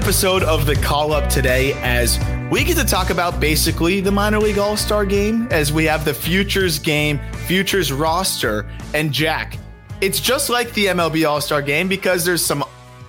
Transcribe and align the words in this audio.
Episode 0.00 0.42
of 0.44 0.64
the 0.64 0.74
call 0.76 1.12
up 1.12 1.28
today 1.28 1.74
as 1.82 2.18
we 2.50 2.64
get 2.64 2.74
to 2.74 2.86
talk 2.86 3.10
about 3.10 3.38
basically 3.38 4.00
the 4.00 4.10
minor 4.10 4.38
league 4.38 4.56
all 4.56 4.74
star 4.74 5.04
game 5.04 5.46
as 5.50 5.74
we 5.74 5.84
have 5.84 6.06
the 6.06 6.14
futures 6.14 6.78
game, 6.78 7.20
futures 7.46 7.92
roster. 7.92 8.66
And 8.94 9.12
Jack, 9.12 9.58
it's 10.00 10.18
just 10.18 10.48
like 10.48 10.72
the 10.72 10.86
MLB 10.86 11.28
all 11.28 11.42
star 11.42 11.60
game 11.60 11.86
because 11.86 12.24
there's 12.24 12.42
some 12.42 12.64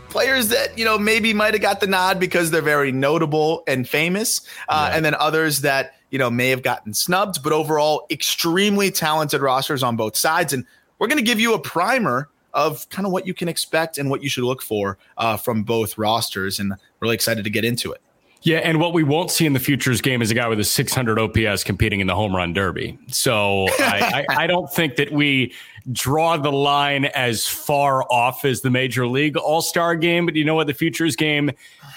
players 0.10 0.50
that, 0.50 0.78
you 0.78 0.84
know, 0.84 0.98
maybe 0.98 1.34
might 1.34 1.54
have 1.54 1.62
got 1.62 1.80
the 1.80 1.88
nod 1.88 2.20
because 2.20 2.52
they're 2.52 2.62
very 2.62 2.92
notable 2.92 3.64
and 3.68 3.88
famous, 3.88 4.42
uh, 4.68 4.92
and 4.94 5.06
then 5.06 5.16
others 5.16 5.62
that, 5.62 5.96
you 6.10 6.20
know, 6.20 6.30
may 6.30 6.50
have 6.50 6.62
gotten 6.62 6.94
snubbed, 6.94 7.42
but 7.42 7.54
overall, 7.54 8.06
extremely 8.12 8.92
talented 8.92 9.40
rosters 9.40 9.82
on 9.82 9.96
both 9.96 10.18
sides. 10.18 10.52
And 10.52 10.66
we're 11.00 11.08
going 11.08 11.20
to 11.20 11.24
give 11.24 11.40
you 11.40 11.54
a 11.54 11.60
primer 11.60 12.28
of 12.54 12.88
kind 12.90 13.06
of 13.06 13.12
what 13.12 13.26
you 13.28 13.34
can 13.34 13.48
expect 13.48 13.98
and 13.98 14.10
what 14.10 14.24
you 14.24 14.30
should 14.30 14.44
look 14.44 14.62
for 14.62 14.98
uh, 15.18 15.38
from 15.38 15.64
both 15.64 15.98
rosters. 15.98 16.60
And 16.60 16.74
really 17.00 17.16
excited 17.16 17.44
to 17.44 17.50
get 17.50 17.66
into 17.66 17.92
it. 17.92 18.02
Yeah, 18.44 18.58
and 18.58 18.80
what 18.80 18.94
we 18.94 19.04
won't 19.04 19.30
see 19.30 19.46
in 19.46 19.54
the 19.54 19.60
futures 19.60 20.02
game 20.02 20.22
is 20.22 20.32
a 20.32 20.34
guy 20.34 20.48
with 20.48 20.60
a 20.60 20.64
600 20.64 21.20
OPS 21.20 21.64
competing 21.64 22.00
in 22.00 22.08
the 22.08 22.16
home 22.16 22.36
run 22.36 22.54
derby. 22.54 22.98
So 23.08 23.68
I, 23.80 24.26
I, 24.30 24.44
I 24.44 24.48
don't 24.48 24.72
think 24.72 24.96
that 24.96 25.12
we 25.12 25.54
draw 25.92 26.38
the 26.38 26.52
line 26.52 27.06
as 27.06 27.46
far 27.46 28.04
off 28.10 28.44
as 28.44 28.62
the 28.62 28.72
major 28.72 29.06
league 29.06 29.38
All 29.38 29.62
Star 29.62 29.96
game. 29.96 30.26
But 30.26 30.36
you 30.36 30.44
know 30.44 30.56
what? 30.56 30.66
The 30.66 30.74
futures 30.74 31.16
game, 31.16 31.52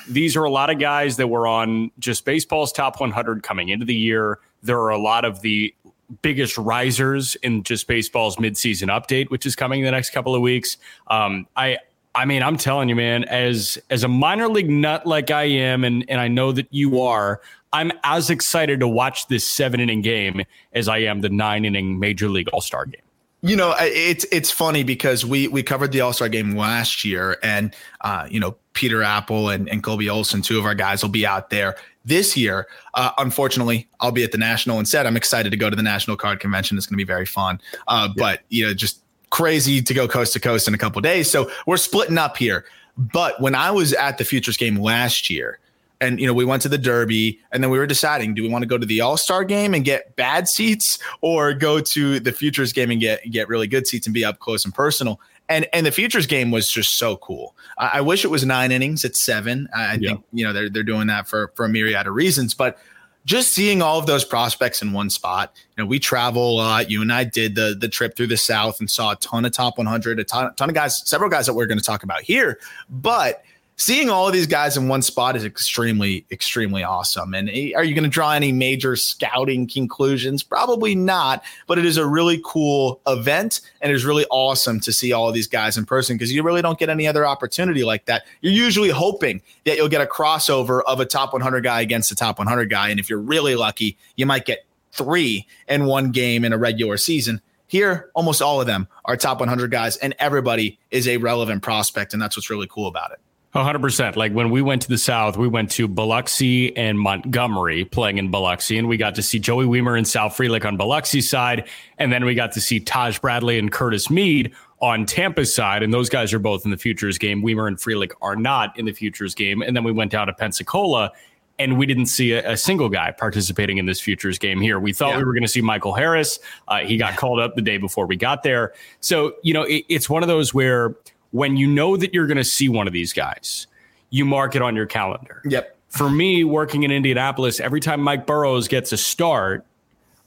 these 0.06 0.36
are 0.36 0.44
a 0.44 0.50
lot 0.50 0.68
of 0.68 0.78
guys 0.78 1.16
that 1.16 1.28
were 1.28 1.46
on 1.46 1.90
just 1.98 2.26
baseball's 2.26 2.72
top 2.72 3.00
100 3.00 3.42
coming 3.42 3.70
into 3.70 3.86
the 3.86 3.94
year. 3.94 4.38
There 4.62 4.80
are 4.80 4.90
a 4.90 4.98
lot 4.98 5.24
of 5.24 5.40
the 5.40 5.74
biggest 6.22 6.56
risers 6.58 7.34
in 7.36 7.62
just 7.62 7.86
baseball's 7.86 8.36
midseason 8.36 8.88
update, 8.88 9.30
which 9.30 9.46
is 9.46 9.56
coming 9.56 9.80
in 9.80 9.84
the 9.84 9.90
next 9.90 10.10
couple 10.10 10.34
of 10.34 10.40
weeks. 10.42 10.76
Um, 11.08 11.46
I 11.56 11.78
I 12.14 12.26
mean, 12.26 12.42
I'm 12.42 12.56
telling 12.56 12.88
you, 12.88 12.96
man, 12.96 13.24
as 13.24 13.78
as 13.90 14.04
a 14.04 14.08
minor 14.08 14.48
league 14.48 14.70
nut 14.70 15.06
like 15.06 15.30
I 15.30 15.44
am, 15.44 15.84
and 15.84 16.04
and 16.08 16.20
I 16.20 16.28
know 16.28 16.52
that 16.52 16.68
you 16.70 17.00
are, 17.00 17.40
I'm 17.72 17.90
as 18.04 18.30
excited 18.30 18.80
to 18.80 18.88
watch 18.88 19.26
this 19.28 19.44
seven 19.46 19.80
inning 19.80 20.00
game 20.00 20.44
as 20.72 20.88
I 20.88 20.98
am 20.98 21.20
the 21.20 21.28
nine 21.28 21.64
inning 21.64 21.98
major 21.98 22.28
league 22.28 22.48
all 22.48 22.60
star 22.60 22.86
game. 22.86 23.00
You 23.42 23.56
know, 23.56 23.74
it's 23.78 24.24
it's 24.32 24.50
funny 24.50 24.84
because 24.84 25.26
we 25.26 25.48
we 25.48 25.62
covered 25.62 25.92
the 25.92 26.00
All 26.00 26.14
Star 26.14 26.30
game 26.30 26.56
last 26.56 27.04
year, 27.04 27.36
and 27.42 27.74
uh, 28.00 28.26
you 28.30 28.40
know 28.40 28.56
Peter 28.72 29.02
Apple 29.02 29.50
and, 29.50 29.68
and 29.68 29.82
Colby 29.82 30.08
Olson, 30.08 30.40
two 30.40 30.58
of 30.58 30.64
our 30.64 30.74
guys, 30.74 31.02
will 31.02 31.10
be 31.10 31.26
out 31.26 31.50
there 31.50 31.76
this 32.04 32.36
year. 32.36 32.66
Uh, 32.94 33.10
unfortunately, 33.18 33.88
I'll 34.00 34.12
be 34.12 34.24
at 34.24 34.32
the 34.32 34.38
National 34.38 34.78
instead. 34.78 35.06
I'm 35.06 35.16
excited 35.16 35.50
to 35.50 35.56
go 35.56 35.70
to 35.70 35.76
the 35.76 35.82
National 35.82 36.16
Card 36.16 36.40
Convention. 36.40 36.76
It's 36.76 36.86
going 36.86 36.94
to 36.94 37.04
be 37.04 37.06
very 37.06 37.26
fun. 37.26 37.60
Uh, 37.88 38.08
But 38.16 38.40
you 38.48 38.66
know, 38.66 38.74
just 38.74 39.00
crazy 39.30 39.82
to 39.82 39.94
go 39.94 40.06
coast 40.06 40.32
to 40.34 40.40
coast 40.40 40.68
in 40.68 40.74
a 40.74 40.78
couple 40.78 41.00
days. 41.00 41.30
So 41.30 41.50
we're 41.66 41.76
splitting 41.76 42.18
up 42.18 42.36
here. 42.36 42.64
But 42.96 43.40
when 43.40 43.54
I 43.54 43.70
was 43.70 43.92
at 43.92 44.18
the 44.18 44.24
Futures 44.24 44.56
game 44.56 44.76
last 44.76 45.28
year, 45.28 45.58
and 46.00 46.20
you 46.20 46.26
know 46.26 46.32
we 46.32 46.44
went 46.44 46.62
to 46.62 46.68
the 46.68 46.78
derby 46.78 47.38
and 47.52 47.62
then 47.62 47.70
we 47.70 47.78
were 47.78 47.86
deciding 47.86 48.34
do 48.34 48.42
we 48.42 48.48
want 48.48 48.62
to 48.62 48.66
go 48.66 48.76
to 48.76 48.86
the 48.86 49.00
all-star 49.00 49.44
game 49.44 49.74
and 49.74 49.84
get 49.84 50.14
bad 50.16 50.48
seats 50.48 50.98
or 51.20 51.54
go 51.54 51.80
to 51.80 52.20
the 52.20 52.32
futures 52.32 52.72
game 52.72 52.90
and 52.90 53.00
get 53.00 53.22
get 53.30 53.48
really 53.48 53.66
good 53.66 53.86
seats 53.86 54.06
and 54.06 54.14
be 54.14 54.24
up 54.24 54.38
close 54.38 54.64
and 54.64 54.74
personal 54.74 55.20
and 55.48 55.66
and 55.72 55.84
the 55.86 55.90
futures 55.92 56.26
game 56.26 56.50
was 56.50 56.70
just 56.70 56.96
so 56.96 57.16
cool. 57.16 57.54
I, 57.78 57.86
I 57.94 58.00
wish 58.00 58.24
it 58.24 58.28
was 58.28 58.44
nine 58.46 58.72
innings 58.72 59.04
it's 59.04 59.22
seven. 59.24 59.68
I, 59.74 59.84
I 59.84 59.98
Yeah. 60.00 60.10
think 60.10 60.24
you 60.32 60.44
know 60.44 60.52
they're, 60.52 60.70
they're 60.70 60.82
doing 60.82 61.06
that 61.08 61.28
for 61.28 61.52
for 61.54 61.64
a 61.64 61.68
myriad 61.68 62.06
of 62.06 62.14
reasons 62.14 62.54
but 62.54 62.78
just 63.26 63.52
seeing 63.52 63.80
all 63.80 63.98
of 63.98 64.04
those 64.04 64.22
prospects 64.22 64.82
in 64.82 64.92
one 64.92 65.08
spot 65.08 65.52
you 65.76 65.82
know 65.82 65.86
we 65.88 65.98
travel 65.98 66.52
a 66.52 66.54
lot. 66.56 66.90
You 66.90 67.00
and 67.02 67.12
i 67.12 67.24
did 67.24 67.54
the 67.54 67.74
the 67.78 67.88
trip 67.88 68.16
through 68.16 68.26
the 68.28 68.36
south 68.36 68.80
and 68.80 68.90
saw 68.90 69.12
a 69.12 69.16
ton 69.16 69.44
of 69.44 69.52
top 69.52 69.78
100 69.78 70.18
a 70.20 70.24
ton, 70.24 70.54
ton 70.56 70.68
of 70.68 70.74
guys 70.74 71.06
several 71.08 71.30
guys 71.30 71.46
that 71.46 71.54
we're 71.54 71.66
going 71.66 71.78
to 71.78 71.84
talk 71.84 72.02
about 72.02 72.22
here 72.22 72.58
but 72.90 73.42
seeing 73.76 74.08
all 74.08 74.26
of 74.26 74.32
these 74.32 74.46
guys 74.46 74.76
in 74.76 74.88
one 74.88 75.02
spot 75.02 75.36
is 75.36 75.44
extremely 75.44 76.24
extremely 76.30 76.84
awesome. 76.84 77.34
And 77.34 77.48
eh, 77.50 77.72
are 77.74 77.84
you 77.84 77.94
going 77.94 78.04
to 78.04 78.10
draw 78.10 78.32
any 78.32 78.52
major 78.52 78.96
scouting 78.96 79.66
conclusions? 79.66 80.42
Probably 80.42 80.94
not 80.94 81.42
but 81.66 81.78
it 81.78 81.84
is 81.84 81.96
a 81.96 82.06
really 82.06 82.40
cool 82.44 83.00
event 83.06 83.60
and 83.80 83.90
it 83.90 83.94
is 83.94 84.04
really 84.04 84.26
awesome 84.30 84.80
to 84.80 84.92
see 84.92 85.12
all 85.12 85.28
of 85.28 85.34
these 85.34 85.46
guys 85.46 85.76
in 85.76 85.84
person 85.84 86.16
because 86.16 86.32
you 86.32 86.42
really 86.42 86.62
don't 86.62 86.78
get 86.78 86.88
any 86.88 87.06
other 87.06 87.26
opportunity 87.26 87.84
like 87.84 88.04
that. 88.06 88.24
You're 88.40 88.52
usually 88.52 88.90
hoping 88.90 89.42
that 89.64 89.76
you'll 89.76 89.88
get 89.88 90.00
a 90.00 90.06
crossover 90.06 90.82
of 90.86 91.00
a 91.00 91.06
top 91.06 91.32
100 91.32 91.62
guy 91.62 91.80
against 91.80 92.12
a 92.12 92.16
top 92.16 92.38
100 92.38 92.70
guy 92.70 92.88
and 92.88 93.00
if 93.00 93.10
you're 93.10 93.18
really 93.18 93.56
lucky 93.56 93.96
you 94.16 94.26
might 94.26 94.44
get 94.44 94.64
three 94.92 95.46
in 95.68 95.86
one 95.86 96.12
game 96.12 96.44
in 96.44 96.52
a 96.52 96.58
regular 96.58 96.96
season. 96.96 97.40
Here 97.66 98.10
almost 98.14 98.40
all 98.40 98.60
of 98.60 98.66
them 98.66 98.86
are 99.06 99.16
top 99.16 99.40
100 99.40 99.70
guys 99.70 99.96
and 99.96 100.14
everybody 100.18 100.78
is 100.90 101.08
a 101.08 101.16
relevant 101.16 101.62
prospect 101.62 102.12
and 102.12 102.22
that's 102.22 102.36
what's 102.36 102.50
really 102.50 102.68
cool 102.70 102.86
about 102.86 103.10
it 103.10 103.18
100%. 103.54 104.16
Like 104.16 104.32
when 104.32 104.50
we 104.50 104.62
went 104.62 104.82
to 104.82 104.88
the 104.88 104.98
South, 104.98 105.36
we 105.36 105.46
went 105.46 105.70
to 105.72 105.86
Biloxi 105.86 106.76
and 106.76 106.98
Montgomery 106.98 107.84
playing 107.84 108.18
in 108.18 108.30
Biloxi, 108.30 108.76
and 108.78 108.88
we 108.88 108.96
got 108.96 109.14
to 109.14 109.22
see 109.22 109.38
Joey 109.38 109.64
Weimer 109.66 109.94
and 109.96 110.06
Sal 110.06 110.28
Frelick 110.28 110.64
on 110.64 110.76
Biloxi's 110.76 111.28
side. 111.28 111.68
And 111.98 112.12
then 112.12 112.24
we 112.24 112.34
got 112.34 112.52
to 112.52 112.60
see 112.60 112.80
Taj 112.80 113.18
Bradley 113.20 113.58
and 113.58 113.70
Curtis 113.70 114.10
Mead 114.10 114.52
on 114.80 115.06
Tampa's 115.06 115.54
side. 115.54 115.82
And 115.82 115.94
those 115.94 116.08
guys 116.08 116.32
are 116.34 116.38
both 116.40 116.64
in 116.64 116.72
the 116.72 116.76
futures 116.76 117.16
game. 117.16 117.42
Weimer 117.42 117.68
and 117.68 117.76
Frelick 117.76 118.10
are 118.20 118.36
not 118.36 118.76
in 118.78 118.86
the 118.86 118.92
futures 118.92 119.34
game. 119.34 119.62
And 119.62 119.76
then 119.76 119.84
we 119.84 119.92
went 119.92 120.10
down 120.10 120.26
to 120.26 120.32
Pensacola. 120.32 121.12
And 121.56 121.78
we 121.78 121.86
didn't 121.86 122.06
see 122.06 122.32
a, 122.32 122.54
a 122.54 122.56
single 122.56 122.88
guy 122.88 123.12
participating 123.12 123.78
in 123.78 123.86
this 123.86 124.00
futures 124.00 124.40
game 124.40 124.60
here. 124.60 124.80
We 124.80 124.92
thought 124.92 125.10
Yeah. 125.10 125.18
we 125.18 125.24
were 125.24 125.32
going 125.32 125.44
to 125.44 125.48
see 125.48 125.60
Michael 125.60 125.94
Harris. 125.94 126.40
Uh, 126.66 126.78
he 126.78 126.96
got 126.96 127.16
called 127.16 127.38
up 127.38 127.54
the 127.54 127.62
day 127.62 127.76
before 127.76 128.06
we 128.08 128.16
got 128.16 128.42
there. 128.42 128.72
So, 128.98 129.36
you 129.44 129.54
know, 129.54 129.62
it, 129.62 129.84
it's 129.88 130.10
one 130.10 130.24
of 130.24 130.28
those 130.28 130.52
where 130.52 130.96
when 131.34 131.56
you 131.56 131.66
know 131.66 131.96
that 131.96 132.14
you're 132.14 132.28
going 132.28 132.36
to 132.36 132.44
see 132.44 132.68
one 132.68 132.86
of 132.86 132.92
these 132.92 133.12
guys, 133.12 133.66
you 134.10 134.24
mark 134.24 134.54
it 134.54 134.62
on 134.62 134.76
your 134.76 134.86
calendar. 134.86 135.42
yep 135.44 135.76
For 135.88 136.08
me, 136.08 136.44
working 136.44 136.84
in 136.84 136.92
Indianapolis, 136.92 137.58
every 137.58 137.80
time 137.80 138.00
Mike 138.00 138.24
Burrows 138.24 138.68
gets 138.68 138.92
a 138.92 138.96
start, 138.96 139.66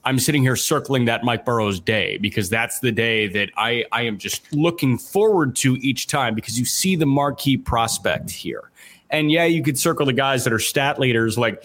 I'm 0.04 0.19
sitting 0.19 0.42
here 0.42 0.57
circling 0.57 1.06
that 1.06 1.24
Mike 1.24 1.45
Burrows 1.45 1.80
day 1.80 2.18
because 2.18 2.50
that's 2.50 2.80
the 2.80 2.92
day 2.92 3.27
that 3.30 3.51
I, 3.56 3.86
I 3.94 4.01
am 4.01 4.18
just 4.18 4.51
looking 4.51 4.98
forward 4.98 5.56
to 5.57 5.75
each 5.75 6.07
time 6.07 6.36
because 6.36 6.59
you 6.59 6.65
see 6.65 6.98
the 6.98 7.06
marquee 7.06 7.56
prospect 7.56 8.30
here. 8.30 8.69
And 9.10 9.31
yeah, 9.31 9.45
you 9.45 9.63
could 9.63 9.80
circle 9.80 10.06
the 10.06 10.13
guys 10.13 10.44
that 10.44 10.51
are 10.51 10.60
stat 10.60 11.00
leaders 11.00 11.38
like 11.38 11.63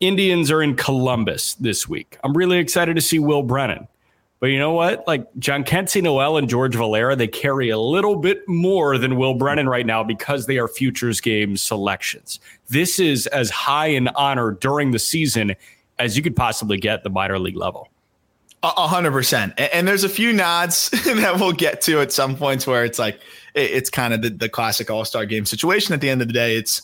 Indians 0.00 0.50
are 0.50 0.62
in 0.62 0.74
Columbus 0.74 1.52
this 1.56 1.86
week. 1.86 2.16
I'm 2.24 2.34
really 2.34 2.56
excited 2.56 2.96
to 2.96 3.02
see 3.02 3.18
Will 3.18 3.42
Brennan. 3.42 3.88
But 4.44 4.50
you 4.50 4.58
know 4.58 4.72
what? 4.72 5.06
Like 5.06 5.26
John 5.38 5.64
Jhonkensy 5.64 6.02
Noel 6.02 6.36
and 6.36 6.50
George 6.50 6.74
Valera, 6.74 7.16
they 7.16 7.26
carry 7.26 7.70
a 7.70 7.78
little 7.78 8.16
bit 8.16 8.46
more 8.46 8.98
than 8.98 9.16
Will 9.16 9.32
Brennan 9.32 9.70
right 9.70 9.86
now 9.86 10.04
because 10.04 10.44
they 10.44 10.58
are 10.58 10.68
futures 10.68 11.18
game 11.18 11.56
selections. 11.56 12.40
This 12.68 13.00
is 13.00 13.26
as 13.28 13.48
high 13.48 13.86
an 13.86 14.08
honor 14.08 14.50
during 14.50 14.90
the 14.90 14.98
season 14.98 15.54
as 15.98 16.14
you 16.14 16.22
could 16.22 16.36
possibly 16.36 16.76
get 16.76 17.04
the 17.04 17.08
minor 17.08 17.38
league 17.38 17.56
level. 17.56 17.88
A 18.62 18.86
hundred 18.86 19.12
percent. 19.12 19.54
And 19.56 19.88
there's 19.88 20.04
a 20.04 20.10
few 20.10 20.30
nods 20.30 20.90
that 21.06 21.36
we'll 21.40 21.52
get 21.52 21.80
to 21.80 22.02
at 22.02 22.12
some 22.12 22.36
points 22.36 22.66
where 22.66 22.84
it's 22.84 22.98
like 22.98 23.18
it's 23.54 23.88
kind 23.88 24.12
of 24.12 24.20
the, 24.20 24.28
the 24.28 24.50
classic 24.50 24.90
All 24.90 25.06
Star 25.06 25.24
game 25.24 25.46
situation. 25.46 25.94
At 25.94 26.02
the 26.02 26.10
end 26.10 26.20
of 26.20 26.28
the 26.28 26.34
day, 26.34 26.58
it's 26.58 26.82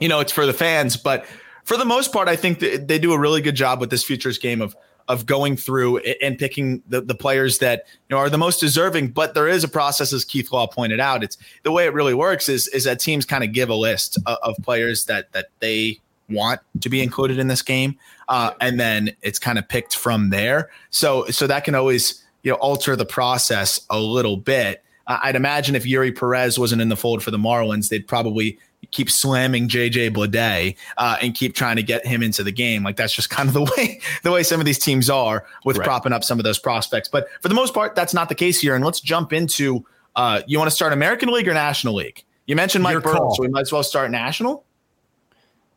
you 0.00 0.08
know 0.08 0.20
it's 0.20 0.32
for 0.32 0.44
the 0.44 0.52
fans, 0.52 0.98
but 0.98 1.24
for 1.64 1.78
the 1.78 1.86
most 1.86 2.12
part, 2.12 2.28
I 2.28 2.36
think 2.36 2.58
they 2.58 2.98
do 2.98 3.14
a 3.14 3.18
really 3.18 3.40
good 3.40 3.56
job 3.56 3.80
with 3.80 3.88
this 3.88 4.04
futures 4.04 4.36
game 4.36 4.60
of 4.60 4.76
of 5.08 5.26
going 5.26 5.56
through 5.56 5.98
and 5.98 6.38
picking 6.38 6.82
the, 6.88 7.00
the 7.00 7.14
players 7.14 7.58
that 7.58 7.84
you 8.08 8.16
know 8.16 8.18
are 8.18 8.30
the 8.30 8.38
most 8.38 8.60
deserving. 8.60 9.08
But 9.08 9.34
there 9.34 9.48
is 9.48 9.64
a 9.64 9.68
process, 9.68 10.12
as 10.12 10.24
Keith 10.24 10.50
Law 10.52 10.66
pointed 10.66 11.00
out. 11.00 11.22
It's 11.22 11.36
the 11.62 11.72
way 11.72 11.86
it 11.86 11.92
really 11.92 12.14
works 12.14 12.48
is 12.48 12.68
is 12.68 12.84
that 12.84 13.00
teams 13.00 13.24
kind 13.24 13.44
of 13.44 13.52
give 13.52 13.68
a 13.68 13.74
list 13.74 14.18
of, 14.26 14.38
of 14.42 14.56
players 14.62 15.06
that 15.06 15.32
that 15.32 15.48
they 15.60 16.00
want 16.30 16.60
to 16.80 16.88
be 16.88 17.02
included 17.02 17.38
in 17.38 17.48
this 17.48 17.62
game, 17.62 17.96
uh, 18.28 18.52
and 18.60 18.80
then 18.80 19.14
it's 19.22 19.38
kind 19.38 19.58
of 19.58 19.68
picked 19.68 19.96
from 19.96 20.30
there. 20.30 20.70
So 20.90 21.26
so 21.26 21.46
that 21.46 21.64
can 21.64 21.74
always 21.74 22.22
you 22.42 22.50
know 22.50 22.56
alter 22.58 22.96
the 22.96 23.06
process 23.06 23.80
a 23.90 23.98
little 23.98 24.36
bit. 24.36 24.82
Uh, 25.06 25.18
I'd 25.22 25.36
imagine 25.36 25.74
if 25.74 25.84
Eury 25.84 26.16
Perez 26.16 26.58
wasn't 26.58 26.80
in 26.80 26.88
the 26.88 26.96
fold 26.96 27.22
for 27.22 27.30
the 27.30 27.38
Marlins, 27.38 27.88
they'd 27.88 28.06
probably 28.06 28.58
keep 28.90 29.10
slamming 29.10 29.68
JJ 29.68 30.14
Bleday 30.14 30.76
uh, 30.96 31.16
and 31.20 31.34
keep 31.34 31.54
trying 31.54 31.76
to 31.76 31.82
get 31.82 32.06
him 32.06 32.22
into 32.22 32.42
the 32.42 32.52
game. 32.52 32.82
Like 32.82 32.96
that's 32.96 33.14
just 33.14 33.30
kind 33.36 33.48
of 33.48 33.54
the 33.54 33.64
way 33.76 34.00
the 34.22 34.32
way 34.32 34.42
some 34.42 34.60
of 34.60 34.66
these 34.66 34.78
teams 34.78 35.10
are 35.10 35.46
with 35.64 35.78
right. 35.78 35.84
propping 35.84 36.12
up 36.12 36.24
some 36.24 36.38
of 36.38 36.44
those 36.44 36.58
prospects. 36.58 37.08
But 37.08 37.28
for 37.40 37.48
the 37.48 37.54
most 37.54 37.74
part, 37.74 37.94
that's 37.94 38.14
not 38.14 38.28
the 38.28 38.34
case 38.34 38.60
here. 38.60 38.74
And 38.74 38.84
let's 38.84 39.00
jump 39.00 39.32
into 39.32 39.84
uh, 40.16 40.42
you 40.46 40.58
want 40.58 40.70
to 40.70 40.74
start 40.74 40.92
American 40.92 41.30
League 41.30 41.48
or 41.48 41.54
National 41.54 41.94
League? 41.94 42.24
You 42.46 42.56
mentioned 42.56 42.84
Mike 42.84 43.02
Burrow, 43.02 43.30
so 43.32 43.42
we 43.42 43.48
might 43.48 43.62
as 43.62 43.72
well 43.72 43.82
start 43.82 44.10
National. 44.10 44.64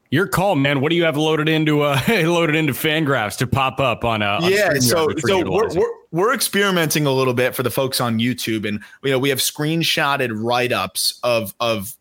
Your 0.10 0.28
call, 0.28 0.56
man. 0.56 0.80
What 0.80 0.90
do 0.90 0.96
you 0.96 1.04
have 1.04 1.18
loaded 1.18 1.50
into 1.50 1.82
uh 1.82 2.00
loaded 2.08 2.56
into 2.56 2.74
Fangraphs 2.74 3.38
to 3.40 3.48
pop 3.48 3.80
up 3.80 4.06
on 4.06 4.22
a 4.22 4.26
uh, 4.26 4.48
yeah? 4.48 4.74
So 4.76 5.10
so 5.18 5.50
we're, 5.50 5.74
we're 5.74 5.94
we're 6.12 6.34
experimenting 6.34 7.06
a 7.06 7.12
little 7.12 7.34
bit 7.34 7.56
for 7.56 7.64
the 7.64 7.72
folks 7.72 8.00
on 8.00 8.20
YouTube, 8.20 8.66
and 8.68 8.82
you 9.04 9.12
know 9.12 9.20
we 9.20 9.30
have 9.30 9.40
screenshotted 9.40 10.30
write 10.34 10.72
ups 10.72 11.20
of 11.24 11.54
of 11.60 11.98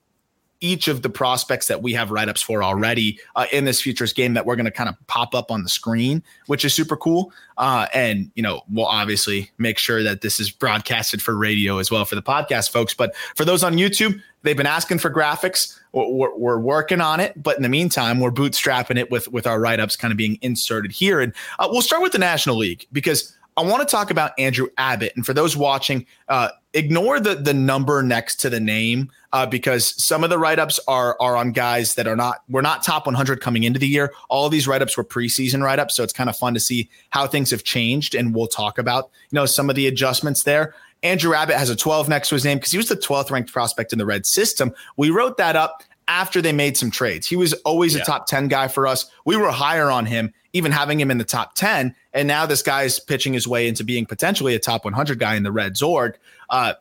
each 0.61 0.88
of 0.88 1.03
the 1.03 1.11
prospects 1.11 1.67
that 1.67 1.82
we 1.82 1.93
have 1.93 2.11
write 2.11 2.29
ups 2.29 2.43
for 2.43 2.62
already 2.62 3.19
uh, 3.35 3.47
in 3.53 3.64
this 3.64 3.81
futures 3.81 4.12
game 4.12 4.35
that 4.35 4.47
we're 4.47 4.56
going 4.56 4.64
to 4.64 4.70
kind 4.70 4.88
of 4.88 4.94
pop 5.06 5.35
up 5.35 5.50
on 5.50 5.62
the 5.62 5.69
screen, 5.69 6.23
which 6.47 6.64
is 6.64 6.73
super 6.73 6.97
cool. 6.97 7.32
Uh, 7.58 7.87
and, 7.94 8.31
you 8.35 8.43
know, 8.43 8.62
we'll 8.70 8.87
obviously 8.87 9.50
make 9.58 9.79
sure 9.79 10.03
that 10.03 10.20
this 10.20 10.41
is 10.41 10.50
broadcasted 10.50 11.23
for 11.23 11.37
radio 11.37 11.79
as 11.79 11.91
well 11.91 12.05
for 12.05 12.14
the 12.14 12.23
podcast 12.23 12.70
folks. 12.70 12.94
But 12.94 13.14
for 13.35 13.44
those 13.44 13.62
on 13.62 13.76
YouTube, 13.76 14.20
they've 14.43 14.56
been 14.56 14.67
asking 14.67 14.99
for 14.99 15.11
graphics. 15.11 15.79
We're, 15.93 16.35
we're 16.37 16.58
working 16.58 17.00
on 17.00 17.20
it. 17.20 17.43
But 17.43 17.56
in 17.56 17.62
the 17.62 17.69
meantime, 17.69 18.20
we're 18.20 18.31
bootstrapping 18.31 18.99
it 18.99 19.11
with, 19.11 19.29
with 19.29 19.47
our 19.47 19.61
write 19.61 19.81
ups 19.81 19.97
kind 19.97 20.12
of 20.12 20.19
being 20.19 20.38
inserted 20.43 20.93
here. 20.93 21.20
And 21.20 21.32
uh, 21.58 21.69
we'll 21.70 21.82
start 21.82 22.03
with 22.03 22.12
the 22.12 22.19
National 22.19 22.56
League 22.56 22.87
because 22.93 23.35
I 23.56 23.62
want 23.62 23.87
to 23.87 23.91
talk 23.91 24.11
about 24.11 24.32
Andrew 24.38 24.69
Abbott. 24.76 25.12
And 25.17 25.25
for 25.25 25.32
those 25.32 25.56
watching, 25.56 26.05
uh, 26.29 26.50
ignore 26.75 27.19
the 27.19 27.35
the 27.37 27.55
number 27.55 28.03
next 28.03 28.37
to 28.37 28.50
the 28.50 28.61
name 28.61 29.11
uh, 29.32 29.47
because 29.47 30.03
some 30.03 30.23
of 30.23 30.31
the 30.31 30.38
write 30.38 30.58
ups 30.58 30.79
are 30.87 31.17
are 31.20 31.37
on 31.37 31.53
guys 31.53 31.94
that 31.94 32.06
are 32.06 32.17
not 32.17 32.43
we're 32.49 32.61
not 32.61 32.82
top 32.82 33.06
100 33.06 33.41
coming 33.41 33.64
into 33.64 33.79
the 33.79 33.88
year. 33.88 34.12
All 34.29 34.49
these 34.49 34.69
write 34.69 34.82
ups 34.82 34.97
were 34.97 35.05
preseason 35.05 35.62
write 35.62 35.79
ups, 35.79 35.97
so 35.97 36.03
it's 36.03 36.12
kind 36.12 36.29
of 36.29 36.37
fun 36.37 36.55
to 36.55 36.61
see 36.61 36.91
how 37.11 37.26
things 37.26 37.50
have 37.50 37.64
changed. 37.64 38.14
And 38.14 38.35
we'll 38.35 38.47
talk 38.47 38.79
about 38.79 39.11
you 39.31 39.37
know 39.37 39.47
some 39.47 39.70
of 39.70 39.76
the 39.76 39.87
adjustments 39.87 40.43
there. 40.43 40.75
Andrew 41.03 41.35
Abbott 41.35 41.56
has 41.56 41.70
a 41.70 41.76
12 41.76 42.08
next 42.08 42.31
to 42.31 42.35
his 42.35 42.44
name 42.44 42.58
because 42.58 42.73
he 42.73 42.79
was 42.79 42.88
the 42.88 42.97
12th 42.97 43.31
ranked 43.31 43.53
prospect 43.53 43.93
in 43.93 43.99
the 43.99 44.06
red 44.06 44.26
system. 44.26 44.75
We 44.97 45.11
wrote 45.11 45.37
that 45.37 45.55
up 45.55 45.82
after 46.08 46.41
they 46.41 46.53
made 46.53 46.76
some 46.76 46.91
trades. 46.91 47.26
He 47.26 47.37
was 47.37 47.53
always 47.64 47.94
yeah. 47.94 48.03
a 48.03 48.05
top 48.05 48.26
10 48.26 48.49
guy 48.49 48.69
for 48.69 48.87
us. 48.87 49.11
We 49.25 49.37
were 49.37 49.50
higher 49.50 49.91
on 49.91 50.06
him, 50.06 50.32
even 50.56 50.73
having 50.73 50.99
him 50.99 51.11
in 51.11 51.19
the 51.19 51.25
top 51.25 51.55
10. 51.55 51.94
And 52.12 52.26
now 52.26 52.47
this 52.47 52.62
guy's 52.62 52.99
pitching 52.99 53.35
his 53.35 53.47
way 53.47 53.69
into 53.69 53.85
being 53.85 54.06
potentially 54.06 54.55
a 54.55 54.58
top 54.58 54.85
100 54.85 55.19
guy 55.19 55.35
in 55.35 55.43
the 55.43 55.53
Reds 55.53 55.82
org. 55.82 56.19
Uh, 56.49 56.75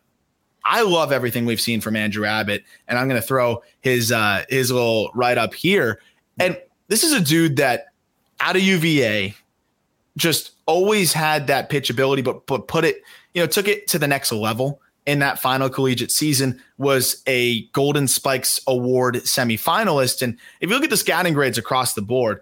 I 0.63 0.81
love 0.81 1.12
everything 1.12 1.45
we've 1.45 1.62
seen 1.62 1.80
from 1.80 1.95
Andrew 1.95 2.25
Abbott, 2.25 2.63
and 2.88 2.98
I'm 2.98 3.07
going 3.07 3.22
to 3.22 3.27
throw 3.27 3.62
his 3.81 4.12
uh, 4.12 4.45
his 4.50 4.72
little 4.72 5.12
write 5.13 5.38
up 5.38 5.54
here. 5.54 6.01
And 6.39 6.57
this 6.88 7.04
is 7.04 7.13
a 7.13 7.22
dude 7.22 7.57
that 7.57 7.88
out 8.39 8.56
of 8.56 8.63
UVA 8.63 9.36
just 10.18 10.51
always 10.66 11.13
had 11.13 11.48
that 11.48 11.69
pitch 11.69 11.92
ability, 11.92 12.24
but 12.24 12.48
but 12.48 12.68
put 12.68 12.83
it, 12.83 13.04
you 13.33 13.42
know, 13.42 13.48
took 13.48 13.68
it 13.68 13.88
to 13.89 14.00
the 14.00 14.07
next 14.07 14.31
level 14.31 14.81
in 15.06 15.19
that 15.19 15.39
final 15.39 15.69
collegiate 15.69 16.12
season. 16.12 16.60
Was 16.80 17.22
a 17.27 17.68
Golden 17.68 18.07
Spikes 18.07 18.60
Award 18.66 19.16
semifinalist, 19.18 20.24
and 20.24 20.38
if 20.62 20.69
you 20.69 20.75
look 20.75 20.83
at 20.83 20.89
the 20.89 20.98
scouting 20.98 21.36
grades 21.36 21.60
across 21.60 21.94
the 21.94 22.01
board, 22.01 22.42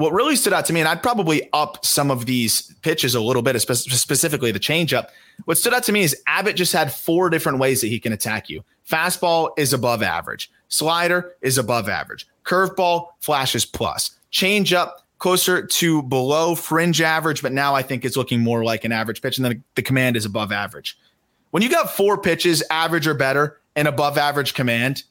what 0.00 0.14
really 0.14 0.34
stood 0.34 0.54
out 0.54 0.64
to 0.64 0.72
me, 0.72 0.80
and 0.80 0.88
I'd 0.88 1.02
probably 1.02 1.48
up 1.52 1.84
some 1.84 2.10
of 2.10 2.24
these 2.24 2.74
pitches 2.80 3.14
a 3.14 3.20
little 3.20 3.42
bit, 3.42 3.60
specifically 3.60 4.50
the 4.50 4.58
changeup. 4.58 5.08
What 5.44 5.58
stood 5.58 5.74
out 5.74 5.82
to 5.84 5.92
me 5.92 6.00
is 6.00 6.16
Abbott 6.26 6.56
just 6.56 6.72
had 6.72 6.90
four 6.90 7.28
different 7.28 7.58
ways 7.58 7.82
that 7.82 7.88
he 7.88 8.00
can 8.00 8.14
attack 8.14 8.48
you. 8.48 8.64
Fastball 8.88 9.50
is 9.58 9.74
above 9.74 10.02
average, 10.02 10.50
slider 10.68 11.34
is 11.42 11.58
above 11.58 11.86
average, 11.86 12.26
curveball 12.44 13.08
flashes 13.20 13.66
plus, 13.66 14.16
changeup 14.32 14.92
closer 15.18 15.66
to 15.66 16.02
below 16.04 16.54
fringe 16.54 17.02
average, 17.02 17.42
but 17.42 17.52
now 17.52 17.74
I 17.74 17.82
think 17.82 18.06
it's 18.06 18.16
looking 18.16 18.40
more 18.40 18.64
like 18.64 18.84
an 18.84 18.92
average 18.92 19.20
pitch, 19.20 19.36
and 19.36 19.44
then 19.44 19.62
the 19.74 19.82
command 19.82 20.16
is 20.16 20.24
above 20.24 20.50
average. 20.50 20.98
When 21.50 21.62
you 21.62 21.68
got 21.68 21.90
four 21.90 22.16
pitches, 22.16 22.62
average 22.70 23.06
or 23.06 23.12
better, 23.12 23.60
and 23.76 23.86
above 23.86 24.16
average 24.16 24.54
command, 24.54 25.02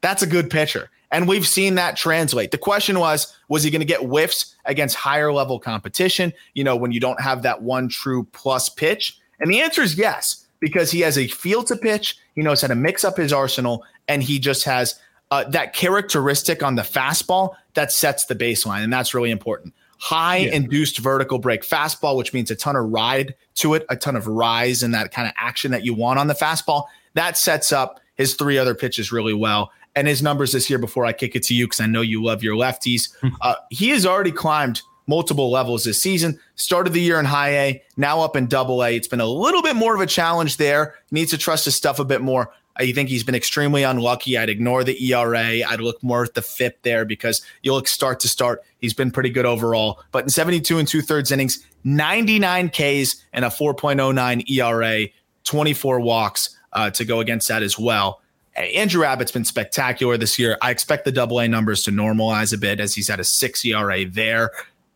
that's 0.00 0.22
a 0.22 0.26
good 0.26 0.50
pitcher. 0.50 0.90
And 1.10 1.26
we've 1.26 1.46
seen 1.46 1.76
that 1.76 1.96
translate. 1.96 2.50
The 2.50 2.58
question 2.58 2.98
was, 2.98 3.34
was 3.48 3.62
he 3.62 3.70
going 3.70 3.80
to 3.80 3.86
get 3.86 4.00
whiffs 4.00 4.54
against 4.66 4.94
higher 4.94 5.32
level 5.32 5.58
competition? 5.58 6.32
You 6.54 6.64
know, 6.64 6.76
when 6.76 6.92
you 6.92 7.00
don't 7.00 7.20
have 7.20 7.42
that 7.42 7.62
one 7.62 7.88
true 7.88 8.24
plus 8.32 8.68
pitch? 8.68 9.18
And 9.40 9.50
the 9.50 9.60
answer 9.60 9.82
is 9.82 9.96
yes, 9.96 10.46
because 10.60 10.90
he 10.90 11.00
has 11.00 11.16
a 11.16 11.26
feel 11.28 11.62
to 11.64 11.76
pitch. 11.76 12.18
He 12.34 12.42
knows 12.42 12.60
how 12.60 12.68
to 12.68 12.74
mix 12.74 13.04
up 13.04 13.16
his 13.16 13.32
arsenal, 13.32 13.84
and 14.06 14.22
he 14.22 14.38
just 14.38 14.64
has 14.64 14.96
uh, 15.30 15.44
that 15.44 15.72
characteristic 15.72 16.62
on 16.62 16.74
the 16.74 16.82
fastball 16.82 17.54
that 17.74 17.92
sets 17.92 18.26
the 18.26 18.34
baseline. 18.34 18.84
And 18.84 18.92
that's 18.92 19.14
really 19.14 19.30
important. 19.30 19.74
High 20.00 20.38
yeah. 20.38 20.52
induced 20.52 20.98
vertical 20.98 21.38
break 21.38 21.62
fastball, 21.62 22.16
which 22.16 22.32
means 22.32 22.50
a 22.50 22.56
ton 22.56 22.76
of 22.76 22.90
ride 22.90 23.34
to 23.56 23.74
it, 23.74 23.84
a 23.88 23.96
ton 23.96 24.14
of 24.14 24.26
rise 24.26 24.82
and 24.82 24.94
that 24.94 25.10
kind 25.10 25.26
of 25.26 25.34
action 25.36 25.70
that 25.72 25.84
you 25.84 25.94
want 25.94 26.18
on 26.18 26.28
the 26.28 26.34
fastball. 26.34 26.84
That 27.14 27.36
sets 27.36 27.72
up 27.72 28.00
his 28.14 28.34
three 28.34 28.58
other 28.58 28.74
pitches 28.74 29.10
really 29.10 29.34
well 29.34 29.72
and 29.94 30.06
his 30.06 30.22
numbers 30.22 30.52
this 30.52 30.68
year 30.70 30.78
before 30.78 31.04
I 31.04 31.12
kick 31.12 31.34
it 31.34 31.42
to 31.44 31.54
you 31.54 31.66
because 31.66 31.80
I 31.80 31.86
know 31.86 32.00
you 32.00 32.22
love 32.22 32.42
your 32.42 32.56
lefties. 32.56 33.08
Uh, 33.40 33.54
he 33.70 33.90
has 33.90 34.04
already 34.04 34.32
climbed 34.32 34.82
multiple 35.06 35.50
levels 35.50 35.84
this 35.84 36.00
season. 36.00 36.38
Started 36.56 36.92
the 36.92 37.00
year 37.00 37.18
in 37.18 37.24
high 37.24 37.50
A, 37.50 37.82
now 37.96 38.20
up 38.20 38.36
in 38.36 38.46
double 38.46 38.84
A. 38.84 38.94
It's 38.96 39.08
been 39.08 39.20
a 39.20 39.26
little 39.26 39.62
bit 39.62 39.76
more 39.76 39.94
of 39.94 40.00
a 40.00 40.06
challenge 40.06 40.56
there. 40.56 40.94
Needs 41.10 41.30
to 41.30 41.38
trust 41.38 41.64
his 41.64 41.76
stuff 41.76 41.98
a 41.98 42.04
bit 42.04 42.20
more. 42.20 42.52
I 42.78 42.92
think 42.92 43.08
he's 43.08 43.24
been 43.24 43.34
extremely 43.34 43.82
unlucky. 43.82 44.38
I'd 44.38 44.48
ignore 44.48 44.84
the 44.84 45.12
ERA. 45.12 45.62
I'd 45.68 45.80
look 45.80 46.00
more 46.02 46.22
at 46.22 46.34
the 46.34 46.42
FIP 46.42 46.82
there 46.82 47.04
because 47.04 47.42
you 47.62 47.72
look 47.72 47.88
start 47.88 48.20
to 48.20 48.28
start. 48.28 48.62
He's 48.78 48.94
been 48.94 49.10
pretty 49.10 49.30
good 49.30 49.46
overall. 49.46 50.00
But 50.12 50.24
in 50.24 50.30
72 50.30 50.78
and 50.78 50.86
two 50.86 51.02
thirds 51.02 51.32
innings, 51.32 51.64
99 51.82 52.68
Ks 52.68 53.24
and 53.32 53.44
a 53.44 53.48
4.09 53.48 54.48
ERA, 54.48 55.08
24 55.44 56.00
walks 56.00 56.56
uh, 56.72 56.90
to 56.90 57.04
go 57.04 57.20
against 57.20 57.48
that 57.48 57.62
as 57.62 57.78
well. 57.78 58.20
Andrew 58.66 59.04
Abbott's 59.04 59.32
been 59.32 59.44
spectacular 59.44 60.16
this 60.16 60.38
year. 60.38 60.58
I 60.62 60.70
expect 60.70 61.04
the 61.04 61.12
double 61.12 61.40
A 61.40 61.48
numbers 61.48 61.82
to 61.84 61.90
normalize 61.90 62.52
a 62.52 62.58
bit 62.58 62.80
as 62.80 62.94
he's 62.94 63.08
had 63.08 63.20
a 63.20 63.24
six 63.24 63.64
ERA 63.64 64.04
there. 64.04 64.50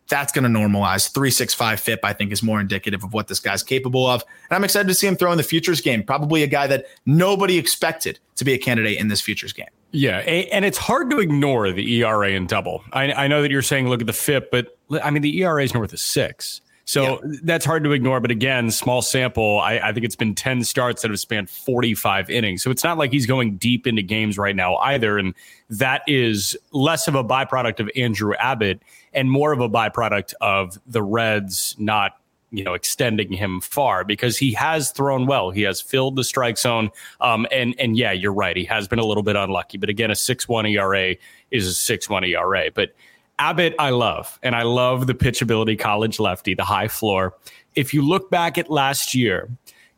That's 0.08 0.32
going 0.32 0.44
to 0.44 0.50
normalize. 0.50 1.10
365 1.12 1.80
FIP, 1.80 2.00
I 2.04 2.12
think, 2.12 2.32
is 2.32 2.42
more 2.42 2.60
indicative 2.60 3.02
of 3.02 3.14
what 3.14 3.28
this 3.28 3.40
guy's 3.40 3.62
capable 3.62 4.06
of. 4.06 4.22
And 4.50 4.56
I'm 4.56 4.64
excited 4.64 4.88
to 4.88 4.94
see 4.94 5.06
him 5.06 5.16
throw 5.16 5.32
in 5.32 5.38
the 5.38 5.42
futures 5.42 5.80
game. 5.80 6.02
Probably 6.02 6.42
a 6.42 6.46
guy 6.46 6.66
that 6.66 6.86
nobody 7.06 7.56
expected 7.56 8.18
to 8.36 8.44
be 8.44 8.52
a 8.52 8.58
candidate 8.58 8.98
in 8.98 9.08
this 9.08 9.20
futures 9.20 9.52
game. 9.52 9.68
Yeah. 9.92 10.18
And 10.18 10.64
it's 10.64 10.78
hard 10.78 11.10
to 11.10 11.20
ignore 11.20 11.70
the 11.70 12.02
ERA 12.02 12.32
and 12.32 12.48
double. 12.48 12.82
I, 12.92 13.12
I 13.12 13.26
know 13.28 13.42
that 13.42 13.50
you're 13.50 13.62
saying 13.62 13.88
look 13.88 14.00
at 14.00 14.06
the 14.06 14.12
FIP, 14.12 14.50
but 14.50 14.76
I 15.02 15.10
mean, 15.10 15.22
the 15.22 15.38
ERA 15.42 15.62
is 15.62 15.72
north 15.72 15.92
of 15.92 16.00
six. 16.00 16.60
So 16.84 17.22
yeah. 17.24 17.38
that's 17.42 17.64
hard 17.64 17.84
to 17.84 17.92
ignore. 17.92 18.20
But 18.20 18.30
again, 18.30 18.70
small 18.70 19.02
sample. 19.02 19.60
I, 19.60 19.78
I, 19.78 19.92
think 19.92 20.04
it's 20.04 20.16
been 20.16 20.34
10 20.34 20.64
starts 20.64 21.02
that 21.02 21.10
have 21.10 21.20
spanned 21.20 21.48
45 21.48 22.28
innings. 22.28 22.62
So 22.62 22.70
it's 22.70 22.82
not 22.82 22.98
like 22.98 23.12
he's 23.12 23.26
going 23.26 23.56
deep 23.56 23.86
into 23.86 24.02
games 24.02 24.36
right 24.36 24.56
now 24.56 24.76
either. 24.76 25.18
And 25.18 25.34
that 25.70 26.02
is 26.06 26.56
less 26.72 27.08
of 27.08 27.14
a 27.14 27.24
byproduct 27.24 27.80
of 27.80 27.90
Andrew 27.96 28.34
Abbott 28.34 28.82
and 29.12 29.30
more 29.30 29.52
of 29.52 29.60
a 29.60 29.68
byproduct 29.68 30.34
of 30.40 30.78
the 30.86 31.02
Reds 31.02 31.76
not 31.78 32.16
you 32.52 32.62
know 32.62 32.74
extending 32.74 33.32
him 33.32 33.60
far 33.60 34.04
because 34.04 34.36
he 34.36 34.52
has 34.52 34.92
thrown 34.92 35.26
well. 35.26 35.50
He 35.50 35.62
has 35.62 35.80
filled 35.80 36.16
the 36.16 36.24
strike 36.24 36.58
zone. 36.58 36.90
Um, 37.20 37.46
and 37.50 37.74
and 37.78 37.96
yeah, 37.96 38.12
you're 38.12 38.32
right. 38.32 38.56
He 38.56 38.64
has 38.64 38.86
been 38.86 38.98
a 38.98 39.04
little 39.04 39.22
bit 39.22 39.36
unlucky. 39.36 39.78
But 39.78 39.88
again, 39.88 40.10
a 40.10 40.14
six 40.14 40.46
one 40.46 40.66
ERA 40.66 41.16
is 41.50 41.66
a 41.66 41.72
six 41.72 42.08
one 42.08 42.24
ERA. 42.24 42.70
But 42.72 42.94
Abbott, 43.38 43.74
I 43.78 43.90
love, 43.90 44.38
and 44.42 44.54
I 44.54 44.62
love 44.62 45.06
the 45.06 45.14
pitchability 45.14 45.78
college 45.78 46.20
lefty, 46.20 46.54
the 46.54 46.64
high 46.64 46.88
floor. 46.88 47.34
If 47.74 47.92
you 47.94 48.06
look 48.06 48.30
back 48.30 48.58
at 48.58 48.70
last 48.70 49.14
year, 49.14 49.48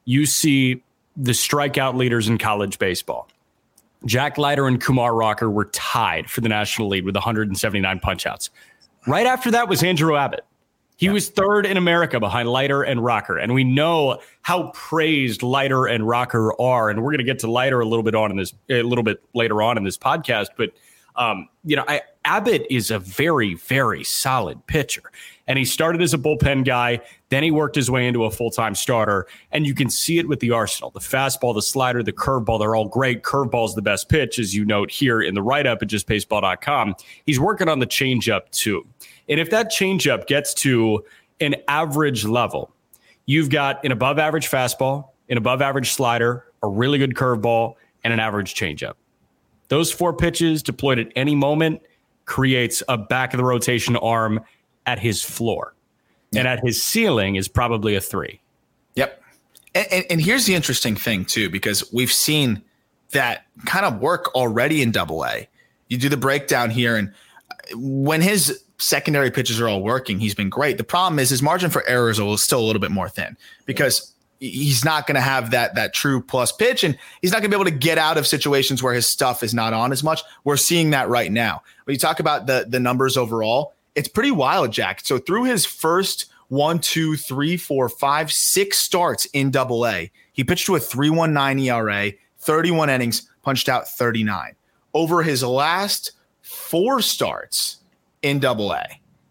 you 0.05 0.26
see 0.26 0.83
the 1.17 1.33
strikeout 1.33 1.95
leaders 1.95 2.29
in 2.29 2.38
college 2.38 2.79
baseball. 2.79 3.29
Jack 4.07 4.37
Leiter 4.37 4.67
and 4.67 4.81
Kumar 4.81 5.14
Rocker 5.14 5.50
were 5.50 5.67
tied 5.67 6.29
for 6.29 6.41
the 6.41 6.49
national 6.49 6.88
lead 6.88 7.05
with 7.05 7.14
179 7.14 8.00
punchouts. 8.00 8.50
Right 9.07 9.26
after 9.26 9.50
that 9.50 9.69
was 9.69 9.83
Andrew 9.83 10.17
Abbott. 10.17 10.45
He 10.97 11.07
yeah. 11.07 11.12
was 11.12 11.29
third 11.29 11.67
in 11.67 11.76
America 11.76 12.21
behind 12.21 12.49
Leiter 12.49 12.83
and 12.83 13.05
Rocker. 13.05 13.37
And 13.38 13.53
we 13.53 13.64
know 13.64 14.21
how 14.43 14.71
praised 14.75 15.43
Leiter 15.43 15.87
and 15.87 16.07
Rocker 16.07 16.59
are. 16.61 16.88
And 16.88 17.03
we're 17.03 17.11
going 17.11 17.19
to 17.19 17.25
get 17.25 17.41
to 17.41 17.50
Leiter 17.50 17.81
a 17.81 17.85
little 17.85 18.05
bit 18.05 18.14
on 18.14 18.31
in 18.31 18.37
this, 18.37 18.55
a 18.71 18.83
little 18.83 19.03
bit 19.03 19.23
later 19.35 19.61
on 19.62 19.76
in 19.76 19.85
this 19.85 19.99
podcast. 19.99 20.49
But, 20.57 20.71
um, 21.17 21.49
you 21.64 21.76
know, 21.76 21.85
I, 21.88 22.03
Abbott 22.25 22.66
is 22.71 22.90
a 22.90 22.99
very, 22.99 23.54
very 23.54 24.02
solid 24.02 24.66
pitcher. 24.66 25.02
And 25.47 25.59
he 25.59 25.64
started 25.64 26.00
as 26.00 26.14
a 26.14 26.19
bullpen 26.19 26.64
guy. 26.64 27.00
Then 27.28 27.43
he 27.43 27.50
worked 27.50 27.76
his 27.76 27.90
way 27.90 28.07
into 28.07 28.25
a 28.25 28.31
full 28.31 28.50
time 28.50 28.75
starter. 28.75 29.26
And 29.52 29.66
you 29.66 29.75
can 29.75 29.90
see 29.90 30.19
it 30.19 30.26
with 30.26 30.40
the 30.40 30.50
arsenal 30.50 30.90
the 30.90 31.00
fastball, 31.00 31.54
the 31.54 31.62
slider, 31.62 32.02
the 32.02 32.12
curveball. 32.12 32.59
They're 32.59 32.75
all 32.75 32.88
great. 32.88 33.23
Curveball's 33.23 33.75
the 33.75 33.83
best 33.83 34.09
pitch, 34.09 34.38
as 34.38 34.54
you 34.54 34.64
note 34.64 34.90
here 34.90 35.21
in 35.21 35.35
the 35.35 35.43
write 35.43 35.66
up 35.66 35.83
at 35.83 35.88
justbaseball.com. 35.88 36.95
He's 37.26 37.38
working 37.38 37.69
on 37.69 37.78
the 37.78 37.87
changeup 37.87 38.50
too. 38.50 38.87
And 39.28 39.38
if 39.38 39.50
that 39.50 39.71
changeup 39.71 40.26
gets 40.26 40.54
to 40.54 41.04
an 41.40 41.57
average 41.69 42.25
level, 42.25 42.71
you've 43.26 43.50
got 43.50 43.85
an 43.85 43.93
above 43.93 44.19
average 44.19 44.49
fastball, 44.50 45.11
an 45.28 45.37
above 45.37 45.61
average 45.61 45.90
slider, 45.90 46.47
a 46.62 46.69
really 46.69 46.99
good 46.99 47.14
curveball, 47.14 47.75
and 48.02 48.12
an 48.12 48.21
average 48.21 48.54
changeup. 48.54 48.95
Those 49.69 49.90
four 49.90 50.14
pitches 50.14 50.62
deployed 50.62 50.99
at 50.99 51.09
any 51.16 51.35
moment 51.35 51.83
creates 52.26 52.83
a 52.88 52.97
back 52.97 53.33
of 53.35 53.38
the 53.38 53.45
rotation 53.45 53.97
arm 53.97 54.40
at 54.87 54.99
his 54.99 55.23
floor. 55.23 55.75
And 56.37 56.49
at 56.49 56.59
his 56.64 56.83
ceiling 56.83 57.37
is 57.37 57.47
probably 57.47 57.95
a 57.95 58.00
three. 58.00 58.40
Yep. 58.97 59.23
And, 59.75 59.87
and, 59.93 60.04
and, 60.11 60.21
here's 60.21 60.47
the 60.47 60.54
interesting 60.57 60.97
thing, 60.97 61.25
too, 61.25 61.49
because 61.49 61.93
we've 61.93 62.12
seen 62.12 62.61
that 63.12 63.47
kind 63.66 63.87
of 63.87 64.00
work 64.00 64.35
already 64.35 64.83
in 64.83 64.90
double 64.90 65.25
A. 65.25 65.49
You 65.88 65.97
do 65.97 66.09
the 66.09 66.16
breakdown 66.16 66.71
here, 66.71 66.97
and 66.97 67.12
uh, 67.50 67.76
when 67.76 68.21
his 68.21 68.64
secondary 68.78 69.31
pitches 69.31 69.61
are 69.61 69.69
all 69.69 69.83
working, 69.83 70.19
he's 70.19 70.35
been 70.35 70.50
great. 70.50 70.76
The 70.76 70.85
problem 70.85 71.21
is 71.21 71.31
his 71.31 71.43
margin 71.43 71.71
for 71.71 71.87
error 71.87 72.11
is 72.11 72.16
still 72.43 72.61
a 72.61 72.66
little 72.66 72.81
bit 72.81 72.90
more 72.90 73.09
thin 73.09 73.37
because 73.66 74.12
he's 74.40 74.85
not 74.85 75.07
going 75.07 75.14
to 75.14 75.21
have 75.21 75.52
that 75.52 75.75
that 75.75 75.95
true 75.95 76.21
plus 76.21 76.52
pitch 76.52 76.85
and 76.85 76.99
he's 77.23 77.31
not 77.31 77.40
going 77.40 77.50
to 77.50 77.57
be 77.57 77.61
able 77.61 77.71
to 77.71 77.76
get 77.76 77.99
out 77.99 78.19
of 78.19 78.26
situations 78.26 78.83
where 78.83 78.93
his 78.93 79.07
stuff 79.07 79.43
is 79.43 79.54
not 79.54 79.73
on 79.73 79.93
as 79.93 80.02
much. 80.02 80.23
We're 80.43 80.57
seeing 80.57 80.90
that 80.90 81.09
right 81.09 81.31
now. 81.31 81.62
When 81.85 81.95
you 81.95 81.99
talk 81.99 82.21
about 82.21 82.47
the 82.47 82.67
the 82.69 82.81
numbers 82.81 83.17
overall, 83.17 83.75
it's 83.95 84.09
pretty 84.09 84.31
wild, 84.31 84.73
Jack. 84.73 85.00
So 85.05 85.19
through 85.19 85.45
his 85.45 85.64
first 85.64 86.26
one, 86.49 86.79
two, 86.79 87.17
three, 87.17 87.57
four, 87.57 87.88
five, 87.88 88.31
six 88.31 88.79
starts 88.79 89.25
in 89.26 89.50
double 89.50 89.87
A, 89.87 90.11
he 90.33 90.45
pitched 90.45 90.67
to 90.67 90.76
a 90.76 90.81
319 90.81 91.67
ERA, 91.67 92.12
31 92.38 92.91
innings, 92.91 93.31
punched 93.43 93.69
out 93.69 93.88
39. 93.88 94.55
Over 94.93 95.23
his 95.23 95.43
last 95.43 96.12
four 96.43 97.00
starts 97.00 97.79
in 98.23 98.38
double 98.38 98.73
A, 98.73 98.85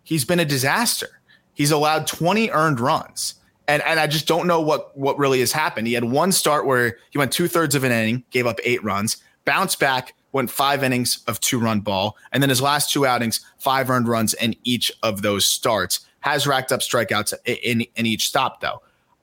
he's 0.03 0.25
been 0.25 0.39
a 0.39 0.45
disaster. 0.45 1.21
He's 1.53 1.71
allowed 1.71 2.07
20 2.07 2.49
earned 2.49 2.79
runs. 2.79 3.35
And, 3.67 3.81
and 3.83 3.99
I 3.99 4.07
just 4.07 4.27
don't 4.27 4.47
know 4.47 4.59
what 4.59 4.97
what 4.97 5.17
really 5.17 5.39
has 5.39 5.53
happened. 5.53 5.87
He 5.87 5.93
had 5.93 6.03
one 6.03 6.33
start 6.33 6.65
where 6.65 6.97
he 7.11 7.17
went 7.17 7.31
two 7.31 7.47
thirds 7.47 7.75
of 7.75 7.85
an 7.85 7.93
inning, 7.93 8.23
gave 8.29 8.45
up 8.45 8.59
eight 8.63 8.83
runs, 8.83 9.17
bounced 9.45 9.79
back, 9.79 10.13
went 10.33 10.51
five 10.51 10.83
innings 10.83 11.23
of 11.27 11.39
two 11.39 11.59
run 11.59 11.79
ball. 11.79 12.17
And 12.31 12.43
then 12.43 12.49
his 12.49 12.61
last 12.61 12.91
two 12.91 13.05
outings, 13.05 13.39
five 13.57 13.89
earned 13.89 14.07
runs 14.07 14.33
in 14.33 14.55
each 14.63 14.91
of 15.01 15.21
those 15.21 15.45
starts. 15.45 16.01
Has 16.19 16.45
racked 16.47 16.71
up 16.71 16.81
strikeouts 16.81 17.33
in, 17.45 17.85
in 17.95 18.05
each 18.05 18.27
stop, 18.27 18.61
though. 18.61 18.81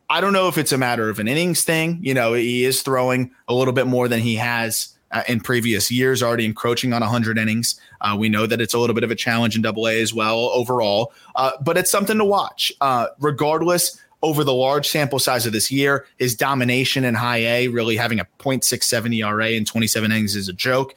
I 0.08 0.20
don't 0.20 0.32
know 0.32 0.48
if 0.48 0.58
it's 0.58 0.72
a 0.72 0.78
matter 0.78 1.08
of 1.08 1.18
an 1.18 1.28
innings 1.28 1.62
thing. 1.62 1.98
You 2.02 2.14
know, 2.14 2.34
he 2.34 2.64
is 2.64 2.82
throwing 2.82 3.30
a 3.48 3.54
little 3.54 3.72
bit 3.72 3.86
more 3.86 4.08
than 4.08 4.20
he 4.20 4.36
has 4.36 4.94
uh, 5.12 5.22
in 5.28 5.40
previous 5.40 5.90
years, 5.90 6.22
already 6.22 6.44
encroaching 6.44 6.92
on 6.92 7.00
100 7.00 7.38
innings. 7.38 7.80
Uh, 8.00 8.16
we 8.18 8.28
know 8.28 8.46
that 8.46 8.60
it's 8.60 8.74
a 8.74 8.78
little 8.78 8.94
bit 8.94 9.04
of 9.04 9.10
a 9.10 9.14
challenge 9.14 9.56
in 9.56 9.62
Double 9.62 9.88
A 9.88 10.00
as 10.00 10.12
well 10.12 10.50
overall, 10.52 11.12
uh, 11.36 11.52
but 11.62 11.76
it's 11.76 11.90
something 11.90 12.18
to 12.18 12.24
watch. 12.24 12.72
Uh, 12.80 13.06
regardless, 13.18 14.00
over 14.22 14.44
the 14.44 14.54
large 14.54 14.88
sample 14.88 15.18
size 15.18 15.46
of 15.46 15.52
this 15.52 15.70
year. 15.70 16.06
His 16.18 16.34
domination 16.34 17.04
in 17.04 17.14
high 17.14 17.38
A, 17.38 17.68
really 17.68 17.96
having 17.96 18.20
a 18.20 18.26
0.67 18.38 19.16
ERA 19.16 19.50
in 19.50 19.64
27 19.64 20.10
innings, 20.10 20.36
is 20.36 20.48
a 20.48 20.52
joke. 20.52 20.94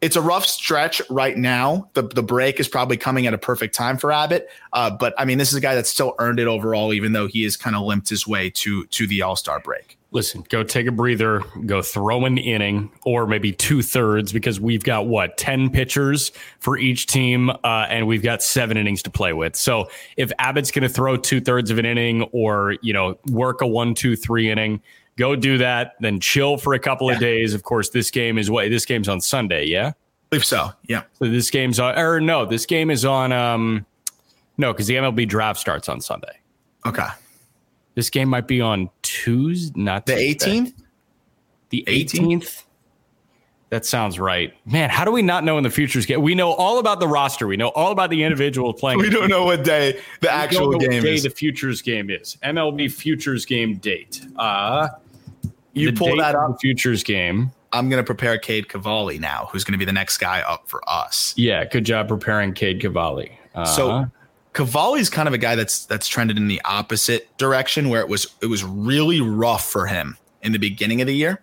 It's 0.00 0.16
a 0.16 0.22
rough 0.22 0.46
stretch 0.46 1.02
right 1.10 1.36
now. 1.36 1.90
The, 1.94 2.02
the 2.02 2.22
break 2.22 2.60
is 2.60 2.68
probably 2.68 2.96
coming 2.96 3.26
at 3.26 3.34
a 3.34 3.38
perfect 3.38 3.74
time 3.74 3.98
for 3.98 4.12
Abbott. 4.12 4.48
Uh, 4.72 4.90
but 4.90 5.12
I 5.18 5.24
mean, 5.24 5.38
this 5.38 5.50
is 5.50 5.56
a 5.56 5.60
guy 5.60 5.74
that's 5.74 5.90
still 5.90 6.14
earned 6.18 6.38
it 6.38 6.46
overall, 6.46 6.92
even 6.92 7.12
though 7.12 7.26
he 7.26 7.42
has 7.42 7.56
kind 7.56 7.74
of 7.74 7.82
limped 7.82 8.08
his 8.08 8.26
way 8.26 8.50
to 8.50 8.86
to 8.86 9.06
the 9.06 9.22
All 9.22 9.36
Star 9.36 9.60
break 9.60 9.98
listen, 10.10 10.42
go 10.48 10.62
take 10.62 10.86
a 10.86 10.92
breather, 10.92 11.42
go 11.66 11.82
throw 11.82 12.24
an 12.24 12.38
inning 12.38 12.90
or 13.04 13.26
maybe 13.26 13.52
two 13.52 13.82
thirds 13.82 14.32
because 14.32 14.60
we've 14.60 14.82
got 14.82 15.06
what, 15.06 15.36
10 15.36 15.70
pitchers 15.70 16.32
for 16.60 16.78
each 16.78 17.06
team 17.06 17.50
uh, 17.50 17.86
and 17.88 18.06
we've 18.06 18.22
got 18.22 18.42
seven 18.42 18.76
innings 18.76 19.02
to 19.02 19.10
play 19.10 19.32
with. 19.32 19.54
So 19.54 19.88
if 20.16 20.32
Abbott's 20.38 20.70
going 20.70 20.82
to 20.82 20.88
throw 20.88 21.16
two 21.16 21.40
thirds 21.40 21.70
of 21.70 21.78
an 21.78 21.84
inning 21.84 22.22
or, 22.32 22.76
you 22.80 22.92
know, 22.92 23.18
work 23.28 23.60
a 23.60 23.66
one, 23.66 23.94
two, 23.94 24.16
three 24.16 24.50
inning, 24.50 24.80
go 25.18 25.36
do 25.36 25.58
that, 25.58 25.96
then 26.00 26.20
chill 26.20 26.56
for 26.56 26.72
a 26.72 26.78
couple 26.78 27.08
yeah. 27.08 27.14
of 27.14 27.20
days. 27.20 27.52
Of 27.52 27.64
course, 27.64 27.90
this 27.90 28.10
game 28.10 28.38
is 28.38 28.50
what 28.50 28.70
this 28.70 28.86
game's 28.86 29.08
on 29.08 29.20
Sunday. 29.20 29.66
Yeah. 29.66 29.88
I 29.88 29.94
believe 30.30 30.44
so. 30.44 30.70
Yeah. 30.84 31.02
So 31.14 31.28
this 31.28 31.50
game's 31.50 31.78
on, 31.78 31.98
or 31.98 32.20
no, 32.20 32.46
this 32.46 32.64
game 32.64 32.90
is 32.90 33.04
on, 33.04 33.32
um, 33.32 33.84
no, 34.56 34.72
because 34.72 34.86
the 34.86 34.94
MLB 34.94 35.28
draft 35.28 35.60
starts 35.60 35.88
on 35.88 36.00
Sunday. 36.00 36.38
Okay. 36.86 37.06
This 37.94 38.10
game 38.10 38.28
might 38.28 38.46
be 38.46 38.60
on 38.60 38.88
Tuesday, 39.02 39.80
not 39.80 40.06
the 40.06 40.12
18th. 40.12 40.72
The 41.70 41.84
18th. 41.86 42.62
That 43.70 43.84
sounds 43.84 44.18
right. 44.18 44.54
Man, 44.64 44.88
how 44.88 45.04
do 45.04 45.10
we 45.10 45.20
not 45.20 45.44
know 45.44 45.58
in 45.58 45.64
the 45.64 45.70
futures 45.70 46.06
game? 46.06 46.22
We 46.22 46.34
know 46.34 46.52
all 46.52 46.78
about 46.78 47.00
the 47.00 47.08
roster. 47.08 47.46
We 47.46 47.58
know 47.58 47.68
all 47.68 47.92
about 47.92 48.08
the 48.08 48.22
individual 48.22 48.72
playing. 48.72 48.98
we 48.98 49.10
don't 49.10 49.28
know 49.28 49.44
what 49.44 49.62
day 49.62 49.92
the 49.92 50.00
we 50.22 50.28
actual 50.28 50.78
game 50.78 51.02
day 51.02 51.14
is. 51.16 51.24
The 51.24 51.30
futures 51.30 51.82
game 51.82 52.08
is 52.08 52.38
MLB 52.42 52.90
futures 52.90 53.44
game 53.44 53.76
date. 53.76 54.24
Uh 54.36 54.88
you 55.72 55.92
pull 55.92 56.16
that 56.16 56.34
up. 56.34 56.60
Futures 56.60 57.02
game. 57.02 57.52
I'm 57.72 57.88
going 57.90 58.02
to 58.02 58.06
prepare 58.06 58.38
Cade 58.38 58.68
Cavalli 58.68 59.18
now, 59.18 59.48
who's 59.52 59.62
going 59.62 59.72
to 59.72 59.78
be 59.78 59.84
the 59.84 59.92
next 59.92 60.18
guy 60.18 60.40
up 60.40 60.68
for 60.68 60.80
us. 60.88 61.34
Yeah, 61.36 61.64
good 61.66 61.84
job 61.84 62.08
preparing 62.08 62.54
Cade 62.54 62.80
Cavalli. 62.80 63.38
Uh, 63.54 63.64
so 63.64 64.06
Cavalli's 64.54 65.10
kind 65.10 65.28
of 65.28 65.34
a 65.34 65.38
guy 65.38 65.54
that's 65.54 65.84
that's 65.86 66.08
trended 66.08 66.36
in 66.36 66.48
the 66.48 66.60
opposite 66.64 67.36
direction, 67.36 67.88
where 67.90 68.00
it 68.00 68.08
was 68.08 68.26
it 68.40 68.46
was 68.46 68.64
really 68.64 69.20
rough 69.20 69.70
for 69.70 69.86
him 69.86 70.16
in 70.42 70.52
the 70.52 70.58
beginning 70.58 71.00
of 71.00 71.06
the 71.06 71.14
year, 71.14 71.42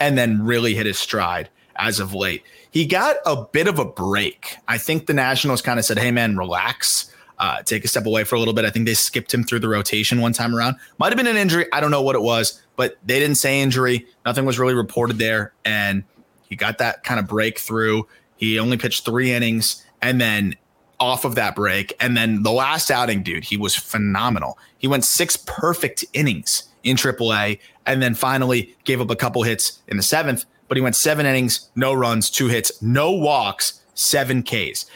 and 0.00 0.18
then 0.18 0.42
really 0.44 0.74
hit 0.74 0.86
his 0.86 0.98
stride 0.98 1.48
as 1.76 2.00
of 2.00 2.14
late. 2.14 2.42
He 2.70 2.86
got 2.86 3.16
a 3.24 3.44
bit 3.44 3.66
of 3.66 3.78
a 3.78 3.84
break. 3.84 4.56
I 4.68 4.78
think 4.78 5.06
the 5.06 5.14
Nationals 5.14 5.62
kind 5.62 5.78
of 5.78 5.84
said, 5.84 5.98
"Hey, 5.98 6.10
man, 6.10 6.36
relax." 6.36 7.06
Uh, 7.38 7.62
take 7.62 7.82
a 7.86 7.88
step 7.88 8.04
away 8.04 8.22
for 8.22 8.34
a 8.34 8.38
little 8.38 8.52
bit. 8.52 8.66
I 8.66 8.70
think 8.70 8.84
they 8.84 8.92
skipped 8.92 9.32
him 9.32 9.44
through 9.44 9.60
the 9.60 9.68
rotation 9.68 10.20
one 10.20 10.34
time 10.34 10.54
around. 10.54 10.76
Might 10.98 11.06
have 11.06 11.16
been 11.16 11.26
an 11.26 11.38
injury. 11.38 11.64
I 11.72 11.80
don't 11.80 11.90
know 11.90 12.02
what 12.02 12.14
it 12.14 12.20
was, 12.20 12.60
but 12.80 12.96
they 13.04 13.20
didn't 13.20 13.36
say 13.36 13.60
injury. 13.60 14.06
Nothing 14.24 14.46
was 14.46 14.58
really 14.58 14.72
reported 14.72 15.18
there. 15.18 15.52
And 15.66 16.02
he 16.48 16.56
got 16.56 16.78
that 16.78 17.04
kind 17.04 17.20
of 17.20 17.28
breakthrough. 17.28 18.04
He 18.36 18.58
only 18.58 18.78
pitched 18.78 19.04
three 19.04 19.32
innings. 19.32 19.84
And 20.00 20.18
then 20.18 20.56
off 20.98 21.26
of 21.26 21.34
that 21.34 21.54
break. 21.54 21.94
And 22.00 22.16
then 22.16 22.42
the 22.42 22.50
last 22.50 22.90
outing, 22.90 23.22
dude, 23.22 23.44
he 23.44 23.58
was 23.58 23.76
phenomenal. 23.76 24.56
He 24.78 24.88
went 24.88 25.04
six 25.04 25.36
perfect 25.36 26.06
innings 26.14 26.70
in 26.82 26.96
AAA 26.96 27.58
and 27.84 28.00
then 28.00 28.14
finally 28.14 28.74
gave 28.84 29.02
up 29.02 29.10
a 29.10 29.16
couple 29.16 29.42
hits 29.42 29.82
in 29.88 29.98
the 29.98 30.02
seventh, 30.02 30.46
but 30.66 30.78
he 30.78 30.80
went 30.80 30.96
seven 30.96 31.26
innings, 31.26 31.68
no 31.76 31.92
runs, 31.92 32.30
two 32.30 32.48
hits, 32.48 32.80
no 32.80 33.12
walks, 33.12 33.82
seven 33.92 34.42
Ks. 34.42 34.86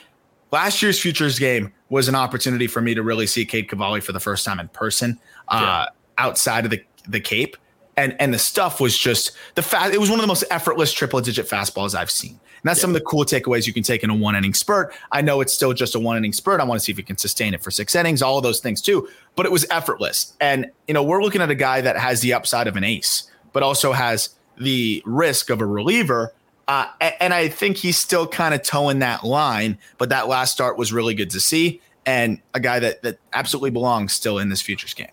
Last 0.52 0.80
year's 0.80 0.98
futures 0.98 1.38
game 1.38 1.70
was 1.90 2.08
an 2.08 2.14
opportunity 2.14 2.66
for 2.66 2.80
me 2.80 2.94
to 2.94 3.02
really 3.02 3.26
see 3.26 3.44
Cade 3.44 3.68
Cavalli 3.68 4.00
for 4.00 4.12
the 4.12 4.20
first 4.20 4.42
time 4.46 4.58
in 4.58 4.68
person 4.68 5.20
uh, 5.48 5.84
outside 6.16 6.64
of 6.64 6.70
the, 6.70 6.82
the 7.06 7.20
Cape. 7.20 7.58
And, 7.96 8.16
and 8.20 8.34
the 8.34 8.38
stuff 8.38 8.80
was 8.80 8.98
just 8.98 9.32
the 9.54 9.62
fast. 9.62 9.94
It 9.94 10.00
was 10.00 10.10
one 10.10 10.18
of 10.18 10.22
the 10.22 10.28
most 10.28 10.44
effortless 10.50 10.92
triple 10.92 11.20
digit 11.20 11.48
fastballs 11.48 11.94
I've 11.94 12.10
seen. 12.10 12.32
And 12.32 12.70
that's 12.70 12.78
yeah. 12.78 12.82
some 12.82 12.90
of 12.90 12.94
the 12.94 13.02
cool 13.02 13.24
takeaways 13.24 13.66
you 13.66 13.72
can 13.72 13.82
take 13.82 14.02
in 14.02 14.10
a 14.10 14.14
one 14.14 14.34
inning 14.34 14.54
spurt. 14.54 14.94
I 15.12 15.20
know 15.20 15.40
it's 15.40 15.52
still 15.52 15.72
just 15.72 15.94
a 15.94 16.00
one 16.00 16.16
inning 16.16 16.32
spurt. 16.32 16.60
I 16.60 16.64
want 16.64 16.80
to 16.80 16.84
see 16.84 16.90
if 16.90 16.98
he 16.98 17.04
can 17.04 17.18
sustain 17.18 17.54
it 17.54 17.62
for 17.62 17.70
six 17.70 17.94
innings, 17.94 18.22
all 18.22 18.38
of 18.38 18.42
those 18.42 18.58
things 18.58 18.80
too. 18.80 19.08
But 19.36 19.46
it 19.46 19.52
was 19.52 19.64
effortless. 19.70 20.32
And, 20.40 20.70
you 20.88 20.94
know, 20.94 21.02
we're 21.04 21.22
looking 21.22 21.40
at 21.40 21.50
a 21.50 21.54
guy 21.54 21.82
that 21.82 21.96
has 21.96 22.20
the 22.20 22.32
upside 22.32 22.66
of 22.66 22.76
an 22.76 22.82
ace, 22.82 23.30
but 23.52 23.62
also 23.62 23.92
has 23.92 24.30
the 24.56 25.02
risk 25.04 25.50
of 25.50 25.60
a 25.60 25.66
reliever. 25.66 26.32
Uh, 26.66 26.86
and 27.20 27.34
I 27.34 27.48
think 27.48 27.76
he's 27.76 27.98
still 27.98 28.26
kind 28.26 28.54
of 28.54 28.62
toeing 28.62 29.00
that 29.00 29.22
line. 29.22 29.78
But 29.98 30.08
that 30.08 30.26
last 30.26 30.52
start 30.52 30.78
was 30.78 30.92
really 30.92 31.14
good 31.14 31.30
to 31.30 31.40
see. 31.40 31.80
And 32.06 32.40
a 32.54 32.60
guy 32.60 32.80
that, 32.80 33.02
that 33.02 33.18
absolutely 33.32 33.70
belongs 33.70 34.12
still 34.12 34.38
in 34.38 34.48
this 34.48 34.62
futures 34.62 34.94
game. 34.94 35.12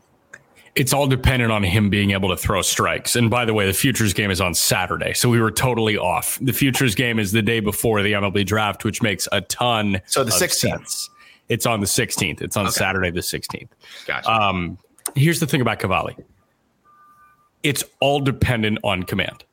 It's 0.75 0.93
all 0.93 1.05
dependent 1.07 1.51
on 1.51 1.63
him 1.63 1.89
being 1.89 2.11
able 2.11 2.29
to 2.29 2.37
throw 2.37 2.61
strikes. 2.61 3.15
And 3.15 3.29
by 3.29 3.43
the 3.45 3.53
way, 3.53 3.65
the 3.65 3.73
futures 3.73 4.13
game 4.13 4.31
is 4.31 4.39
on 4.39 4.53
Saturday, 4.53 5.13
so 5.13 5.29
we 5.29 5.41
were 5.41 5.51
totally 5.51 5.97
off. 5.97 6.39
The 6.41 6.53
futures 6.53 6.95
game 6.95 7.19
is 7.19 7.33
the 7.33 7.41
day 7.41 7.59
before 7.59 8.01
the 8.01 8.13
MLB 8.13 8.45
draft, 8.45 8.85
which 8.85 9.01
makes 9.01 9.27
a 9.33 9.41
ton. 9.41 10.01
So 10.05 10.23
the 10.23 10.31
16th. 10.31 11.09
It's 11.49 11.65
on 11.65 11.81
the 11.81 11.85
16th. 11.87 12.41
It's 12.41 12.55
on 12.55 12.67
Okay. 12.67 12.71
Saturday 12.71 13.11
the 13.11 13.19
16th. 13.19 13.67
Gotcha. 14.07 14.31
Um, 14.31 14.77
here's 15.15 15.41
the 15.41 15.47
thing 15.47 15.59
about 15.59 15.79
Cavalli. 15.79 16.15
It's 17.63 17.83
all 17.99 18.21
dependent 18.21 18.79
on 18.83 19.03
command. 19.03 19.43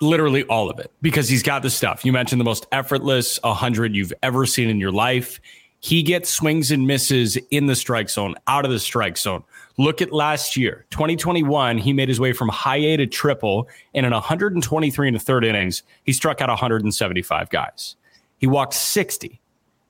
Literally 0.00 0.42
all 0.44 0.68
of 0.68 0.80
it, 0.80 0.90
because 1.00 1.28
he's 1.28 1.42
got 1.44 1.62
the 1.62 1.70
stuff. 1.70 2.04
You 2.04 2.12
mentioned 2.12 2.40
the 2.40 2.44
most 2.44 2.66
effortless 2.72 3.38
100 3.44 3.94
you've 3.94 4.12
ever 4.22 4.44
seen 4.44 4.68
in 4.68 4.80
your 4.80 4.90
life. 4.90 5.40
He 5.78 6.02
gets 6.02 6.28
swings 6.28 6.70
and 6.72 6.86
misses 6.86 7.36
in 7.52 7.66
the 7.66 7.76
strike 7.76 8.10
zone, 8.10 8.34
out 8.48 8.64
of 8.64 8.70
the 8.72 8.80
strike 8.80 9.16
zone. 9.16 9.44
Look 9.76 10.00
at 10.00 10.12
last 10.12 10.56
year, 10.56 10.86
2021. 10.90 11.78
He 11.78 11.92
made 11.92 12.08
his 12.08 12.20
way 12.20 12.32
from 12.32 12.48
high 12.48 12.76
A 12.76 12.96
to 12.96 13.06
triple, 13.06 13.68
and 13.92 14.06
in 14.06 14.12
123 14.12 15.08
and 15.08 15.16
a 15.16 15.20
third 15.20 15.44
innings, 15.44 15.82
he 16.04 16.12
struck 16.12 16.40
out 16.40 16.48
175 16.48 17.50
guys. 17.50 17.96
He 18.38 18.46
walked 18.46 18.74
60. 18.74 19.40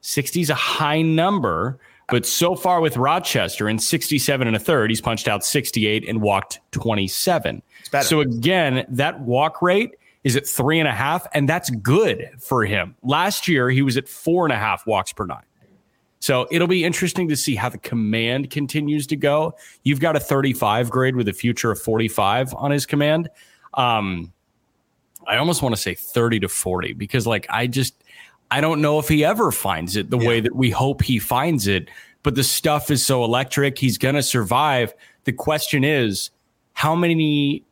60 0.00 0.40
is 0.40 0.50
a 0.50 0.54
high 0.54 1.02
number, 1.02 1.78
but 2.08 2.26
so 2.26 2.54
far 2.54 2.80
with 2.80 2.96
Rochester 2.96 3.68
in 3.68 3.78
67 3.78 4.46
and 4.46 4.56
a 4.56 4.60
third, 4.60 4.90
he's 4.90 5.00
punched 5.00 5.28
out 5.28 5.44
68 5.44 6.08
and 6.08 6.20
walked 6.20 6.60
27. 6.72 7.62
So 8.06 8.20
again, 8.20 8.86
that 8.88 9.20
walk 9.20 9.62
rate 9.62 9.96
is 10.22 10.36
at 10.36 10.46
three 10.46 10.78
and 10.78 10.88
a 10.88 10.92
half, 10.92 11.26
and 11.32 11.48
that's 11.48 11.70
good 11.70 12.30
for 12.38 12.64
him. 12.64 12.96
Last 13.02 13.48
year, 13.48 13.70
he 13.70 13.82
was 13.82 13.96
at 13.96 14.08
four 14.08 14.44
and 14.46 14.52
a 14.52 14.56
half 14.56 14.86
walks 14.86 15.12
per 15.12 15.26
nine. 15.26 15.42
So 16.24 16.48
it'll 16.50 16.68
be 16.68 16.84
interesting 16.84 17.28
to 17.28 17.36
see 17.36 17.54
how 17.54 17.68
the 17.68 17.76
command 17.76 18.48
continues 18.48 19.06
to 19.08 19.16
go. 19.16 19.56
You've 19.82 20.00
got 20.00 20.16
a 20.16 20.20
35 20.20 20.88
grade 20.88 21.16
with 21.16 21.28
a 21.28 21.34
future 21.34 21.70
of 21.70 21.78
45 21.78 22.54
on 22.54 22.70
his 22.70 22.86
command. 22.86 23.28
Um, 23.74 24.32
I 25.26 25.36
almost 25.36 25.60
want 25.60 25.74
to 25.74 25.80
say 25.82 25.92
30 25.92 26.40
to 26.40 26.48
40 26.48 26.94
because, 26.94 27.26
like, 27.26 27.46
I 27.50 27.66
just, 27.66 28.04
I 28.50 28.62
don't 28.62 28.80
know 28.80 28.98
if 28.98 29.06
he 29.06 29.22
ever 29.22 29.52
finds 29.52 29.96
it 29.96 30.08
the 30.08 30.16
way 30.16 30.40
that 30.40 30.56
we 30.56 30.70
hope 30.70 31.02
he 31.02 31.18
finds 31.18 31.66
it. 31.66 31.90
But 32.22 32.36
the 32.36 32.42
stuff 32.42 32.90
is 32.90 33.04
so 33.04 33.22
electric. 33.22 33.76
He's 33.76 33.98
going 33.98 34.14
to 34.14 34.22
survive. 34.22 34.94
The 35.24 35.32
question 35.34 35.84
is, 35.84 36.30
how 36.72 36.94
many 36.94 37.66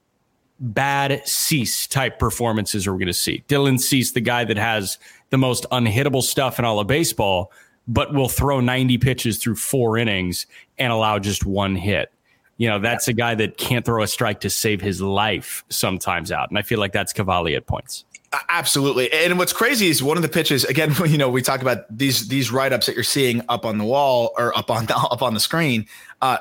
bad 0.60 1.26
Cease 1.26 1.86
type 1.86 2.18
performances 2.18 2.86
are 2.86 2.92
we 2.92 2.98
going 2.98 3.06
to 3.06 3.14
see? 3.14 3.44
Dylan 3.48 3.80
Cease, 3.80 4.12
the 4.12 4.20
guy 4.20 4.44
that 4.44 4.58
has 4.58 4.98
the 5.30 5.38
most 5.38 5.64
unhittable 5.72 6.22
stuff 6.22 6.58
in 6.58 6.66
all 6.66 6.80
of 6.80 6.86
baseball, 6.86 7.50
but 7.88 8.14
will 8.14 8.28
throw 8.28 8.60
90 8.60 8.98
pitches 8.98 9.38
through 9.38 9.56
four 9.56 9.98
innings 9.98 10.46
and 10.78 10.92
allow 10.92 11.18
just 11.18 11.44
one 11.44 11.76
hit. 11.76 12.12
You 12.58 12.68
know, 12.68 12.78
that's 12.78 13.08
a 13.08 13.12
guy 13.12 13.34
that 13.34 13.56
can't 13.56 13.84
throw 13.84 14.02
a 14.02 14.06
strike 14.06 14.40
to 14.40 14.50
save 14.50 14.80
his 14.80 15.00
life 15.00 15.64
sometimes 15.68 16.30
out. 16.30 16.48
And 16.48 16.58
I 16.58 16.62
feel 16.62 16.78
like 16.78 16.92
that's 16.92 17.12
Cavalli 17.12 17.56
at 17.56 17.66
points. 17.66 18.04
Absolutely. 18.48 19.12
And 19.12 19.36
what's 19.38 19.52
crazy 19.52 19.88
is 19.88 20.02
one 20.02 20.16
of 20.16 20.22
the 20.22 20.28
pitches 20.28 20.64
again, 20.64 20.94
you 21.06 21.18
know, 21.18 21.28
we 21.28 21.42
talk 21.42 21.60
about 21.60 21.84
these 21.90 22.28
these 22.28 22.50
write-ups 22.50 22.86
that 22.86 22.94
you're 22.94 23.04
seeing 23.04 23.42
up 23.48 23.66
on 23.66 23.78
the 23.78 23.84
wall 23.84 24.32
or 24.38 24.56
up 24.56 24.70
on 24.70 24.86
the, 24.86 24.96
up 25.10 25.22
on 25.22 25.34
the 25.34 25.40
screen. 25.40 25.86
Uh, 26.20 26.38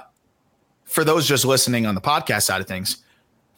for 0.86 1.04
those 1.04 1.26
just 1.26 1.46
listening 1.46 1.86
on 1.86 1.96
the 1.96 2.02
podcast 2.02 2.44
side 2.44 2.62
of 2.62 2.68
things, 2.68 2.98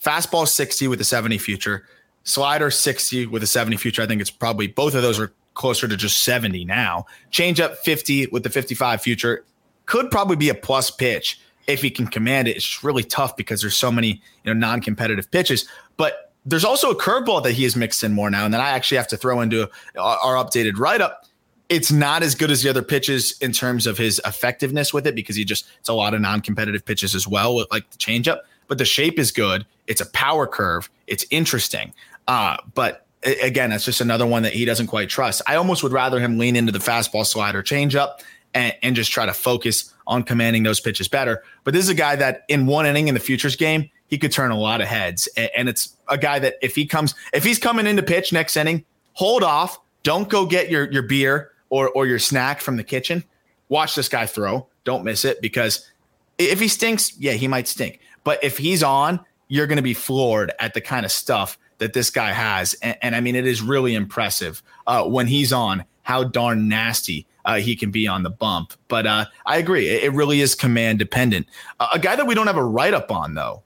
fastball 0.03 0.47
60 0.47 0.87
with 0.87 1.01
a 1.01 1.03
70 1.03 1.39
future, 1.39 1.87
slider 2.23 2.69
60 2.69 3.25
with 3.27 3.41
a 3.41 3.47
70 3.47 3.77
future. 3.77 4.03
I 4.03 4.07
think 4.07 4.21
it's 4.21 4.29
probably 4.29 4.67
both 4.67 4.93
of 4.93 5.01
those 5.01 5.19
are 5.19 5.33
closer 5.53 5.87
to 5.87 5.95
just 5.95 6.23
70 6.23 6.65
now. 6.65 7.05
Change 7.31 7.59
up 7.59 7.77
50 7.77 8.27
with 8.27 8.43
the 8.43 8.49
55 8.49 9.01
future 9.01 9.45
could 9.85 10.09
probably 10.09 10.35
be 10.35 10.49
a 10.49 10.55
plus 10.55 10.89
pitch 10.89 11.39
if 11.67 11.81
he 11.81 11.89
can 11.89 12.07
command 12.07 12.47
it. 12.47 12.55
It's 12.55 12.83
really 12.83 13.03
tough 13.03 13.35
because 13.35 13.61
there's 13.61 13.75
so 13.75 13.91
many, 13.91 14.21
you 14.43 14.53
know, 14.53 14.53
non-competitive 14.53 15.29
pitches. 15.31 15.67
But 15.97 16.31
there's 16.45 16.65
also 16.65 16.91
a 16.91 16.95
curveball 16.95 17.43
that 17.43 17.53
he 17.53 17.63
has 17.63 17.75
mixed 17.75 18.03
in 18.03 18.13
more 18.13 18.29
now, 18.29 18.45
and 18.45 18.53
then 18.53 18.61
I 18.61 18.69
actually 18.69 18.97
have 18.97 19.07
to 19.09 19.17
throw 19.17 19.41
into 19.41 19.69
our, 19.97 20.35
updated 20.35 20.77
write-up. 20.77 21.25
It's 21.69 21.91
not 21.91 22.21
as 22.21 22.35
good 22.35 22.51
as 22.51 22.61
the 22.61 22.69
other 22.69 22.81
pitches 22.81 23.37
in 23.39 23.53
terms 23.53 23.87
of 23.87 23.97
his 23.97 24.21
effectiveness 24.25 24.93
with 24.93 25.07
it 25.07 25.15
because 25.15 25.35
he 25.35 25.45
just 25.45 25.65
it's 25.79 25.89
a 25.89 25.93
lot 25.93 26.13
of 26.13 26.21
non-competitive 26.21 26.83
pitches 26.83 27.15
as 27.15 27.27
well 27.27 27.55
with 27.55 27.71
like 27.71 27.89
the 27.89 27.97
changeup. 27.97 28.39
But 28.67 28.77
the 28.77 28.85
shape 28.85 29.17
is 29.17 29.31
good. 29.31 29.65
It's 29.87 30.01
a 30.01 30.05
power 30.07 30.45
curve. 30.45 30.89
It's 31.07 31.25
interesting. 31.29 31.93
Uh, 32.27 32.57
but 32.73 33.02
again, 33.25 33.69
that's 33.69 33.85
just 33.85 34.01
another 34.01 34.25
one 34.25 34.43
that 34.43 34.53
he 34.53 34.65
doesn't 34.65 34.87
quite 34.87 35.09
trust. 35.09 35.41
I 35.47 35.55
almost 35.55 35.83
would 35.83 35.91
rather 35.91 36.19
him 36.19 36.37
lean 36.37 36.55
into 36.55 36.71
the 36.71 36.79
fastball 36.79 37.25
slider 37.25 37.61
changeup 37.63 38.19
and, 38.53 38.73
and 38.83 38.95
just 38.95 39.11
try 39.11 39.25
to 39.25 39.33
focus 39.33 39.93
on 40.07 40.23
commanding 40.23 40.63
those 40.63 40.79
pitches 40.79 41.07
better. 41.07 41.43
But 41.63 41.73
this 41.73 41.83
is 41.83 41.89
a 41.89 41.95
guy 41.95 42.15
that 42.17 42.43
in 42.49 42.65
one 42.65 42.85
inning 42.85 43.07
in 43.07 43.13
the 43.13 43.19
futures 43.19 43.55
game, 43.55 43.89
he 44.07 44.17
could 44.17 44.31
turn 44.31 44.51
a 44.51 44.57
lot 44.57 44.81
of 44.81 44.87
heads. 44.87 45.27
A- 45.37 45.57
And 45.57 45.69
it's 45.69 45.95
a 46.09 46.17
guy 46.17 46.39
that 46.39 46.55
if 46.61 46.75
he 46.75 46.85
comes, 46.85 47.15
if 47.33 47.43
he's 47.43 47.57
coming 47.59 47.87
into 47.87 48.03
pitch 48.03 48.31
next 48.33 48.55
inning, 48.57 48.85
hold 49.13 49.43
off. 49.43 49.79
Don't 50.03 50.27
go 50.29 50.45
get 50.45 50.69
your, 50.69 50.91
your 50.91 51.03
beer 51.03 51.51
or, 51.69 51.89
or 51.91 52.05
your 52.05 52.19
snack 52.19 52.59
from 52.61 52.75
the 52.75 52.83
kitchen. 52.83 53.23
Watch 53.69 53.95
this 53.95 54.09
guy 54.09 54.25
throw. 54.25 54.67
Don't 54.83 55.03
miss 55.05 55.23
it 55.23 55.41
because 55.41 55.89
if 56.37 56.59
he 56.59 56.67
stinks, 56.67 57.17
yeah, 57.17 57.31
he 57.31 57.47
might 57.47 57.67
stink. 57.69 58.01
But 58.25 58.43
if 58.43 58.57
he's 58.57 58.83
on, 58.83 59.19
you're 59.47 59.67
going 59.67 59.77
to 59.77 59.81
be 59.83 59.93
floored 59.93 60.51
at 60.59 60.73
the 60.73 60.81
kind 60.81 61.05
of 61.05 61.11
stuff 61.11 61.57
that 61.83 61.93
this 61.93 62.09
guy 62.09 62.31
has. 62.31 62.73
And, 62.75 62.97
and 63.01 63.15
I 63.15 63.19
mean, 63.19 63.35
it 63.35 63.45
is 63.45 63.61
really 63.61 63.93
impressive 63.93 64.63
uh, 64.87 65.03
when 65.05 65.27
he's 65.27 65.51
on 65.53 65.83
how 66.03 66.23
darn 66.23 66.67
nasty 66.69 67.27
uh, 67.45 67.55
he 67.55 67.75
can 67.75 67.91
be 67.91 68.07
on 68.07 68.23
the 68.23 68.29
bump. 68.29 68.73
But 68.87 69.05
uh, 69.05 69.25
I 69.45 69.57
agree, 69.57 69.89
it, 69.89 70.05
it 70.05 70.13
really 70.13 70.39
is 70.41 70.55
command 70.55 70.99
dependent. 70.99 71.47
Uh, 71.79 71.89
a 71.93 71.99
guy 71.99 72.15
that 72.15 72.25
we 72.25 72.33
don't 72.35 72.47
have 72.47 72.57
a 72.57 72.63
write 72.63 72.93
up 72.93 73.11
on, 73.11 73.33
though, 73.35 73.63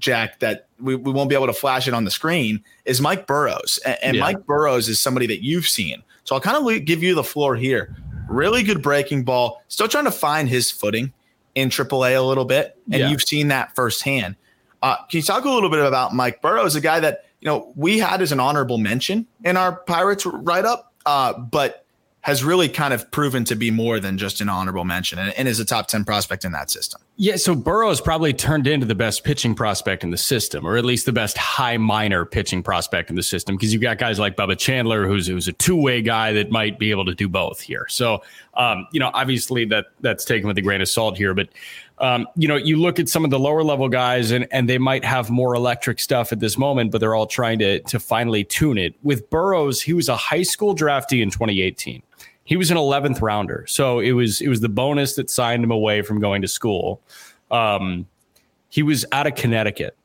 Jack, 0.00 0.40
that 0.40 0.66
we, 0.80 0.96
we 0.96 1.12
won't 1.12 1.28
be 1.30 1.36
able 1.36 1.46
to 1.46 1.52
flash 1.52 1.86
it 1.86 1.94
on 1.94 2.04
the 2.04 2.10
screen 2.10 2.62
is 2.84 3.00
Mike 3.00 3.26
Burrows. 3.28 3.78
And, 3.86 3.98
and 4.02 4.16
Yeah. 4.16 4.22
Mike 4.22 4.46
Burrows 4.46 4.88
is 4.88 5.00
somebody 5.00 5.26
that 5.28 5.44
you've 5.44 5.66
seen. 5.66 6.02
So 6.24 6.34
I'll 6.34 6.40
kind 6.40 6.56
of 6.56 6.84
give 6.84 7.02
you 7.02 7.14
the 7.14 7.24
floor 7.24 7.54
here. 7.54 7.96
Really 8.28 8.62
good 8.62 8.82
breaking 8.82 9.24
ball. 9.24 9.62
Still 9.68 9.88
trying 9.88 10.04
to 10.04 10.12
find 10.12 10.48
his 10.48 10.70
footing 10.70 11.12
in 11.54 11.68
AAA 11.70 12.16
a 12.16 12.22
little 12.22 12.44
bit, 12.44 12.76
and 12.92 13.00
Yeah. 13.00 13.08
you've 13.10 13.22
seen 13.22 13.48
that 13.48 13.74
firsthand. 13.74 14.36
Uh, 14.82 14.96
can 15.08 15.18
you 15.18 15.22
talk 15.22 15.44
a 15.44 15.50
little 15.50 15.68
bit 15.70 15.84
about 15.84 16.14
Mike 16.14 16.40
Burrows, 16.40 16.74
a 16.76 16.80
guy 16.80 17.00
that 17.00 17.24
you 17.40 17.46
know 17.46 17.72
we 17.76 17.98
had 17.98 18.22
as 18.22 18.32
an 18.32 18.40
honorable 18.40 18.78
mention 18.78 19.26
in 19.44 19.56
our 19.56 19.76
Pirates 19.76 20.26
write 20.26 20.64
up, 20.64 20.92
uh, 21.06 21.38
but 21.38 21.84
has 22.22 22.44
really 22.44 22.68
kind 22.68 22.92
of 22.92 23.10
proven 23.10 23.44
to 23.46 23.56
be 23.56 23.70
more 23.70 23.98
than 23.98 24.18
just 24.18 24.42
an 24.42 24.48
honorable 24.50 24.84
mention, 24.84 25.18
and, 25.18 25.32
and 25.38 25.48
is 25.48 25.58
a 25.58 25.64
top 25.64 25.88
ten 25.88 26.04
prospect 26.04 26.44
in 26.44 26.52
that 26.52 26.70
system. 26.70 27.00
Yeah, 27.16 27.36
so 27.36 27.54
Burrow's 27.54 28.00
probably 28.00 28.34
turned 28.34 28.66
into 28.66 28.84
the 28.84 28.94
best 28.94 29.24
pitching 29.24 29.54
prospect 29.54 30.04
in 30.04 30.10
the 30.10 30.18
system, 30.18 30.66
or 30.66 30.76
at 30.76 30.84
least 30.84 31.06
the 31.06 31.12
best 31.12 31.38
high 31.38 31.78
minor 31.78 32.26
pitching 32.26 32.62
prospect 32.62 33.08
in 33.08 33.16
the 33.16 33.22
system, 33.22 33.56
because 33.56 33.72
you've 33.72 33.80
got 33.80 33.96
guys 33.96 34.18
like 34.18 34.36
Bubba 34.36 34.58
Chandler, 34.58 35.06
who's 35.06 35.26
who's 35.26 35.48
a 35.48 35.52
two 35.54 35.76
way 35.76 36.02
guy 36.02 36.32
that 36.34 36.50
might 36.50 36.78
be 36.78 36.90
able 36.90 37.06
to 37.06 37.14
do 37.14 37.26
both 37.26 37.60
here. 37.60 37.86
So, 37.88 38.22
um, 38.52 38.86
you 38.92 39.00
know, 39.00 39.10
obviously 39.14 39.64
that 39.66 39.86
that's 40.00 40.26
taken 40.26 40.46
with 40.46 40.58
a 40.58 40.62
grain 40.62 40.82
of 40.82 40.88
salt 40.88 41.16
here, 41.16 41.32
but 41.32 41.48
um, 42.00 42.26
you 42.34 42.48
know, 42.48 42.56
you 42.56 42.76
look 42.76 42.98
at 42.98 43.08
some 43.08 43.24
of 43.24 43.30
the 43.30 43.38
lower 43.38 43.62
level 43.62 43.88
guys, 43.88 44.30
and 44.30 44.46
and 44.50 44.68
they 44.68 44.78
might 44.78 45.04
have 45.04 45.30
more 45.30 45.54
electric 45.54 46.00
stuff 46.00 46.32
at 46.32 46.40
this 46.40 46.56
moment, 46.58 46.90
but 46.90 46.98
they're 46.98 47.14
all 47.14 47.26
trying 47.26 47.58
to 47.60 47.80
to 47.80 48.00
finally 48.00 48.42
tune 48.44 48.78
it. 48.78 48.94
With 49.02 49.28
Burrows, 49.30 49.80
he 49.82 49.92
was 49.92 50.08
a 50.08 50.16
high 50.16 50.42
school 50.42 50.74
draftee 50.74 51.22
in 51.22 51.30
2018 51.30 52.02
he 52.44 52.56
was 52.56 52.68
an 52.72 52.76
11th 52.76 53.22
rounder. 53.22 53.64
So 53.68 54.00
it 54.00 54.10
was 54.10 54.40
it 54.40 54.48
was 54.48 54.60
the 54.60 54.68
bonus 54.68 55.14
that 55.14 55.30
signed 55.30 55.62
him 55.62 55.70
away 55.70 56.02
from 56.02 56.18
going 56.18 56.42
to 56.42 56.48
school. 56.48 57.00
Um, 57.52 58.06
he 58.70 58.82
was 58.82 59.04
out 59.12 59.28
of 59.28 59.36
connecticut. 59.36 59.96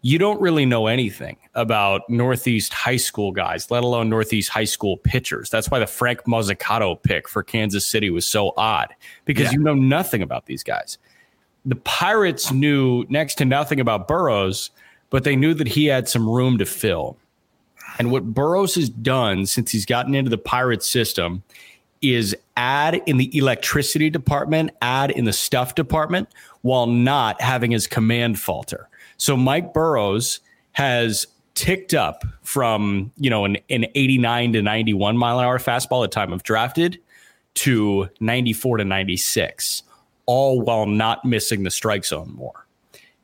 You 0.00 0.18
don't 0.18 0.40
really 0.40 0.66
know 0.66 0.88
anything 0.88 1.36
about 1.54 2.02
northeast 2.10 2.72
high 2.72 2.96
school 2.96 3.30
guys 3.30 3.70
let 3.70 3.84
alone 3.84 4.08
northeast 4.08 4.48
high 4.48 4.64
school 4.64 4.96
pitchers. 4.96 5.48
That's 5.48 5.70
why 5.70 5.78
the 5.78 5.86
frank 5.86 6.24
Mozzicato 6.24 7.00
pick 7.00 7.28
for 7.28 7.44
kansas 7.44 7.86
city 7.86 8.10
was 8.10 8.26
so 8.26 8.52
odd 8.56 8.88
because 9.24 9.52
Yeah. 9.52 9.52
you 9.52 9.58
know 9.60 9.74
nothing 9.74 10.22
about 10.22 10.46
these 10.46 10.64
guys 10.64 10.98
the 11.64 11.76
pirates 11.76 12.50
knew 12.52 13.04
next 13.08 13.36
to 13.36 13.44
nothing 13.44 13.80
about 13.80 14.08
burrows 14.08 14.70
but 15.10 15.24
they 15.24 15.36
knew 15.36 15.52
that 15.52 15.68
he 15.68 15.86
had 15.86 16.08
some 16.08 16.28
room 16.28 16.58
to 16.58 16.64
fill 16.64 17.16
and 17.98 18.10
what 18.10 18.34
Burrows 18.34 18.74
has 18.76 18.88
done 18.88 19.46
since 19.46 19.70
he's 19.70 19.86
gotten 19.86 20.14
into 20.14 20.30
the 20.30 20.38
Pirates 20.38 20.88
system 20.88 21.42
is 22.00 22.36
add 22.56 23.00
in 23.06 23.16
the 23.16 23.36
electricity 23.36 24.10
department, 24.10 24.70
add 24.82 25.10
in 25.10 25.24
the 25.24 25.32
stuff 25.32 25.74
department, 25.74 26.28
while 26.62 26.86
not 26.86 27.40
having 27.40 27.70
his 27.70 27.86
command 27.86 28.38
falter. 28.38 28.88
So 29.16 29.36
Mike 29.36 29.72
Burrows 29.72 30.40
has 30.72 31.26
ticked 31.54 31.92
up 31.92 32.24
from 32.42 33.12
you 33.18 33.28
know 33.28 33.44
an, 33.44 33.58
an 33.68 33.84
89 33.94 34.54
to 34.54 34.62
91 34.62 35.16
mile 35.16 35.38
an 35.38 35.44
hour 35.44 35.58
fastball 35.58 36.02
at 36.02 36.10
time 36.10 36.32
of 36.32 36.42
drafted 36.42 36.98
to 37.54 38.08
94 38.20 38.78
to 38.78 38.84
96, 38.84 39.82
all 40.26 40.60
while 40.60 40.86
not 40.86 41.24
missing 41.24 41.62
the 41.62 41.70
strike 41.70 42.04
zone 42.04 42.32
more. 42.34 42.66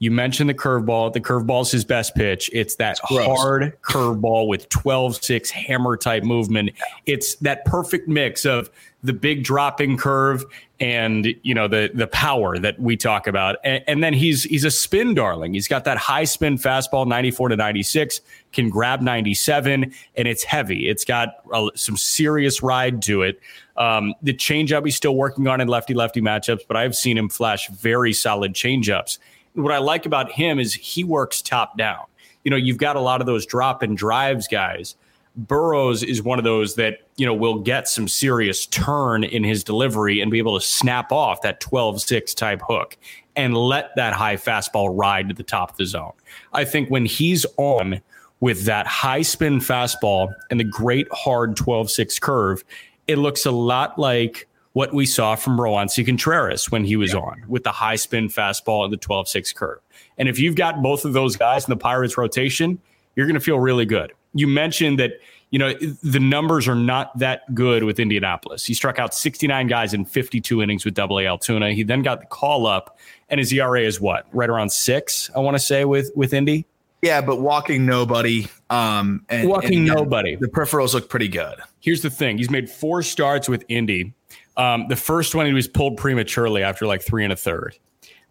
You 0.00 0.12
mentioned 0.12 0.48
the 0.48 0.54
curveball. 0.54 1.12
The 1.12 1.20
curveball 1.20 1.62
is 1.62 1.72
his 1.72 1.84
best 1.84 2.14
pitch. 2.14 2.48
It's 2.52 2.76
that 2.76 3.00
hard 3.02 3.76
curveball 3.82 4.46
with 4.46 4.68
12 4.68 5.22
6 5.22 5.50
hammer 5.50 5.96
type 5.96 6.22
movement. 6.22 6.70
It's 7.06 7.34
that 7.36 7.64
perfect 7.64 8.08
mix 8.08 8.46
of 8.46 8.70
the 9.02 9.12
big 9.12 9.44
dropping 9.44 9.96
curve 9.96 10.44
and 10.80 11.34
you 11.42 11.54
know 11.54 11.68
the 11.68 11.90
the 11.94 12.08
power 12.08 12.58
that 12.58 12.78
we 12.80 12.96
talk 12.96 13.28
about 13.28 13.56
and, 13.62 13.82
and, 13.86 14.02
then 14.02 14.12
he's 14.12 14.42
he's 14.42 14.64
a 14.64 14.70
spin 14.70 15.14
darling 15.14 15.54
he's 15.54 15.68
got 15.68 15.84
that 15.84 15.96
high 15.96 16.24
spin 16.24 16.56
fastball 16.56 17.06
94 17.06 17.50
to 17.50 17.56
96 17.56 18.20
can 18.52 18.68
grab 18.68 19.00
97 19.00 19.92
and 20.16 20.28
it's 20.28 20.42
heavy 20.42 20.88
it's 20.88 21.04
got 21.04 21.28
a, 21.52 21.68
some 21.74 21.96
serious 21.96 22.60
ride 22.60 23.00
to 23.02 23.22
it 23.22 23.40
um, 23.78 24.14
the 24.22 24.34
changeup 24.34 24.84
he's 24.84 24.96
still 24.96 25.16
working 25.16 25.46
on 25.46 25.60
in 25.60 25.68
lefty 25.68 25.94
lefty 25.94 26.20
matchups 26.20 26.60
but 26.66 26.76
i've 26.76 26.94
seen 26.94 27.16
him 27.16 27.28
flash 27.28 27.68
very 27.68 28.12
solid 28.12 28.54
changeups. 28.54 29.18
What 29.54 29.72
i 29.72 29.78
like 29.78 30.06
about 30.06 30.30
him 30.30 30.58
is 30.58 30.74
he 30.74 31.04
works 31.04 31.40
top 31.42 31.78
down. 31.78 32.04
You 32.44 32.50
know 32.50 32.56
you've 32.56 32.78
got 32.78 32.96
a 32.96 33.00
lot 33.00 33.20
of 33.20 33.26
those 33.26 33.46
drop 33.46 33.82
and 33.82 33.96
drives 33.96 34.46
guys. 34.48 34.96
Burrows 35.38 36.02
is 36.02 36.20
one 36.20 36.38
of 36.38 36.44
those 36.44 36.74
that, 36.74 37.02
you 37.16 37.24
know, 37.24 37.32
will 37.32 37.60
get 37.60 37.86
some 37.86 38.08
serious 38.08 38.66
turn 38.66 39.22
in 39.22 39.44
his 39.44 39.62
delivery 39.62 40.20
and 40.20 40.32
be 40.32 40.38
able 40.38 40.58
to 40.58 40.66
snap 40.66 41.12
off 41.12 41.42
that 41.42 41.60
12 41.60 42.00
6 42.00 42.34
type 42.34 42.60
hook 42.66 42.96
and 43.36 43.56
let 43.56 43.94
that 43.94 44.12
high 44.12 44.36
fastball 44.36 44.90
ride 44.92 45.28
to 45.28 45.34
the 45.34 45.44
top 45.44 45.70
of 45.70 45.76
the 45.76 45.86
zone. 45.86 46.12
I 46.52 46.64
think 46.64 46.90
when 46.90 47.06
he's 47.06 47.46
on 47.56 48.00
with 48.40 48.64
that 48.64 48.88
high 48.88 49.22
spin 49.22 49.60
fastball 49.60 50.32
and 50.50 50.58
the 50.58 50.64
great 50.64 51.06
hard 51.12 51.56
12 51.56 51.88
6 51.88 52.18
curve, 52.18 52.64
it 53.08 53.16
looks 53.16 53.44
a 53.46 53.50
lot 53.50 53.98
like 53.98 54.46
what 54.74 54.94
we 54.94 55.06
saw 55.06 55.34
from 55.34 55.58
Roansy 55.58 56.06
Contreras 56.06 56.70
when 56.70 56.84
he 56.84 56.94
was 56.94 57.12
yeah. 57.12 57.20
on 57.20 57.42
with 57.48 57.64
the 57.64 57.72
high 57.72 57.96
spin 57.96 58.28
fastball 58.28 58.84
and 58.84 58.92
the 58.92 58.96
12 58.96 59.28
6 59.28 59.52
curve. 59.54 59.80
And 60.18 60.28
if 60.28 60.38
you've 60.38 60.54
got 60.54 60.82
both 60.82 61.04
of 61.04 61.14
those 61.14 61.36
guys 61.36 61.64
in 61.64 61.70
the 61.70 61.76
Pirates 61.76 62.16
rotation, 62.16 62.80
you're 63.16 63.26
going 63.26 63.34
to 63.34 63.40
feel 63.40 63.58
really 63.58 63.86
good 63.86 64.12
you 64.34 64.46
mentioned 64.46 64.98
that 64.98 65.20
you 65.50 65.58
know 65.58 65.72
the 66.02 66.20
numbers 66.20 66.68
are 66.68 66.74
not 66.74 67.16
that 67.18 67.54
good 67.54 67.84
with 67.84 67.98
Indianapolis. 67.98 68.66
He 68.66 68.74
struck 68.74 68.98
out 68.98 69.14
69 69.14 69.66
guys 69.66 69.94
in 69.94 70.04
52 70.04 70.62
innings 70.62 70.84
with 70.84 70.94
Double 70.94 71.18
A 71.18 71.26
Altoona. 71.26 71.72
He 71.72 71.82
then 71.82 72.02
got 72.02 72.20
the 72.20 72.26
call 72.26 72.66
up, 72.66 72.98
and 73.28 73.38
his 73.38 73.52
ERA 73.52 73.80
is 73.80 74.00
what 74.00 74.26
right 74.32 74.50
around 74.50 74.70
six. 74.70 75.30
I 75.34 75.40
want 75.40 75.54
to 75.56 75.62
say 75.62 75.84
with 75.84 76.10
with 76.14 76.34
Indy. 76.34 76.66
Yeah, 77.02 77.20
but 77.20 77.40
walking 77.40 77.86
nobody. 77.86 78.48
Um, 78.70 79.24
and, 79.28 79.48
walking 79.48 79.78
and, 79.78 79.86
nobody. 79.86 80.36
The 80.36 80.48
peripherals 80.48 80.94
look 80.94 81.08
pretty 81.08 81.28
good. 81.28 81.56
Here's 81.80 82.02
the 82.02 82.10
thing: 82.10 82.38
he's 82.38 82.50
made 82.50 82.68
four 82.68 83.02
starts 83.02 83.48
with 83.48 83.64
Indy. 83.68 84.14
Um, 84.56 84.88
the 84.88 84.96
first 84.96 85.34
one 85.34 85.46
he 85.46 85.52
was 85.52 85.68
pulled 85.68 85.96
prematurely 85.96 86.62
after 86.62 86.86
like 86.86 87.02
three 87.02 87.22
and 87.22 87.32
a 87.32 87.36
third. 87.36 87.78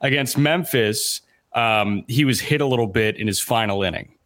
Against 0.02 0.38
Memphis, 0.38 1.22
um, 1.54 2.04
he 2.08 2.26
was 2.26 2.42
hit 2.42 2.60
a 2.60 2.66
little 2.66 2.88
bit 2.88 3.16
in 3.16 3.28
his 3.28 3.40
final 3.40 3.82
inning 3.82 4.18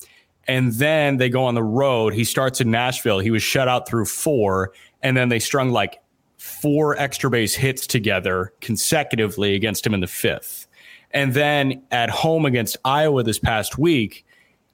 and 0.47 0.73
then 0.73 1.17
they 1.17 1.29
go 1.29 1.45
on 1.45 1.55
the 1.55 1.63
road. 1.63 2.13
He 2.13 2.23
starts 2.23 2.61
in 2.61 2.71
Nashville. 2.71 3.19
He 3.19 3.31
was 3.31 3.43
shut 3.43 3.67
out 3.67 3.87
through 3.87 4.05
four, 4.05 4.73
and 5.01 5.15
then 5.15 5.29
they 5.29 5.39
strung 5.39 5.71
like 5.71 6.01
four 6.37 6.97
extra 6.97 7.29
base 7.29 7.53
hits 7.53 7.85
together 7.85 8.53
consecutively 8.61 9.55
against 9.55 9.85
him 9.85 9.93
in 9.93 9.99
the 9.99 10.07
fifth. 10.07 10.67
And 11.11 11.33
then 11.33 11.83
at 11.91 12.09
home 12.09 12.45
against 12.45 12.77
Iowa 12.83 13.23
this 13.23 13.37
past 13.37 13.77
week, 13.77 14.25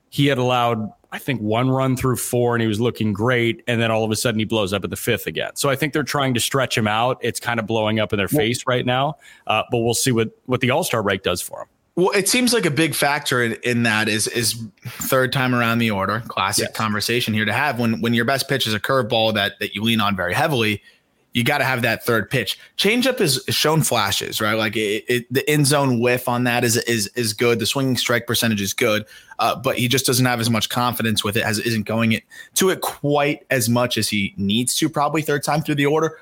he 0.09 0.27
had 0.27 0.37
allowed, 0.37 0.91
I 1.11 1.19
think, 1.19 1.41
one 1.41 1.69
run 1.69 1.97
through 1.97 2.17
four 2.17 2.55
and 2.55 2.61
he 2.61 2.67
was 2.67 2.79
looking 2.79 3.13
great. 3.13 3.63
And 3.67 3.81
then 3.81 3.91
all 3.91 4.03
of 4.03 4.11
a 4.11 4.15
sudden 4.15 4.39
he 4.39 4.45
blows 4.45 4.73
up 4.73 4.83
at 4.83 4.89
the 4.89 4.95
fifth 4.95 5.27
again. 5.27 5.55
So 5.55 5.69
I 5.69 5.75
think 5.75 5.93
they're 5.93 6.03
trying 6.03 6.33
to 6.33 6.39
stretch 6.39 6.77
him 6.77 6.87
out. 6.87 7.17
It's 7.21 7.39
kind 7.39 7.59
of 7.59 7.67
blowing 7.67 7.99
up 7.99 8.13
in 8.13 8.17
their 8.17 8.27
face 8.27 8.65
right 8.67 8.85
now. 8.85 9.17
Uh, 9.45 9.63
but 9.71 9.79
we'll 9.79 9.93
see 9.93 10.11
what, 10.11 10.29
what 10.45 10.61
the 10.61 10.71
All 10.71 10.83
Star 10.83 11.03
break 11.03 11.23
does 11.23 11.41
for 11.41 11.61
him. 11.61 11.67
Well, 11.97 12.11
it 12.11 12.29
seems 12.29 12.53
like 12.53 12.67
a 12.67 12.71
big 12.71 12.93
factor 12.93 13.41
in, 13.41 13.53
in 13.63 13.81
that 13.83 14.07
is 14.07 14.27
is 14.27 14.63
third 14.85 15.33
time 15.33 15.55
around 15.55 15.79
the 15.79 15.89
order. 15.89 16.21
Classic 16.27 16.67
yes. 16.67 16.75
conversation 16.75 17.33
here 17.33 17.43
to 17.43 17.51
have 17.51 17.79
when 17.79 18.01
when 18.01 18.13
your 18.13 18.23
best 18.23 18.47
pitch 18.47 18.67
is 18.67 18.75
a 18.75 18.79
curveball 18.79 19.33
that 19.33 19.57
that 19.59 19.73
you 19.73 19.81
lean 19.81 19.99
on 19.99 20.15
very 20.15 20.35
heavily. 20.35 20.83
You 21.37 21.43
got 21.43 21.59
to 21.59 21.65
have 21.65 21.83
that 21.83 22.03
third 22.03 22.31
pitch. 22.31 22.57
Changeup 22.77 23.21
is, 23.21 23.43
shown 23.49 23.83
flashes, 23.83 24.41
right? 24.41 24.55
Like 24.55 24.75
it, 24.75 25.05
it, 25.07 25.31
the 25.31 25.47
end 25.47 25.67
zone 25.67 25.99
whiff 25.99 26.27
on 26.27 26.45
that 26.45 26.63
is 26.63 26.77
is 26.77 27.05
is 27.13 27.33
good. 27.33 27.59
The 27.59 27.67
swinging 27.67 27.95
strike 27.95 28.25
percentage 28.25 28.59
is 28.59 28.73
good, 28.73 29.05
uh, 29.37 29.55
but 29.55 29.77
he 29.77 29.87
just 29.87 30.07
doesn't 30.07 30.25
have 30.25 30.39
as 30.39 30.49
much 30.49 30.69
confidence 30.69 31.23
with 31.23 31.37
it 31.37 31.43
as 31.43 31.59
isn't 31.59 31.85
going 31.85 32.13
it 32.13 32.23
to 32.55 32.71
it 32.71 32.81
quite 32.81 33.45
as 33.51 33.69
much 33.69 33.99
as 33.99 34.09
he 34.09 34.33
needs 34.35 34.73
to. 34.77 34.89
Probably 34.89 35.21
third 35.21 35.43
time 35.43 35.61
through 35.61 35.75
the 35.75 35.85
order, 35.85 36.19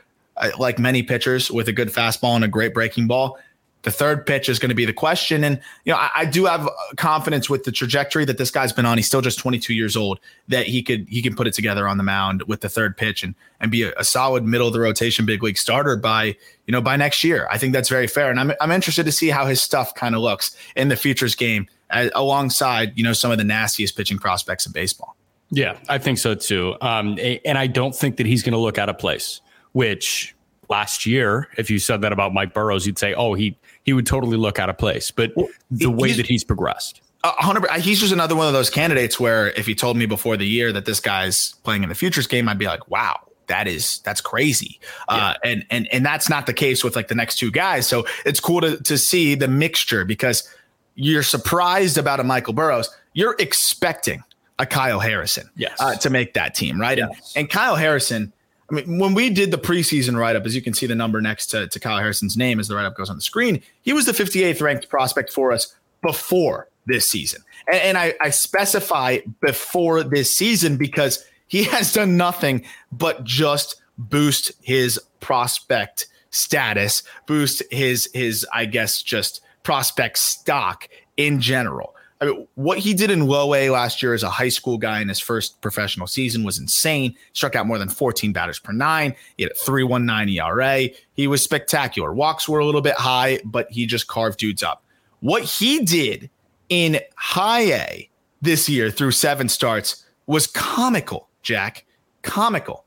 like 0.60 0.80
many 0.80 1.01
pitchers 1.01 1.49
with 1.49 1.69
a 1.69 1.71
good 1.71 1.88
fastball 1.88 2.36
and 2.36 2.43
a 2.43 2.49
great 2.49 2.73
breaking 2.73 3.08
ball 3.08 3.39
the 3.85 3.91
third 3.91 4.25
pitch 4.25 4.49
is 4.49 4.57
going 4.57 4.69
to 4.69 4.75
be 4.75 4.83
the 4.83 4.91
question. 4.91 5.43
And, 5.43 5.61
you 5.85 5.93
know, 5.93 5.97
I, 5.99 6.09
I, 6.15 6.25
do 6.25 6.45
have 6.45 6.67
confidence 6.97 7.49
with 7.51 7.65
the 7.65 7.71
trajectory 7.71 8.25
that 8.25 8.39
this 8.39 8.49
guy's 8.49 8.73
been 8.73 8.85
on. 8.85 8.97
He's 8.97 9.05
still 9.05 9.21
just 9.21 9.37
22 9.37 9.75
years 9.75 9.95
old 9.95 10.19
that 10.47 10.65
he 10.65 10.81
could, 10.81 11.07
he 11.07 11.21
can 11.21 11.35
put 11.35 11.45
it 11.45 11.53
together 11.53 11.87
on 11.87 11.97
the 11.97 12.03
mound 12.03 12.41
with 12.47 12.61
the 12.61 12.67
third 12.67 12.97
pitch 12.97 13.23
and, 13.23 13.35
and 13.59 13.71
be 13.71 13.83
a, 13.83 13.93
a 13.97 14.03
solid 14.03 14.43
middle 14.43 14.67
of 14.67 14.73
the 14.73 14.79
rotation 14.79 15.25
big 15.25 15.43
league 15.43 15.57
starter 15.57 15.95
by, 15.95 16.35
you 16.65 16.71
know, 16.71 16.81
by 16.81 16.97
next 16.97 17.23
year. 17.23 17.47
I 17.51 17.59
think 17.59 17.73
that's 17.73 17.87
very 17.87 18.07
fair. 18.07 18.31
And 18.31 18.39
I'm, 18.39 18.53
I'm 18.59 18.71
interested 18.71 19.05
to 19.05 19.11
see 19.11 19.29
how 19.29 19.45
his 19.45 19.61
stuff 19.61 19.93
kind 19.93 20.15
of 20.15 20.21
looks 20.21 20.57
in 20.75 20.89
the 20.89 20.95
futures 20.95 21.35
game 21.35 21.67
as, 21.91 22.09
alongside, 22.15 22.91
you 22.97 23.03
know, 23.03 23.13
some 23.13 23.31
of 23.31 23.37
the 23.37 23.43
nastiest 23.43 23.95
pitching 23.95 24.17
prospects 24.17 24.65
in 24.65 24.71
baseball. 24.71 25.15
Yeah, 25.51 25.77
I 25.87 25.99
think 25.99 26.17
so 26.17 26.33
too. 26.33 26.75
Um, 26.81 27.19
and 27.45 27.57
I 27.57 27.67
don't 27.67 27.95
think 27.95 28.17
that 28.17 28.25
he's 28.25 28.41
going 28.41 28.53
to 28.53 28.59
look 28.59 28.79
out 28.79 28.89
of 28.89 28.97
place, 28.97 29.41
which 29.73 30.35
last 30.69 31.05
year, 31.05 31.47
if 31.57 31.69
you 31.69 31.79
said 31.79 32.01
that 32.01 32.11
about 32.11 32.33
Mike 32.33 32.53
Burrows, 32.53 32.85
you'd 32.85 32.97
say, 32.97 33.13
oh, 33.13 33.33
he 33.33 33.57
he 33.85 33.93
would 33.93 34.05
totally 34.05 34.35
look 34.35 34.59
out 34.59 34.69
of 34.69 34.77
place. 34.77 35.11
But 35.11 35.31
well, 35.35 35.47
the 35.71 35.89
way 35.89 36.11
that 36.11 36.25
he's 36.25 36.43
progressed. 36.43 37.01
hundred. 37.23 37.69
He's 37.81 38.01
just 38.01 38.11
another 38.11 38.35
one 38.35 38.47
of 38.47 38.53
those 38.53 38.69
candidates 38.69 39.19
where 39.19 39.51
if 39.51 39.67
you 39.67 39.75
told 39.75 39.95
me 39.95 40.05
before 40.05 40.35
the 40.35 40.47
year 40.47 40.73
that 40.73 40.85
this 40.85 40.99
guy's 40.99 41.53
playing 41.63 41.83
in 41.83 41.89
the 41.89 41.95
futures 41.95 42.27
game, 42.27 42.49
I'd 42.49 42.57
be 42.57 42.65
like, 42.65 42.89
wow, 42.89 43.19
that 43.47 43.67
is 43.67 43.99
that's 43.99 44.21
crazy. 44.21 44.79
Yeah. 45.09 45.15
Uh, 45.15 45.33
and 45.43 45.65
and 45.69 45.87
and 45.93 46.05
that's 46.05 46.29
not 46.29 46.47
the 46.47 46.53
case 46.53 46.83
with 46.83 46.95
like 46.95 47.07
the 47.07 47.15
next 47.15 47.37
two 47.37 47.51
guys. 47.51 47.87
So 47.87 48.05
it's 48.25 48.39
cool 48.39 48.61
to 48.61 48.81
to 48.83 48.97
see 48.97 49.35
the 49.35 49.47
mixture 49.47 50.03
because 50.03 50.49
you're 50.95 51.23
surprised 51.23 51.97
about 51.97 52.19
a 52.19 52.23
Michael 52.23 52.53
Burrows. 52.53 52.89
You're 53.13 53.35
expecting 53.39 54.23
a 54.57 54.65
Kyle 54.65 54.99
Harrison 54.99 55.49
yes. 55.55 55.75
Uh, 55.79 55.95
to 55.95 56.09
make 56.09 56.33
that 56.33 56.55
team, 56.55 56.79
right? 56.79 56.97
Yes. 56.97 57.33
And, 57.35 57.43
and 57.43 57.49
Kyle 57.49 57.75
Harrison 57.75 58.33
I 58.69 58.75
mean, 58.75 58.97
when 58.97 59.13
we 59.13 59.30
did 59.30 59.51
the 59.51 59.58
preseason 59.58 60.17
write 60.17 60.36
up, 60.36 60.45
as 60.45 60.56
you 60.56 60.62
can 60.62 60.73
see 60.73 60.88
the 60.88 60.95
number 60.95 61.21
next 61.21 61.47
to, 61.47 61.67
to 61.67 61.80
Kyle 61.80 61.99
Harrison's 61.99 62.36
name 62.36 62.60
as 62.60 62.67
the 62.67 62.75
write 62.75 62.86
up 62.86 62.95
goes 62.95 63.10
on 63.10 63.15
the 63.15 63.21
screen, 63.21 63.62
he 63.82 63.93
was 63.93 64.06
the 64.06 64.12
58th 64.12 64.62
ranked 64.62 64.89
prospect 64.89 65.32
for 65.32 65.51
us 65.51 65.75
before 66.01 66.67
this 66.86 67.06
season. 67.08 67.41
And, 67.67 67.82
and 67.82 67.97
I, 67.97 68.15
I 68.21 68.30
specify 68.32 69.19
before 69.41 70.04
this 70.04 70.36
season 70.36 70.78
because 70.78 71.25
he 71.47 71.63
has 71.65 71.93
done 71.93 72.17
nothing 72.17 72.65
but 72.91 73.23
just 73.23 73.75
boost 73.97 74.51
his 74.62 74.99
prospect 75.19 76.08
status, 76.32 77.04
boost 77.28 77.63
his 77.71 78.10
his 78.13 78.45
I 78.54 78.65
guess 78.65 79.01
just 79.01 79.41
prospect 79.63 80.17
stock 80.17 80.88
in 81.17 81.39
general. 81.39 81.94
I 82.21 82.25
mean, 82.25 82.47
what 82.56 82.78
he 82.78 82.93
did 82.93 83.12
in 83.12 83.28
low 83.28 83.54
A 83.54 83.69
last 83.69 84.01
year 84.01 84.13
as 84.13 84.23
a 84.23 84.30
high 84.30 84.49
school 84.49 84.78
guy 84.78 85.01
in 85.01 85.10
his 85.10 85.19
first 85.19 85.60
professional 85.62 86.08
season 86.08 86.43
was 86.43 86.58
insane. 86.58 87.15
Struck 87.34 87.56
out 87.56 87.67
more 87.67 87.78
than 87.78 87.89
14 87.89 88.32
batters 88.32 88.58
per 88.58 88.71
nine. 88.71 89.15
He 89.38 89.43
had 89.43 89.51
a 89.51 89.56
3.19 89.56 90.34
ERA. 90.34 90.89
He 91.13 91.28
was 91.28 91.43
spectacular. 91.43 92.13
Walks 92.13 92.47
were 92.47 92.60
a 92.60 92.65
little 92.65 92.82
bit 92.82 92.95
high, 92.95 93.39
but 93.43 93.69
he 93.69 93.86
just 93.86 94.08
carved 94.08 94.39
dudes 94.39 94.63
up. 94.63 94.84
What 95.19 95.43
he 95.43 95.84
did 95.84 96.30
in 96.69 96.99
high 97.15 97.73
A 97.73 98.10
this 98.41 98.69
year 98.69 98.89
through 98.89 99.12
seven 99.12 99.49
starts 99.49 100.06
was 100.25 100.47
comical, 100.47 101.28
Jack. 101.41 101.86
Comical. 102.21 102.86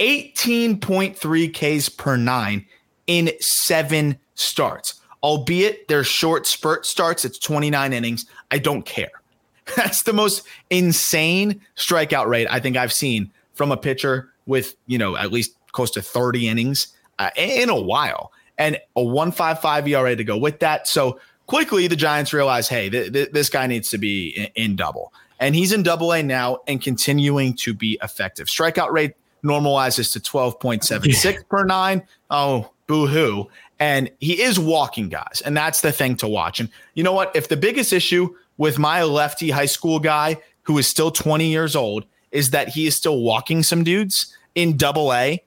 18.3 0.00 1.78
Ks 1.80 1.88
per 1.88 2.16
nine 2.16 2.66
in 3.06 3.30
seven 3.40 4.18
starts 4.34 5.00
albeit 5.26 5.88
they're 5.88 6.04
short 6.04 6.46
spurt 6.46 6.86
starts. 6.86 7.24
It's 7.24 7.36
29 7.36 7.92
innings. 7.92 8.26
I 8.52 8.58
don't 8.58 8.86
care. 8.86 9.10
That's 9.76 10.04
the 10.04 10.12
most 10.12 10.46
insane 10.70 11.60
strikeout 11.76 12.28
rate 12.28 12.46
I 12.48 12.60
think 12.60 12.76
I've 12.76 12.92
seen 12.92 13.32
from 13.52 13.72
a 13.72 13.76
pitcher 13.76 14.32
with, 14.46 14.76
you 14.86 14.98
know, 14.98 15.16
at 15.16 15.32
least 15.32 15.56
close 15.72 15.90
to 15.90 16.00
30 16.00 16.46
innings 16.46 16.94
uh, 17.18 17.30
in 17.34 17.68
a 17.70 17.80
while 17.80 18.30
and 18.56 18.78
a 18.94 19.02
155 19.02 19.88
ERA 19.88 20.14
to 20.14 20.22
go 20.22 20.38
with 20.38 20.60
that. 20.60 20.86
So 20.86 21.18
quickly 21.46 21.88
the 21.88 21.96
Giants 21.96 22.32
realize, 22.32 22.68
hey, 22.68 22.88
th- 22.88 23.12
th- 23.12 23.30
this 23.32 23.50
guy 23.50 23.66
needs 23.66 23.90
to 23.90 23.98
be 23.98 24.28
in, 24.28 24.48
in 24.54 24.76
double. 24.76 25.12
And 25.40 25.56
he's 25.56 25.72
in 25.72 25.82
double 25.82 26.12
A 26.12 26.22
now 26.22 26.58
and 26.68 26.80
continuing 26.80 27.54
to 27.54 27.74
be 27.74 27.98
effective. 28.00 28.46
Strikeout 28.46 28.92
rate 28.92 29.14
normalizes 29.42 30.12
to 30.12 30.20
12.76 30.20 31.24
yeah. 31.24 31.40
per 31.50 31.64
nine. 31.64 32.06
Oh, 32.30 32.70
boo 32.86 33.08
hoo. 33.08 33.48
And 33.78 34.10
he 34.20 34.40
is 34.40 34.58
walking 34.58 35.08
guys. 35.08 35.42
And 35.44 35.56
that's 35.56 35.82
the 35.82 35.92
thing 35.92 36.16
to 36.16 36.28
watch. 36.28 36.60
And 36.60 36.70
you 36.94 37.02
know 37.02 37.12
what? 37.12 37.34
If 37.36 37.48
the 37.48 37.56
biggest 37.56 37.92
issue 37.92 38.34
with 38.56 38.78
my 38.78 39.02
lefty 39.02 39.50
high 39.50 39.66
school 39.66 39.98
guy 39.98 40.40
who 40.62 40.78
is 40.78 40.86
still 40.86 41.10
20 41.10 41.46
years 41.46 41.76
old 41.76 42.06
is 42.30 42.50
that 42.50 42.68
he 42.68 42.86
is 42.86 42.96
still 42.96 43.20
walking 43.20 43.62
some 43.62 43.84
dudes 43.84 44.34
in 44.54 44.76
double 44.76 45.12
A 45.12 45.42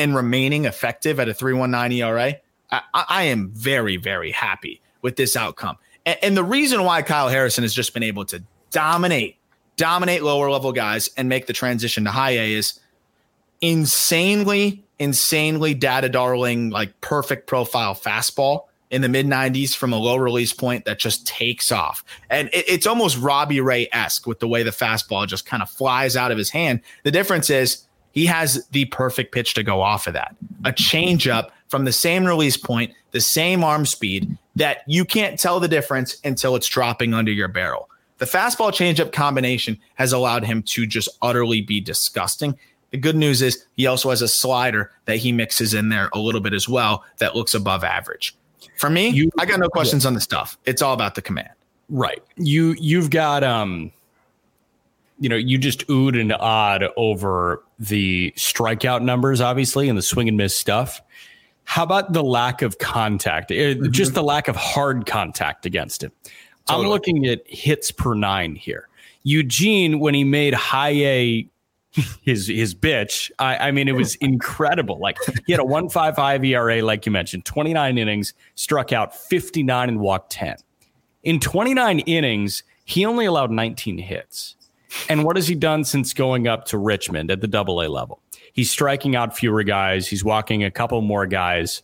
and 0.00 0.14
remaining 0.14 0.64
effective 0.64 1.20
at 1.20 1.28
a 1.28 1.34
319 1.34 1.98
ERA, 1.98 2.34
I, 2.70 2.82
I 2.94 3.22
am 3.24 3.50
very, 3.50 3.98
very 3.98 4.30
happy 4.30 4.80
with 5.02 5.16
this 5.16 5.36
outcome. 5.36 5.76
And, 6.06 6.18
and 6.22 6.36
the 6.36 6.44
reason 6.44 6.84
why 6.84 7.02
Kyle 7.02 7.28
Harrison 7.28 7.62
has 7.62 7.74
just 7.74 7.92
been 7.92 8.02
able 8.02 8.24
to 8.26 8.42
dominate, 8.70 9.36
dominate 9.76 10.22
lower 10.22 10.50
level 10.50 10.72
guys 10.72 11.10
and 11.18 11.28
make 11.28 11.46
the 11.46 11.52
transition 11.52 12.04
to 12.04 12.10
high 12.10 12.32
A 12.32 12.54
is 12.54 12.79
insanely, 13.60 14.82
insanely 14.98 15.74
data 15.74 16.08
darling, 16.08 16.70
like 16.70 17.00
perfect 17.00 17.46
profile 17.46 17.94
fastball 17.94 18.64
in 18.90 19.02
the 19.02 19.08
mid 19.08 19.26
90s 19.26 19.74
from 19.74 19.92
a 19.92 19.98
low 19.98 20.16
release 20.16 20.52
point 20.52 20.84
that 20.84 20.98
just 20.98 21.26
takes 21.26 21.70
off. 21.70 22.04
And 22.28 22.48
it, 22.52 22.64
it's 22.68 22.86
almost 22.86 23.18
Robbie 23.18 23.60
Ray 23.60 23.88
esque 23.92 24.26
with 24.26 24.40
the 24.40 24.48
way 24.48 24.62
the 24.62 24.70
fastball 24.70 25.26
just 25.26 25.46
kind 25.46 25.62
of 25.62 25.70
flies 25.70 26.16
out 26.16 26.32
of 26.32 26.38
his 26.38 26.50
hand. 26.50 26.80
The 27.04 27.10
difference 27.10 27.50
is 27.50 27.84
he 28.12 28.26
has 28.26 28.66
the 28.72 28.86
perfect 28.86 29.32
pitch 29.32 29.54
to 29.54 29.62
go 29.62 29.80
off 29.80 30.06
of 30.06 30.14
that 30.14 30.34
a 30.64 30.72
changeup 30.72 31.50
from 31.68 31.84
the 31.84 31.92
same 31.92 32.24
release 32.24 32.56
point, 32.56 32.92
the 33.12 33.20
same 33.20 33.62
arm 33.62 33.86
speed 33.86 34.36
that 34.56 34.78
you 34.86 35.04
can't 35.04 35.38
tell 35.38 35.60
the 35.60 35.68
difference 35.68 36.16
until 36.24 36.56
it's 36.56 36.66
dropping 36.66 37.14
under 37.14 37.30
your 37.30 37.48
barrel. 37.48 37.88
The 38.18 38.26
fastball 38.26 38.70
changeup 38.70 39.12
combination 39.12 39.78
has 39.94 40.12
allowed 40.12 40.44
him 40.44 40.62
to 40.64 40.84
just 40.84 41.08
utterly 41.22 41.62
be 41.62 41.80
disgusting. 41.80 42.58
The 42.90 42.98
good 42.98 43.16
news 43.16 43.40
is 43.42 43.64
he 43.76 43.86
also 43.86 44.10
has 44.10 44.22
a 44.22 44.28
slider 44.28 44.90
that 45.04 45.16
he 45.16 45.32
mixes 45.32 45.74
in 45.74 45.88
there 45.90 46.10
a 46.12 46.18
little 46.18 46.40
bit 46.40 46.52
as 46.52 46.68
well 46.68 47.04
that 47.18 47.36
looks 47.36 47.54
above 47.54 47.84
average. 47.84 48.36
For 48.76 48.90
me, 48.90 49.08
you, 49.08 49.30
I 49.38 49.46
got 49.46 49.60
no 49.60 49.68
questions 49.68 50.04
yeah. 50.04 50.08
on 50.08 50.14
the 50.14 50.20
stuff. 50.20 50.58
It's 50.64 50.82
all 50.82 50.94
about 50.94 51.14
the 51.14 51.22
command. 51.22 51.50
Right. 51.88 52.22
You 52.36 52.74
you've 52.78 53.10
got 53.10 53.44
um 53.44 53.92
you 55.20 55.28
know, 55.28 55.36
you 55.36 55.58
just 55.58 55.86
oohed 55.88 56.18
and 56.18 56.32
odd 56.32 56.84
over 56.96 57.62
the 57.78 58.32
strikeout 58.36 59.02
numbers, 59.02 59.40
obviously, 59.40 59.88
and 59.88 59.96
the 59.96 60.02
swing 60.02 60.28
and 60.28 60.36
miss 60.36 60.56
stuff. 60.56 61.02
How 61.64 61.82
about 61.82 62.14
the 62.14 62.24
lack 62.24 62.62
of 62.62 62.78
contact? 62.78 63.50
Eh, 63.50 63.74
mm-hmm. 63.74 63.90
Just 63.90 64.14
the 64.14 64.22
lack 64.22 64.48
of 64.48 64.56
hard 64.56 65.04
contact 65.06 65.66
against 65.66 66.02
him. 66.02 66.10
Totally. 66.66 66.86
I'm 66.86 66.90
looking 66.90 67.26
at 67.26 67.42
hits 67.46 67.92
per 67.92 68.14
nine 68.14 68.54
here. 68.56 68.88
Eugene, 69.22 70.00
when 70.00 70.14
he 70.14 70.24
made 70.24 70.54
high 70.54 70.94
A 70.94 71.48
his 72.22 72.46
his 72.46 72.74
bitch, 72.74 73.30
I, 73.38 73.68
I 73.68 73.70
mean, 73.70 73.88
it 73.88 73.94
was 73.94 74.14
incredible. 74.16 74.98
Like 74.98 75.18
he 75.46 75.52
had 75.52 75.60
a 75.60 75.64
one 75.64 75.88
five 75.88 76.16
five 76.16 76.44
ERA, 76.44 76.82
like 76.82 77.06
you 77.06 77.12
mentioned, 77.12 77.44
29 77.44 77.98
innings, 77.98 78.34
struck 78.54 78.92
out 78.92 79.14
59 79.16 79.88
and 79.88 80.00
walked 80.00 80.30
10. 80.32 80.56
In 81.22 81.40
29 81.40 82.00
innings, 82.00 82.62
he 82.84 83.04
only 83.04 83.26
allowed 83.26 83.50
19 83.50 83.98
hits. 83.98 84.56
And 85.08 85.24
what 85.24 85.36
has 85.36 85.46
he 85.46 85.54
done 85.54 85.84
since 85.84 86.12
going 86.12 86.48
up 86.48 86.64
to 86.66 86.78
Richmond 86.78 87.30
at 87.30 87.40
the 87.40 87.46
double 87.46 87.80
A 87.82 87.88
level? 87.88 88.20
He's 88.52 88.70
striking 88.70 89.14
out 89.14 89.36
fewer 89.36 89.62
guys. 89.62 90.08
He's 90.08 90.24
walking 90.24 90.64
a 90.64 90.70
couple 90.70 91.00
more 91.00 91.26
guys, 91.26 91.82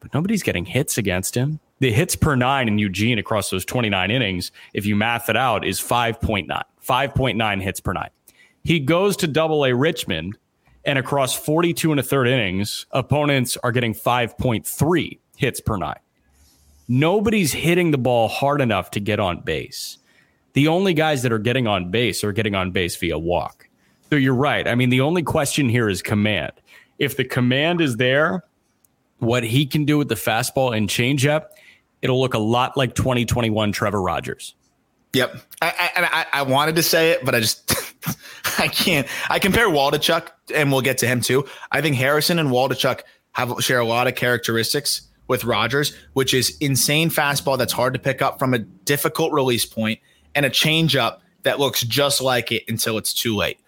but 0.00 0.12
nobody's 0.12 0.42
getting 0.42 0.66
hits 0.66 0.98
against 0.98 1.34
him. 1.34 1.60
The 1.80 1.92
hits 1.92 2.16
per 2.16 2.34
nine 2.34 2.68
in 2.68 2.78
Eugene 2.78 3.18
across 3.18 3.50
those 3.50 3.64
29 3.64 4.10
innings, 4.10 4.50
if 4.74 4.84
you 4.84 4.96
math 4.96 5.28
it 5.28 5.36
out, 5.36 5.64
is 5.64 5.80
5.9. 5.80 6.46
5.9 6.86 7.62
hits 7.62 7.80
per 7.80 7.92
nine. 7.92 8.10
He 8.68 8.80
goes 8.80 9.16
to 9.18 9.26
double 9.26 9.64
A 9.64 9.74
Richmond, 9.74 10.36
and 10.84 10.98
across 10.98 11.34
42 11.34 11.90
and 11.90 12.00
a 12.00 12.02
third 12.02 12.28
innings, 12.28 12.86
opponents 12.90 13.56
are 13.56 13.72
getting 13.72 13.94
5.3 13.94 15.18
hits 15.36 15.60
per 15.60 15.76
nine. 15.76 15.98
Nobody's 16.86 17.52
hitting 17.52 17.90
the 17.90 17.98
ball 17.98 18.28
hard 18.28 18.60
enough 18.60 18.90
to 18.92 19.00
get 19.00 19.20
on 19.20 19.40
base 19.40 19.98
the 20.58 20.66
only 20.66 20.92
guys 20.92 21.22
that 21.22 21.32
are 21.32 21.38
getting 21.38 21.68
on 21.68 21.92
base 21.92 22.24
are 22.24 22.32
getting 22.32 22.56
on 22.56 22.72
base 22.72 22.96
via 22.96 23.16
walk. 23.16 23.68
So 24.10 24.16
you're 24.16 24.34
right. 24.34 24.66
I 24.66 24.74
mean, 24.74 24.88
the 24.88 25.02
only 25.02 25.22
question 25.22 25.68
here 25.68 25.88
is 25.88 26.02
command. 26.02 26.50
If 26.98 27.16
the 27.16 27.24
command 27.24 27.80
is 27.80 27.96
there, 27.96 28.42
what 29.18 29.44
he 29.44 29.66
can 29.66 29.84
do 29.84 29.98
with 29.98 30.08
the 30.08 30.16
fastball 30.16 30.76
and 30.76 30.88
changeup, 30.88 31.50
it'll 32.02 32.20
look 32.20 32.34
a 32.34 32.40
lot 32.40 32.76
like 32.76 32.96
2021 32.96 33.70
Trevor 33.70 34.02
Rogers. 34.02 34.56
Yep. 35.12 35.36
I, 35.62 35.72
I, 35.96 36.26
I 36.40 36.42
wanted 36.42 36.74
to 36.74 36.82
say 36.82 37.12
it, 37.12 37.24
but 37.24 37.36
I 37.36 37.40
just 37.40 37.72
I 38.58 38.68
can't. 38.68 39.06
I 39.28 39.38
compare 39.38 39.68
Waldichuk, 39.68 40.28
and 40.54 40.70
we'll 40.70 40.80
get 40.80 40.98
to 40.98 41.06
him 41.06 41.20
too. 41.20 41.46
I 41.72 41.80
think 41.80 41.96
Harrison 41.96 42.38
and 42.38 42.50
Waldichuk 42.50 43.02
have 43.32 43.52
share 43.60 43.78
a 43.78 43.84
lot 43.84 44.06
of 44.06 44.14
characteristics 44.14 45.02
with 45.28 45.44
Rogers, 45.44 45.94
which 46.14 46.32
is 46.34 46.56
insane 46.60 47.10
fastball 47.10 47.58
that's 47.58 47.72
hard 47.72 47.92
to 47.94 48.00
pick 48.00 48.22
up 48.22 48.38
from 48.38 48.54
a 48.54 48.58
difficult 48.58 49.32
release 49.32 49.66
point 49.66 50.00
and 50.34 50.46
a 50.46 50.50
changeup 50.50 51.18
that 51.42 51.58
looks 51.58 51.82
just 51.82 52.20
like 52.20 52.50
it 52.50 52.64
until 52.68 52.98
it's 52.98 53.12
too 53.12 53.36
late. 53.36 53.60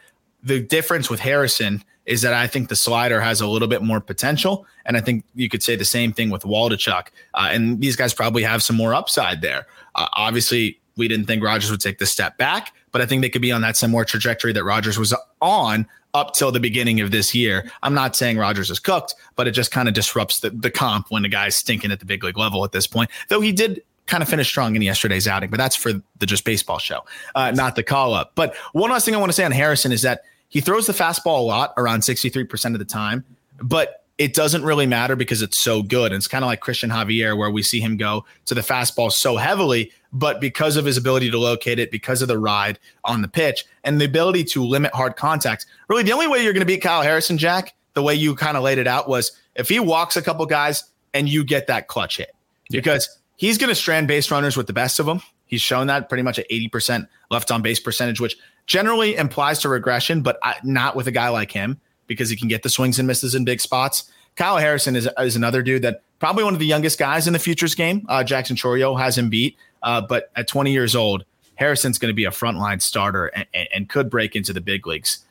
The 0.42 0.60
difference 0.60 1.10
with 1.10 1.20
Harrison 1.20 1.84
is 2.06 2.22
that 2.22 2.32
I 2.32 2.46
think 2.46 2.68
the 2.68 2.76
slider 2.76 3.20
has 3.20 3.40
a 3.40 3.46
little 3.46 3.68
bit 3.68 3.82
more 3.82 4.00
potential, 4.00 4.66
and 4.86 4.96
I 4.96 5.00
think 5.00 5.24
you 5.34 5.48
could 5.48 5.62
say 5.62 5.76
the 5.76 5.84
same 5.84 6.12
thing 6.12 6.30
with 6.30 6.42
Waldichuk. 6.42 7.08
Uh, 7.34 7.48
and 7.52 7.80
these 7.80 7.94
guys 7.94 8.14
probably 8.14 8.42
have 8.42 8.62
some 8.62 8.76
more 8.76 8.94
upside 8.94 9.42
there. 9.42 9.66
Uh, 9.94 10.08
obviously, 10.14 10.79
we 11.00 11.08
didn't 11.08 11.26
think 11.26 11.42
Rogers 11.42 11.70
would 11.70 11.80
take 11.80 11.98
the 11.98 12.06
step 12.06 12.36
back, 12.36 12.74
but 12.92 13.00
I 13.00 13.06
think 13.06 13.22
they 13.22 13.30
could 13.30 13.42
be 13.42 13.50
on 13.50 13.62
that 13.62 13.76
similar 13.76 14.04
trajectory 14.04 14.52
that 14.52 14.64
Rogers 14.64 14.98
was 14.98 15.14
on 15.40 15.86
up 16.12 16.34
till 16.34 16.52
the 16.52 16.60
beginning 16.60 17.00
of 17.00 17.10
this 17.10 17.34
year. 17.34 17.70
I'm 17.82 17.94
not 17.94 18.14
saying 18.14 18.36
Rogers 18.36 18.70
is 18.70 18.78
cooked, 18.78 19.14
but 19.34 19.48
it 19.48 19.52
just 19.52 19.70
kind 19.70 19.88
of 19.88 19.94
disrupts 19.94 20.40
the, 20.40 20.50
the 20.50 20.70
comp 20.70 21.10
when 21.10 21.22
the 21.22 21.28
guy's 21.28 21.56
stinking 21.56 21.90
at 21.90 22.00
the 22.00 22.06
big 22.06 22.22
league 22.22 22.36
level 22.36 22.64
at 22.64 22.72
this 22.72 22.86
point. 22.86 23.10
Though 23.28 23.40
he 23.40 23.50
did 23.50 23.82
kind 24.06 24.22
of 24.22 24.28
finished 24.28 24.50
strong 24.50 24.76
in 24.76 24.82
yesterday's 24.82 25.26
outing, 25.26 25.50
but 25.50 25.56
that's 25.56 25.76
for 25.76 25.92
the 26.18 26.26
just 26.26 26.44
baseball 26.44 26.78
show, 26.78 27.00
uh, 27.34 27.50
not 27.52 27.76
the 27.76 27.82
call 27.82 28.12
up. 28.12 28.32
But 28.34 28.54
one 28.72 28.90
last 28.90 29.04
thing 29.04 29.14
I 29.14 29.18
want 29.18 29.30
to 29.30 29.34
say 29.34 29.44
on 29.44 29.52
Harrison 29.52 29.92
is 29.92 30.02
that 30.02 30.22
he 30.48 30.60
throws 30.60 30.86
the 30.86 30.92
fastball 30.92 31.38
a 31.38 31.42
lot, 31.42 31.72
around 31.76 32.00
63% 32.00 32.72
of 32.72 32.78
the 32.78 32.84
time, 32.84 33.24
but 33.62 34.04
it 34.20 34.34
doesn't 34.34 34.64
really 34.64 34.86
matter 34.86 35.16
because 35.16 35.40
it's 35.40 35.58
so 35.58 35.82
good. 35.82 36.12
And 36.12 36.16
it's 36.16 36.28
kind 36.28 36.44
of 36.44 36.48
like 36.48 36.60
Cristian 36.60 36.90
Javier, 36.90 37.34
where 37.38 37.50
we 37.50 37.62
see 37.62 37.80
him 37.80 37.96
go 37.96 38.26
to 38.44 38.54
the 38.54 38.60
fastball 38.60 39.10
so 39.10 39.38
heavily, 39.38 39.90
but 40.12 40.40
because 40.40 40.76
of 40.76 40.84
his 40.84 40.96
ability 40.96 41.30
to 41.30 41.38
locate 41.38 41.78
it, 41.78 41.90
because 41.90 42.22
of 42.22 42.28
the 42.28 42.38
ride 42.38 42.78
on 43.04 43.22
the 43.22 43.28
pitch, 43.28 43.64
and 43.84 44.00
the 44.00 44.04
ability 44.04 44.44
to 44.44 44.64
limit 44.64 44.92
hard 44.94 45.16
contact, 45.16 45.66
really 45.88 46.02
the 46.02 46.12
only 46.12 46.26
way 46.26 46.42
you're 46.42 46.52
going 46.52 46.60
to 46.60 46.66
beat 46.66 46.82
Kyle 46.82 47.02
Harrison, 47.02 47.38
Jack, 47.38 47.74
the 47.94 48.02
way 48.02 48.14
you 48.14 48.34
kind 48.34 48.56
of 48.56 48.62
laid 48.62 48.78
it 48.78 48.86
out 48.86 49.08
was 49.08 49.32
if 49.54 49.68
he 49.68 49.78
walks 49.78 50.16
a 50.16 50.22
couple 50.22 50.44
guys 50.46 50.84
and 51.14 51.28
you 51.28 51.44
get 51.44 51.66
that 51.66 51.88
clutch 51.88 52.18
hit. 52.18 52.34
Because 52.70 53.18
he's 53.36 53.58
going 53.58 53.68
to 53.68 53.74
strand 53.74 54.06
base 54.06 54.30
runners 54.30 54.56
with 54.56 54.66
the 54.66 54.72
best 54.72 55.00
of 55.00 55.06
them. 55.06 55.20
He's 55.46 55.60
shown 55.60 55.88
that 55.88 56.08
pretty 56.08 56.22
much 56.22 56.38
at 56.38 56.48
80% 56.48 57.08
left 57.30 57.50
on 57.50 57.62
base 57.62 57.80
percentage, 57.80 58.20
which 58.20 58.36
generally 58.66 59.16
implies 59.16 59.58
to 59.60 59.68
regression, 59.68 60.22
but 60.22 60.38
not 60.62 60.94
with 60.94 61.08
a 61.08 61.10
guy 61.10 61.28
like 61.28 61.50
him 61.50 61.80
because 62.06 62.30
he 62.30 62.36
can 62.36 62.46
get 62.46 62.62
the 62.62 62.68
swings 62.68 62.98
and 63.00 63.08
misses 63.08 63.34
in 63.34 63.44
big 63.44 63.60
spots. 63.60 64.10
Kyle 64.36 64.58
Harrison 64.58 64.94
is, 64.94 65.08
is 65.18 65.34
another 65.34 65.62
dude 65.62 65.82
that 65.82 66.02
probably 66.20 66.44
one 66.44 66.54
of 66.54 66.60
the 66.60 66.66
youngest 66.66 66.98
guys 66.98 67.26
in 67.26 67.32
the 67.32 67.38
futures 67.38 67.74
game. 67.74 68.06
Uh, 68.08 68.22
Jackson 68.22 68.54
Chourio 68.54 68.98
has 68.98 69.18
him 69.18 69.28
beat, 69.28 69.56
uh, 69.82 70.00
but 70.00 70.30
at 70.36 70.48
20 70.48 70.72
years 70.72 70.94
old, 70.94 71.24
Harrison's 71.54 71.98
going 71.98 72.10
to 72.10 72.14
be 72.14 72.24
a 72.24 72.30
frontline 72.30 72.80
starter 72.80 73.26
and, 73.26 73.46
and, 73.52 73.68
and, 73.74 73.88
could 73.88 74.08
break 74.08 74.34
into 74.34 74.52
the 74.52 74.62
big 74.62 74.86
leagues 74.86 75.24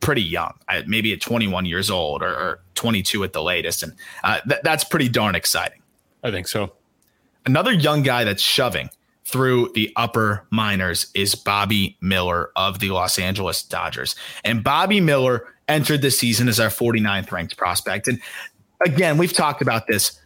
pretty 0.00 0.22
young, 0.22 0.54
maybe 0.86 1.12
at 1.12 1.20
21 1.20 1.66
years 1.66 1.90
old 1.90 2.22
or, 2.22 2.30
or 2.30 2.60
22 2.74 3.22
at 3.22 3.34
the 3.34 3.42
latest. 3.42 3.82
And 3.82 3.92
uh, 4.24 4.40
th- 4.48 4.60
that's 4.64 4.84
pretty 4.84 5.08
darn 5.08 5.34
exciting. 5.34 5.80
I 6.22 6.30
think 6.30 6.48
so. 6.48 6.72
Another 7.46 7.72
young 7.72 8.02
guy 8.02 8.24
that's 8.24 8.42
shoving 8.42 8.90
through 9.24 9.70
the 9.74 9.92
upper 9.96 10.46
minors 10.50 11.10
is 11.14 11.34
Bobby 11.34 11.96
Miller 12.00 12.50
of 12.56 12.80
the 12.80 12.90
Los 12.90 13.18
Angeles 13.18 13.62
Dodgers. 13.62 14.16
And 14.44 14.64
Bobby 14.64 15.00
Miller 15.00 15.46
entered 15.68 16.02
the 16.02 16.10
season 16.10 16.48
as 16.48 16.58
our 16.58 16.68
49th 16.68 17.30
ranked 17.30 17.56
prospect. 17.56 18.08
And 18.08 18.20
again, 18.84 19.18
we've 19.18 19.32
talked 19.32 19.62
about 19.62 19.86
this. 19.86 20.18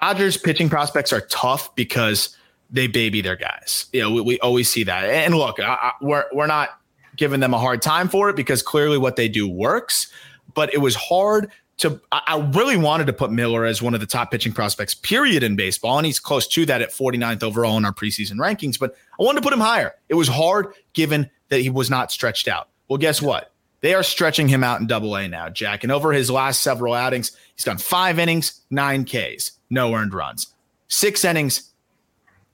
Dodgers 0.00 0.36
pitching 0.36 0.68
prospects 0.68 1.12
are 1.12 1.22
tough 1.22 1.74
because 1.74 2.36
they 2.70 2.86
baby 2.86 3.20
their 3.20 3.36
guys. 3.36 3.86
You 3.92 4.02
know, 4.02 4.12
we, 4.12 4.20
we 4.20 4.40
always 4.40 4.70
see 4.70 4.84
that. 4.84 5.04
And 5.04 5.34
look, 5.34 5.60
I, 5.60 5.78
I, 5.80 5.92
we're 6.00 6.24
we're 6.32 6.46
not 6.46 6.80
giving 7.16 7.40
them 7.40 7.54
a 7.54 7.58
hard 7.58 7.82
time 7.82 8.08
for 8.08 8.28
it 8.30 8.36
because 8.36 8.62
clearly 8.62 8.98
what 8.98 9.16
they 9.16 9.28
do 9.28 9.48
works. 9.48 10.12
But 10.54 10.72
it 10.72 10.78
was 10.78 10.94
hard 10.94 11.50
to 11.78 12.00
I 12.10 12.38
really 12.54 12.76
wanted 12.76 13.06
to 13.06 13.12
put 13.12 13.30
Miller 13.30 13.64
as 13.64 13.80
one 13.80 13.94
of 13.94 14.00
the 14.00 14.06
top 14.06 14.30
pitching 14.30 14.52
prospects, 14.52 14.94
period, 14.94 15.42
in 15.42 15.56
baseball. 15.56 15.98
And 15.98 16.06
he's 16.06 16.18
close 16.18 16.46
to 16.48 16.66
that 16.66 16.82
at 16.82 16.90
49th 16.90 17.42
overall 17.42 17.76
in 17.76 17.84
our 17.84 17.92
preseason 17.92 18.34
rankings. 18.34 18.78
But 18.78 18.96
I 19.18 19.22
wanted 19.22 19.40
to 19.40 19.44
put 19.44 19.52
him 19.52 19.60
higher. 19.60 19.94
It 20.08 20.14
was 20.14 20.28
hard 20.28 20.74
given 20.92 21.30
that 21.48 21.60
he 21.60 21.70
was 21.70 21.88
not 21.88 22.10
stretched 22.10 22.48
out. 22.48 22.68
Well, 22.88 22.98
guess 22.98 23.22
what? 23.22 23.52
They 23.80 23.94
are 23.94 24.02
stretching 24.02 24.48
him 24.48 24.64
out 24.64 24.80
in 24.80 24.88
double 24.88 25.16
A 25.16 25.28
now, 25.28 25.48
Jack. 25.48 25.84
And 25.84 25.92
over 25.92 26.12
his 26.12 26.30
last 26.30 26.62
several 26.62 26.94
outings, 26.94 27.30
he's 27.54 27.64
done 27.64 27.78
five 27.78 28.18
innings, 28.18 28.60
nine 28.70 29.04
Ks, 29.04 29.52
no 29.70 29.94
earned 29.94 30.14
runs. 30.14 30.48
Six 30.88 31.24
innings, 31.24 31.70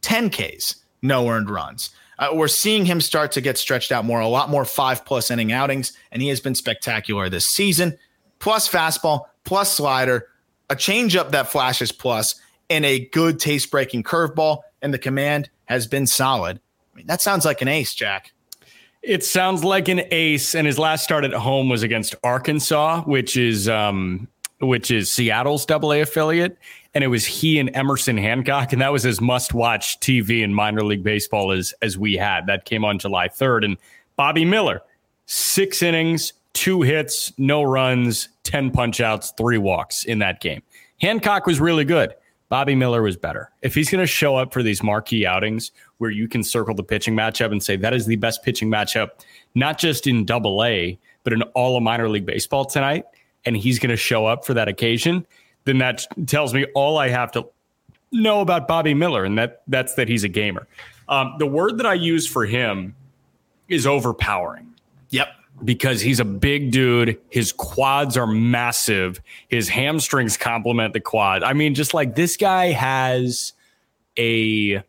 10 0.04 0.30
Ks, 0.30 0.84
no 1.02 1.28
earned 1.28 1.50
runs. 1.50 1.90
Uh, 2.18 2.28
we're 2.32 2.46
seeing 2.46 2.84
him 2.84 3.00
start 3.00 3.32
to 3.32 3.40
get 3.40 3.58
stretched 3.58 3.90
out 3.90 4.04
more, 4.04 4.20
a 4.20 4.28
lot 4.28 4.48
more 4.48 4.64
five 4.64 5.04
plus 5.04 5.30
inning 5.30 5.50
outings, 5.50 5.92
and 6.12 6.22
he 6.22 6.28
has 6.28 6.40
been 6.40 6.54
spectacular 6.54 7.28
this 7.28 7.46
season 7.46 7.98
plus 8.38 8.68
fastball, 8.68 9.24
plus 9.44 9.72
slider, 9.72 10.28
a 10.68 10.76
changeup 10.76 11.30
that 11.30 11.50
flashes 11.50 11.90
plus, 11.90 12.34
and 12.68 12.84
a 12.84 13.06
good 13.06 13.40
taste 13.40 13.70
breaking 13.70 14.02
curveball. 14.02 14.60
And 14.82 14.92
the 14.92 14.98
command 14.98 15.48
has 15.64 15.86
been 15.86 16.06
solid. 16.06 16.60
I 16.92 16.96
mean, 16.96 17.06
that 17.06 17.22
sounds 17.22 17.46
like 17.46 17.62
an 17.62 17.68
ace, 17.68 17.94
Jack. 17.94 18.32
It 19.02 19.24
sounds 19.24 19.64
like 19.64 19.88
an 19.88 20.02
ace. 20.10 20.54
And 20.54 20.66
his 20.66 20.78
last 20.78 21.04
start 21.04 21.24
at 21.24 21.32
home 21.32 21.70
was 21.70 21.82
against 21.82 22.14
Arkansas, 22.22 23.02
which 23.04 23.36
is 23.36 23.66
um, 23.66 24.28
which 24.60 24.90
is 24.90 25.10
Seattle's 25.10 25.64
double 25.64 25.92
affiliate. 25.92 26.58
And 26.94 27.02
it 27.02 27.08
was 27.08 27.24
he 27.24 27.58
and 27.58 27.74
Emerson 27.74 28.16
Hancock. 28.16 28.72
And 28.72 28.80
that 28.80 28.92
was 28.92 29.04
as 29.04 29.20
must 29.20 29.52
watch 29.52 29.98
TV 30.00 30.42
in 30.42 30.54
minor 30.54 30.84
league 30.84 31.02
baseball 31.02 31.50
as, 31.50 31.74
as 31.82 31.98
we 31.98 32.14
had. 32.14 32.46
That 32.46 32.64
came 32.64 32.84
on 32.84 32.98
July 32.98 33.28
3rd. 33.28 33.64
And 33.64 33.76
Bobby 34.16 34.44
Miller, 34.44 34.80
six 35.26 35.82
innings, 35.82 36.32
two 36.52 36.82
hits, 36.82 37.32
no 37.36 37.62
runs, 37.64 38.28
10 38.44 38.70
punch 38.70 39.00
outs, 39.00 39.32
three 39.36 39.58
walks 39.58 40.04
in 40.04 40.20
that 40.20 40.40
game. 40.40 40.62
Hancock 41.00 41.46
was 41.46 41.60
really 41.60 41.84
good. 41.84 42.14
Bobby 42.48 42.74
Miller 42.74 43.02
was 43.02 43.16
better. 43.16 43.50
If 43.62 43.74
he's 43.74 43.90
going 43.90 44.00
to 44.02 44.06
show 44.06 44.36
up 44.36 44.52
for 44.52 44.62
these 44.62 44.82
marquee 44.82 45.26
outings 45.26 45.72
where 45.98 46.10
you 46.10 46.28
can 46.28 46.44
circle 46.44 46.74
the 46.74 46.84
pitching 46.84 47.16
matchup 47.16 47.50
and 47.50 47.62
say 47.62 47.76
that 47.76 47.92
is 47.92 48.06
the 48.06 48.16
best 48.16 48.44
pitching 48.44 48.70
matchup, 48.70 49.08
not 49.54 49.78
just 49.78 50.06
in 50.06 50.24
double 50.24 50.62
A, 50.62 50.98
but 51.24 51.32
in 51.32 51.42
all 51.54 51.76
of 51.76 51.82
minor 51.82 52.08
league 52.08 52.26
baseball 52.26 52.64
tonight, 52.64 53.06
and 53.44 53.56
he's 53.56 53.78
going 53.78 53.90
to 53.90 53.96
show 53.96 54.26
up 54.26 54.44
for 54.44 54.54
that 54.54 54.68
occasion, 54.68 55.26
then 55.64 55.78
that 55.78 56.06
tells 56.26 56.54
me 56.54 56.66
all 56.74 56.98
I 56.98 57.08
have 57.08 57.32
to 57.32 57.46
know 58.12 58.40
about 58.40 58.68
Bobby 58.68 58.94
Miller, 58.94 59.24
and 59.24 59.36
that 59.38 59.62
that's 59.66 59.94
that 59.94 60.08
he's 60.08 60.24
a 60.24 60.28
gamer. 60.28 60.66
Um, 61.08 61.34
the 61.38 61.46
word 61.46 61.78
that 61.78 61.86
I 61.86 61.94
use 61.94 62.26
for 62.26 62.46
him 62.46 62.94
is 63.68 63.86
overpowering. 63.86 64.74
Yep. 65.10 65.28
Because 65.64 66.00
he's 66.00 66.20
a 66.20 66.24
big 66.24 66.70
dude. 66.72 67.20
His 67.30 67.52
quads 67.52 68.16
are 68.16 68.26
massive. 68.26 69.20
His 69.48 69.68
hamstrings 69.68 70.36
complement 70.36 70.92
the 70.92 71.00
quad. 71.00 71.42
I 71.42 71.52
mean, 71.52 71.74
just 71.74 71.94
like 71.94 72.14
this 72.14 72.36
guy 72.36 72.72
has 72.72 73.52
a 74.18 74.82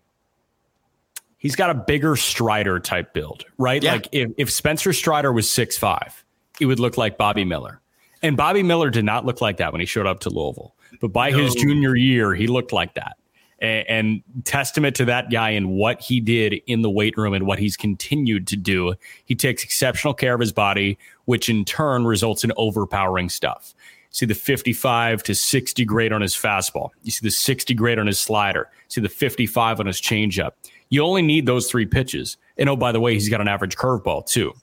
he's 1.38 1.56
got 1.56 1.70
a 1.70 1.76
bigger 1.76 2.16
Strider 2.16 2.80
type 2.80 3.14
build, 3.14 3.46
right? 3.58 3.84
Yeah. 3.84 3.94
Like 3.94 4.10
if, 4.12 4.32
if 4.38 4.52
Spencer 4.52 4.94
Strider 4.94 5.32
was 5.32 5.50
six 5.50 5.78
five, 5.78 6.24
it 6.60 6.66
would 6.66 6.80
look 6.80 6.98
like 6.98 7.18
Bobby 7.18 7.46
Miller. 7.46 7.80
And 8.26 8.36
Bobby 8.36 8.64
Miller 8.64 8.90
did 8.90 9.06
not 9.06 9.24
look 9.24 9.40
like 9.40 9.58
that 9.58 9.72
when 9.72 9.82
he 9.82 9.86
showed 9.86 10.08
up 10.08 10.20
to 10.22 10.32
Louisville. 10.32 10.74
But 11.00 11.10
by 11.10 11.30
no. 11.30 11.38
his 11.38 11.54
junior 11.54 11.96
year, 11.96 12.34
he 12.34 12.48
looked 12.48 12.74
like 12.74 12.96
that 12.96 13.18
and, 13.60 13.88
and 13.88 14.46
testament 14.46 14.96
to 14.96 15.06
that 15.06 15.30
guy 15.30 15.52
and 15.52 15.70
what 15.70 16.02
he 16.02 16.20
did 16.20 16.56
in 16.66 16.82
the 16.82 16.90
weight 16.90 17.16
room 17.18 17.36
and 17.36 17.46
what 17.46 17.60
he's 17.60 17.78
continued 17.78 18.48
to 18.48 18.56
do. 18.56 18.96
He 19.26 19.36
takes 19.36 19.64
exceptional 19.64 20.16
care 20.16 20.34
of 20.34 20.40
his 20.40 20.52
body, 20.52 20.98
which 21.26 21.50
in 21.50 21.66
turn 21.66 22.06
results 22.06 22.44
in 22.44 22.52
overpowering 22.58 23.30
stuff. 23.30 23.76
See 24.10 24.26
the 24.26 24.34
55 24.34 25.22
to 25.22 25.36
60 25.36 25.86
grade 25.86 26.12
on 26.12 26.22
his 26.22 26.34
fastball. 26.34 26.90
You 27.04 27.12
see 27.12 27.28
the 27.28 27.32
60 27.32 27.76
grade 27.76 28.00
on 28.00 28.08
his 28.08 28.20
slider. 28.20 28.72
You 28.72 28.86
see 28.88 29.02
the 29.02 29.10
55 29.10 29.82
on 29.82 29.86
his 29.86 30.02
changeup. 30.02 30.54
You 30.90 31.04
only 31.04 31.22
need 31.22 31.46
those 31.46 31.70
three 31.70 31.86
pitches. 31.86 32.38
And 32.58 32.70
oh, 32.70 32.76
by 32.76 32.92
the 32.92 33.00
way, 33.00 33.14
he's 33.14 33.30
got 33.30 33.40
an 33.42 33.48
average 33.48 33.76
curveball 33.76 34.26
too. 34.26 34.54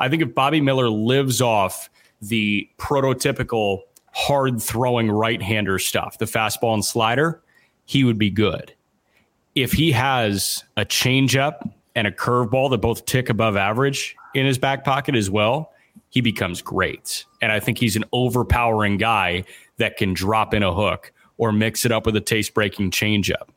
I 0.00 0.08
think 0.08 0.22
if 0.22 0.34
Bobby 0.34 0.60
Miller 0.60 0.88
lives 0.88 1.40
off 1.40 1.88
the 2.22 2.68
prototypical 2.78 3.80
hard 4.12 4.62
throwing 4.62 5.10
right 5.10 5.42
hander 5.42 5.78
stuff, 5.78 6.18
the 6.18 6.24
fastball 6.24 6.74
and 6.74 6.84
slider, 6.84 7.42
he 7.84 8.04
would 8.04 8.18
be 8.18 8.30
good. 8.30 8.72
If 9.54 9.72
he 9.72 9.92
has 9.92 10.64
a 10.76 10.84
changeup 10.84 11.70
and 11.94 12.06
a 12.06 12.10
curveball 12.10 12.70
that 12.70 12.78
both 12.78 13.04
tick 13.04 13.28
above 13.28 13.56
average 13.56 14.16
in 14.34 14.46
his 14.46 14.56
back 14.56 14.84
pocket 14.84 15.14
as 15.14 15.28
well, 15.28 15.72
he 16.08 16.20
becomes 16.20 16.62
great. 16.62 17.24
And 17.42 17.50
I 17.52 17.60
think 17.60 17.78
he's 17.78 17.96
an 17.96 18.04
overpowering 18.12 18.98
guy 18.98 19.44
that 19.78 19.96
can 19.96 20.14
drop 20.14 20.54
in 20.54 20.62
a 20.62 20.72
hook 20.72 21.12
or 21.38 21.52
mix 21.52 21.84
it 21.84 21.92
up 21.92 22.06
with 22.06 22.16
a 22.16 22.20
taste 22.20 22.54
breaking 22.54 22.92
changeup. 22.92 23.48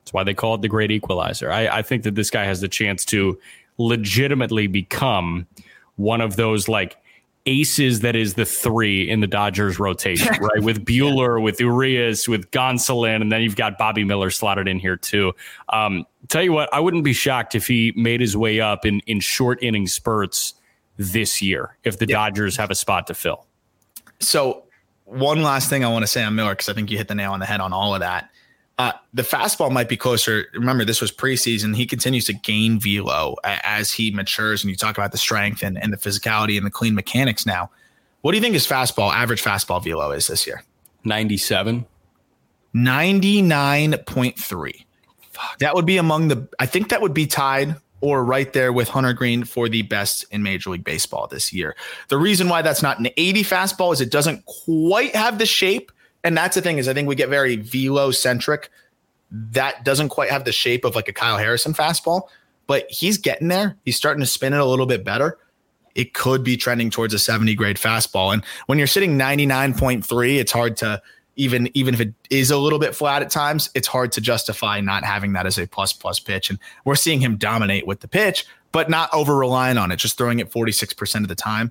That's 0.00 0.12
why 0.12 0.24
they 0.24 0.34
call 0.34 0.54
it 0.54 0.62
the 0.62 0.68
great 0.68 0.90
equalizer. 0.90 1.52
I, 1.52 1.68
I 1.68 1.82
think 1.82 2.04
that 2.04 2.14
this 2.14 2.30
guy 2.30 2.44
has 2.44 2.60
the 2.60 2.68
chance 2.68 3.04
to 3.06 3.38
legitimately 3.76 4.66
become 4.66 5.46
one 5.96 6.20
of 6.20 6.36
those 6.36 6.68
like 6.68 6.96
aces 7.48 8.00
that 8.00 8.14
is 8.14 8.34
the 8.34 8.44
three 8.44 9.08
in 9.08 9.20
the 9.20 9.26
Dodgers 9.26 9.78
rotation, 9.78 10.36
right? 10.40 10.62
With 10.62 10.84
Buehler, 10.84 11.42
with 11.42 11.58
Urias, 11.58 12.28
with 12.28 12.50
Gonsolin, 12.50 13.22
and 13.22 13.32
then 13.32 13.40
you've 13.40 13.56
got 13.56 13.78
Bobby 13.78 14.04
Miller 14.04 14.30
slotted 14.30 14.68
in 14.68 14.78
here 14.78 14.96
too. 14.96 15.32
Um, 15.70 16.06
tell 16.28 16.42
you 16.42 16.52
what, 16.52 16.72
I 16.72 16.80
wouldn't 16.80 17.04
be 17.04 17.14
shocked 17.14 17.54
if 17.54 17.66
he 17.66 17.92
made 17.96 18.20
his 18.20 18.36
way 18.36 18.60
up 18.60 18.84
in 18.84 19.00
in 19.06 19.20
short 19.20 19.62
inning 19.62 19.86
spurts 19.86 20.54
this 20.98 21.40
year 21.40 21.76
if 21.84 21.98
the 21.98 22.06
yeah. 22.06 22.16
Dodgers 22.16 22.56
have 22.56 22.70
a 22.70 22.74
spot 22.74 23.06
to 23.06 23.14
fill. 23.14 23.46
So 24.20 24.64
one 25.04 25.42
last 25.42 25.70
thing 25.70 25.84
I 25.84 25.88
want 25.88 26.02
to 26.02 26.06
say 26.06 26.22
on 26.22 26.34
Miller 26.34 26.52
because 26.52 26.68
I 26.68 26.74
think 26.74 26.90
you 26.90 26.98
hit 26.98 27.08
the 27.08 27.14
nail 27.14 27.32
on 27.32 27.40
the 27.40 27.46
head 27.46 27.60
on 27.60 27.72
all 27.72 27.94
of 27.94 28.00
that. 28.00 28.30
Uh, 28.78 28.92
the 29.12 29.22
fastball 29.22 29.70
might 29.72 29.88
be 29.88 29.96
closer. 29.96 30.46
Remember, 30.54 30.84
this 30.84 31.00
was 31.00 31.10
preseason. 31.10 31.74
He 31.74 31.84
continues 31.84 32.26
to 32.26 32.32
gain 32.32 32.78
velo 32.78 33.34
as 33.42 33.92
he 33.92 34.12
matures, 34.12 34.62
and 34.62 34.70
you 34.70 34.76
talk 34.76 34.96
about 34.96 35.10
the 35.10 35.18
strength 35.18 35.64
and, 35.64 35.76
and 35.82 35.92
the 35.92 35.96
physicality 35.96 36.56
and 36.56 36.64
the 36.64 36.70
clean 36.70 36.94
mechanics 36.94 37.44
now. 37.44 37.70
What 38.20 38.30
do 38.32 38.38
you 38.38 38.42
think 38.42 38.54
his 38.54 38.68
fastball, 38.68 39.12
average 39.12 39.42
fastball 39.42 39.82
velo 39.82 40.12
is 40.12 40.28
this 40.28 40.46
year? 40.46 40.62
97. 41.04 41.86
99.3. 42.74 44.84
That 45.58 45.74
would 45.74 45.86
be 45.86 45.96
among 45.96 46.28
the, 46.28 46.46
I 46.60 46.66
think 46.66 46.90
that 46.90 47.02
would 47.02 47.14
be 47.14 47.26
tied 47.26 47.74
or 48.00 48.24
right 48.24 48.52
there 48.52 48.72
with 48.72 48.88
Hunter 48.88 49.12
Greene 49.12 49.44
for 49.44 49.68
the 49.68 49.82
best 49.82 50.24
in 50.30 50.42
Major 50.42 50.70
League 50.70 50.84
Baseball 50.84 51.26
this 51.26 51.52
year. 51.52 51.74
The 52.08 52.18
reason 52.18 52.48
why 52.48 52.62
that's 52.62 52.82
not 52.82 53.00
an 53.00 53.08
80 53.16 53.42
fastball 53.42 53.92
is 53.92 54.00
it 54.00 54.10
doesn't 54.10 54.44
quite 54.46 55.16
have 55.16 55.38
the 55.38 55.46
shape 55.46 55.90
and 56.24 56.36
that's 56.36 56.54
the 56.54 56.62
thing 56.62 56.78
is 56.78 56.88
I 56.88 56.94
think 56.94 57.08
we 57.08 57.14
get 57.14 57.28
very 57.28 57.56
velo 57.56 58.10
centric. 58.10 58.70
That 59.30 59.84
doesn't 59.84 60.08
quite 60.08 60.30
have 60.30 60.44
the 60.44 60.52
shape 60.52 60.84
of 60.84 60.94
like 60.94 61.08
a 61.08 61.12
Kyle 61.12 61.36
Harrison 61.36 61.74
fastball, 61.74 62.28
but 62.66 62.90
he's 62.90 63.18
getting 63.18 63.48
there. 63.48 63.76
He's 63.84 63.96
starting 63.96 64.20
to 64.20 64.26
spin 64.26 64.52
it 64.52 64.60
a 64.60 64.64
little 64.64 64.86
bit 64.86 65.04
better. 65.04 65.38
It 65.94 66.14
could 66.14 66.44
be 66.44 66.56
trending 66.56 66.90
towards 66.90 67.12
a 67.14 67.18
70 67.18 67.54
grade 67.54 67.76
fastball. 67.76 68.32
And 68.32 68.44
when 68.66 68.78
you're 68.78 68.86
sitting 68.86 69.18
99.3, 69.18 70.38
it's 70.38 70.52
hard 70.52 70.76
to 70.78 71.02
even 71.36 71.70
even 71.74 71.94
if 71.94 72.00
it 72.00 72.14
is 72.30 72.50
a 72.50 72.58
little 72.58 72.78
bit 72.78 72.94
flat 72.94 73.22
at 73.22 73.30
times, 73.30 73.70
it's 73.74 73.86
hard 73.86 74.10
to 74.12 74.20
justify 74.20 74.80
not 74.80 75.04
having 75.04 75.34
that 75.34 75.46
as 75.46 75.58
a 75.58 75.66
plus 75.66 75.92
plus 75.92 76.18
pitch. 76.18 76.50
And 76.50 76.58
we're 76.84 76.96
seeing 76.96 77.20
him 77.20 77.36
dominate 77.36 77.86
with 77.86 78.00
the 78.00 78.08
pitch, 78.08 78.44
but 78.72 78.90
not 78.90 79.12
over 79.14 79.36
relying 79.36 79.78
on 79.78 79.92
it, 79.92 79.96
just 79.96 80.18
throwing 80.18 80.40
it 80.40 80.50
46% 80.50 81.22
of 81.22 81.28
the 81.28 81.36
time. 81.36 81.70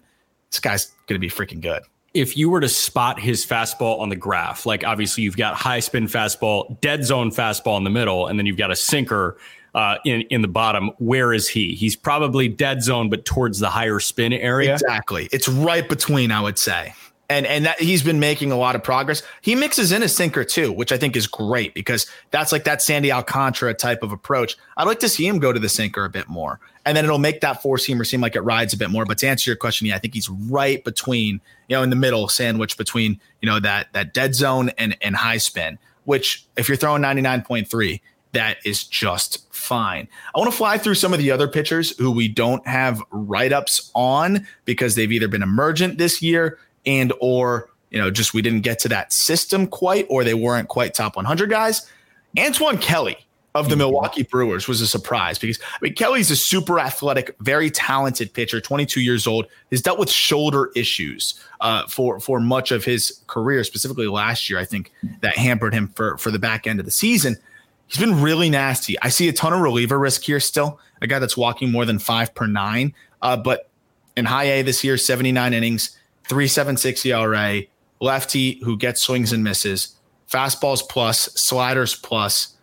This 0.49 0.62
guy's 0.62 0.91
to 1.07 1.19
be 1.19 1.29
freaking 1.29 1.62
good 1.62 1.83
if 2.13 2.37
you 2.37 2.49
were 2.49 2.61
to 2.61 2.69
spot 2.69 3.19
his 3.19 3.45
fastball 3.45 3.99
on 3.99 4.09
the 4.09 4.15
graph, 4.15 4.65
like 4.65 4.83
obviously 4.83 5.23
you've 5.23 5.37
got 5.37 5.55
high 5.55 5.79
spin 5.79 6.07
fastball, 6.07 6.79
dead 6.81 7.05
zone 7.05 7.31
fastball 7.31 7.77
in 7.77 7.83
the 7.83 7.89
middle, 7.89 8.27
and 8.27 8.39
then 8.39 8.45
you've 8.45 8.57
got 8.57 8.71
a 8.71 8.75
sinker 8.75 9.37
uh, 9.75 9.97
in 10.05 10.21
in 10.29 10.41
the 10.41 10.47
bottom. 10.47 10.91
Where 10.97 11.33
is 11.33 11.47
he? 11.47 11.75
He's 11.75 11.95
probably 11.95 12.47
dead 12.47 12.81
zone, 12.81 13.09
but 13.09 13.25
towards 13.25 13.59
the 13.59 13.69
higher 13.69 13.99
spin 13.99 14.33
area. 14.33 14.73
Exactly. 14.73 15.29
It's 15.31 15.47
right 15.47 15.87
between, 15.87 16.31
I 16.31 16.41
would 16.41 16.57
say 16.57 16.93
and 17.29 17.45
and 17.45 17.65
that 17.65 17.79
he's 17.79 18.03
been 18.03 18.19
making 18.19 18.51
a 18.51 18.57
lot 18.57 18.75
of 18.75 18.83
progress. 18.83 19.21
He 19.41 19.55
mixes 19.55 19.91
in 19.91 20.01
a 20.01 20.07
sinker 20.07 20.43
too, 20.43 20.71
which 20.71 20.91
I 20.91 20.97
think 20.97 21.15
is 21.15 21.27
great 21.27 21.73
because 21.73 22.07
that's 22.31 22.51
like 22.51 22.63
that 22.63 22.81
Sandy 22.81 23.11
Alcantara 23.11 23.73
type 23.73 24.03
of 24.03 24.11
approach. 24.11 24.55
I'd 24.77 24.87
like 24.87 24.99
to 24.99 25.09
see 25.09 25.27
him 25.27 25.39
go 25.39 25.51
to 25.51 25.59
the 25.59 25.69
sinker 25.69 26.05
a 26.05 26.09
bit 26.09 26.29
more, 26.29 26.59
and 26.85 26.95
then 26.95 27.03
it'll 27.03 27.17
make 27.17 27.41
that 27.41 27.61
four 27.61 27.77
seamer 27.77 28.05
seem 28.05 28.21
like 28.21 28.35
it 28.35 28.41
rides 28.41 28.73
a 28.73 28.77
bit 28.77 28.89
more. 28.89 29.05
But 29.05 29.17
to 29.19 29.27
answer 29.27 29.49
your 29.49 29.57
question, 29.57 29.87
yeah, 29.87 29.95
I 29.95 29.99
think 29.99 30.13
he's 30.13 30.29
right 30.29 30.83
between 30.83 31.41
you 31.67 31.75
know 31.75 31.83
in 31.83 31.89
the 31.89 31.95
middle 31.95 32.29
sandwich 32.29 32.77
between 32.77 33.19
you 33.41 33.49
know 33.49 33.59
that 33.59 33.91
that 33.93 34.13
dead 34.13 34.35
zone 34.35 34.69
and 34.77 34.97
and 35.01 35.15
high 35.15 35.37
spin. 35.37 35.79
Which 36.05 36.45
if 36.55 36.69
you're 36.69 36.77
throwing 36.77 37.01
ninety 37.01 37.21
nine 37.21 37.41
point 37.41 37.69
three, 37.69 38.01
that 38.31 38.57
is 38.63 38.85
just 38.85 39.53
fine. 39.53 40.07
I 40.33 40.39
want 40.39 40.49
to 40.49 40.57
fly 40.57 40.77
through 40.77 40.95
some 40.95 41.11
of 41.11 41.19
the 41.19 41.31
other 41.31 41.49
pitchers 41.49 41.97
who 41.97 42.09
we 42.09 42.29
don't 42.29 42.65
have 42.65 43.01
write 43.11 43.51
ups 43.51 43.91
on 43.93 44.47
because 44.63 44.95
they've 44.95 45.11
either 45.11 45.27
been 45.27 45.43
emergent 45.43 45.97
this 45.97 46.21
year 46.21 46.57
and 46.85 47.13
or 47.19 47.69
you 47.89 47.99
know 47.99 48.11
just 48.11 48.33
we 48.33 48.41
didn't 48.41 48.61
get 48.61 48.79
to 48.79 48.89
that 48.89 49.13
system 49.13 49.67
quite 49.67 50.05
or 50.09 50.23
they 50.23 50.33
weren't 50.33 50.67
quite 50.67 50.93
top 50.93 51.15
100 51.15 51.49
guys 51.49 51.89
antoine 52.37 52.77
kelly 52.77 53.17
of 53.57 53.69
the 53.69 53.75
mm-hmm. 53.75 53.79
Milwaukee 53.79 54.23
Brewers 54.23 54.67
was 54.67 54.81
a 54.81 54.87
surprise 54.87 55.39
because 55.39 55.59
I 55.61 55.77
mean 55.81 55.95
Kelly's 55.95 56.29
a 56.29 56.35
super 56.35 56.79
athletic, 56.79 57.35
very 57.39 57.71
talented 57.71 58.33
pitcher, 58.33 58.61
22 58.61 59.01
years 59.01 59.25
old. 59.25 59.47
Has 59.71 59.81
dealt 59.81 59.99
with 59.99 60.09
shoulder 60.09 60.69
issues 60.75 61.39
uh, 61.61 61.87
for 61.87 62.19
for 62.19 62.39
much 62.39 62.71
of 62.71 62.85
his 62.85 63.19
career, 63.27 63.63
specifically 63.63 64.07
last 64.07 64.49
year. 64.49 64.59
I 64.59 64.65
think 64.65 64.91
that 65.21 65.37
hampered 65.37 65.73
him 65.73 65.87
for 65.89 66.17
for 66.17 66.31
the 66.31 66.39
back 66.39 66.67
end 66.67 66.79
of 66.79 66.85
the 66.85 66.91
season. 66.91 67.37
He's 67.87 67.99
been 67.99 68.21
really 68.21 68.49
nasty. 68.49 68.99
I 69.01 69.09
see 69.09 69.29
a 69.29 69.33
ton 69.33 69.53
of 69.53 69.61
reliever 69.61 69.97
risk 69.97 70.23
here 70.23 70.39
still. 70.39 70.79
A 71.01 71.07
guy 71.07 71.19
that's 71.19 71.37
walking 71.37 71.71
more 71.71 71.85
than 71.85 71.99
five 71.99 72.35
per 72.35 72.45
nine, 72.45 72.93
uh, 73.21 73.37
but 73.37 73.69
in 74.17 74.25
high 74.25 74.45
A 74.45 74.61
this 74.61 74.83
year, 74.83 74.97
79 74.97 75.53
innings, 75.53 75.97
376 76.29 77.05
ERA, 77.05 77.61
lefty 77.99 78.59
who 78.63 78.77
gets 78.77 79.01
swings 79.01 79.33
and 79.33 79.43
misses, 79.43 79.95
fastballs 80.31 80.87
plus, 80.87 81.33
sliders 81.33 81.95
plus. 81.95 82.55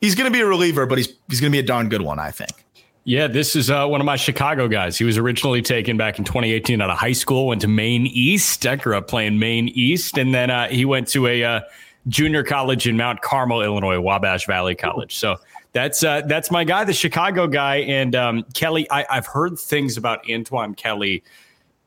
He's 0.00 0.14
going 0.14 0.30
to 0.30 0.36
be 0.36 0.42
a 0.42 0.46
reliever, 0.46 0.86
but 0.86 0.98
he's 0.98 1.08
he's 1.28 1.40
going 1.40 1.50
to 1.50 1.56
be 1.56 1.60
a 1.60 1.66
darn 1.66 1.88
good 1.88 2.02
one, 2.02 2.18
I 2.18 2.30
think. 2.30 2.66
Yeah, 3.04 3.28
this 3.28 3.54
is 3.54 3.70
uh, 3.70 3.86
one 3.86 4.00
of 4.00 4.04
my 4.04 4.16
Chicago 4.16 4.66
guys. 4.66 4.98
He 4.98 5.04
was 5.04 5.16
originally 5.16 5.62
taken 5.62 5.96
back 5.96 6.18
in 6.18 6.24
2018 6.24 6.80
out 6.80 6.90
of 6.90 6.98
high 6.98 7.12
school, 7.12 7.46
went 7.46 7.60
to 7.60 7.68
Maine 7.68 8.08
East. 8.08 8.66
I 8.66 8.74
grew 8.74 8.96
up 8.96 9.06
playing 9.06 9.38
Maine 9.38 9.68
East, 9.68 10.18
and 10.18 10.34
then 10.34 10.50
uh, 10.50 10.66
he 10.66 10.84
went 10.84 11.06
to 11.08 11.28
a 11.28 11.44
uh, 11.44 11.60
junior 12.08 12.42
college 12.42 12.88
in 12.88 12.96
Mount 12.96 13.20
Carmel, 13.22 13.62
Illinois, 13.62 14.00
Wabash 14.00 14.46
Valley 14.46 14.74
College. 14.74 15.16
So 15.16 15.36
that's 15.72 16.02
uh, 16.02 16.22
that's 16.22 16.50
my 16.50 16.64
guy, 16.64 16.82
the 16.82 16.92
Chicago 16.92 17.46
guy. 17.46 17.76
And 17.76 18.16
um, 18.16 18.44
Kelly, 18.54 18.90
I, 18.90 19.06
I've 19.08 19.26
heard 19.26 19.56
things 19.56 19.96
about 19.96 20.28
Antoine 20.28 20.74
Kelly 20.74 21.22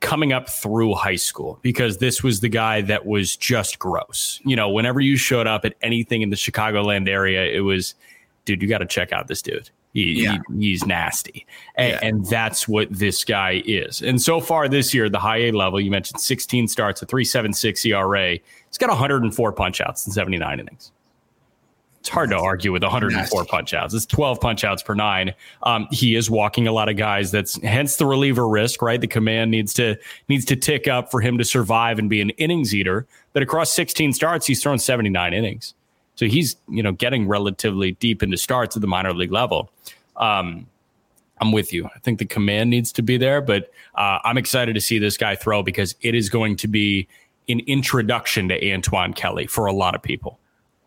coming 0.02 0.32
up 0.32 0.50
through 0.50 0.94
high 0.94 1.16
school 1.16 1.60
because 1.62 1.98
this 1.98 2.24
was 2.24 2.40
the 2.40 2.50
guy 2.50 2.82
that 2.82 3.06
was 3.06 3.36
just 3.36 3.80
gross. 3.80 4.40
You 4.46 4.56
know, 4.56 4.70
whenever 4.70 5.02
you 5.02 5.18
showed 5.18 5.48
up 5.48 5.66
at 5.66 5.76
anything 5.82 6.22
in 6.22 6.30
the 6.30 6.36
Chicagoland 6.36 7.10
area, 7.10 7.46
it 7.46 7.62
was, 7.62 7.96
dude, 8.46 8.62
you 8.62 8.68
got 8.68 8.78
to 8.80 8.86
check 8.86 9.12
out 9.12 9.28
this 9.28 9.42
dude. 9.42 9.70
He, 9.94 10.24
yeah. 10.24 10.38
he, 10.50 10.70
he's 10.70 10.86
nasty. 10.86 11.46
And, 11.76 11.92
yeah. 11.92 12.08
and, 12.08 12.26
that's 12.28 12.68
what 12.68 12.88
this 12.92 13.26
guy 13.26 13.64
is. 13.66 14.02
And 14.04 14.22
so 14.22 14.40
far 14.40 14.70
this 14.70 14.94
year, 14.94 15.10
the 15.10 15.20
high 15.20 15.38
A 15.38 15.52
level, 15.52 15.82
you 15.82 15.90
mentioned 15.90 16.22
16 16.22 16.68
starts, 16.68 17.02
a 17.02 17.08
376 17.08 17.86
ERA. 17.88 18.32
He's 18.34 18.78
got 18.78 18.90
104 18.90 19.52
punch 19.54 19.82
outs 19.82 20.06
in 20.06 20.14
79 20.14 20.60
innings. 20.60 20.92
It's 22.00 22.10
hard 22.10 22.30
to 22.30 22.38
argue 22.38 22.72
with 22.72 22.82
104 22.82 23.46
punch 23.46 23.74
outs. 23.74 23.94
It's 23.94 24.06
12 24.06 24.40
punch 24.40 24.64
outs 24.64 24.82
per 24.82 24.94
nine. 24.94 25.34
Um, 25.64 25.88
he 25.92 26.16
is 26.16 26.30
walking 26.30 26.66
a 26.68 26.72
lot 26.72 26.88
of 26.88 26.96
guys. 26.96 27.32
That's 27.32 27.62
hence 27.62 27.98
the 27.98 28.06
reliever 28.06 28.48
risk, 28.48 28.82
right? 28.82 29.02
The 29.02 29.08
command 29.08 29.52
needs 29.52 29.74
to 29.74 29.98
needs 30.30 30.46
to 30.46 30.56
tick 30.56 30.88
up 30.88 31.12
for 31.12 31.20
him 31.20 31.38
to 31.38 31.44
survive 31.44 32.00
and 32.00 32.10
be 32.10 32.22
an 32.22 32.30
innings 32.32 32.74
eater. 32.74 33.06
But 33.34 33.44
across 33.44 33.74
16 33.74 34.14
starts, 34.14 34.46
he's 34.46 34.64
thrown 34.64 34.80
79 34.80 35.34
innings. 35.34 35.74
So 36.16 36.26
he's, 36.26 36.56
you 36.68 36.84
know, 36.84 36.94
getting 36.94 37.28
relatively 37.28 37.92
deep 37.94 38.24
into 38.24 38.38
starts 38.38 38.76
at 38.76 38.82
the 38.82 38.88
minor 38.88 39.14
league 39.14 39.32
level. 39.32 39.70
Um, 40.18 40.68
I'm 41.42 41.52
with 41.52 41.72
you. 41.72 41.86
I 41.86 42.00
think 42.00 42.20
the 42.20 42.26
command 42.26 42.70
needs 42.70 42.92
to 42.94 43.02
be 43.02 43.18
there, 43.18 43.42
but 43.42 43.72
uh, 43.96 44.20
I'm 44.24 44.38
excited 44.38 44.74
to 44.74 44.82
see 44.82 45.00
this 45.00 45.18
guy 45.18 45.36
throw 45.36 45.64
because 45.64 45.96
it 46.02 46.16
is 46.16 46.30
going 46.30 46.58
to 46.58 46.68
be 46.68 47.08
an 47.48 47.62
introduction 47.62 48.50
to 48.50 48.74
Antoine 48.74 49.14
Kelly 49.14 49.48
for 49.48 49.66
a 49.66 49.74
lot 49.74 49.96
of 49.96 50.02
people. 50.02 50.40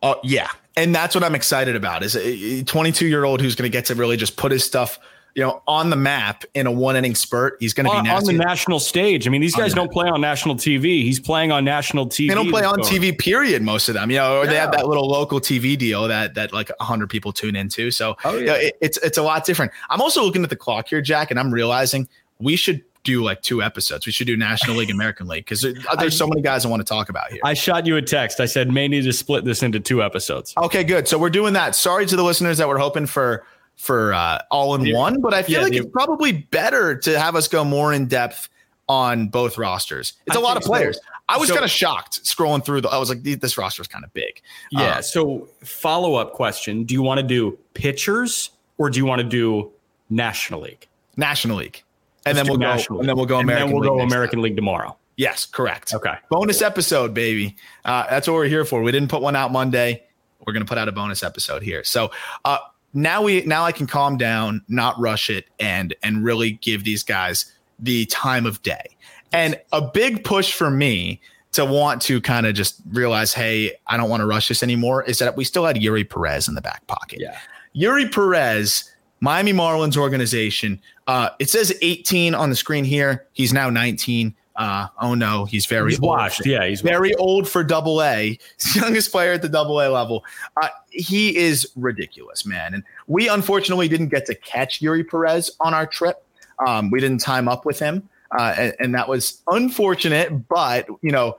Oh 0.02 0.20
yeah, 0.22 0.50
and 0.76 0.94
that's 0.94 1.14
what 1.14 1.24
I'm 1.24 1.34
excited 1.34 1.76
about. 1.76 2.02
Is 2.02 2.16
a 2.16 2.62
22 2.64 3.06
year 3.06 3.24
old 3.24 3.40
who's 3.40 3.54
going 3.54 3.70
to 3.70 3.72
get 3.72 3.86
to 3.86 3.94
really 3.94 4.16
just 4.16 4.36
put 4.36 4.52
his 4.52 4.64
stuff, 4.64 4.98
you 5.34 5.42
know, 5.42 5.62
on 5.66 5.90
the 5.90 5.96
map 5.96 6.44
in 6.54 6.66
a 6.66 6.70
one 6.72 6.96
inning 6.96 7.14
spurt. 7.14 7.56
He's 7.60 7.74
going 7.74 7.86
to 7.86 8.02
be 8.02 8.08
on 8.08 8.24
the 8.24 8.32
national 8.32 8.80
stage. 8.80 9.26
I 9.26 9.30
mean, 9.30 9.40
these 9.40 9.54
guys 9.54 9.74
don't 9.74 9.92
play 9.92 10.08
on 10.08 10.20
national 10.20 10.56
TV. 10.56 11.02
He's 11.02 11.20
playing 11.20 11.52
on 11.52 11.64
national 11.64 12.06
TV. 12.06 12.28
They 12.28 12.34
don't 12.34 12.50
play 12.50 12.64
on 12.64 12.78
TV. 12.80 13.16
Period. 13.16 13.62
Most 13.62 13.88
of 13.88 13.94
them, 13.94 14.10
you 14.10 14.16
know, 14.16 14.38
or 14.38 14.44
yeah. 14.44 14.50
they 14.50 14.56
have 14.56 14.72
that 14.72 14.86
little 14.86 15.08
local 15.08 15.40
TV 15.40 15.76
deal 15.76 16.08
that 16.08 16.34
that 16.34 16.52
like 16.52 16.70
100 16.78 17.10
people 17.10 17.32
tune 17.32 17.56
into. 17.56 17.90
So 17.90 18.16
oh, 18.24 18.34
yeah. 18.34 18.38
you 18.38 18.46
know, 18.46 18.54
it, 18.54 18.78
it's 18.80 18.98
it's 18.98 19.18
a 19.18 19.22
lot 19.22 19.44
different. 19.44 19.72
I'm 19.90 20.00
also 20.00 20.24
looking 20.24 20.42
at 20.42 20.50
the 20.50 20.56
clock 20.56 20.88
here, 20.88 21.02
Jack, 21.02 21.30
and 21.30 21.38
I'm 21.38 21.52
realizing 21.52 22.08
we 22.38 22.56
should 22.56 22.82
do 23.04 23.22
like 23.22 23.42
two 23.42 23.62
episodes. 23.62 24.06
We 24.06 24.12
should 24.12 24.26
do 24.26 24.36
National 24.36 24.76
League, 24.76 24.90
American 24.90 25.26
League, 25.26 25.44
because 25.44 25.62
there's 25.98 26.16
so 26.16 26.26
many 26.26 26.40
guys 26.40 26.64
I 26.64 26.68
want 26.68 26.80
to 26.80 26.84
talk 26.84 27.08
about 27.08 27.30
here. 27.30 27.40
I 27.44 27.54
shot 27.54 27.86
you 27.86 27.96
a 27.96 28.02
text. 28.02 28.40
I 28.40 28.46
said 28.46 28.70
may 28.72 28.88
need 28.88 29.02
to 29.02 29.12
split 29.12 29.44
this 29.44 29.62
into 29.62 29.80
two 29.80 30.02
episodes. 30.02 30.54
Okay, 30.56 30.84
good. 30.84 31.08
So 31.08 31.18
we're 31.18 31.30
doing 31.30 31.52
that. 31.54 31.74
Sorry 31.74 32.06
to 32.06 32.16
the 32.16 32.22
listeners 32.22 32.58
that 32.58 32.68
were 32.68 32.78
hoping 32.78 33.06
for 33.06 33.44
for 33.76 34.12
uh, 34.12 34.40
all 34.50 34.74
in 34.74 34.84
yeah. 34.84 34.96
one, 34.96 35.20
but 35.20 35.34
I 35.34 35.42
feel 35.42 35.58
yeah, 35.58 35.64
like 35.64 35.72
it's 35.74 35.90
probably 35.90 36.32
better 36.32 36.96
to 36.96 37.18
have 37.18 37.34
us 37.34 37.48
go 37.48 37.64
more 37.64 37.92
in 37.92 38.06
depth 38.06 38.48
on 38.88 39.28
both 39.28 39.58
rosters. 39.58 40.14
It's 40.26 40.36
I 40.36 40.40
a 40.40 40.42
lot 40.42 40.56
of 40.56 40.62
players. 40.62 40.96
So. 40.96 41.02
I 41.28 41.38
was 41.38 41.48
so, 41.48 41.54
kind 41.54 41.64
of 41.64 41.70
shocked 41.70 42.22
scrolling 42.24 42.64
through 42.64 42.82
the. 42.82 42.88
I 42.88 42.98
was 42.98 43.08
like, 43.08 43.22
this 43.22 43.56
roster 43.56 43.82
is 43.82 43.88
kind 43.88 44.04
of 44.04 44.12
big. 44.12 44.42
Yeah. 44.70 44.82
Uh, 44.82 45.02
so 45.02 45.48
follow 45.64 46.14
up 46.14 46.32
question: 46.32 46.84
Do 46.84 46.94
you 46.94 47.02
want 47.02 47.18
to 47.18 47.26
do 47.26 47.58
pitchers 47.74 48.50
or 48.78 48.90
do 48.90 48.98
you 48.98 49.06
want 49.06 49.20
to 49.20 49.28
do 49.28 49.72
National 50.10 50.60
League? 50.60 50.86
National 51.16 51.56
League 51.56 51.82
and 52.26 52.36
then 52.36 52.46
we'll 52.46 52.56
go. 52.56 52.70
And 52.70 53.08
then 53.08 53.16
we'll 53.16 53.26
go 53.26 53.38
American. 53.38 53.62
And 53.62 53.68
then 53.68 53.80
we'll 53.80 53.80
League 53.80 53.98
go 53.98 54.04
American 54.04 54.38
time. 54.38 54.44
League 54.44 54.56
tomorrow. 54.56 54.96
Yes, 55.16 55.46
correct. 55.46 55.94
Okay. 55.94 56.14
Bonus 56.30 56.62
episode, 56.62 57.14
baby. 57.14 57.56
Uh, 57.84 58.06
that's 58.08 58.26
what 58.26 58.34
we're 58.34 58.46
here 58.46 58.64
for. 58.64 58.82
We 58.82 58.92
didn't 58.92 59.08
put 59.08 59.22
one 59.22 59.36
out 59.36 59.52
Monday. 59.52 60.04
We're 60.44 60.52
gonna 60.52 60.64
put 60.64 60.78
out 60.78 60.88
a 60.88 60.92
bonus 60.92 61.22
episode 61.22 61.62
here. 61.62 61.84
So 61.84 62.10
uh, 62.44 62.58
now 62.94 63.22
we 63.22 63.42
now 63.42 63.64
I 63.64 63.72
can 63.72 63.86
calm 63.86 64.16
down, 64.16 64.64
not 64.68 64.98
rush 64.98 65.30
it, 65.30 65.46
and 65.60 65.94
and 66.02 66.24
really 66.24 66.52
give 66.52 66.84
these 66.84 67.02
guys 67.02 67.52
the 67.78 68.06
time 68.06 68.46
of 68.46 68.62
day. 68.62 68.96
And 69.32 69.60
a 69.72 69.80
big 69.80 70.24
push 70.24 70.52
for 70.52 70.70
me 70.70 71.20
to 71.52 71.64
want 71.64 72.00
to 72.02 72.20
kind 72.20 72.46
of 72.46 72.54
just 72.54 72.80
realize, 72.90 73.34
hey, 73.34 73.72
I 73.86 73.96
don't 73.96 74.08
want 74.08 74.20
to 74.22 74.26
rush 74.26 74.48
this 74.48 74.62
anymore, 74.62 75.02
is 75.04 75.18
that 75.18 75.36
we 75.36 75.44
still 75.44 75.66
had 75.66 75.76
Eury 75.76 76.08
Perez 76.08 76.48
in 76.48 76.54
the 76.54 76.62
back 76.62 76.86
pocket. 76.86 77.20
Yeah. 77.20 77.38
Eury 77.76 78.10
Perez 78.10 78.90
Miami 79.20 79.52
Marlins 79.52 79.96
organization. 79.96 80.80
Uh, 81.06 81.30
it 81.38 81.50
says 81.50 81.76
18 81.82 82.34
on 82.34 82.50
the 82.50 82.56
screen 82.56 82.84
here. 82.84 83.26
He's 83.32 83.52
now 83.52 83.70
19. 83.70 84.34
Uh, 84.54 84.86
oh 85.00 85.14
no, 85.14 85.46
he's 85.46 85.64
very 85.66 85.92
he's 85.92 86.00
washed. 86.00 86.44
Yeah, 86.44 86.66
he's 86.66 86.82
very 86.82 87.10
washed. 87.10 87.20
old 87.20 87.48
for 87.48 87.64
Double 87.64 88.02
A. 88.02 88.38
Youngest 88.74 89.10
player 89.10 89.32
at 89.32 89.42
the 89.42 89.48
Double 89.48 89.80
A 89.80 89.88
level. 89.88 90.24
Uh, 90.60 90.68
he 90.90 91.36
is 91.36 91.66
ridiculous, 91.74 92.44
man. 92.44 92.74
And 92.74 92.84
we 93.06 93.28
unfortunately 93.28 93.88
didn't 93.88 94.08
get 94.08 94.26
to 94.26 94.34
catch 94.34 94.80
Eury 94.80 95.08
Perez 95.08 95.50
on 95.60 95.72
our 95.72 95.86
trip. 95.86 96.24
Um, 96.66 96.90
we 96.90 97.00
didn't 97.00 97.20
time 97.20 97.48
up 97.48 97.64
with 97.64 97.78
him, 97.78 98.08
uh, 98.38 98.54
and, 98.58 98.74
and 98.78 98.94
that 98.94 99.08
was 99.08 99.42
unfortunate. 99.48 100.48
But 100.48 100.86
you 101.00 101.12
know, 101.12 101.38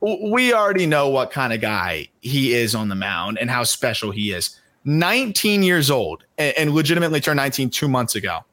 we 0.00 0.52
already 0.52 0.86
know 0.86 1.08
what 1.08 1.30
kind 1.30 1.52
of 1.52 1.60
guy 1.60 2.08
he 2.20 2.52
is 2.52 2.74
on 2.74 2.88
the 2.88 2.96
mound 2.96 3.38
and 3.38 3.48
how 3.48 3.62
special 3.62 4.10
he 4.10 4.32
is. 4.32 4.58
19 4.86 5.62
years 5.62 5.90
old 5.90 6.24
and, 6.36 6.56
and 6.56 6.74
legitimately 6.74 7.20
turned 7.20 7.36
19 7.36 7.70
two 7.70 7.86
months 7.86 8.14
ago 8.14 8.44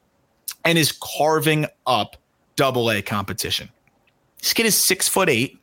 and 0.68 0.76
is 0.76 0.92
carving 0.92 1.64
up 1.86 2.18
double 2.54 2.90
A 2.90 3.00
competition. 3.00 3.70
This 4.38 4.52
kid 4.52 4.66
is 4.66 4.76
six 4.76 5.08
foot 5.08 5.30
eight 5.30 5.58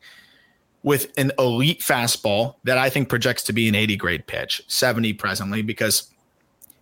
with 0.82 1.14
an 1.16 1.32
elite 1.38 1.82
fastball 1.82 2.56
that 2.64 2.80
I 2.80 2.90
think 2.90 3.08
projects 3.08 3.44
to 3.44 3.54
be 3.54 3.70
an 3.70 3.76
80 3.76 3.98
grade 3.98 4.26
pitch, 4.26 4.64
70 4.68 5.14
presently, 5.14 5.62
because 5.62 6.10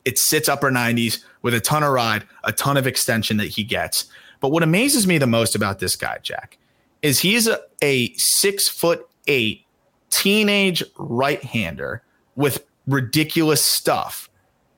it 0.05 0.17
sits 0.17 0.47
upper 0.47 0.71
90s 0.71 1.21
with 1.41 1.53
a 1.53 1.59
ton 1.59 1.83
of 1.83 1.91
ride, 1.91 2.23
a 2.45 2.53
ton 2.53 2.77
of 2.77 2.87
extension 2.87 3.35
that 3.37 3.49
he 3.49 3.61
gets. 3.61 4.05
But 4.39 4.53
what 4.53 4.63
amazes 4.63 5.05
me 5.05 5.17
the 5.17 5.27
most 5.27 5.53
about 5.53 5.79
this 5.79 5.97
guy, 5.97 6.19
Jack, 6.21 6.57
is 7.01 7.19
he's 7.19 7.45
a, 7.45 7.59
a 7.81 8.13
six 8.13 8.69
foot 8.69 9.05
eight 9.27 9.65
teenage 10.11 10.81
right 10.97 11.43
hander 11.43 12.01
with 12.37 12.65
ridiculous 12.87 13.61
stuff. 13.61 14.29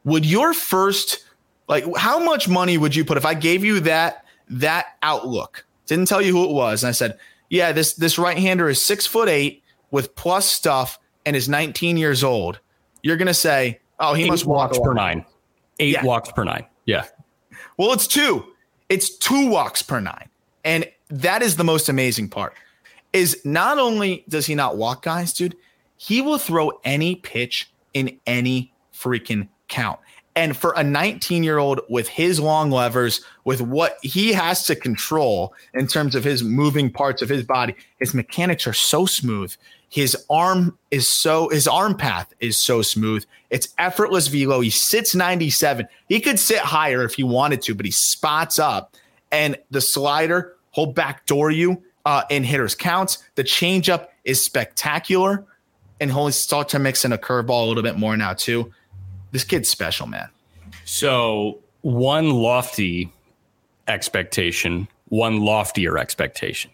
Would 0.04 0.26
your 0.26 0.56
first 0.56 1.25
like 1.68 1.86
how 1.98 2.20
much 2.20 2.48
money 2.48 2.78
would 2.78 2.96
you 2.96 3.06
put 3.06 3.18
if 3.18 3.26
I 3.26 3.34
gave 3.34 3.64
you 3.64 3.80
that 3.82 4.26
that 4.50 4.98
outlook? 5.02 5.66
Didn't 5.86 6.08
tell 6.08 6.22
you 6.22 6.32
who 6.32 6.46
it 6.46 6.52
was, 6.52 6.84
and 6.84 6.90
I 6.90 6.94
said, 6.94 7.20
yeah, 7.50 7.72
this 7.72 7.94
this 7.94 8.18
right 8.18 8.38
hander 8.38 8.70
is 8.70 8.82
six 8.82 9.06
foot 9.06 9.30
eight 9.30 9.64
with 9.92 10.16
plus 10.16 10.46
stuff 10.46 11.00
and 11.26 11.36
is 11.36 11.48
19 11.50 11.98
years 11.98 12.24
old. 12.24 12.60
You're 13.02 13.18
gonna 13.18 13.34
say, 13.34 13.80
oh, 14.00 14.14
he 14.14 14.24
Eight 14.24 14.30
must 14.30 14.46
walk 14.46 14.74
per 14.82 14.94
nine. 14.94 15.26
Eight 15.80 15.94
yeah. 15.94 16.04
walks 16.04 16.32
per 16.32 16.44
nine. 16.44 16.66
Yeah. 16.86 17.06
Well, 17.78 17.94
it's 17.94 18.08
two. 18.08 18.46
It's 18.90 19.10
two 19.10 19.50
walks 19.50 19.82
per 19.82 20.00
nine. 20.00 20.30
And 20.64 20.90
that 21.10 21.42
is 21.42 21.56
the 21.56 21.64
most 21.64 21.90
amazing 21.90 22.30
part. 22.30 22.54
Is 23.14 23.44
not 23.46 23.78
only 23.78 24.26
does 24.28 24.46
he 24.46 24.56
not 24.56 24.78
walk 24.78 25.04
guys, 25.04 25.34
dude, 25.34 25.56
he 25.98 26.22
will 26.22 26.38
throw 26.38 26.72
any 26.84 27.16
pitch 27.16 27.72
in 27.94 28.20
any 28.26 28.74
freaking 28.94 29.48
count. 29.68 30.00
And 30.36 30.58
for 30.58 30.74
a 30.76 30.84
19 30.84 31.44
year 31.44 31.58
old 31.58 31.82
with 31.90 32.10
his 32.10 32.40
long 32.40 32.70
levers, 32.70 33.22
with 33.46 33.62
what 33.62 33.98
he 34.02 34.34
has 34.34 34.66
to 34.66 34.76
control 34.76 35.54
in 35.74 35.88
terms 35.88 36.14
of 36.14 36.24
his 36.24 36.44
moving 36.44 36.92
parts 36.92 37.22
of 37.22 37.30
his 37.30 37.44
body, 37.44 37.76
his 38.00 38.14
mechanics 38.14 38.68
are 38.68 38.74
so 38.74 39.06
smooth. 39.06 39.56
His 39.90 40.18
arm 40.30 40.78
is 40.92 41.08
so, 41.08 41.48
his 41.50 41.68
arm 41.68 41.96
path 41.96 42.34
is 42.42 42.58
so 42.58 42.82
smooth. 42.82 43.26
It's 43.50 43.70
effortless 43.78 44.28
velo. 44.28 44.60
He 44.60 44.70
sits 44.70 45.16
97. 45.16 45.88
He 46.10 46.20
could 46.20 46.38
sit 46.38 46.60
higher 46.60 47.04
if 47.04 47.14
he 47.14 47.24
wanted 47.24 47.62
to, 47.64 47.76
but 47.76 47.86
he 47.86 47.92
spots 47.92 48.60
up. 48.60 48.96
And 49.32 49.58
the 49.72 49.80
slider, 49.80 50.56
he'll 50.72 50.88
backdoor 50.88 51.52
you 51.52 51.82
uh, 52.06 52.24
in 52.30 52.44
hitters' 52.44 52.76
counts. 52.76 53.24
The 53.36 53.44
changeup 53.44 54.08
is 54.26 54.44
spectacular 54.44 55.46
and 56.02 56.12
he'll 56.12 56.32
start 56.32 56.70
to 56.70 56.80
mix 56.80 57.06
in 57.06 57.14
a 57.14 57.18
curveball 57.18 57.66
a 57.66 57.68
little 57.68 57.84
bit 57.84 57.98
more 57.98 58.18
now 58.18 58.34
too. 58.34 58.74
This 59.36 59.44
kid's 59.44 59.68
special, 59.68 60.08
man. 60.08 60.30
So 60.86 61.60
one 61.82 62.30
lofty 62.30 63.12
expectation, 63.86 64.88
one 65.10 65.42
loftier 65.42 65.98
expectation. 65.98 66.72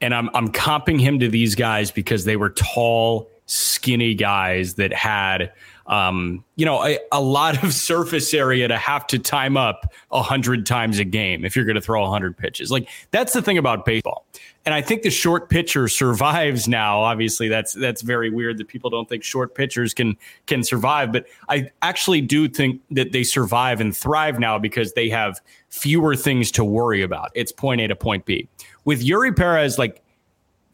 And 0.00 0.12
I'm 0.12 0.28
I'm 0.34 0.48
comping 0.48 0.98
him 0.98 1.20
to 1.20 1.28
these 1.28 1.54
guys 1.54 1.92
because 1.92 2.24
they 2.24 2.34
were 2.34 2.50
tall, 2.50 3.30
skinny 3.48 4.14
guys 4.14 4.74
that 4.74 4.92
had 4.92 5.52
um, 5.88 6.44
you 6.56 6.66
know, 6.66 6.84
a, 6.84 6.98
a, 7.12 7.20
lot 7.20 7.62
of 7.64 7.72
surface 7.74 8.34
area 8.34 8.68
to 8.68 8.76
have 8.76 9.06
to 9.06 9.18
time 9.18 9.56
up 9.56 9.90
a 10.10 10.22
hundred 10.22 10.66
times 10.66 10.98
a 10.98 11.04
game 11.04 11.46
if 11.46 11.56
you're 11.56 11.64
going 11.64 11.76
to 11.76 11.80
throw 11.80 12.04
a 12.04 12.10
hundred 12.10 12.36
pitches. 12.36 12.70
Like 12.70 12.88
that's 13.10 13.32
the 13.32 13.40
thing 13.40 13.56
about 13.56 13.86
baseball. 13.86 14.26
And 14.66 14.74
I 14.74 14.82
think 14.82 15.00
the 15.00 15.10
short 15.10 15.48
pitcher 15.48 15.88
survives 15.88 16.68
now. 16.68 17.00
Obviously, 17.00 17.48
that's 17.48 17.72
that's 17.72 18.02
very 18.02 18.28
weird 18.28 18.58
that 18.58 18.68
people 18.68 18.90
don't 18.90 19.08
think 19.08 19.24
short 19.24 19.54
pitchers 19.54 19.94
can 19.94 20.18
can 20.44 20.62
survive. 20.62 21.10
But 21.10 21.24
I 21.48 21.70
actually 21.80 22.20
do 22.20 22.48
think 22.48 22.82
that 22.90 23.12
they 23.12 23.24
survive 23.24 23.80
and 23.80 23.96
thrive 23.96 24.38
now 24.38 24.58
because 24.58 24.92
they 24.92 25.08
have 25.08 25.40
fewer 25.70 26.14
things 26.14 26.50
to 26.52 26.64
worry 26.64 27.00
about. 27.00 27.30
It's 27.34 27.50
point 27.50 27.80
A 27.80 27.88
to 27.88 27.96
point 27.96 28.26
B. 28.26 28.46
With 28.84 29.02
Eury 29.02 29.34
Perez, 29.34 29.78
like 29.78 30.02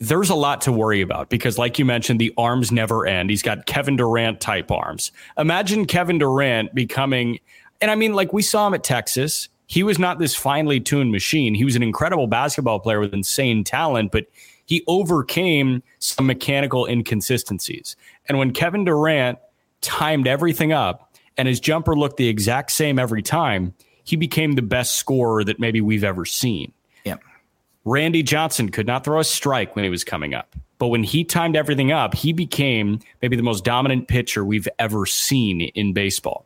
there's 0.09 0.31
a 0.31 0.35
lot 0.35 0.61
to 0.63 0.73
worry 0.73 1.01
about 1.01 1.29
because, 1.31 1.59
like 1.59 1.79
you 1.79 1.85
mentioned, 1.85 2.21
the 2.21 2.33
arms 2.37 2.73
never 2.73 3.07
end. 3.07 3.31
He's 3.31 3.43
got 3.43 3.67
Kevin 3.67 3.97
Durant 3.97 4.41
type 4.41 4.71
arms. 4.71 5.13
Imagine 5.39 5.87
Kevin 5.87 6.19
Durant 6.19 6.75
becoming, 6.75 7.39
and 7.81 7.91
I 7.91 7.95
mean, 7.95 8.15
like 8.15 8.33
we 8.33 8.43
saw 8.43 8.67
him 8.67 8.75
at 8.75 8.85
Texas. 8.85 9.49
He 9.67 9.83
was 9.83 9.99
not 9.99 10.19
this 10.19 10.35
finely 10.35 10.79
tuned 10.79 11.11
machine. 11.11 11.55
He 11.55 11.65
was 11.65 11.75
an 11.75 11.83
incredible 11.83 12.27
basketball 12.27 12.81
player 12.81 13.01
with 13.01 13.15
insane 13.15 13.65
talent, 13.65 14.13
but 14.13 14.27
he 14.67 14.85
overcame 14.87 15.83
some 15.99 16.27
mechanical 16.27 16.87
inconsistencies. 16.87 17.97
And 18.29 18.39
when 18.39 18.53
Kevin 18.53 18.85
Durant 18.85 19.39
timed 19.81 20.27
everything 20.27 20.73
up 20.73 21.15
and 21.37 21.49
his 21.49 21.61
jumper 21.61 21.97
looked 21.97 22.19
the 22.19 22.29
exact 22.29 22.73
same 22.73 22.99
every 22.99 23.23
time, 23.23 23.75
he 24.05 24.17
became 24.17 24.53
the 24.53 24.63
best 24.63 24.95
scorer 24.95 25.45
that 25.45 25.59
maybe 25.59 25.81
we've 25.81 26.05
ever 26.05 26.25
seen. 26.25 26.73
Randy 27.85 28.23
Johnson 28.23 28.71
could 28.71 28.87
not 28.87 29.05
throw 29.05 29.21
a 29.21 29.25
strike 29.25 29.77
when 29.77 29.85
he 29.85 29.91
was 29.91 30.05
coming 30.05 30.35
up. 30.35 30.55
But 30.79 30.89
when 30.89 31.05
he 31.05 31.25
timed 31.25 31.57
everything 31.57 31.93
up, 31.93 32.15
he 32.15 32.33
became 32.33 33.01
maybe 33.23 33.37
the 33.37 33.43
most 33.43 33.65
dominant 33.65 34.09
pitcher 34.09 34.45
we've 34.45 34.69
ever 34.79 35.07
seen 35.07 35.61
in 35.61 35.93
baseball. 35.93 36.45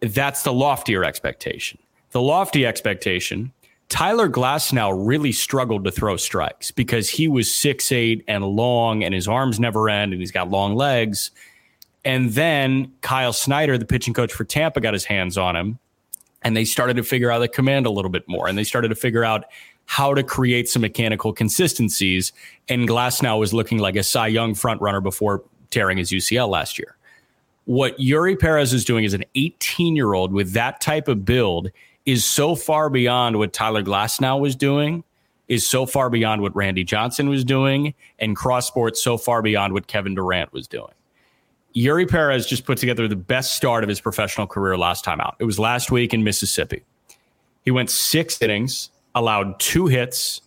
That's 0.00 0.42
the 0.42 0.52
loftier 0.52 1.04
expectation. 1.04 1.78
The 2.10 2.20
lofty 2.20 2.66
expectation 2.66 3.52
Tyler 3.90 4.28
Glasnow 4.28 4.94
really 4.96 5.32
struggled 5.32 5.82
to 5.84 5.90
throw 5.90 6.16
strikes 6.16 6.70
because 6.70 7.10
he 7.10 7.26
was 7.26 7.52
six 7.52 7.90
eight 7.90 8.24
and 8.28 8.44
long 8.44 9.02
and 9.02 9.12
his 9.12 9.26
arms 9.26 9.58
never 9.58 9.90
end 9.90 10.12
and 10.12 10.22
he's 10.22 10.30
got 10.30 10.48
long 10.48 10.76
legs. 10.76 11.32
And 12.04 12.30
then 12.30 12.92
Kyle 13.02 13.32
Snyder, 13.32 13.76
the 13.76 13.84
pitching 13.84 14.14
coach 14.14 14.32
for 14.32 14.44
Tampa, 14.44 14.80
got 14.80 14.94
his 14.94 15.04
hands 15.04 15.36
on 15.36 15.56
him 15.56 15.78
and 16.42 16.56
they 16.56 16.64
started 16.64 16.96
to 16.96 17.02
figure 17.02 17.32
out 17.32 17.40
the 17.40 17.48
command 17.48 17.84
a 17.84 17.90
little 17.90 18.12
bit 18.12 18.26
more 18.28 18.46
and 18.46 18.56
they 18.56 18.64
started 18.64 18.88
to 18.88 18.94
figure 18.94 19.24
out 19.24 19.44
how 19.90 20.14
to 20.14 20.22
create 20.22 20.68
some 20.68 20.82
mechanical 20.82 21.32
consistencies. 21.32 22.32
And 22.68 22.86
Glasnow 22.86 23.40
was 23.40 23.52
looking 23.52 23.78
like 23.78 23.96
a 23.96 24.04
Cy 24.04 24.28
Young 24.28 24.54
frontrunner 24.54 25.02
before 25.02 25.42
tearing 25.70 25.98
his 25.98 26.12
UCL 26.12 26.48
last 26.48 26.78
year. 26.78 26.96
What 27.64 27.98
Eury 27.98 28.38
Perez 28.38 28.72
is 28.72 28.84
doing 28.84 29.04
as 29.04 29.14
an 29.14 29.24
18 29.34 29.96
year 29.96 30.14
old 30.14 30.32
with 30.32 30.52
that 30.52 30.80
type 30.80 31.08
of 31.08 31.24
build 31.24 31.72
is 32.06 32.24
so 32.24 32.54
far 32.54 32.88
beyond 32.88 33.38
what 33.38 33.52
Tyler 33.52 33.82
Glasnow 33.82 34.38
was 34.38 34.54
doing, 34.54 35.02
is 35.48 35.68
so 35.68 35.86
far 35.86 36.08
beyond 36.08 36.42
what 36.42 36.54
Randy 36.54 36.84
Johnson 36.84 37.28
was 37.28 37.42
doing, 37.44 37.92
and 38.20 38.36
cross 38.36 38.68
sports 38.68 39.02
so 39.02 39.18
far 39.18 39.42
beyond 39.42 39.72
what 39.72 39.88
Kevin 39.88 40.14
Durant 40.14 40.52
was 40.52 40.68
doing. 40.68 40.94
Eury 41.74 42.08
Perez 42.08 42.46
just 42.46 42.64
put 42.64 42.78
together 42.78 43.08
the 43.08 43.16
best 43.16 43.56
start 43.56 43.82
of 43.82 43.88
his 43.88 44.00
professional 44.00 44.46
career 44.46 44.78
last 44.78 45.04
time 45.04 45.20
out. 45.20 45.34
It 45.40 45.46
was 45.46 45.58
last 45.58 45.90
week 45.90 46.14
in 46.14 46.22
Mississippi. 46.22 46.84
He 47.64 47.72
went 47.72 47.90
six 47.90 48.40
innings, 48.40 48.90
allowed 49.14 49.58
two 49.58 49.86
hits, 49.86 50.40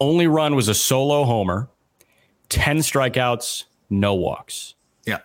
only 0.00 0.26
run 0.26 0.54
was 0.54 0.68
a 0.68 0.74
solo 0.74 1.24
homer, 1.24 1.68
10 2.48 2.78
strikeouts, 2.78 3.64
no 3.90 4.14
walks. 4.14 4.74
Yeah. 5.06 5.18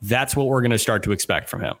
That's 0.00 0.36
what 0.36 0.46
we're 0.46 0.60
going 0.60 0.72
to 0.72 0.78
start 0.78 1.02
to 1.04 1.12
expect 1.12 1.48
from 1.48 1.60
him. 1.60 1.74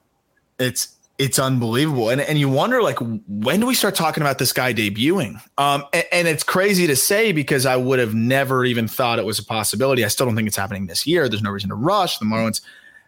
It's 0.58 0.96
it's 1.18 1.38
unbelievable. 1.38 2.08
And 2.08 2.20
and 2.20 2.38
you 2.38 2.48
wonder 2.48 2.82
like 2.82 2.98
when 3.28 3.60
do 3.60 3.66
we 3.66 3.74
start 3.74 3.94
talking 3.94 4.22
about 4.22 4.38
this 4.38 4.52
guy 4.52 4.72
debuting? 4.72 5.40
Um 5.58 5.84
and, 5.92 6.04
and, 6.10 6.28
it's 6.28 6.42
crazy 6.42 6.86
to 6.86 6.96
say 6.96 7.32
because 7.32 7.66
I 7.66 7.76
would 7.76 7.98
have 7.98 8.14
never 8.14 8.64
even 8.64 8.88
thought 8.88 9.18
it 9.18 9.24
was 9.24 9.38
a 9.38 9.44
possibility. 9.44 10.04
I 10.04 10.08
still 10.08 10.26
don't 10.26 10.36
think 10.36 10.48
it's 10.48 10.56
happening 10.56 10.86
this 10.86 11.06
year. 11.06 11.28
There's 11.28 11.42
no 11.42 11.50
reason 11.50 11.68
to 11.68 11.76
rush. 11.76 12.18
The 12.18 12.24
Marlins 12.24 12.60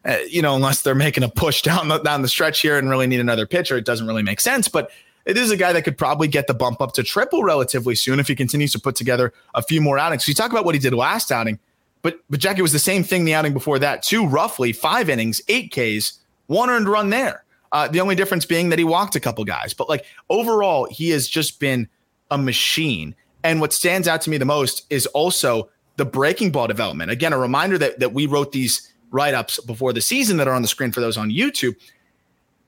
uh, 0.05 0.19
you 0.29 0.43
know, 0.43 0.55
unless 0.55 0.83
they're 0.83 0.95
making 0.95 1.23
a 1.23 1.29
push 1.29 1.63
down 1.63 1.89
the 1.89 1.99
down 1.99 2.23
the 2.23 2.29
stretch 2.29 2.61
here 2.61 2.79
and 2.79 2.91
really 2.91 3.07
need 3.07 3.21
another 3.21 3.47
pitcher, 3.47 3.77
it 3.77 3.85
doesn't 3.85 4.07
really 4.07 4.23
make 4.23 4.41
sense, 4.41 4.69
but 4.69 4.91
it 5.25 5.37
is 5.37 5.51
a 5.51 5.57
guy 5.57 5.73
that 5.73 5.83
could 5.83 5.97
probably 5.97 6.29
get 6.29 6.47
the 6.47 6.55
bump 6.55 6.81
up 6.81 6.93
to 6.95 7.03
triple 7.03 7.43
relatively 7.43 7.95
soon 7.95 8.21
if 8.21 8.29
he 8.29 8.35
continues 8.35 8.73
to 8.73 8.79
put 8.79 8.97
together 8.97 9.33
a 9.55 9.63
few 9.63 9.81
more 9.81 9.99
outings. 9.99 10.25
So 10.25 10.31
you 10.31 10.35
talk 10.35 10.51
about 10.51 10.65
what 10.65 10.75
he 10.75 10.79
did 10.79 10.93
last 10.93 11.33
outing, 11.33 11.59
but 12.03 12.21
but 12.29 12.41
Jackie 12.41 12.63
was 12.63 12.73
the 12.73 12.79
same 12.79 13.03
thing 13.03 13.25
the 13.25 13.35
outing 13.35 13.53
before 13.53 13.79
that 13.79 14.03
too. 14.03 14.27
Roughly 14.27 14.73
five 14.73 15.09
innings, 15.09 15.41
eight 15.49 15.73
Ks, 15.73 16.21
one 16.47 16.71
earned 16.71 16.89
run 16.89 17.11
there. 17.11 17.45
Uh, 17.73 17.89
the 17.89 18.01
only 18.01 18.15
difference 18.15 18.47
being 18.47 18.69
that 18.69 18.79
he 18.79 18.85
walked 18.85 19.17
a 19.17 19.21
couple 19.21 19.45
guys. 19.45 19.75
But 19.75 19.89
like 19.89 20.05
overall, 20.31 20.87
he 20.91 21.11
has 21.11 21.27
just 21.27 21.59
been 21.59 21.89
a 22.31 22.39
machine. 22.39 23.17
And 23.43 23.61
what 23.61 23.73
stands 23.73 24.07
out 24.07 24.21
to 24.23 24.31
me 24.31 24.39
the 24.39 24.45
most 24.45 24.87
is 24.91 25.07
also 25.07 25.69
the 25.97 26.05
breaking 26.05 26.53
ball 26.53 26.67
development. 26.67 27.11
Again, 27.11 27.33
a 27.33 27.39
reminder 27.39 27.79
that 27.79 27.99
that 27.99 28.13
we 28.13 28.27
wrote 28.27 28.53
these 28.53 28.93
write 29.11 29.35
ups 29.35 29.61
before 29.61 29.93
the 29.93 30.01
season 30.01 30.37
that 30.37 30.49
are 30.49 30.55
on 30.55 30.63
the 30.63 30.69
screen 30.69 30.93
for 30.93 31.01
those 31.01 31.17
on 31.17 31.31
YouTube. 31.31 31.77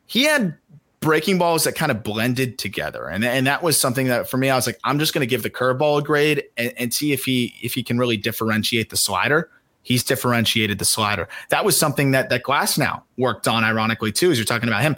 He 0.07 0.25
had 0.25 0.57
breaking 1.07 1.39
balls 1.39 1.65
that 1.65 1.75
kind 1.75 1.91
of 1.91 2.03
blended 2.03 2.59
together, 2.59 3.07
and 3.07 3.25
and 3.25 3.47
that 3.47 3.63
was 3.63 3.81
something 3.81 4.09
that 4.09 4.29
for 4.29 4.37
me, 4.37 4.51
I 4.51 4.57
was 4.57 4.67
like, 4.67 4.79
I'm 4.85 4.99
just 4.99 5.15
going 5.15 5.21
to 5.21 5.27
give 5.27 5.43
the 5.43 5.51
curveball 5.51 6.01
a 6.01 6.03
grade 6.03 6.45
and, 6.57 6.73
and 6.77 6.93
see 6.93 7.13
if 7.13 7.25
he 7.25 7.55
if 7.63 7.75
he 7.75 7.83
can 7.83 7.99
really 7.99 8.17
differentiate 8.17 8.91
the 8.91 8.97
slider 8.97 9.51
he's 9.87 10.03
differentiated 10.03 10.81
the 10.81 10.85
slider. 10.85 11.29
That 11.51 11.65
was 11.65 11.79
something 11.79 12.11
that 12.11 12.29
that 12.31 12.43
Glasnow 12.43 13.03
worked 13.17 13.47
on, 13.47 13.63
ironically 13.63 14.11
too. 14.11 14.33
As 14.33 14.37
you're 14.37 14.45
talking 14.45 14.69
about 14.69 14.83
him, 14.83 14.97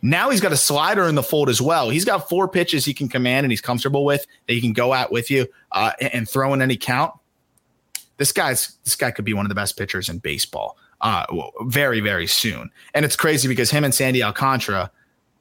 now 0.00 0.30
he's 0.30 0.40
got 0.40 0.52
a 0.52 0.56
slider 0.56 1.08
in 1.08 1.16
the 1.16 1.24
fold 1.24 1.48
as 1.48 1.60
well. 1.60 1.90
He's 1.90 2.04
got 2.04 2.28
four 2.28 2.46
pitches 2.46 2.84
he 2.84 2.94
can 2.94 3.08
command 3.08 3.44
and 3.44 3.50
he's 3.50 3.60
comfortable 3.60 4.04
with 4.04 4.24
that 4.46 4.52
he 4.52 4.60
can 4.60 4.72
go 4.72 4.94
at 4.94 5.10
with 5.10 5.28
you 5.28 5.48
uh, 5.72 5.90
and, 6.00 6.28
throw 6.28 6.54
in 6.54 6.62
any 6.62 6.76
count. 6.76 7.12
This 8.16 8.30
guy's 8.30 8.78
this 8.84 8.94
guy 8.94 9.10
could 9.10 9.24
be 9.24 9.34
one 9.34 9.44
of 9.44 9.48
the 9.48 9.56
best 9.56 9.76
pitchers 9.76 10.08
in 10.08 10.18
baseball 10.18 10.78
uh, 11.00 11.26
very 11.62 12.00
very 12.00 12.28
soon. 12.28 12.70
And 12.94 13.04
it's 13.04 13.16
crazy 13.16 13.48
because 13.48 13.72
him 13.72 13.82
and 13.82 13.94
Sandy 13.94 14.22
Alcantara 14.22 14.92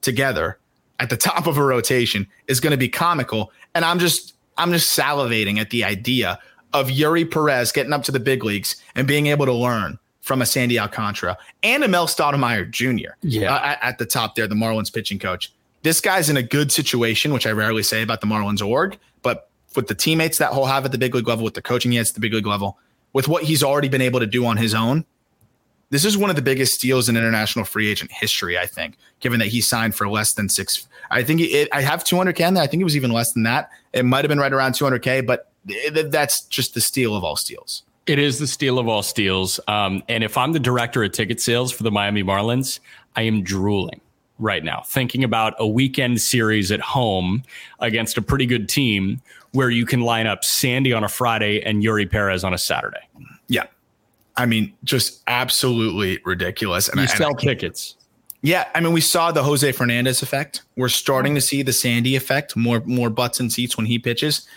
together 0.08 0.58
at 1.00 1.10
the 1.10 1.18
top 1.18 1.48
of 1.48 1.58
a 1.58 1.64
rotation 1.64 2.26
is 2.48 2.62
going 2.62 2.72
to 2.72 2.78
be 2.78 2.88
comical. 2.88 3.52
And 3.76 3.84
I'm 3.84 4.00
just 4.00 4.34
I'm 4.58 4.72
just 4.72 4.98
salivating 4.98 5.60
at 5.60 5.70
the 5.70 5.84
idea 5.84 6.40
of 6.74 6.88
Eury 6.88 7.30
Perez 7.30 7.74
getting 7.74 7.92
up 7.92 8.04
to 8.04 8.12
the 8.12 8.20
big 8.20 8.44
leagues 8.44 8.82
and 8.96 9.06
being 9.06 9.28
able 9.28 9.46
to 9.46 9.54
learn 9.54 10.00
from 10.22 10.42
a 10.42 10.46
Sandy 10.46 10.80
Alcantara 10.80 11.38
and 11.62 11.84
a 11.84 11.88
Mel 11.88 12.08
Stottlemyre 12.08 12.70
Jr. 12.72 13.12
Yeah. 13.22 13.54
Uh, 13.54 13.66
at, 13.66 13.84
at 13.84 13.98
the 13.98 14.06
top 14.06 14.36
there, 14.36 14.48
the 14.48 14.56
Marlins 14.56 14.94
pitching 14.94 15.20
coach. 15.20 15.54
This 15.84 16.02
guy's 16.02 16.30
in 16.30 16.38
a 16.38 16.44
good 16.44 16.72
situation, 16.72 17.34
which 17.34 17.46
I 17.46 17.52
rarely 17.52 17.84
say 17.84 18.02
about 18.02 18.22
the 18.22 18.28
Marlins 18.28 18.66
org, 18.66 18.98
but 19.22 19.50
with 19.76 19.88
the 19.88 19.96
teammates 19.96 20.38
that 20.40 20.54
he'll 20.54 20.66
have 20.66 20.86
at 20.86 20.92
the 20.92 20.98
big 20.98 21.14
league 21.14 21.28
level, 21.28 21.44
with 21.44 21.54
the 21.54 21.62
coaching 21.62 21.92
he 21.92 21.98
has 21.98 22.10
at 22.10 22.16
the 22.16 22.22
big 22.22 22.34
league 22.34 22.48
level, 22.48 22.78
with 23.14 23.28
what 23.28 23.44
he's 23.44 23.64
already 23.64 23.90
been 23.90 24.02
able 24.02 24.20
to 24.20 24.26
do 24.26 24.46
on 24.46 24.58
his 24.58 24.74
own, 24.74 25.06
this 25.90 26.04
is 26.04 26.18
one 26.18 26.30
of 26.30 26.36
the 26.36 26.42
biggest 26.42 26.76
steals 26.76 27.08
in 27.08 27.16
international 27.16 27.66
free 27.66 27.90
agent 27.90 28.12
history, 28.12 28.58
I 28.58 28.66
think, 28.66 28.98
given 29.20 29.40
that 29.40 29.48
he 29.48 29.62
signed 29.62 29.96
for 29.96 30.08
less 30.10 30.34
than 30.34 30.50
six. 30.50 30.88
I 31.12 31.24
think 31.24 31.42
it, 31.42 31.70
I 31.72 31.82
have 31.82 32.04
200K 32.04 32.48
in 32.48 32.54
there. 32.56 32.64
I 32.64 32.68
think 32.68 32.82
it 32.82 32.84
was 32.84 32.96
even 32.96 33.12
less 33.12 33.34
than 33.34 33.44
that. 33.44 33.70
It 33.94 34.04
might 34.04 34.26
have 34.26 34.30
been 34.30 34.40
right 34.40 34.52
around 34.52 34.74
200K, 34.74 35.26
but 35.26 35.52
that's 36.12 36.42
just 36.46 36.74
the 36.74 36.82
steal 36.82 37.16
of 37.16 37.24
all 37.24 37.36
steals. 37.36 37.84
It 38.06 38.20
is 38.20 38.40
the 38.40 38.48
steal 38.48 38.80
of 38.80 38.88
all 38.88 39.04
steals. 39.04 39.60
Um, 39.68 40.04
and 40.08 40.24
if 40.24 40.38
I'm 40.38 40.54
the 40.54 40.60
director 40.60 41.04
of 41.04 41.12
ticket 41.12 41.42
sales 41.42 41.72
for 41.72 41.84
the 41.84 41.92
Miami 41.92 42.24
Marlins, 42.24 42.80
I 43.16 43.24
am 43.24 43.44
drooling 43.44 44.02
right 44.40 44.64
now, 44.64 44.84
thinking 44.86 45.24
about 45.24 45.56
a 45.60 45.68
weekend 45.68 46.22
series 46.22 46.72
at 46.72 46.80
home 46.80 47.44
against 47.80 48.18
a 48.18 48.22
pretty 48.22 48.46
good 48.46 48.70
team 48.70 49.22
where 49.52 49.70
you 49.70 49.86
can 49.86 50.02
line 50.02 50.28
up 50.28 50.44
Sandy 50.44 50.94
on 50.94 51.04
a 51.04 51.10
Friday 51.10 51.62
and 51.62 51.84
Eury 51.84 52.10
Perez 52.10 52.44
on 52.44 52.54
a 52.54 52.58
Saturday. 52.58 53.00
Yeah. 53.48 53.66
I 54.38 54.46
mean, 54.46 54.74
just 54.84 55.22
absolutely 55.28 56.20
ridiculous. 56.24 56.88
And 56.88 56.98
you 56.98 57.04
I, 57.04 57.08
sell 57.08 57.30
and 57.30 57.40
tickets. 57.40 57.96
Yeah, 58.42 58.68
I 58.76 58.80
mean, 58.80 58.94
we 58.94 59.02
saw 59.02 59.32
the 59.32 59.44
Jose 59.44 59.72
Fernandez 59.72 60.22
effect. 60.22 60.62
We're 60.76 60.90
starting 60.90 61.36
to 61.36 61.42
see 61.42 61.64
the 61.64 61.74
Sandy 61.74 62.16
effect. 62.16 62.56
More 62.56 62.82
more 62.86 63.10
butts 63.10 63.40
and 63.40 63.52
seats 63.52 63.76
when 63.76 63.88
he 63.88 64.00
pitches 64.00 64.48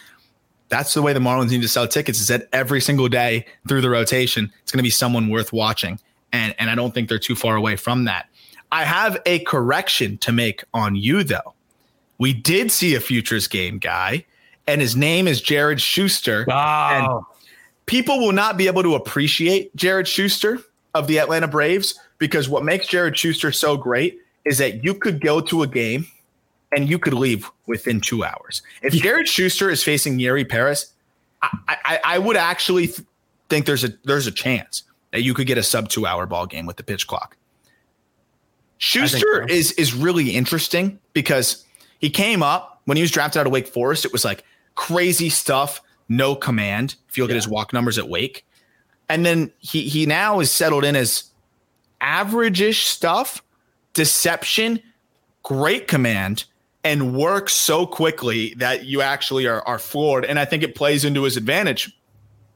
that's 0.70 0.94
the 0.94 1.02
way 1.02 1.12
the 1.12 1.20
Marlins 1.20 1.50
need 1.50 1.62
to 1.62 1.68
sell 1.68 1.86
tickets 1.86 2.20
is 2.20 2.28
that 2.28 2.48
every 2.52 2.80
single 2.80 3.08
day 3.08 3.44
through 3.68 3.82
the 3.82 3.90
rotation, 3.90 4.50
it's 4.62 4.72
going 4.72 4.78
to 4.78 4.84
be 4.84 4.90
someone 4.90 5.28
worth 5.28 5.52
watching. 5.52 6.00
And, 6.32 6.54
and 6.58 6.70
I 6.70 6.76
don't 6.76 6.94
think 6.94 7.08
they're 7.08 7.18
too 7.18 7.34
far 7.34 7.56
away 7.56 7.76
from 7.76 8.04
that. 8.04 8.28
I 8.72 8.84
have 8.84 9.20
a 9.26 9.40
correction 9.40 10.16
to 10.18 10.32
make 10.32 10.62
on 10.72 10.94
you, 10.94 11.24
though. 11.24 11.54
We 12.18 12.32
did 12.32 12.70
see 12.70 12.94
a 12.94 13.00
futures 13.00 13.48
game 13.48 13.78
guy, 13.78 14.24
and 14.68 14.80
his 14.80 14.94
name 14.94 15.26
is 15.26 15.40
Jared 15.40 15.80
Shuster. 15.80 16.48
And 16.48 17.24
people 17.90 18.18
will 18.18 18.32
not 18.32 18.56
be 18.56 18.66
able 18.66 18.82
to 18.82 18.94
appreciate 18.94 19.74
Jared 19.76 20.08
Shuster 20.08 20.60
of 20.94 21.06
the 21.06 21.18
Atlanta 21.18 21.48
Braves 21.48 21.98
because 22.18 22.48
what 22.48 22.64
makes 22.64 22.86
Jared 22.86 23.16
Shuster 23.16 23.52
so 23.52 23.76
great 23.76 24.18
is 24.44 24.58
that 24.58 24.82
you 24.82 24.94
could 24.94 25.20
go 25.20 25.40
to 25.40 25.62
a 25.62 25.66
game– 25.66 26.06
and 26.72 26.88
you 26.88 26.98
could 26.98 27.14
leave 27.14 27.50
within 27.66 28.00
two 28.00 28.24
hours. 28.24 28.62
If 28.82 28.92
Jared 28.94 29.28
Shuster 29.28 29.70
is 29.70 29.82
facing 29.82 30.18
Eury 30.18 30.48
Perez, 30.48 30.92
I, 31.42 31.50
I, 31.68 32.00
I 32.04 32.18
would 32.18 32.36
actually 32.36 32.88
th- 32.88 33.06
think 33.48 33.66
there's 33.66 33.84
a 33.84 33.92
there's 34.04 34.26
a 34.26 34.32
chance 34.32 34.84
that 35.12 35.22
you 35.22 35.34
could 35.34 35.46
get 35.46 35.58
a 35.58 35.62
sub 35.62 35.88
two 35.88 36.06
hour 36.06 36.26
ball 36.26 36.46
game 36.46 36.66
with 36.66 36.76
the 36.76 36.82
pitch 36.82 37.06
clock. 37.06 37.36
Shuster 38.78 39.46
so. 39.48 39.54
is 39.54 39.72
is 39.72 39.94
really 39.94 40.30
interesting 40.30 40.98
because 41.12 41.64
he 41.98 42.10
came 42.10 42.42
up 42.42 42.82
when 42.84 42.96
he 42.96 43.02
was 43.02 43.10
drafted 43.10 43.40
out 43.40 43.46
of 43.46 43.52
Wake 43.52 43.68
Forest. 43.68 44.04
It 44.04 44.12
was 44.12 44.24
like 44.24 44.44
crazy 44.74 45.28
stuff, 45.28 45.80
no 46.10 46.34
command. 46.34 46.96
If 47.08 47.16
you 47.16 47.24
look 47.24 47.30
yeah. 47.30 47.36
at 47.36 47.42
his 47.42 47.48
walk 47.48 47.72
numbers 47.72 47.96
at 47.96 48.08
Wake, 48.08 48.44
and 49.08 49.24
then 49.24 49.50
he 49.60 49.88
he 49.88 50.04
now 50.04 50.40
is 50.40 50.50
settled 50.50 50.84
in 50.84 50.96
as 50.96 51.24
average-ish 52.02 52.86
stuff, 52.86 53.42
deception, 53.94 54.80
great 55.42 55.88
command, 55.88 56.44
and 56.84 57.14
work 57.14 57.48
so 57.48 57.86
quickly 57.86 58.54
that 58.54 58.84
you 58.84 59.00
actually 59.00 59.46
are, 59.46 59.62
are 59.62 59.78
floored. 59.78 60.24
And 60.24 60.38
I 60.38 60.44
think 60.44 60.62
it 60.62 60.74
plays 60.74 61.04
into 61.04 61.22
his 61.22 61.36
advantage. 61.36 61.96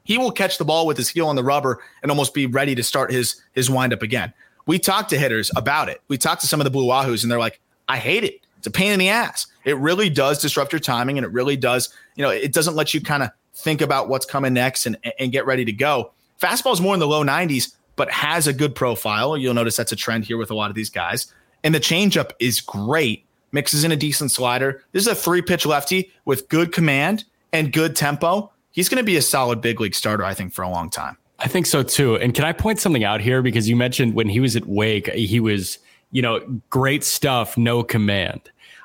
He 0.05 0.19
will 0.19 0.33
catch 0.33 0.59
the 0.59 0.65
ball 0.65 0.87
with 0.87 0.97
his 0.97 1.09
heel 1.09 1.29
on 1.29 1.37
the 1.37 1.45
rubber 1.45 1.83
and 2.03 2.11
almost 2.11 2.35
be 2.35 2.47
ready 2.47 2.75
to 2.75 2.83
start 2.83 3.11
his 3.11 3.41
his 3.53 3.71
windup 3.71 4.03
again. 4.03 4.33
We 4.67 4.79
talked 4.79 5.11
to 5.11 5.19
hitters 5.19 5.51
about 5.57 5.89
it. 5.89 6.03
We 6.09 6.19
talked 6.19 6.41
to 6.41 6.47
some 6.47 6.61
of 6.61 6.65
the 6.65 6.71
Blue 6.71 6.87
Wahoos, 6.87 7.23
and 7.23 7.31
they're 7.31 7.39
like, 7.39 7.61
"I 7.89 7.99
hate 7.99 8.25
it. 8.25 8.45
It's 8.65 8.67
a 8.67 8.71
pain 8.71 8.93
in 8.93 8.99
the 8.99 9.11
ass. 9.11 9.47
It 9.67 9.77
really 9.77 10.09
does 10.09 10.41
disrupt 10.41 10.73
your 10.73 10.81
timing 10.81 11.19
and 11.19 11.27
it 11.27 11.31
really 11.31 11.55
does, 11.55 11.93
you 12.17 12.23
know, 12.23 12.31
it 12.31 12.51
doesn't 12.55 12.75
let 12.75 12.95
you 12.95 13.01
kind 13.03 13.23
of 13.23 13.29
think 13.55 13.81
about 13.81 14.09
what's 14.09 14.27
coming 14.27 14.55
next 14.55 14.87
and, 14.87 14.97
and 15.19 15.33
get 15.33 15.47
ready 15.47 15.65
to 15.65 15.73
go. 15.73 16.13
Fastball 16.41 16.73
is 16.73 16.81
more 16.81 16.95
in 16.95 17.01
the 17.01 17.07
low 17.07 17.25
90s, 17.25 17.75
but 17.97 18.11
has 18.11 18.47
a 18.47 18.53
good 18.53 18.75
profile. 18.75 19.37
You'll 19.37 19.55
notice 19.55 19.77
that's 19.77 19.93
a 19.93 19.97
trend 19.97 20.25
here 20.25 20.37
with 20.37 20.51
a 20.51 20.55
lot 20.55 20.71
of 20.71 20.77
these 20.77 20.91
guys. 20.91 21.33
And 21.63 21.75
the 21.75 21.81
changeup 21.81 22.33
is 22.41 22.61
great, 22.61 23.25
mixes 23.53 23.85
in 23.85 23.93
a 23.93 23.97
decent 23.97 24.31
slider. 24.31 24.83
This 24.93 25.03
is 25.03 25.09
a 25.09 25.15
three 25.15 25.41
pitch 25.41 25.65
lefty 25.65 26.13
with 26.25 26.49
good 26.49 26.73
command 26.73 27.25
and 27.53 27.73
good 27.73 27.97
tempo. 27.97 28.51
He's 28.73 28.89
going 28.89 28.99
to 28.99 29.05
be 29.05 29.17
a 29.17 29.23
solid 29.23 29.61
big 29.61 29.81
league 29.81 29.95
starter, 29.95 30.25
I 30.25 30.35
think, 30.35 30.53
for 30.53 30.63
a 30.63 30.69
long 30.69 30.91
time. 30.91 31.17
I 31.39 31.49
think 31.49 31.67
so 31.67 31.83
too. 31.83 32.17
And 32.17 32.35
can 32.35 32.45
I 32.45 32.53
point 32.53 32.81
something 32.81 33.05
out 33.05 33.21
here? 33.21 33.43
Because 33.43 33.69
you 33.69 33.77
mentioned 33.77 34.15
when 34.15 34.29
he 34.29 34.41
was 34.41 34.57
at 34.57 34.67
Wake, 34.67 35.09
he 35.13 35.41
was, 35.41 35.79
you 36.11 36.23
know, 36.23 36.41
great 36.71 37.05
stuff, 37.05 37.57
no 37.57 37.83
command. 37.83 38.41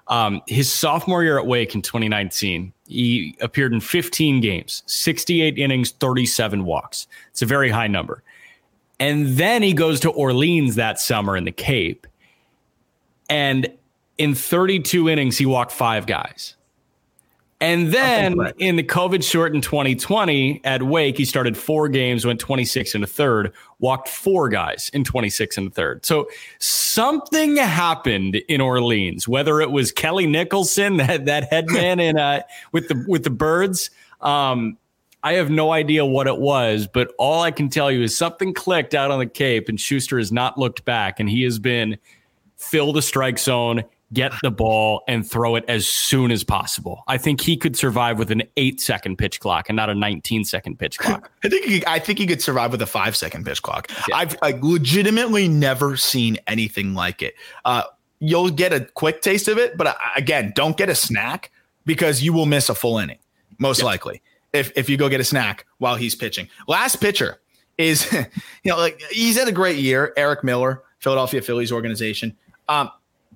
Um, 0.08 0.42
his 0.48 0.72
sophomore 0.72 1.24
year 1.24 1.38
at 1.38 1.46
Wake 1.46 1.76
in 1.76 1.82
2019, 1.82 2.74
he 2.90 3.38
appeared 3.40 3.72
in 3.72 3.80
15 3.80 4.42
games, 4.42 4.82
68 4.88 5.60
innings, 5.60 5.92
37 5.92 6.66
walks. 6.66 7.08
It's 7.30 7.44
a 7.44 7.46
very 7.46 7.70
high 7.70 7.88
number. 7.88 8.24
And 9.00 9.28
then 9.38 9.62
he 9.62 9.74
goes 9.74 10.00
to 10.02 10.10
Orleans 10.10 10.76
that 10.76 11.00
summer 11.00 11.38
in 11.38 11.46
the 11.46 11.52
Cape. 11.52 12.08
And 13.30 13.72
in 14.18 14.34
32 14.34 15.08
innings, 15.08 15.38
he 15.38 15.46
walked 15.46 15.72
five 15.72 16.08
guys. 16.08 16.56
And 17.62 17.92
then 17.92 18.38
in 18.58 18.78
the 18.78 18.84
COVID 18.84 19.22
short 19.22 19.54
in 19.54 19.60
2020 19.60 20.62
at 20.64 20.82
Wake, 20.82 21.18
he 21.18 21.26
started 21.26 21.58
four 21.58 21.90
games, 21.90 22.26
went 22.26 22.40
26 22.40 22.96
and 22.96 23.04
a 23.04 23.08
third, 23.08 23.52
walked 23.80 24.08
four 24.08 24.48
guys 24.48 24.90
in 24.94 25.04
26 25.04 25.58
and 25.58 25.68
a 25.68 25.70
third. 25.70 26.06
So 26.06 26.30
something 26.60 27.58
happened 27.58 28.36
in 28.48 28.62
Orleans, 28.62 29.28
whether 29.28 29.60
it 29.60 29.72
was 29.72 29.92
Kelly 29.92 30.26
Nicholson, 30.26 30.98
that, 30.98 31.26
that 31.26 31.52
headman 31.52 32.00
in 32.00 32.18
uh, 32.18 32.44
with 32.72 32.88
the 32.88 33.04
with 33.08 33.26
the 33.26 33.30
birds. 33.30 33.90
Um, 34.22 34.78
I 35.22 35.34
have 35.34 35.50
no 35.50 35.74
idea 35.74 36.06
what 36.06 36.28
it 36.28 36.38
was, 36.38 36.88
but 36.88 37.14
all 37.18 37.42
I 37.42 37.52
can 37.52 37.68
tell 37.68 37.92
you 37.92 38.04
is 38.04 38.16
something 38.16 38.54
clicked 38.54 38.96
out 38.96 39.12
on 39.12 39.20
the 39.20 39.26
Cape, 39.26 39.68
and 39.68 39.78
Shuster 39.78 40.18
has 40.18 40.32
not 40.32 40.58
looked 40.58 40.86
back, 40.86 41.20
and 41.20 41.30
he 41.30 41.44
has 41.44 41.60
been 41.60 41.98
fill 42.56 42.94
the 42.94 43.02
strike 43.02 43.38
zone 43.38 43.84
get 44.14 44.32
the 44.42 44.52
ball 44.52 45.04
and 45.08 45.30
throw 45.30 45.56
it 45.56 45.66
as 45.68 45.88
soon 45.88 46.32
as 46.32 46.44
possible. 46.44 47.04
I 47.08 47.18
think 47.18 47.42
he 47.42 47.58
could 47.58 47.76
survive 47.76 48.18
with 48.18 48.32
an 48.32 48.44
eight 48.58 48.82
second 48.82 49.18
pitch 49.18 49.40
clock 49.40 49.70
and 49.70 49.76
not 49.76 49.90
a 49.90 49.96
19 49.96 50.44
second 50.46 50.80
pitch 50.80 50.98
clock. 50.98 51.32
I 51.44 51.50
think 51.50 51.66
he, 51.66 51.84
I 51.86 52.00
think 52.00 52.20
he 52.20 52.26
could 52.26 52.42
survive 52.42 52.72
with 52.72 52.82
a 52.82 52.88
five 52.88 53.16
second 53.16 53.46
pitch 53.46 53.62
clock. 53.62 53.90
Yeah. 54.08 54.18
I've, 54.18 54.38
I've 54.42 54.64
legitimately 54.64 55.48
never 55.48 55.98
seen 55.98 56.38
anything 56.48 56.94
like 56.94 57.22
it. 57.22 57.36
Uh, 57.66 57.84
you'll 58.20 58.50
get 58.50 58.74
a 58.74 58.82
quick 58.82 59.22
taste 59.22 59.48
of 59.48 59.58
it, 59.58 59.78
but 59.78 59.88
uh, 59.88 59.96
again, 60.16 60.54
don't 60.56 60.78
get 60.78 60.90
a 60.90 60.96
snack 60.96 61.52
because 61.86 62.22
you 62.22 62.34
will 62.34 62.46
miss 62.46 62.70
a 62.70 62.76
full 62.76 62.98
inning, 62.98 63.20
most 63.58 63.80
yeah. 63.80 63.86
likely. 63.86 64.22
If 64.52 64.72
if 64.76 64.90
you 64.90 64.98
go 64.98 65.10
get 65.10 65.20
a 65.20 65.24
snack 65.24 65.68
while 65.78 65.96
he's 65.96 66.16
pitching. 66.16 66.50
Last 66.68 66.96
pitcher 66.96 67.40
is, 67.78 68.12
you 68.64 68.72
know, 68.72 68.78
like 68.78 69.00
he's 69.12 69.38
had 69.38 69.48
a 69.48 69.52
great 69.52 69.78
year. 69.78 70.12
Erik 70.18 70.44
Miller, 70.44 70.84
Philadelphia 70.98 71.42
Phillies 71.42 71.72
organization. 71.72 72.36
Um, 72.68 72.90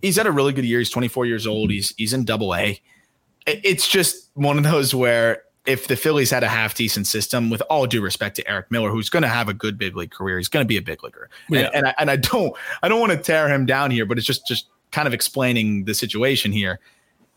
he's 0.04 0.18
had 0.18 0.28
a 0.28 0.32
really 0.32 0.54
good 0.54 0.66
year. 0.66 0.78
He's 0.78 0.92
24 0.92 1.26
years 1.26 1.48
old. 1.48 1.72
He's 1.72 1.96
he's 1.98 2.14
in 2.14 2.26
double 2.26 2.54
A. 2.54 2.80
It's 3.48 3.88
just 3.88 4.30
one 4.36 4.58
of 4.58 4.64
those 4.64 4.94
where 4.94 5.42
if 5.66 5.88
the 5.88 5.96
Phillies 5.96 6.30
had 6.30 6.44
a 6.44 6.48
half 6.48 6.76
decent 6.76 7.08
system, 7.08 7.50
with 7.50 7.62
all 7.70 7.88
due 7.88 8.02
respect 8.02 8.36
to 8.36 8.48
Erik 8.48 8.70
Miller, 8.70 8.90
who's 8.90 9.10
going 9.10 9.24
to 9.24 9.30
have 9.30 9.50
a 9.50 9.54
good 9.54 9.78
big 9.78 9.96
league 9.96 10.12
career, 10.12 10.38
he's 10.38 10.50
going 10.50 10.64
to 10.64 10.68
be 10.68 10.78
a 10.78 10.82
big 10.82 11.04
leaguer. 11.04 11.30
Yeah. 11.50 11.62
And, 11.62 11.76
and, 11.76 11.88
I, 11.88 11.96
and 11.98 12.12
I 12.12 12.16
don't 12.18 12.54
I 12.84 12.88
don't 12.88 13.00
want 13.00 13.14
to 13.14 13.18
tear 13.18 13.50
him 13.50 13.66
down 13.66 13.90
here, 13.90 14.06
but 14.06 14.18
it's 14.18 14.28
just 14.28 14.46
just 14.46 14.68
kind 14.92 15.08
of 15.08 15.14
explaining 15.14 15.86
the 15.86 15.96
situation 15.96 16.52
here. 16.52 16.80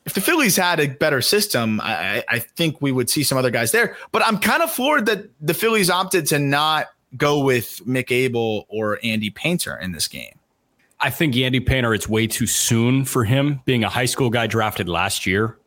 If 0.05 0.14
the 0.14 0.21
Phillies 0.21 0.57
had 0.57 0.79
a 0.79 0.87
better 0.87 1.21
system, 1.21 1.81
I, 1.83 2.23
I 2.29 2.39
think 2.39 2.81
we 2.81 2.93
would 2.93 3.11
see 3.11 3.25
some 3.25 3.39
other 3.39 3.51
guys 3.51 3.73
there. 3.73 3.97
But 4.12 4.25
I'm 4.25 4.39
kind 4.39 4.62
of 4.62 4.71
floored 4.71 5.07
that 5.07 5.25
the 5.41 5.55
Phillies 5.55 5.91
opted 5.91 6.27
to 6.27 6.39
not 6.39 6.87
go 7.17 7.43
with 7.43 7.81
Mick 7.85 8.12
Abel 8.12 8.67
or 8.69 9.01
Andy 9.03 9.31
Painter 9.31 9.77
in 9.77 9.91
this 9.91 10.07
game. 10.07 10.39
I 11.01 11.11
think 11.11 11.37
Andy 11.37 11.61
Painter, 11.61 11.95
it's 11.95 12.09
way 12.09 12.27
too 12.27 12.47
soon 12.47 13.05
for 13.05 13.25
him 13.25 13.61
being 13.65 13.85
a 13.85 13.89
high 13.89 14.07
school 14.07 14.31
guy 14.31 14.47
drafted 14.47 14.89
last 14.89 15.27
year. 15.27 15.59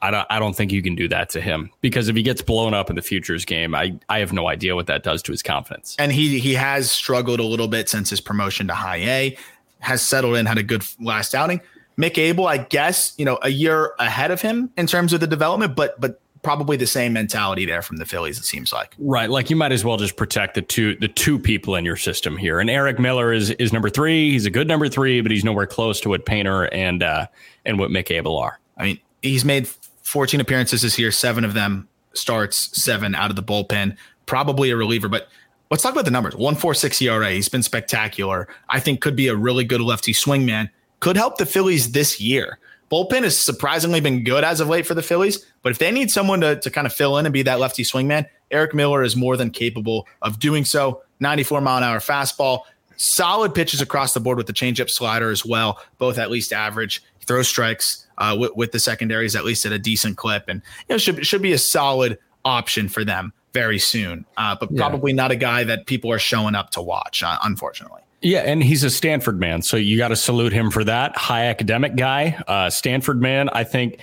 I 0.00 0.10
don't, 0.10 0.26
I 0.28 0.38
don't 0.38 0.54
think 0.54 0.70
you 0.70 0.82
can 0.82 0.94
do 0.94 1.08
that 1.08 1.30
to 1.30 1.40
him 1.40 1.70
because 1.80 2.08
if 2.08 2.16
he 2.16 2.22
gets 2.22 2.42
blown 2.42 2.74
up 2.74 2.90
in 2.90 2.96
the 2.96 3.02
futures 3.02 3.44
game, 3.44 3.74
I, 3.74 3.98
I 4.08 4.18
have 4.18 4.32
no 4.32 4.48
idea 4.48 4.74
what 4.74 4.86
that 4.86 5.02
does 5.02 5.22
to 5.22 5.32
his 5.32 5.42
confidence. 5.42 5.96
And 5.98 6.12
he 6.12 6.38
he 6.38 6.52
has 6.54 6.90
struggled 6.90 7.40
a 7.40 7.44
little 7.44 7.68
bit 7.68 7.88
since 7.88 8.10
his 8.10 8.20
promotion 8.20 8.66
to 8.68 8.74
high 8.74 8.98
A, 8.98 9.38
has 9.78 10.02
settled 10.02 10.36
in, 10.36 10.44
had 10.44 10.58
a 10.58 10.62
good 10.62 10.84
last 11.00 11.34
outing. 11.34 11.60
Mick 11.96 12.18
Abel, 12.18 12.46
I 12.46 12.58
guess, 12.58 13.14
you 13.16 13.24
know, 13.24 13.38
a 13.42 13.48
year 13.48 13.94
ahead 13.98 14.30
of 14.30 14.42
him 14.42 14.70
in 14.76 14.86
terms 14.86 15.12
of 15.12 15.20
the 15.20 15.26
development, 15.26 15.74
but 15.74 15.98
but 16.00 16.20
probably 16.44 16.76
the 16.76 16.86
same 16.86 17.12
mentality 17.12 17.66
there 17.66 17.82
from 17.82 17.96
the 17.96 18.06
Phillies. 18.06 18.38
It 18.38 18.44
seems 18.44 18.72
like 18.72 18.94
right. 18.98 19.28
Like 19.28 19.50
you 19.50 19.56
might 19.56 19.72
as 19.72 19.84
well 19.84 19.96
just 19.96 20.16
protect 20.16 20.54
the 20.54 20.62
two 20.62 20.94
the 20.96 21.08
two 21.08 21.38
people 21.38 21.74
in 21.74 21.84
your 21.84 21.96
system 21.96 22.36
here. 22.36 22.60
And 22.60 22.70
Erik 22.70 23.00
Miller 23.00 23.32
is 23.32 23.50
is 23.52 23.72
number 23.72 23.90
three. 23.90 24.30
He's 24.30 24.46
a 24.46 24.50
good 24.50 24.68
number 24.68 24.88
three, 24.88 25.20
but 25.20 25.32
he's 25.32 25.44
nowhere 25.44 25.66
close 25.66 26.00
to 26.02 26.08
what 26.08 26.26
Painter 26.26 26.66
and 26.66 27.02
uh, 27.02 27.26
and 27.64 27.78
what 27.78 27.90
Mick 27.90 28.10
Abel 28.10 28.38
are. 28.38 28.60
I 28.76 28.84
mean, 28.84 29.00
he's 29.22 29.44
made 29.44 29.66
14 29.66 30.40
appearances 30.40 30.82
this 30.82 30.98
year. 30.98 31.10
Seven 31.10 31.44
of 31.44 31.54
them 31.54 31.88
starts. 32.12 32.80
Seven 32.80 33.14
out 33.14 33.30
of 33.30 33.36
the 33.36 33.42
bullpen. 33.42 33.96
Probably 34.26 34.70
a 34.70 34.76
reliever, 34.76 35.08
but. 35.08 35.28
Let's 35.70 35.82
talk 35.82 35.92
about 35.92 36.04
the 36.04 36.10
numbers. 36.10 36.34
146 36.34 37.00
ERA. 37.02 37.30
He's 37.30 37.48
been 37.48 37.62
spectacular. 37.62 38.46
I 38.68 38.78
think 38.78 39.00
could 39.00 39.16
be 39.16 39.28
a 39.28 39.34
really 39.34 39.64
good 39.64 39.80
lefty 39.80 40.12
swingman. 40.12 40.68
Could 41.00 41.16
help 41.16 41.38
the 41.38 41.46
Phillies 41.46 41.92
this 41.92 42.20
year 42.20 42.58
bullpen 42.94 43.24
has 43.24 43.36
surprisingly 43.36 44.00
been 44.00 44.22
good 44.22 44.44
as 44.44 44.60
of 44.60 44.68
late 44.68 44.86
for 44.86 44.94
the 44.94 45.02
Phillies. 45.02 45.44
But 45.64 45.72
if 45.72 45.78
they 45.78 45.90
need 45.90 46.10
someone 46.10 46.42
to, 46.42 46.56
to 46.60 46.70
kind 46.70 46.86
of 46.86 46.92
fill 46.92 47.16
in 47.18 47.26
and 47.26 47.32
be 47.32 47.42
that 47.42 47.58
lefty 47.58 47.82
swingman, 47.82 48.26
Erik 48.50 48.74
Miller 48.74 49.02
is 49.02 49.16
more 49.16 49.36
than 49.36 49.50
capable 49.50 50.06
of 50.22 50.38
doing 50.38 50.64
so. 50.64 51.02
94 51.20 51.62
mile 51.62 51.78
an 51.78 51.82
hour 51.82 51.98
fastball, 51.98 52.60
solid 52.96 53.54
pitches 53.54 53.80
across 53.80 54.12
the 54.12 54.20
board 54.20 54.36
with 54.36 54.46
the 54.46 54.52
changeup 54.52 54.90
slider 54.90 55.30
as 55.30 55.44
well, 55.44 55.80
both 55.96 56.18
at 56.18 56.30
least 56.30 56.52
average. 56.52 57.02
He 57.18 57.24
throws 57.24 57.48
strikes 57.48 58.06
uh, 58.18 58.36
with, 58.38 58.54
with 58.54 58.72
the 58.72 58.78
secondaries 58.78 59.34
at 59.34 59.44
least 59.44 59.64
at 59.64 59.72
a 59.72 59.78
decent 59.78 60.18
clip, 60.18 60.44
and 60.48 60.60
you 60.88 60.94
know 60.94 60.98
should 60.98 61.26
should 61.26 61.42
be 61.42 61.52
a 61.52 61.58
solid 61.58 62.18
option 62.44 62.88
for 62.88 63.02
them 63.02 63.32
very 63.54 63.78
soon. 63.78 64.26
Uh, 64.36 64.54
but 64.60 64.70
yeah. 64.70 64.78
probably 64.78 65.14
not 65.14 65.30
a 65.30 65.36
guy 65.36 65.64
that 65.64 65.86
people 65.86 66.12
are 66.12 66.18
showing 66.18 66.54
up 66.54 66.70
to 66.70 66.82
watch, 66.82 67.22
uh, 67.22 67.38
unfortunately. 67.42 68.02
Yeah, 68.20 68.40
and 68.40 68.62
he's 68.62 68.84
a 68.84 68.90
Stanford 68.90 69.38
man, 69.38 69.62
so 69.62 69.76
you 69.76 69.96
got 69.96 70.08
to 70.08 70.16
salute 70.16 70.52
him 70.52 70.70
for 70.70 70.84
that. 70.84 71.16
High 71.16 71.46
academic 71.46 71.96
guy, 71.96 72.42
uh, 72.48 72.70
Stanford 72.70 73.20
man. 73.20 73.48
I 73.50 73.64
think 73.64 74.00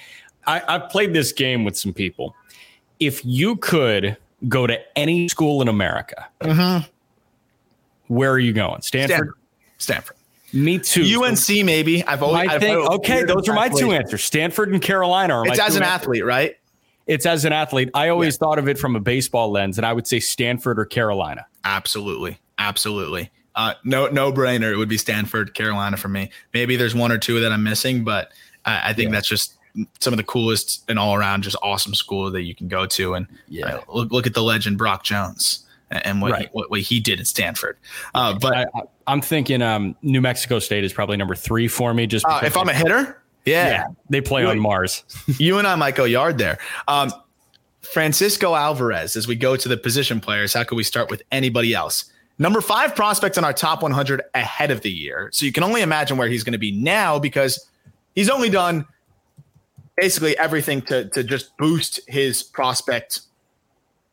I, 0.47 0.61
I've 0.67 0.89
played 0.89 1.13
this 1.13 1.31
game 1.31 1.63
with 1.63 1.77
some 1.77 1.93
people. 1.93 2.35
If 2.99 3.23
you 3.25 3.55
could 3.57 4.17
go 4.47 4.67
to 4.67 4.79
any 4.97 5.27
school 5.27 5.61
in 5.61 5.67
America, 5.67 6.27
mm-hmm. 6.41 6.87
where 8.07 8.31
are 8.31 8.39
you 8.39 8.53
going? 8.53 8.81
Stanford. 8.81 9.09
Stanford. 9.15 9.35
Stanford. 9.77 10.17
Me 10.53 10.79
too. 10.79 11.23
UNC 11.23 11.65
maybe. 11.65 12.03
I've 12.03 12.21
always 12.21 12.49
I 12.49 12.59
think, 12.59 12.77
okay. 12.77 13.23
Those 13.23 13.47
are 13.47 13.53
my 13.53 13.67
athlete. 13.67 13.83
two 13.83 13.91
answers. 13.93 14.23
Stanford 14.23 14.71
and 14.71 14.81
Carolina 14.81 15.35
are. 15.35 15.47
It's 15.47 15.59
as 15.59 15.75
an 15.75 15.83
answers. 15.83 16.01
athlete, 16.01 16.25
right? 16.25 16.57
It's 17.07 17.25
as 17.25 17.45
an 17.45 17.53
athlete. 17.53 17.89
I 17.93 18.09
always 18.09 18.35
yeah. 18.35 18.39
thought 18.39 18.59
of 18.59 18.67
it 18.67 18.77
from 18.77 18.95
a 18.95 18.99
baseball 18.99 19.49
lens, 19.51 19.77
and 19.77 19.85
I 19.85 19.93
would 19.93 20.07
say 20.07 20.19
Stanford 20.19 20.79
or 20.79 20.85
Carolina. 20.85 21.45
Absolutely, 21.63 22.39
absolutely. 22.57 23.31
Uh, 23.55 23.73
no, 23.83 24.07
no 24.07 24.31
brainer. 24.31 24.71
It 24.71 24.77
would 24.77 24.89
be 24.89 24.97
Stanford, 24.97 25.53
Carolina 25.53 25.97
for 25.97 26.09
me. 26.09 26.29
Maybe 26.53 26.75
there's 26.75 26.95
one 26.95 27.11
or 27.11 27.17
two 27.17 27.39
that 27.41 27.51
I'm 27.51 27.63
missing, 27.63 28.03
but 28.03 28.31
I, 28.65 28.89
I 28.89 28.93
think 28.93 29.09
yeah. 29.09 29.17
that's 29.17 29.27
just 29.27 29.57
some 29.99 30.13
of 30.13 30.17
the 30.17 30.23
coolest 30.23 30.83
and 30.89 30.99
all 30.99 31.15
around 31.15 31.43
just 31.43 31.55
awesome 31.61 31.93
school 31.93 32.31
that 32.31 32.43
you 32.43 32.55
can 32.55 32.67
go 32.67 32.85
to. 32.85 33.13
And 33.13 33.27
yeah, 33.47 33.75
uh, 33.75 33.81
look, 33.89 34.11
look 34.11 34.27
at 34.27 34.33
the 34.33 34.43
legend 34.43 34.77
Brock 34.77 35.03
Jones 35.03 35.65
and 35.91 36.21
what, 36.21 36.31
right. 36.31 36.41
he, 36.43 36.47
what, 36.51 36.69
what, 36.69 36.81
he 36.81 36.99
did 36.99 37.19
at 37.19 37.27
Stanford. 37.27 37.77
Uh, 38.15 38.37
but 38.39 38.53
I, 38.55 38.65
am 39.07 39.21
thinking 39.21 39.61
um, 39.61 39.95
New 40.01 40.21
Mexico 40.21 40.59
State 40.59 40.83
is 40.83 40.93
probably 40.93 41.17
number 41.17 41.35
three 41.35 41.67
for 41.67 41.93
me. 41.93 42.07
Just 42.07 42.25
uh, 42.25 42.41
if 42.43 42.55
I'm 42.55 42.69
a 42.69 42.73
hitter, 42.73 43.21
yeah, 43.45 43.69
yeah 43.69 43.87
they 44.09 44.21
play 44.21 44.43
you, 44.43 44.47
on 44.47 44.59
Mars. 44.59 45.03
you 45.39 45.57
and 45.57 45.67
I 45.67 45.75
might 45.75 45.95
go 45.95 46.05
yard 46.05 46.37
there. 46.37 46.57
Um, 46.87 47.11
Francisco 47.81 48.55
Alvarez, 48.55 49.15
as 49.15 49.27
we 49.27 49.35
go 49.35 49.55
to 49.57 49.67
the 49.67 49.77
position 49.77 50.19
players, 50.19 50.53
how 50.53 50.63
could 50.63 50.75
we 50.75 50.83
start 50.83 51.09
with 51.09 51.23
anybody 51.31 51.73
else? 51.73 52.05
Number 52.37 52.61
five 52.61 52.95
prospect 52.95 53.37
on 53.37 53.43
our 53.43 53.53
top 53.53 53.83
100 53.83 54.21
ahead 54.33 54.71
of 54.71 54.81
the 54.81 54.91
year. 54.91 55.29
So 55.33 55.45
you 55.45 55.51
can 55.51 55.63
only 55.63 55.81
imagine 55.81 56.17
where 56.17 56.27
he's 56.27 56.43
going 56.43 56.53
to 56.53 56.59
be 56.59 56.71
now 56.71 57.19
because 57.19 57.67
he's 58.15 58.29
only 58.29 58.49
done 58.49 58.85
basically 59.97 60.37
everything 60.37 60.81
to, 60.83 61.05
to 61.09 61.23
just 61.23 61.55
boost 61.57 61.99
his 62.07 62.43
prospect 62.43 63.21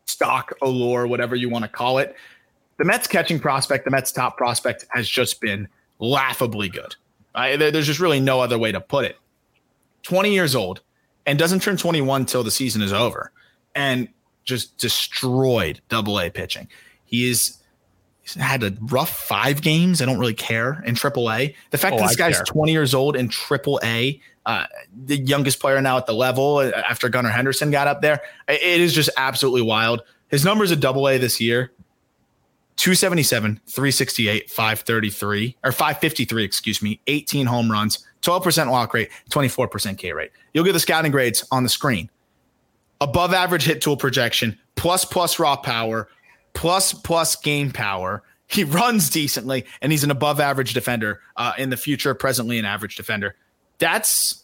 stock, 0.05 0.53
allure, 0.61 1.07
whatever 1.07 1.35
you 1.35 1.49
want 1.49 1.63
to 1.63 1.69
call 1.69 1.97
it. 1.97 2.15
The 2.77 2.85
Mets 2.85 3.07
catching 3.07 3.39
prospect, 3.39 3.85
the 3.85 3.91
Mets 3.91 4.11
top 4.11 4.37
prospect 4.37 4.85
has 4.89 5.07
just 5.07 5.41
been 5.41 5.67
laughably 5.99 6.69
good. 6.69 6.95
Uh, 7.35 7.57
there's 7.57 7.85
just 7.85 7.99
really 7.99 8.19
no 8.19 8.39
other 8.39 8.57
way 8.57 8.71
to 8.71 8.81
put 8.81 9.05
it. 9.05 9.17
20 10.03 10.33
years 10.33 10.55
old 10.55 10.81
and 11.25 11.37
doesn't 11.37 11.61
turn 11.61 11.77
21 11.77 12.25
till 12.25 12.43
the 12.43 12.51
season 12.51 12.81
is 12.81 12.93
over 12.93 13.31
and 13.75 14.07
just 14.45 14.77
destroyed 14.77 15.81
double 15.89 16.19
A 16.19 16.29
pitching. 16.29 16.67
He 17.05 17.29
is 17.29 17.57
had 18.35 18.63
a 18.63 18.75
rough 18.81 19.09
five 19.09 19.61
games. 19.61 20.01
I 20.01 20.05
don't 20.05 20.19
really 20.19 20.33
care 20.33 20.83
in 20.85 20.95
AAA. 20.95 21.55
The 21.71 21.77
fact 21.77 21.95
oh, 21.95 21.97
that 21.97 22.09
this 22.09 22.19
I 22.19 22.29
guy's 22.29 22.35
care. 22.37 22.45
20 22.45 22.71
years 22.71 22.93
old 22.93 23.15
in 23.15 23.29
AAA, 23.29 24.21
uh, 24.45 24.65
the 25.05 25.17
youngest 25.17 25.59
player 25.59 25.81
now 25.81 25.97
at 25.97 26.05
the 26.05 26.13
level 26.13 26.57
uh, 26.57 26.71
after 26.89 27.09
Gunnar 27.09 27.29
Henderson 27.29 27.71
got 27.71 27.87
up 27.87 28.01
there, 28.01 28.21
it 28.47 28.61
is 28.61 28.93
just 28.93 29.09
absolutely 29.17 29.61
wild. 29.61 30.01
His 30.29 30.45
numbers 30.45 30.71
at 30.71 30.79
Double 30.79 31.07
A 31.07 31.17
this 31.17 31.41
year 31.41 31.71
277, 32.79 33.59
368, 33.67 34.49
533, 34.49 35.57
or 35.65 35.71
553, 35.73 36.43
excuse 36.45 36.81
me, 36.81 37.01
18 37.07 37.45
home 37.45 37.69
runs, 37.69 38.07
12% 38.21 38.71
walk 38.71 38.93
rate, 38.93 39.09
24% 39.31 39.97
K 39.97 40.13
rate. 40.13 40.31
You'll 40.53 40.63
get 40.63 40.71
the 40.71 40.79
scouting 40.79 41.11
grades 41.11 41.45
on 41.51 41.63
the 41.63 41.69
screen. 41.69 42.09
Above 43.01 43.33
average 43.33 43.63
hit 43.63 43.81
tool 43.81 43.97
projection, 43.97 44.57
plus 44.75 45.03
plus 45.03 45.39
raw 45.39 45.57
power, 45.57 46.07
plus 46.53 46.93
plus 46.93 47.35
game 47.35 47.71
power. 47.71 48.23
He 48.47 48.63
runs 48.65 49.09
decently, 49.09 49.65
and 49.81 49.91
he's 49.91 50.05
an 50.05 50.11
above 50.11 50.39
average 50.39 50.73
defender 50.73 51.19
uh, 51.35 51.51
in 51.57 51.69
the 51.71 51.77
future, 51.77 52.13
presently 52.15 52.59
an 52.59 52.65
average 52.65 52.95
defender. 52.95 53.35
That's 53.79 54.43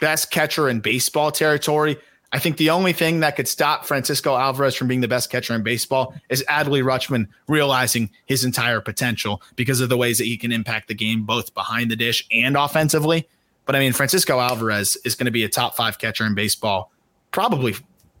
best 0.00 0.30
catcher 0.30 0.68
in 0.68 0.80
baseball 0.80 1.30
territory. 1.30 1.98
I 2.32 2.38
think 2.38 2.58
the 2.58 2.70
only 2.70 2.92
thing 2.92 3.20
that 3.20 3.36
could 3.36 3.48
stop 3.48 3.86
Francisco 3.86 4.36
Alvarez 4.36 4.74
from 4.74 4.86
being 4.86 5.00
the 5.00 5.08
best 5.08 5.30
catcher 5.30 5.54
in 5.54 5.62
baseball 5.62 6.14
is 6.28 6.44
Adley 6.48 6.82
Rutschman 6.82 7.26
realizing 7.46 8.10
his 8.26 8.44
entire 8.44 8.80
potential 8.80 9.42
because 9.56 9.80
of 9.80 9.88
the 9.88 9.96
ways 9.96 10.18
that 10.18 10.24
he 10.24 10.36
can 10.36 10.52
impact 10.52 10.88
the 10.88 10.94
game 10.94 11.24
both 11.24 11.54
behind 11.54 11.90
the 11.90 11.96
dish 11.96 12.26
and 12.30 12.56
offensively. 12.56 13.26
But 13.64 13.76
I 13.76 13.78
mean, 13.80 13.92
Francisco 13.94 14.40
Alvarez 14.40 14.96
is 15.04 15.14
going 15.14 15.24
to 15.24 15.30
be 15.30 15.44
a 15.44 15.48
top 15.48 15.74
five 15.74 15.98
catcher 15.98 16.26
in 16.26 16.34
baseball, 16.34 16.92
probably 17.32 17.74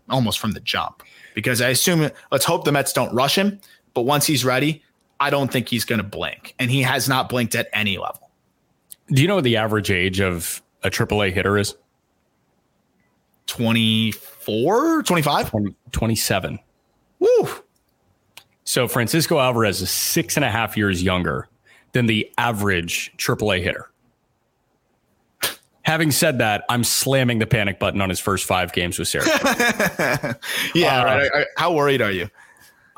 almost 0.08 0.38
from 0.38 0.52
the 0.52 0.60
jump. 0.60 1.02
Because 1.34 1.60
I 1.60 1.68
assume, 1.68 2.10
let's 2.32 2.44
hope 2.46 2.64
the 2.64 2.72
Mets 2.72 2.92
don't 2.92 3.14
rush 3.14 3.36
him. 3.36 3.60
But 3.92 4.02
once 4.02 4.26
he's 4.26 4.44
ready, 4.44 4.82
I 5.20 5.30
don't 5.30 5.52
think 5.52 5.68
he's 5.68 5.84
going 5.84 6.00
to 6.00 6.04
blink. 6.04 6.54
And 6.58 6.70
he 6.70 6.82
has 6.82 7.08
not 7.08 7.28
blinked 7.28 7.54
at 7.54 7.68
any 7.72 7.98
level. 7.98 8.27
Do 9.08 9.22
you 9.22 9.28
know 9.28 9.36
what 9.36 9.44
the 9.44 9.56
average 9.56 9.90
age 9.90 10.20
of 10.20 10.62
a 10.82 10.90
AAA 10.90 11.32
hitter 11.32 11.58
is? 11.58 11.74
24, 13.46 15.02
25? 15.02 15.50
20, 15.50 15.74
27. 15.92 16.58
Woo. 17.18 17.48
So 18.64 18.86
Francisco 18.86 19.38
Alvarez 19.38 19.80
is 19.80 19.90
six 19.90 20.36
and 20.36 20.44
a 20.44 20.50
half 20.50 20.76
years 20.76 21.02
younger 21.02 21.48
than 21.92 22.06
the 22.06 22.30
average 22.36 23.12
AAA 23.16 23.62
hitter. 23.62 23.90
Having 25.82 26.10
said 26.10 26.36
that, 26.38 26.64
I'm 26.68 26.84
slamming 26.84 27.38
the 27.38 27.46
panic 27.46 27.78
button 27.78 28.02
on 28.02 28.10
his 28.10 28.20
first 28.20 28.44
five 28.44 28.74
games 28.74 28.98
with 28.98 29.08
Sarah. 29.08 29.24
yeah, 30.74 31.00
uh, 31.00 31.04
right. 31.04 31.46
How 31.56 31.72
worried 31.72 32.02
are 32.02 32.10
you? 32.10 32.28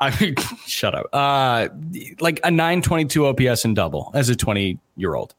I 0.01 0.19
mean, 0.19 0.35
shut 0.67 0.93
up. 0.93 1.05
Uh, 1.13 1.69
like 2.19 2.41
a 2.43 2.51
922 2.51 3.27
OPS 3.27 3.63
and 3.63 3.75
double 3.77 4.11
as 4.13 4.27
a 4.27 4.35
20 4.35 4.77
year 4.97 5.15
old 5.15 5.33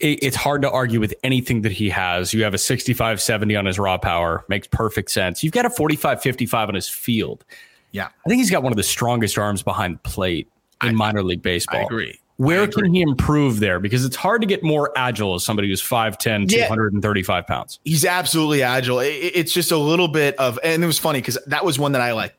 it, 0.00 0.18
it's 0.22 0.36
hard 0.36 0.62
to 0.62 0.70
argue 0.70 1.00
with 1.00 1.14
anything 1.22 1.62
that 1.62 1.72
he 1.72 1.88
has. 1.90 2.32
You 2.34 2.44
have 2.44 2.54
a 2.54 2.58
65 2.58 3.20
70 3.20 3.56
on 3.56 3.66
his 3.66 3.78
raw 3.78 3.98
power, 3.98 4.44
makes 4.48 4.66
perfect 4.68 5.10
sense. 5.10 5.42
You've 5.42 5.52
got 5.52 5.64
a 5.64 5.70
45 5.70 6.22
55 6.22 6.68
on 6.68 6.74
his 6.74 6.88
field. 6.88 7.44
Yeah. 7.92 8.06
I 8.06 8.28
think 8.28 8.40
he's 8.40 8.50
got 8.50 8.62
one 8.62 8.72
of 8.72 8.76
the 8.76 8.82
strongest 8.82 9.38
arms 9.38 9.62
behind 9.62 9.96
the 9.96 10.08
plate 10.08 10.48
in 10.82 10.90
I, 10.90 10.92
minor 10.92 11.22
league 11.22 11.42
baseball. 11.42 11.80
I 11.80 11.84
agree. 11.84 12.20
Where 12.36 12.60
I 12.60 12.64
agree. 12.64 12.82
can 12.82 12.94
he 12.94 13.00
improve 13.00 13.60
there? 13.60 13.80
Because 13.80 14.04
it's 14.04 14.16
hard 14.16 14.42
to 14.42 14.46
get 14.46 14.62
more 14.62 14.92
agile 14.96 15.34
as 15.34 15.44
somebody 15.44 15.68
who's 15.68 15.82
5'10, 15.82 16.50
yeah. 16.50 16.66
235 16.66 17.46
pounds. 17.46 17.80
He's 17.84 18.04
absolutely 18.04 18.62
agile. 18.62 18.98
it's 19.00 19.52
just 19.52 19.72
a 19.72 19.78
little 19.78 20.08
bit 20.08 20.38
of, 20.38 20.58
and 20.62 20.84
it 20.84 20.86
was 20.86 20.98
funny 20.98 21.20
because 21.20 21.38
that 21.46 21.64
was 21.64 21.78
one 21.78 21.92
that 21.92 22.02
I 22.02 22.12
like. 22.12 22.34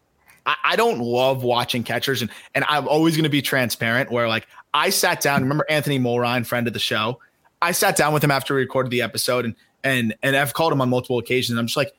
I, 0.63 0.77
don't 0.77 0.99
love 0.99 1.43
watching 1.43 1.83
catchers, 1.83 2.21
and, 2.21 2.31
and 2.55 2.63
I'm 2.69 2.87
always 2.87 3.17
going 3.17 3.25
to 3.25 3.29
be 3.29 3.41
transparent 3.41 4.09
where 4.09 4.29
like 4.29 4.47
I 4.73 4.91
sat 4.91 5.19
down, 5.19 5.41
remember 5.41 5.65
Anthony 5.69 5.99
Mulrine, 5.99 6.45
friend 6.45 6.67
of 6.67 6.73
the 6.73 6.79
show? 6.79 7.19
I 7.61 7.71
sat 7.71 7.95
down 7.95 8.13
with 8.13 8.23
him 8.23 8.31
after 8.31 8.53
we 8.55 8.61
recorded 8.61 8.91
the 8.91 9.01
episode 9.01 9.45
and 9.45 9.55
and 9.83 10.15
and 10.23 10.35
I've 10.35 10.53
called 10.53 10.73
him 10.73 10.81
on 10.81 10.89
multiple 10.89 11.17
occasions. 11.17 11.57
I'm 11.57 11.67
just 11.67 11.77
like, 11.77 11.93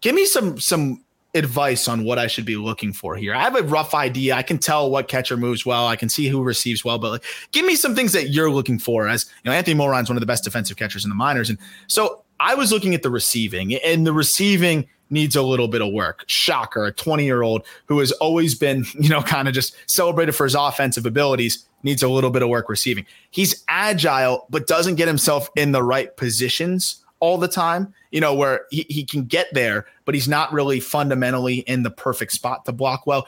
give 0.00 0.14
me 0.14 0.26
some 0.26 0.58
some 0.58 1.02
advice 1.34 1.86
on 1.86 2.04
what 2.04 2.18
I 2.18 2.26
should 2.28 2.46
be 2.46 2.56
looking 2.56 2.92
for 2.92 3.14
here. 3.14 3.34
I 3.34 3.42
have 3.42 3.56
a 3.56 3.62
rough 3.62 3.94
idea. 3.94 4.34
I 4.34 4.42
can 4.42 4.58
tell 4.58 4.90
what 4.90 5.08
catcher 5.08 5.36
moves 5.36 5.66
well. 5.66 5.86
I 5.86 5.96
can 5.96 6.08
see 6.08 6.28
who 6.28 6.42
receives 6.42 6.84
well, 6.84 6.98
but 6.98 7.10
like, 7.10 7.24
give 7.52 7.66
me 7.66 7.76
some 7.76 7.94
things 7.94 8.12
that 8.12 8.30
you're 8.30 8.50
looking 8.50 8.78
for. 8.78 9.06
As 9.08 9.26
you 9.44 9.50
know, 9.50 9.56
Anthony 9.56 9.74
Mulrine's 9.74 10.08
one 10.08 10.16
of 10.16 10.20
the 10.20 10.26
best 10.26 10.44
defensive 10.44 10.76
catchers 10.76 11.04
in 11.04 11.10
the 11.10 11.16
minors, 11.16 11.50
and 11.50 11.58
so 11.86 12.24
I 12.40 12.54
was 12.54 12.72
looking 12.72 12.94
at 12.94 13.02
the 13.02 13.10
receiving, 13.10 13.74
and 13.74 14.06
the 14.06 14.12
receiving 14.12 14.86
needs 15.10 15.36
a 15.36 15.42
little 15.42 15.68
bit 15.68 15.82
of 15.82 15.92
work. 15.92 16.24
Shocker, 16.26 16.84
a 16.84 16.92
20 16.92 17.24
year 17.24 17.42
old 17.42 17.64
who 17.86 17.98
has 18.00 18.12
always 18.12 18.54
been, 18.54 18.84
you 18.98 19.08
know, 19.08 19.22
kind 19.22 19.48
of 19.48 19.54
just 19.54 19.76
celebrated 19.86 20.32
for 20.32 20.44
his 20.44 20.54
offensive 20.54 21.06
abilities 21.06 21.66
needs 21.86 22.02
a 22.02 22.08
little 22.08 22.30
bit 22.30 22.42
of 22.42 22.50
work 22.50 22.68
receiving. 22.68 23.06
He's 23.30 23.64
agile, 23.68 24.46
but 24.50 24.66
doesn't 24.66 24.96
get 24.96 25.08
himself 25.08 25.48
in 25.56 25.72
the 25.72 25.82
right 25.82 26.14
positions 26.16 27.02
all 27.20 27.38
the 27.38 27.48
time, 27.48 27.94
you 28.10 28.20
know, 28.20 28.34
where 28.34 28.66
he, 28.70 28.84
he 28.90 29.04
can 29.04 29.24
get 29.24 29.46
there, 29.54 29.86
but 30.04 30.14
he's 30.14 30.28
not 30.28 30.52
really 30.52 30.80
fundamentally 30.80 31.58
in 31.60 31.82
the 31.82 31.90
perfect 31.90 32.32
spot 32.32 32.66
to 32.66 32.72
block 32.72 33.06
well. 33.06 33.26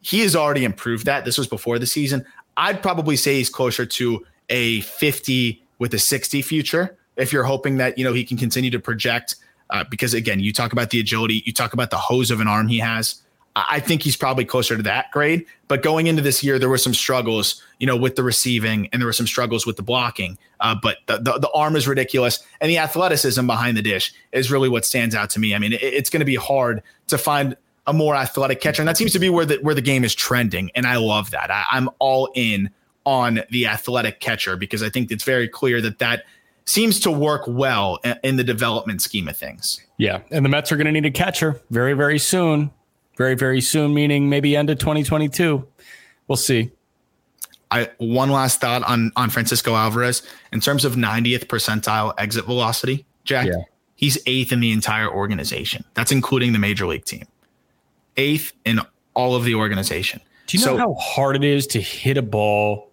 He 0.00 0.20
has 0.20 0.34
already 0.34 0.64
improved 0.64 1.04
that. 1.04 1.24
This 1.26 1.36
was 1.36 1.46
before 1.46 1.78
the 1.78 1.86
season. 1.86 2.24
I'd 2.56 2.80
probably 2.80 3.16
say 3.16 3.34
he's 3.34 3.50
closer 3.50 3.84
to 3.84 4.24
a 4.48 4.80
50 4.80 5.62
with 5.78 5.92
a 5.92 5.98
60 5.98 6.40
future 6.42 6.96
if 7.16 7.32
you're 7.32 7.44
hoping 7.44 7.76
that, 7.78 7.98
you 7.98 8.04
know, 8.04 8.12
he 8.12 8.24
can 8.24 8.36
continue 8.36 8.70
to 8.70 8.78
project. 8.78 9.36
Uh, 9.68 9.84
because 9.90 10.14
again, 10.14 10.38
you 10.40 10.52
talk 10.52 10.72
about 10.72 10.90
the 10.90 11.00
agility, 11.00 11.42
you 11.44 11.52
talk 11.52 11.72
about 11.72 11.90
the 11.90 11.96
hose 11.96 12.30
of 12.30 12.40
an 12.40 12.46
arm 12.46 12.68
he 12.68 12.78
has. 12.78 13.20
I 13.56 13.80
think 13.80 14.02
he's 14.02 14.16
probably 14.18 14.44
closer 14.44 14.76
to 14.76 14.82
that 14.82 15.10
grade. 15.12 15.46
But 15.66 15.82
going 15.82 16.06
into 16.06 16.20
this 16.20 16.44
year, 16.44 16.58
there 16.58 16.68
were 16.68 16.76
some 16.76 16.92
struggles, 16.92 17.62
you 17.80 17.86
know, 17.86 17.96
with 17.96 18.14
the 18.14 18.22
receiving, 18.22 18.88
and 18.92 19.00
there 19.00 19.06
were 19.06 19.14
some 19.14 19.26
struggles 19.26 19.64
with 19.64 19.76
the 19.76 19.82
blocking. 19.82 20.36
Uh, 20.60 20.76
but 20.80 20.98
the, 21.06 21.16
the, 21.16 21.38
the 21.38 21.50
arm 21.52 21.74
is 21.74 21.88
ridiculous, 21.88 22.44
and 22.60 22.70
the 22.70 22.76
athleticism 22.76 23.46
behind 23.46 23.76
the 23.76 23.82
dish 23.82 24.12
is 24.32 24.50
really 24.50 24.68
what 24.68 24.84
stands 24.84 25.14
out 25.14 25.30
to 25.30 25.40
me. 25.40 25.54
I 25.54 25.58
mean, 25.58 25.72
it, 25.72 25.82
it's 25.82 26.10
going 26.10 26.20
to 26.20 26.26
be 26.26 26.34
hard 26.34 26.82
to 27.08 27.16
find 27.16 27.56
a 27.86 27.94
more 27.94 28.14
athletic 28.14 28.60
catcher, 28.60 28.82
and 28.82 28.88
that 28.88 28.98
seems 28.98 29.12
to 29.12 29.18
be 29.18 29.30
where 29.30 29.46
the 29.46 29.56
where 29.56 29.74
the 29.74 29.80
game 29.80 30.04
is 30.04 30.14
trending. 30.14 30.70
And 30.74 30.86
I 30.86 30.96
love 30.96 31.30
that. 31.30 31.50
I, 31.50 31.64
I'm 31.70 31.88
all 31.98 32.28
in 32.34 32.68
on 33.06 33.40
the 33.50 33.66
athletic 33.68 34.20
catcher 34.20 34.56
because 34.56 34.82
I 34.82 34.90
think 34.90 35.10
it's 35.10 35.24
very 35.24 35.48
clear 35.48 35.80
that 35.80 35.98
that 36.00 36.24
seems 36.66 37.00
to 37.00 37.10
work 37.10 37.44
well 37.46 38.00
in 38.22 38.36
the 38.36 38.44
development 38.44 39.00
scheme 39.00 39.28
of 39.28 39.36
things. 39.36 39.80
Yeah, 39.96 40.20
and 40.30 40.44
the 40.44 40.50
Mets 40.50 40.70
are 40.72 40.76
going 40.76 40.86
to 40.86 40.92
need 40.92 41.06
a 41.06 41.10
catcher 41.10 41.58
very, 41.70 41.94
very 41.94 42.18
soon 42.18 42.70
very, 43.16 43.34
very 43.34 43.60
soon, 43.60 43.94
meaning 43.94 44.28
maybe 44.28 44.54
end 44.56 44.70
of 44.70 44.78
2022. 44.78 45.66
We'll 46.28 46.36
see. 46.36 46.70
I 47.70 47.90
one 47.98 48.30
last 48.30 48.60
thought 48.60 48.84
on 48.84 49.10
on 49.16 49.30
Francisco 49.30 49.74
Alvarez 49.74 50.22
in 50.52 50.60
terms 50.60 50.84
of 50.84 50.94
90th 50.94 51.46
percentile 51.46 52.14
exit 52.16 52.44
velocity. 52.44 53.04
Jack, 53.24 53.48
yeah. 53.48 53.62
he's 53.96 54.18
eighth 54.26 54.52
in 54.52 54.60
the 54.60 54.70
entire 54.70 55.10
organization. 55.10 55.84
That's 55.94 56.12
including 56.12 56.52
the 56.52 56.60
major 56.60 56.86
league 56.86 57.04
team. 57.04 57.24
Eighth 58.16 58.52
in 58.64 58.80
all 59.14 59.34
of 59.34 59.44
the 59.44 59.54
organization. 59.54 60.20
Do 60.46 60.58
you 60.58 60.64
know 60.64 60.76
how 60.76 60.94
hard 60.94 61.34
it 61.34 61.42
is 61.42 61.66
to 61.68 61.80
hit 61.80 62.16
a 62.16 62.22
ball 62.22 62.92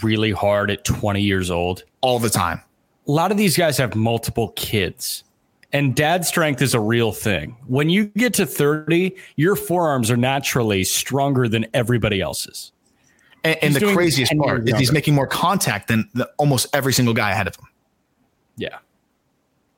really 0.00 0.30
hard 0.30 0.70
at 0.70 0.84
20 0.84 1.20
years 1.20 1.50
old? 1.50 1.84
All 2.00 2.18
the 2.18 2.30
time. 2.30 2.62
A 3.06 3.12
lot 3.12 3.30
of 3.30 3.36
these 3.36 3.58
guys 3.58 3.76
have 3.76 3.94
multiple 3.94 4.48
kids. 4.56 5.24
And 5.74 5.94
dad 5.96 6.24
strength 6.24 6.62
is 6.62 6.72
a 6.72 6.78
real 6.78 7.10
thing. 7.10 7.56
When 7.66 7.90
you 7.90 8.06
get 8.06 8.32
to 8.34 8.46
30, 8.46 9.16
your 9.34 9.56
forearms 9.56 10.08
are 10.08 10.16
naturally 10.16 10.84
stronger 10.84 11.48
than 11.48 11.66
everybody 11.74 12.20
else's. 12.20 12.70
And, 13.42 13.58
and 13.60 13.74
the 13.74 13.92
craziest 13.92 14.32
part 14.38 14.68
is 14.68 14.78
he's 14.78 14.92
making 14.92 15.14
more 15.14 15.26
contact 15.26 15.88
than 15.88 16.08
the, 16.14 16.30
almost 16.38 16.68
every 16.72 16.92
single 16.92 17.12
guy 17.12 17.32
ahead 17.32 17.48
of 17.48 17.56
him. 17.56 17.66
Yeah. 18.56 18.78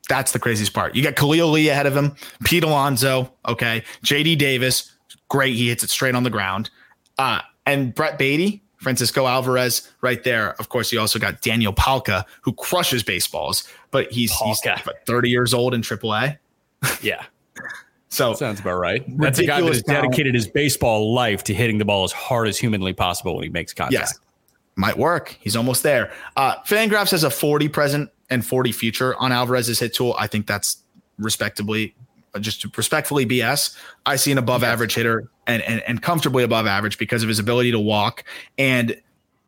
That's 0.06 0.32
the 0.32 0.38
craziest 0.38 0.74
part. 0.74 0.94
You 0.94 1.02
got 1.02 1.16
Khalil 1.16 1.48
Lee 1.48 1.70
ahead 1.70 1.86
of 1.86 1.96
him, 1.96 2.14
Pete 2.44 2.62
Alonso, 2.62 3.32
okay, 3.48 3.82
JD 4.04 4.36
Davis, 4.36 4.92
great. 5.28 5.56
He 5.56 5.70
hits 5.70 5.82
it 5.82 5.90
straight 5.90 6.14
on 6.14 6.24
the 6.24 6.30
ground. 6.30 6.70
Uh, 7.18 7.40
and 7.64 7.94
Brett 7.94 8.18
Baty, 8.18 8.62
Francisco 8.86 9.26
Alvarez 9.26 9.90
right 10.00 10.22
there. 10.22 10.54
Of 10.60 10.68
course, 10.68 10.92
you 10.92 11.00
also 11.00 11.18
got 11.18 11.40
Daniel 11.40 11.72
Palka, 11.72 12.24
who 12.42 12.52
crushes 12.52 13.02
baseballs, 13.02 13.68
but 13.90 14.12
he's, 14.12 14.32
he's 14.32 14.60
what, 14.62 15.04
30 15.06 15.28
years 15.28 15.52
old 15.52 15.74
in 15.74 15.80
AAA. 15.80 16.38
Yeah. 17.02 17.24
so 18.10 18.34
sounds 18.34 18.60
about 18.60 18.78
right. 18.78 19.02
That's 19.18 19.40
a 19.40 19.44
guy 19.44 19.60
that 19.60 19.66
has 19.66 19.82
dedicated 19.82 20.36
his 20.36 20.46
baseball 20.46 21.12
life 21.12 21.42
to 21.44 21.52
hitting 21.52 21.78
the 21.78 21.84
ball 21.84 22.04
as 22.04 22.12
hard 22.12 22.46
as 22.46 22.58
humanly 22.58 22.92
possible 22.92 23.34
when 23.34 23.42
he 23.42 23.50
makes 23.50 23.72
contact. 23.72 23.92
Yes. 23.92 24.20
Might 24.76 24.96
work. 24.96 25.36
He's 25.40 25.56
almost 25.56 25.82
there. 25.82 26.12
Uh, 26.36 26.54
Fangraphs 26.62 27.10
has 27.10 27.24
a 27.24 27.30
40 27.30 27.68
present 27.68 28.10
and 28.30 28.46
40 28.46 28.70
future 28.70 29.16
on 29.16 29.32
Alvarez's 29.32 29.80
hit 29.80 29.94
tool. 29.94 30.14
I 30.16 30.28
think 30.28 30.46
that's 30.46 30.80
respectably 31.18 31.96
just 32.40 32.76
respectfully 32.76 33.26
BS. 33.26 33.76
I 34.04 34.16
see 34.16 34.32
an 34.32 34.38
above 34.38 34.62
average 34.62 34.94
hitter 34.94 35.28
and, 35.46 35.62
and, 35.62 35.82
and 35.82 36.02
comfortably 36.02 36.44
above 36.44 36.66
average 36.66 36.98
because 36.98 37.22
of 37.22 37.28
his 37.28 37.38
ability 37.38 37.70
to 37.72 37.80
walk 37.80 38.24
and 38.58 39.00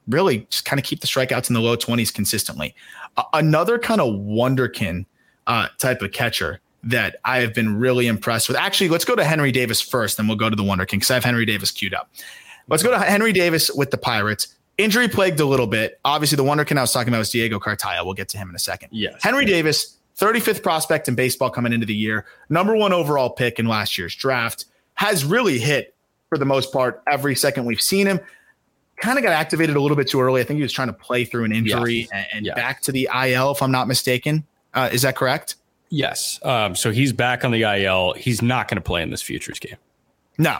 really 0.09 0.47
just 0.51 0.65
kind 0.65 0.81
of 0.81 0.85
keep 0.85 1.01
the 1.01 1.07
strikeouts 1.07 1.49
in 1.51 1.55
the 1.55 1.61
low 1.61 1.77
20s 1.77 2.13
consistently. 2.13 2.75
Uh, 3.17 3.25
another 3.33 3.79
kind 3.79 4.01
of 4.01 4.15
wonderkin 4.15 5.05
uh, 5.47 5.69
type 5.79 6.03
of 6.03 6.13
catcher 6.13 6.61
that 6.85 7.17
I 7.25 7.41
have 7.41 7.55
been 7.55 7.79
really 7.79 8.07
impressed 8.07 8.49
with. 8.49 8.57
Actually, 8.57 8.89
let's 8.89 9.05
go 9.05 9.17
to 9.17 9.25
Henry 9.25 9.53
Davis 9.53 9.81
first, 9.81 10.17
then 10.17 10.29
we'll 10.29 10.37
go 10.37 10.49
to 10.49 10.57
the 10.57 10.63
wonderkin 10.63 10.93
because 10.93 11.11
I 11.11 11.15
have 11.15 11.25
Henry 11.25 11.45
Davis 11.45 11.71
queued 11.71 11.95
up. 11.95 12.11
Let's 12.69 12.83
go 12.83 12.91
to 12.91 12.99
Henry 12.99 13.33
Davis 13.33 13.71
with 13.71 13.91
the 13.91 13.99
Pirates. 13.99 14.55
Injury 14.77 15.09
plagued 15.09 15.41
a 15.41 15.45
little 15.45 15.67
bit. 15.67 15.99
Obviously, 16.05 16.37
the 16.37 16.45
wonder 16.45 16.65
kid 16.65 16.79
I 16.79 16.83
was 16.83 16.93
talking 16.93 17.09
about 17.09 17.19
was 17.19 17.31
Diego 17.31 17.59
Cartaya. 17.59 18.05
We'll 18.05 18.15
get 18.15 18.29
to 18.29 18.39
him 18.39 18.49
in 18.49 18.55
a 18.55 18.61
second. 18.61 18.91
Yes. 18.93 19.21
Henry 19.23 19.45
Davis, 19.45 19.98
35th 20.19 20.63
prospect 20.63 21.09
in 21.09 21.15
baseball 21.15 21.51
coming 21.51 21.73
into 21.73 21.87
the 21.87 21.95
year, 21.95 22.27
number 22.49 22.77
one 22.77 22.93
overall 22.93 23.31
pick 23.31 23.59
in 23.59 23.67
last 23.67 23.97
year's 23.97 24.15
draft, 24.15 24.67
has 24.95 25.25
really 25.25 25.59
hit 25.59 25.95
for 26.29 26.39
the 26.39 26.45
most 26.45 26.73
part 26.73 27.03
every 27.09 27.37
second 27.37 27.65
we've 27.65 27.81
seen 27.81 28.07
him. 28.07 28.21
Kind 28.97 29.17
of 29.17 29.23
got 29.23 29.33
activated 29.33 29.77
a 29.77 29.81
little 29.81 29.97
bit 29.97 30.09
too 30.09 30.21
early. 30.21 30.41
I 30.41 30.45
think 30.45 30.57
he 30.57 30.63
was 30.63 30.73
trying 30.73 30.89
to 30.89 30.93
play 30.93 31.25
through 31.25 31.45
an 31.45 31.53
injury 31.53 32.09
and, 32.33 32.51
back 32.57 32.83
to 32.83 32.93
the 32.93 33.09
IL, 33.15 33.53
if 33.53 33.63
I'm 33.63 33.71
not 33.71 33.87
mistaken. 33.87 34.45
Uh, 34.75 34.89
is 34.93 35.03
that 35.03 35.15
correct? 35.15 35.55
Yes. 35.89 36.41
Um, 36.43 36.75
so 36.75 36.91
he's 36.91 37.13
back 37.13 37.45
on 37.45 37.53
the 37.53 37.63
IL. 37.63 38.15
He's 38.15 38.43
not 38.43 38.69
going 38.69 38.77
to 38.77 38.83
play 38.83 39.03
in 39.03 39.11
this 39.11 39.23
futures 39.23 39.61
game. 39.61 39.77
No, 40.37 40.59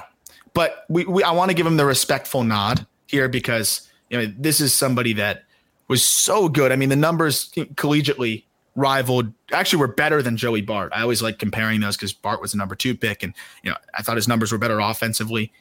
but 0.55 0.85
we, 0.89 1.05
we 1.05 1.23
I 1.23 1.33
want 1.33 1.51
to 1.51 1.55
give 1.55 1.67
him 1.67 1.77
the 1.77 1.85
respectful 1.85 2.45
nod 2.45 2.87
here 3.07 3.29
because 3.29 3.89
you 4.09 4.19
know 4.19 4.33
this 4.39 4.61
is 4.61 4.73
somebody 4.73 5.13
that 5.15 5.45
was 5.89 6.03
so 6.03 6.49
good. 6.49 6.73
I 6.73 6.77
mean, 6.77 6.89
the 6.89 6.97
numbers 6.97 7.51
collegiately 7.51 8.45
rivaled. 8.79 9.33
Actually, 9.53 9.81
were 9.81 9.89
better 9.89 10.23
than 10.23 10.37
Joey 10.37 10.63
Bart. 10.63 10.93
I 10.95 11.03
always 11.03 11.21
like 11.21 11.39
comparing 11.39 11.81
those 11.81 11.97
because 11.97 12.13
Bart 12.13 12.41
was 12.41 12.53
the 12.53 12.59
number 12.59 12.75
two 12.75 12.97
pick, 12.97 13.23
and 13.23 13.35
you 13.63 13.71
know 13.71 13.77
I 13.95 14.03
thought 14.03 14.17
his 14.17 14.29
numbers 14.29 14.53
were 14.53 14.59
better 14.59 14.79
offensively, 14.79 15.53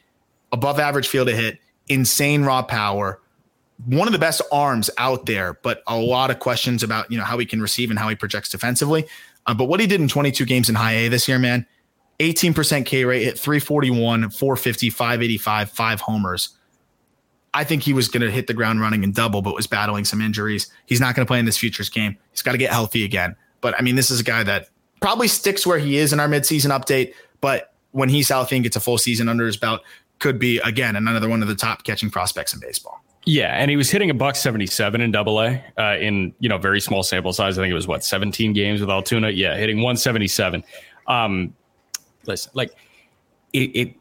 above 0.52 0.78
average 0.78 1.08
field 1.08 1.28
to 1.28 1.34
hit, 1.34 1.58
insane 1.88 2.44
raw 2.44 2.62
power. 2.62 3.20
One 3.84 4.08
of 4.08 4.12
the 4.12 4.18
best 4.18 4.42
arms 4.50 4.90
out 4.98 5.26
there, 5.26 5.58
but 5.62 5.82
a 5.86 5.96
lot 5.96 6.30
of 6.30 6.38
questions 6.38 6.82
about 6.82 7.10
you 7.10 7.18
know 7.18 7.24
how 7.24 7.38
he 7.38 7.46
can 7.46 7.60
receive 7.60 7.90
and 7.90 7.98
how 7.98 8.08
he 8.08 8.14
projects 8.14 8.48
defensively. 8.48 9.06
Uh, 9.46 9.54
but 9.54 9.64
what 9.64 9.80
he 9.80 9.86
did 9.86 10.00
in 10.00 10.08
22 10.08 10.44
games 10.44 10.68
in 10.68 10.74
high 10.74 10.92
A 10.92 11.08
this 11.08 11.26
year, 11.26 11.38
man, 11.38 11.66
18% 12.20 12.84
K 12.84 13.04
rate, 13.04 13.22
hit 13.22 13.38
341, 13.38 14.30
450, 14.30 14.90
585, 14.90 15.70
five 15.70 16.00
homers. 16.00 16.57
I 17.54 17.64
think 17.64 17.82
he 17.82 17.92
was 17.92 18.08
going 18.08 18.22
to 18.22 18.30
hit 18.30 18.46
the 18.46 18.54
ground 18.54 18.80
running 18.80 19.04
and 19.04 19.14
double, 19.14 19.42
but 19.42 19.54
was 19.54 19.66
battling 19.66 20.04
some 20.04 20.20
injuries. 20.20 20.70
He's 20.86 21.00
not 21.00 21.14
going 21.14 21.26
to 21.26 21.30
play 21.30 21.38
in 21.38 21.44
this 21.44 21.56
futures 21.56 21.88
game. 21.88 22.16
He's 22.30 22.42
got 22.42 22.52
to 22.52 22.58
get 22.58 22.70
healthy 22.70 23.04
again. 23.04 23.36
But 23.60 23.74
I 23.78 23.82
mean, 23.82 23.96
this 23.96 24.10
is 24.10 24.20
a 24.20 24.24
guy 24.24 24.42
that 24.44 24.68
probably 25.00 25.28
sticks 25.28 25.66
where 25.66 25.78
he 25.78 25.96
is 25.96 26.12
in 26.12 26.20
our 26.20 26.28
midseason 26.28 26.70
update. 26.70 27.14
But 27.40 27.72
when 27.92 28.08
he's 28.08 28.28
healthy 28.28 28.56
and 28.56 28.62
gets 28.62 28.76
a 28.76 28.80
full 28.80 28.98
season 28.98 29.28
under 29.28 29.46
his 29.46 29.56
belt, 29.56 29.82
could 30.18 30.38
be 30.38 30.58
again 30.58 30.96
another 30.96 31.28
one 31.28 31.42
of 31.42 31.48
the 31.48 31.54
top 31.54 31.84
catching 31.84 32.10
prospects 32.10 32.52
in 32.52 32.60
baseball. 32.60 33.02
Yeah, 33.24 33.54
and 33.54 33.70
he 33.70 33.76
was 33.76 33.90
hitting 33.90 34.10
a 34.10 34.14
buck 34.14 34.36
seventy 34.36 34.66
seven 34.66 35.00
in 35.00 35.10
Double 35.10 35.40
A 35.40 35.62
uh, 35.76 35.96
in 36.00 36.34
you 36.38 36.48
know 36.48 36.58
very 36.58 36.80
small 36.80 37.02
sample 37.02 37.32
size. 37.32 37.58
I 37.58 37.62
think 37.62 37.70
it 37.70 37.74
was 37.74 37.86
what 37.86 38.04
seventeen 38.04 38.52
games 38.52 38.80
with 38.80 38.90
Altoona. 38.90 39.30
Yeah, 39.30 39.56
hitting 39.56 39.82
one 39.82 39.96
seventy 39.96 40.28
seven. 40.28 40.64
Um, 41.06 41.54
listen, 42.26 42.50
like 42.54 42.72
it, 43.52 43.58
it, 43.58 43.94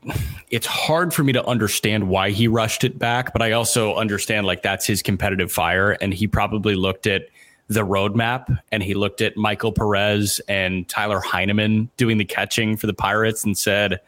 it's 0.49 0.67
hard 0.67 1.13
for 1.13 1.23
me 1.23 1.33
to 1.33 1.45
understand 1.45 2.09
why 2.09 2.31
he 2.31 2.47
rushed 2.47 2.83
it 2.83 2.99
back, 2.99 3.33
but 3.33 3.41
I 3.41 3.53
also 3.53 3.95
understand 3.95 4.45
like 4.45 4.61
that's 4.61 4.85
his 4.85 5.01
competitive 5.01 5.51
fire, 5.51 5.91
and 5.91 6.13
he 6.13 6.27
probably 6.27 6.75
looked 6.75 7.07
at 7.07 7.23
the 7.69 7.81
roadmap 7.81 8.57
and 8.71 8.81
he 8.81 8.93
looked 8.93 9.21
at 9.21 9.35
Michael 9.35 9.73
Perez 9.73 10.39
and 10.47 10.87
Tyler 10.87 11.19
Heineman 11.19 11.89
doing 11.97 12.17
the 12.17 12.25
catching 12.25 12.77
for 12.77 12.87
the 12.87 12.93
Pirates 12.93 13.43
and 13.43 13.57
said. 13.57 13.99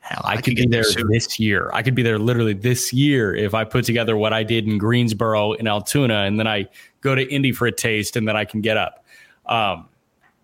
Hell, 0.00 0.20
I, 0.22 0.36
could 0.36 0.54
be 0.54 0.66
there 0.66 0.82
this 0.82 0.96
this 1.08 1.40
year. 1.40 1.70
I 1.72 1.82
could 1.82 1.94
be 1.94 2.02
there 2.02 2.18
literally 2.18 2.52
this 2.52 2.92
year 2.92 3.34
if 3.34 3.54
I 3.54 3.64
put 3.64 3.86
together 3.86 4.18
what 4.18 4.34
I 4.34 4.42
did 4.42 4.66
in 4.66 4.76
Greensboro 4.76 5.52
in 5.52 5.66
Altoona, 5.66 6.24
and 6.24 6.38
then 6.38 6.46
I 6.46 6.68
go 7.00 7.14
to 7.14 7.22
Indy 7.22 7.52
for 7.52 7.66
a 7.66 7.72
taste, 7.72 8.14
and 8.14 8.28
then 8.28 8.36
I 8.36 8.44
can 8.44 8.60
get 8.60 8.76
up. 8.76 9.02
Um, 9.46 9.88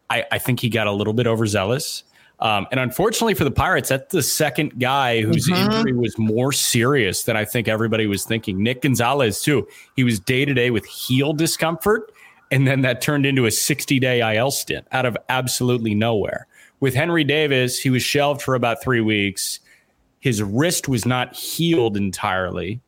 I, 0.09 0.25
I 0.33 0.39
think 0.39 0.61
he 0.61 0.71
got 0.71 0.87
a 0.87 0.93
little 0.93 1.13
bit 1.13 1.27
overzealous. 1.27 2.05
Um, 2.41 2.67
and 2.71 2.81
unfortunately 2.81 3.35
for 3.35 3.45
the 3.45 3.51
Pirates, 3.51 3.91
that's 3.91 4.13
the 4.13 4.23
second 4.23 4.79
guy 4.81 5.21
whose 5.21 5.47
Mm-hmm. 5.49 5.73
injury 5.73 5.93
was 5.93 6.17
more 6.19 6.53
serious 6.53 7.25
than 7.25 7.37
I 7.37 7.45
think 7.45 7.69
everybody 7.69 8.07
was 8.07 8.25
thinking. 8.25 8.63
Nick 8.63 8.83
Gonzales, 8.83 9.43
too. 9.43 9.69
He 9.97 10.05
was 10.05 10.19
day 10.19 10.45
to 10.45 10.55
day 10.55 10.71
with 10.71 10.87
heel 10.87 11.33
discomfort, 11.35 12.11
and 12.51 12.67
then 12.67 12.81
that 12.83 13.01
turned 13.03 13.27
into 13.27 13.45
a 13.47 13.51
60 13.51 13.99
day 13.99 14.37
IL 14.37 14.51
stint 14.51 14.87
out 14.93 15.05
of 15.07 15.17
absolutely 15.29 15.95
nowhere. 15.95 16.47
With 16.81 16.95
Henry 16.95 17.25
Davis, 17.25 17.79
he 17.79 17.91
was 17.91 18.03
shelved 18.03 18.41
for 18.41 18.55
about 18.55 18.83
three 18.83 19.03
weeks. 19.03 19.61
His 20.21 20.43
wrist 20.43 20.89
was 20.89 21.05
not 21.05 21.35
healed 21.35 21.97
entirely. 21.97 22.81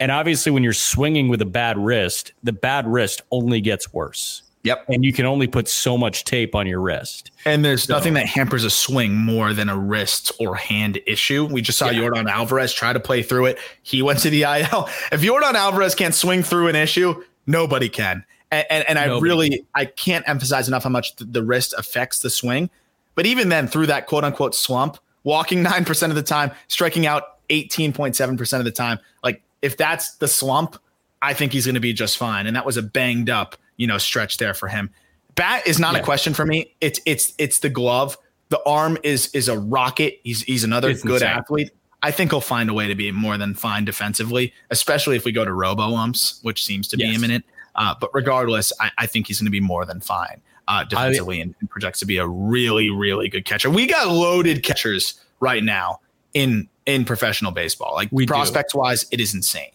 And 0.00 0.10
obviously, 0.10 0.52
when 0.52 0.62
you're 0.62 0.72
swinging 0.72 1.28
with 1.28 1.40
a 1.42 1.46
bad 1.46 1.78
wrist, 1.78 2.32
the 2.42 2.52
bad 2.52 2.86
wrist 2.86 3.22
only 3.30 3.60
gets 3.60 3.92
worse. 3.92 4.42
Yep. 4.66 4.84
And 4.88 5.04
you 5.04 5.12
can 5.12 5.26
only 5.26 5.46
put 5.46 5.68
so 5.68 5.96
much 5.96 6.24
tape 6.24 6.56
on 6.56 6.66
your 6.66 6.80
wrist. 6.80 7.30
And 7.44 7.64
there's 7.64 7.88
nothing 7.88 8.14
that 8.14 8.26
hampers 8.26 8.64
a 8.64 8.70
swing 8.70 9.14
more 9.16 9.52
than 9.52 9.68
a 9.68 9.78
wrist 9.78 10.32
or 10.40 10.56
hand 10.56 10.98
issue. 11.06 11.46
We 11.46 11.62
just 11.62 11.78
saw 11.78 11.88
Yordan 11.88 12.28
Alvarez 12.28 12.72
try 12.72 12.92
to 12.92 12.98
play 12.98 13.22
through 13.22 13.46
it. 13.46 13.58
He 13.84 14.02
went 14.02 14.18
to 14.20 14.30
the 14.30 14.42
IL. 14.42 14.88
If 15.12 15.20
Yordan 15.20 15.54
Alvarez 15.54 15.94
can't 15.94 16.14
swing 16.14 16.42
through 16.42 16.66
an 16.66 16.74
issue, 16.74 17.22
nobody 17.46 17.88
can. 17.88 18.24
And, 18.50 18.66
and, 18.68 18.88
and 18.88 18.98
I 18.98 19.06
Nobody. 19.06 19.28
really 19.28 19.66
I 19.74 19.84
can't 19.84 20.28
emphasize 20.28 20.66
enough 20.66 20.82
how 20.84 20.90
much 20.90 21.14
th- 21.16 21.30
the 21.30 21.44
wrist 21.44 21.74
affects 21.78 22.18
the 22.20 22.30
swing. 22.30 22.68
But 23.14 23.26
even 23.26 23.48
then, 23.48 23.68
through 23.68 23.86
that 23.86 24.06
quote 24.06 24.24
unquote 24.24 24.54
slump, 24.54 24.98
walking 25.24 25.62
nine 25.64 25.84
percent 25.84 26.10
of 26.10 26.16
the 26.16 26.22
time, 26.22 26.50
striking 26.68 27.06
out 27.06 27.22
eighteen 27.50 27.92
point 27.92 28.16
seven 28.16 28.36
percent 28.36 28.60
of 28.60 28.64
the 28.64 28.72
time, 28.72 28.98
like 29.22 29.42
if 29.62 29.76
that's 29.76 30.16
the 30.16 30.28
slump, 30.28 30.76
I 31.22 31.34
think 31.34 31.52
he's 31.52 31.66
going 31.66 31.74
to 31.74 31.80
be 31.80 31.92
just 31.92 32.18
fine. 32.18 32.46
And 32.46 32.54
that 32.56 32.66
was 32.66 32.76
a 32.76 32.82
banged 32.82 33.30
up, 33.30 33.56
you 33.76 33.86
know, 33.86 33.98
stretch 33.98 34.38
there 34.38 34.54
for 34.54 34.68
him. 34.68 34.90
Bat 35.34 35.66
is 35.66 35.78
not 35.78 35.94
a 35.96 36.02
question 36.02 36.32
for 36.34 36.46
me. 36.46 36.74
It's 36.80 37.00
it's 37.06 37.32
it's 37.38 37.58
the 37.60 37.68
glove. 37.68 38.16
The 38.48 38.60
arm 38.64 38.96
is 39.02 39.28
is 39.34 39.48
a 39.48 39.58
rocket. 39.58 40.20
He's 40.24 40.42
he's 40.42 40.64
another 40.64 40.90
It's 40.90 41.02
good 41.02 41.14
insane. 41.22 41.28
athlete. 41.28 41.70
I 42.02 42.10
think 42.10 42.30
he'll 42.30 42.40
find 42.40 42.70
a 42.70 42.74
way 42.74 42.86
to 42.88 42.94
be 42.94 43.10
more 43.10 43.36
than 43.36 43.54
fine 43.54 43.84
defensively, 43.84 44.52
especially 44.70 45.16
if 45.16 45.24
we 45.24 45.32
go 45.32 45.44
to 45.44 45.52
robo 45.52 45.94
umps, 45.96 46.38
which 46.42 46.64
seems 46.64 46.88
to 46.88 46.96
be 46.96 47.12
imminent. 47.14 47.44
Uh, 47.74 47.94
but 48.00 48.10
regardless, 48.14 48.72
I, 48.80 48.90
I 48.98 49.06
think 49.06 49.26
he's 49.26 49.40
going 49.40 49.46
to 49.46 49.50
be 49.50 49.60
more 49.60 49.84
than 49.84 50.00
fine 50.00 50.40
uh, 50.68 50.84
defensively 50.84 51.40
and, 51.40 51.54
and 51.60 51.68
projects 51.68 51.98
to 52.00 52.06
be 52.06 52.16
a 52.18 52.26
really, 52.26 52.90
really 52.90 53.28
good 53.28 53.44
catcher. 53.44 53.70
We 53.70 53.86
got 53.86 54.08
loaded 54.08 54.62
catchers 54.62 55.20
right 55.40 55.62
now 55.62 56.00
in 56.32 56.68
in 56.86 57.04
professional 57.04 57.50
baseball. 57.52 57.94
Like 57.94 58.08
We 58.12 58.24
do. 58.26 58.34
wise, 58.74 59.06
it 59.10 59.20
is 59.20 59.34
insane. 59.34 59.70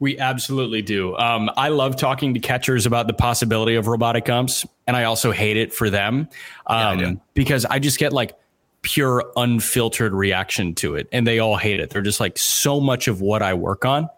We 0.00 0.18
absolutely 0.18 0.80
do. 0.82 1.16
Um, 1.16 1.50
I 1.56 1.68
love 1.70 1.96
talking 1.96 2.32
to 2.34 2.40
catchers 2.40 2.86
about 2.86 3.08
the 3.08 3.12
possibility 3.14 3.74
of 3.74 3.88
robotic 3.88 4.28
umps, 4.28 4.64
and 4.86 4.96
I 4.96 5.04
also 5.04 5.32
hate 5.32 5.56
it 5.56 5.72
for 5.74 5.90
them 5.90 6.28
I 6.68 6.92
um, 6.92 7.20
because 7.34 7.64
I 7.64 7.80
just 7.80 7.98
get 7.98 8.12
like 8.12 8.32
pure 8.82 9.24
unfiltered 9.36 10.12
reaction 10.14 10.74
to 10.76 10.94
it, 10.94 11.08
and 11.10 11.26
they 11.26 11.40
all 11.40 11.56
hate 11.56 11.80
it. 11.80 11.90
They're 11.90 12.00
just 12.02 12.20
like 12.20 12.38
so 12.38 12.78
much 12.80 13.08
of 13.08 13.20
what 13.20 13.42
I 13.42 13.54
work 13.54 13.84
on 13.84 14.08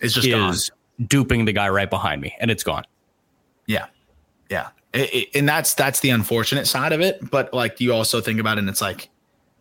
It's 0.00 0.14
just 0.14 0.28
gone. 0.28 0.50
is 0.50 0.70
duping 1.06 1.44
the 1.44 1.52
guy 1.52 1.68
right 1.68 1.88
behind 1.88 2.20
me, 2.20 2.34
and 2.40 2.50
it's 2.50 2.64
gone. 2.64 2.82
Yeah, 3.66 3.86
yeah, 4.50 4.70
It- 4.92 5.14
it- 5.14 5.28
and 5.36 5.48
that's 5.48 5.74
that's 5.74 6.00
the 6.00 6.10
unfortunate 6.10 6.66
side 6.66 6.92
of 6.92 7.00
it. 7.00 7.30
But 7.30 7.54
like 7.54 7.80
you 7.80 7.94
also 7.94 8.20
think 8.20 8.40
about 8.40 8.58
it, 8.58 8.62
and 8.62 8.68
it's 8.68 8.80
like, 8.80 9.08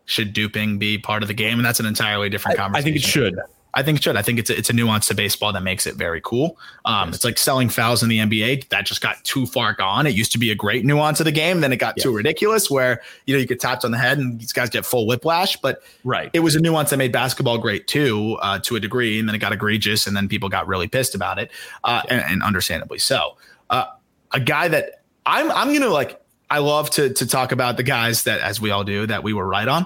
should 0.05 0.33
duping 0.33 0.79
be 0.79 0.97
part 0.97 1.21
of 1.21 1.27
the 1.27 1.35
game? 1.35 1.59
And 1.59 1.65
that's 1.65 1.79
an 1.79 1.85
entirely 1.85 2.27
different 2.29 2.57
I 2.57 2.63
conversation. 2.63 2.81
I 2.81 2.91
think 2.91 2.95
it 3.05 3.07
should. 3.07 3.39
I 3.73 3.83
think 3.83 3.99
it 3.99 4.03
should. 4.03 4.17
I 4.17 4.21
think 4.23 4.39
it's 4.39 4.49
a, 4.49 4.57
it's 4.57 4.69
a 4.69 4.73
nuance 4.73 5.07
to 5.09 5.13
baseball 5.13 5.53
that 5.53 5.61
makes 5.61 5.85
it 5.85 5.95
very 5.95 6.21
cool. 6.23 6.57
Um, 6.85 7.09
It's 7.09 7.23
like 7.23 7.37
selling 7.37 7.69
fouls 7.69 8.01
in 8.01 8.09
the 8.09 8.17
NBA. 8.17 8.69
That 8.69 8.85
just 8.85 8.99
got 9.01 9.23
too 9.23 9.45
far 9.45 9.73
gone. 9.73 10.07
It 10.07 10.15
used 10.15 10.31
to 10.31 10.39
be 10.39 10.49
a 10.49 10.55
great 10.55 10.85
nuance 10.85 11.19
of 11.19 11.25
the 11.25 11.31
game. 11.31 11.61
Then 11.61 11.71
it 11.71 11.77
got 11.77 11.95
too 11.97 12.11
ridiculous 12.11 12.69
where, 12.71 13.01
you 13.27 13.35
know, 13.35 13.39
you 13.39 13.45
get 13.45 13.59
tapped 13.59 13.85
on 13.85 13.91
the 13.91 13.97
head 13.97 14.17
and 14.17 14.39
these 14.39 14.53
guys 14.53 14.69
get 14.71 14.85
full 14.85 15.05
whiplash. 15.05 15.55
But 15.57 15.83
Right. 16.03 16.31
it 16.33 16.39
was 16.39 16.55
a 16.55 16.59
nuance 16.59 16.89
that 16.89 16.97
made 16.97 17.11
basketball 17.11 17.59
great 17.59 17.87
too, 17.87 18.37
uh, 18.41 18.57
to 18.59 18.75
a 18.75 18.79
degree. 18.79 19.19
And 19.19 19.29
then 19.29 19.35
it 19.35 19.39
got 19.39 19.53
egregious 19.53 20.07
and 20.07 20.17
then 20.17 20.27
people 20.27 20.49
got 20.49 20.67
really 20.67 20.87
pissed 20.87 21.13
about 21.13 21.37
it. 21.37 21.51
Uh, 21.83 22.01
and, 22.09 22.23
and 22.27 22.43
understandably 22.43 22.97
so. 22.97 23.37
Uh, 23.69 23.85
a 24.31 24.39
guy 24.39 24.67
that 24.67 25.03
I'm, 25.25 25.51
I'm 25.51 25.67
going 25.67 25.81
to 25.81 25.89
like, 25.89 26.19
I 26.49 26.57
love 26.57 26.89
to, 26.91 27.13
to 27.13 27.27
talk 27.27 27.51
about 27.51 27.77
the 27.77 27.83
guys 27.83 28.23
that, 28.23 28.41
as 28.41 28.59
we 28.59 28.71
all 28.71 28.83
do, 28.83 29.05
that 29.05 29.21
we 29.21 29.33
were 29.33 29.45
right 29.47 29.67
on. 29.67 29.85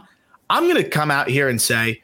I'm 0.50 0.64
going 0.64 0.82
to 0.82 0.90
come 0.90 1.12
out 1.12 1.28
here 1.28 1.50
and 1.50 1.62
say, 1.62 2.02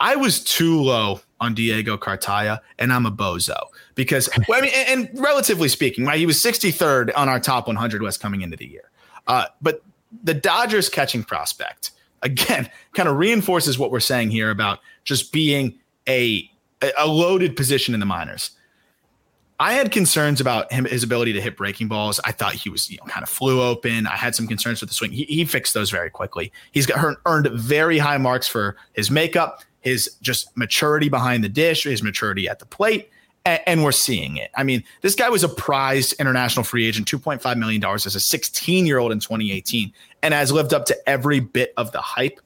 I 0.00 0.16
was 0.16 0.42
too 0.42 0.80
low 0.80 1.20
on 1.40 1.54
Diego 1.54 1.96
Cartaya, 1.96 2.60
and 2.78 2.92
I'm 2.92 3.06
a 3.06 3.10
bozo 3.10 3.58
because 3.94 4.28
I 4.36 4.60
mean, 4.60 4.70
and, 4.74 5.08
and 5.10 5.20
relatively 5.20 5.68
speaking, 5.68 6.04
right, 6.04 6.18
he 6.18 6.26
was 6.26 6.36
63rd 6.38 7.10
on 7.16 7.28
our 7.28 7.40
top 7.40 7.66
100 7.66 8.02
West 8.02 8.20
coming 8.20 8.42
into 8.42 8.56
the 8.56 8.66
year. 8.66 8.90
Uh, 9.26 9.46
but 9.60 9.82
the 10.22 10.34
Dodgers 10.34 10.88
catching 10.88 11.22
prospect 11.22 11.92
again 12.22 12.68
kind 12.94 13.08
of 13.08 13.16
reinforces 13.16 13.78
what 13.78 13.90
we're 13.90 14.00
saying 14.00 14.30
here 14.30 14.50
about 14.50 14.80
just 15.04 15.32
being 15.32 15.78
a 16.08 16.50
a 16.96 17.06
loaded 17.06 17.56
position 17.56 17.92
in 17.92 18.00
the 18.00 18.06
minors. 18.06 18.52
I 19.60 19.72
had 19.72 19.90
concerns 19.90 20.40
about 20.40 20.72
him, 20.72 20.84
his 20.84 21.02
ability 21.02 21.32
to 21.32 21.40
hit 21.40 21.56
breaking 21.56 21.88
balls. 21.88 22.20
I 22.24 22.30
thought 22.30 22.54
he 22.54 22.70
was, 22.70 22.88
you 22.88 22.98
know, 22.98 23.04
kind 23.06 23.24
of 23.24 23.28
flew 23.28 23.60
open. 23.60 24.06
I 24.06 24.14
had 24.14 24.36
some 24.36 24.46
concerns 24.46 24.80
with 24.80 24.90
the 24.90 24.94
swing. 24.94 25.10
He, 25.10 25.24
he 25.24 25.44
fixed 25.44 25.74
those 25.74 25.90
very 25.90 26.10
quickly. 26.10 26.52
He's 26.70 26.86
got 26.86 27.16
earned 27.26 27.48
very 27.48 27.98
high 27.98 28.18
marks 28.18 28.46
for 28.46 28.76
his 28.92 29.10
makeup, 29.10 29.64
his 29.88 30.16
just 30.20 30.56
maturity 30.56 31.08
behind 31.08 31.42
the 31.42 31.48
dish, 31.48 31.84
his 31.84 32.02
maturity 32.02 32.48
at 32.48 32.58
the 32.58 32.66
plate, 32.66 33.10
and, 33.44 33.60
and 33.66 33.84
we're 33.84 33.92
seeing 33.92 34.36
it. 34.36 34.50
I 34.56 34.62
mean, 34.62 34.84
this 35.00 35.14
guy 35.14 35.28
was 35.28 35.42
a 35.42 35.48
prized 35.48 36.14
international 36.20 36.64
free 36.64 36.86
agent, 36.86 37.08
two 37.08 37.18
point 37.18 37.42
five 37.42 37.58
million 37.58 37.80
dollars 37.80 38.06
as 38.06 38.14
a 38.14 38.20
sixteen 38.20 38.86
year 38.86 38.98
old 38.98 39.12
in 39.12 39.20
twenty 39.20 39.52
eighteen, 39.52 39.92
and 40.22 40.34
has 40.34 40.52
lived 40.52 40.72
up 40.72 40.84
to 40.86 41.08
every 41.08 41.40
bit 41.40 41.72
of 41.76 41.92
the 41.92 42.00
hype 42.00 42.40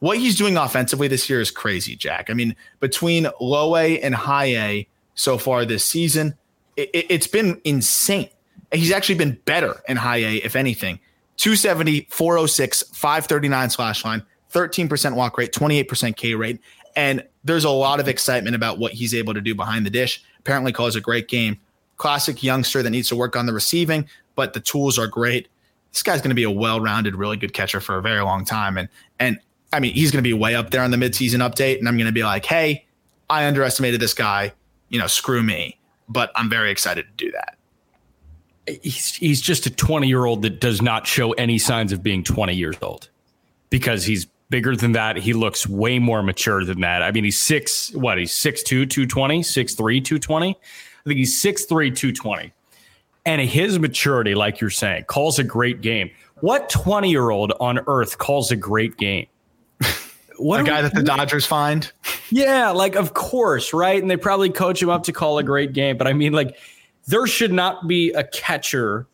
what 0.00 0.18
he's 0.18 0.34
doing 0.34 0.56
offensively 0.56 1.08
this 1.08 1.30
year 1.30 1.40
is 1.40 1.50
crazy, 1.50 1.94
Jack. 1.94 2.30
I 2.30 2.34
mean, 2.34 2.56
between 2.80 3.28
low 3.40 3.76
A 3.76 4.00
and 4.00 4.14
high 4.14 4.56
A 4.56 4.88
so 5.14 5.38
far 5.38 5.64
this 5.64 5.84
season, 5.84 6.36
it, 6.76 7.10
has 7.10 7.26
been 7.26 7.60
insane. 7.64 8.30
He's 8.72 8.92
actually 8.92 9.16
been 9.16 9.38
better 9.44 9.82
in 9.88 9.96
high 9.98 10.18
A, 10.18 10.36
if 10.36 10.56
anything. 10.56 10.98
270, 11.36 12.06
406, 12.10 12.82
539 12.94 13.70
slash 13.70 14.04
line, 14.04 14.22
13% 14.52 15.14
walk 15.14 15.38
rate, 15.38 15.52
28% 15.52 16.16
K 16.16 16.34
rate. 16.34 16.60
And 16.96 17.24
there's 17.44 17.64
a 17.64 17.70
lot 17.70 18.00
of 18.00 18.08
excitement 18.08 18.56
about 18.56 18.78
what 18.78 18.92
he's 18.92 19.14
able 19.14 19.34
to 19.34 19.40
do 19.40 19.54
behind 19.54 19.86
the 19.86 19.90
dish. 19.90 20.22
Apparently, 20.38 20.72
calls 20.72 20.96
a 20.96 21.00
great 21.00 21.28
game. 21.28 21.58
Classic 21.96 22.42
youngster 22.42 22.82
that 22.82 22.90
needs 22.90 23.08
to 23.08 23.16
work 23.16 23.36
on 23.36 23.46
the 23.46 23.52
receiving, 23.52 24.08
but 24.34 24.54
the 24.54 24.60
tools 24.60 24.98
are 24.98 25.06
great. 25.06 25.48
This 25.92 26.02
guy's 26.02 26.20
going 26.20 26.30
to 26.30 26.34
be 26.34 26.44
a 26.44 26.50
well-rounded, 26.50 27.14
really 27.14 27.36
good 27.36 27.52
catcher 27.52 27.80
for 27.80 27.98
a 27.98 28.02
very 28.02 28.22
long 28.22 28.44
time. 28.44 28.78
And 28.78 28.88
and 29.18 29.38
I 29.72 29.80
mean, 29.80 29.94
he's 29.94 30.10
going 30.10 30.22
to 30.22 30.28
be 30.28 30.32
way 30.32 30.54
up 30.54 30.70
there 30.70 30.82
on 30.82 30.90
the 30.90 30.96
midseason 30.96 31.38
update. 31.38 31.78
And 31.78 31.86
I'm 31.86 31.96
going 31.96 32.06
to 32.06 32.12
be 32.12 32.24
like, 32.24 32.44
hey, 32.44 32.86
I 33.28 33.46
underestimated 33.46 34.00
this 34.00 34.14
guy. 34.14 34.52
You 34.88 34.98
know, 34.98 35.06
screw 35.06 35.42
me. 35.42 35.78
But 36.08 36.32
I'm 36.34 36.50
very 36.50 36.70
excited 36.70 37.06
to 37.06 37.24
do 37.24 37.30
that. 37.32 37.56
He's 38.82 39.14
he's 39.14 39.40
just 39.40 39.66
a 39.66 39.70
20 39.70 40.08
year 40.08 40.24
old 40.24 40.42
that 40.42 40.60
does 40.60 40.82
not 40.82 41.06
show 41.06 41.32
any 41.32 41.58
signs 41.58 41.92
of 41.92 42.02
being 42.02 42.24
20 42.24 42.54
years 42.54 42.76
old 42.82 43.08
because 43.68 44.04
he's 44.04 44.26
bigger 44.50 44.76
than 44.76 44.92
that. 44.92 45.16
He 45.16 45.32
looks 45.32 45.66
way 45.66 45.98
more 45.98 46.22
mature 46.22 46.64
than 46.64 46.80
that. 46.80 47.02
I 47.02 47.12
mean, 47.12 47.24
he's 47.24 47.38
six, 47.38 47.94
what? 47.94 48.18
He's 48.18 48.32
6'2, 48.32 48.90
220, 48.90 49.40
6'3, 49.40 49.76
220. 50.04 50.48
I 50.50 51.08
think 51.08 51.18
he's 51.18 51.40
6'3, 51.42 51.66
220. 51.96 52.52
And 53.26 53.40
his 53.40 53.78
maturity, 53.78 54.34
like 54.34 54.60
you're 54.60 54.70
saying, 54.70 55.04
calls 55.04 55.38
a 55.38 55.44
great 55.44 55.80
game. 55.80 56.10
What 56.40 56.68
20 56.68 57.10
year 57.10 57.30
old 57.30 57.52
on 57.60 57.80
earth 57.86 58.18
calls 58.18 58.50
a 58.50 58.56
great 58.56 58.96
game? 58.96 59.26
What 60.36 60.60
a 60.62 60.64
guy 60.64 60.82
that 60.82 60.94
the 60.94 61.02
Dodgers 61.02 61.46
find? 61.46 61.90
Yeah, 62.30 62.70
like, 62.70 62.96
of 62.96 63.14
course, 63.14 63.72
right? 63.72 64.00
And 64.00 64.10
they 64.10 64.16
probably 64.16 64.50
coach 64.50 64.82
him 64.82 64.88
up 64.88 65.04
to 65.04 65.12
call 65.12 65.38
a 65.38 65.42
great 65.42 65.74
game. 65.74 65.96
But 65.96 66.06
I 66.06 66.12
mean, 66.12 66.32
like, 66.32 66.56
there 67.06 67.26
should 67.26 67.52
not 67.52 67.86
be 67.86 68.10
a 68.12 68.24
catcher 68.24 69.06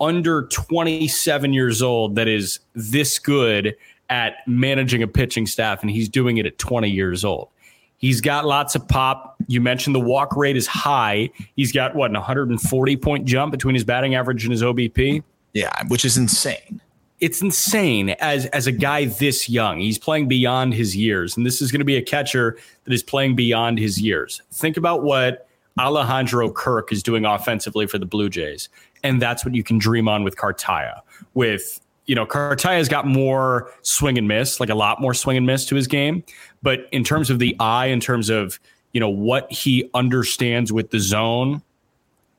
under 0.00 0.46
27 0.46 1.52
years 1.52 1.82
old 1.82 2.14
that 2.14 2.28
is 2.28 2.60
this 2.74 3.18
good 3.18 3.76
at 4.10 4.46
managing 4.46 5.02
a 5.02 5.08
pitching 5.08 5.46
staff, 5.46 5.80
and 5.80 5.90
he's 5.90 6.08
doing 6.08 6.36
it 6.36 6.44
at 6.44 6.58
20 6.58 6.90
years 6.90 7.24
old. 7.24 7.48
He's 7.96 8.20
got 8.20 8.44
lots 8.44 8.74
of 8.74 8.86
pop. 8.88 9.36
You 9.46 9.60
mentioned 9.60 9.94
the 9.94 10.00
walk 10.00 10.36
rate 10.36 10.56
is 10.56 10.66
high. 10.66 11.30
He's 11.54 11.70
got 11.70 11.94
what, 11.94 12.10
an 12.10 12.14
140 12.14 12.96
point 12.96 13.24
jump 13.26 13.52
between 13.52 13.74
his 13.74 13.84
batting 13.84 14.14
average 14.14 14.44
and 14.44 14.52
his 14.52 14.62
OBP? 14.62 15.22
Yeah, 15.52 15.70
which 15.88 16.04
is 16.04 16.16
insane. 16.16 16.80
It's 17.20 17.42
insane 17.42 18.10
as 18.20 18.46
as 18.46 18.66
a 18.66 18.72
guy 18.72 19.04
this 19.04 19.48
young. 19.48 19.78
He's 19.78 19.98
playing 19.98 20.28
beyond 20.28 20.72
his 20.72 20.96
years, 20.96 21.36
and 21.36 21.44
this 21.44 21.60
is 21.60 21.70
going 21.70 21.80
to 21.80 21.84
be 21.84 21.96
a 21.96 22.02
catcher 22.02 22.56
that 22.84 22.92
is 22.94 23.02
playing 23.02 23.36
beyond 23.36 23.78
his 23.78 24.00
years. 24.00 24.40
Think 24.50 24.78
about 24.78 25.02
what 25.02 25.46
Alejandro 25.78 26.50
Kirk 26.50 26.92
is 26.92 27.02
doing 27.02 27.26
offensively 27.26 27.86
for 27.86 27.98
the 27.98 28.06
Blue 28.06 28.30
Jays, 28.30 28.70
and 29.02 29.20
that's 29.20 29.44
what 29.44 29.54
you 29.54 29.62
can 29.62 29.76
dream 29.76 30.08
on 30.08 30.24
with 30.24 30.36
Cartaya. 30.36 31.00
With 31.34 31.80
you 32.10 32.16
know, 32.16 32.26
Cartaya's 32.26 32.88
got 32.88 33.06
more 33.06 33.72
swing 33.82 34.18
and 34.18 34.26
miss, 34.26 34.58
like 34.58 34.68
a 34.68 34.74
lot 34.74 35.00
more 35.00 35.14
swing 35.14 35.36
and 35.36 35.46
miss 35.46 35.64
to 35.66 35.76
his 35.76 35.86
game. 35.86 36.24
But 36.60 36.88
in 36.90 37.04
terms 37.04 37.30
of 37.30 37.38
the 37.38 37.54
eye, 37.60 37.86
in 37.86 38.00
terms 38.00 38.30
of, 38.30 38.58
you 38.90 38.98
know, 38.98 39.08
what 39.08 39.50
he 39.52 39.88
understands 39.94 40.72
with 40.72 40.90
the 40.90 40.98
zone 40.98 41.62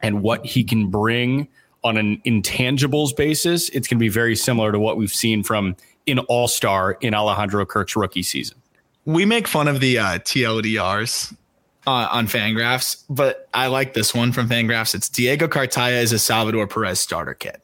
and 0.02 0.24
what 0.24 0.46
he 0.46 0.66
can 0.66 0.90
bring 0.90 1.48
on 1.86 1.96
an 1.96 2.22
intangibles 2.26 3.16
basis, 3.16 3.70
it's 3.70 3.88
going 3.88 3.98
to 3.98 4.04
be 4.04 4.10
very 4.10 4.36
similar 4.36 4.74
to 4.74 4.78
what 4.78 4.98
we've 4.98 5.14
seen 5.14 5.42
from 5.42 5.78
an 6.06 6.20
all 6.20 6.50
star 6.50 6.98
in 7.00 7.14
Alejandro 7.14 7.66
Kirk's 7.66 7.96
rookie 7.96 8.24
season. 8.24 8.58
We 9.06 9.24
make 9.24 9.48
fun 9.48 9.70
of 9.70 9.80
the 9.80 10.00
uh, 10.00 10.20
TLDRs 10.20 11.34
uh, 11.88 12.10
on 12.12 12.28
Fangraphs, 12.28 13.06
but 13.10 13.48
I 13.54 13.68
like 13.68 13.94
this 13.94 14.14
one 14.14 14.34
from 14.34 14.50
Fangraphs. 14.50 14.94
It's 14.94 15.08
Diego 15.08 15.48
Cartaya 15.48 16.02
is 16.02 16.12
a 16.12 16.20
Salvador 16.20 16.68
Perez 16.68 17.00
starter 17.00 17.36
kit. 17.36 17.62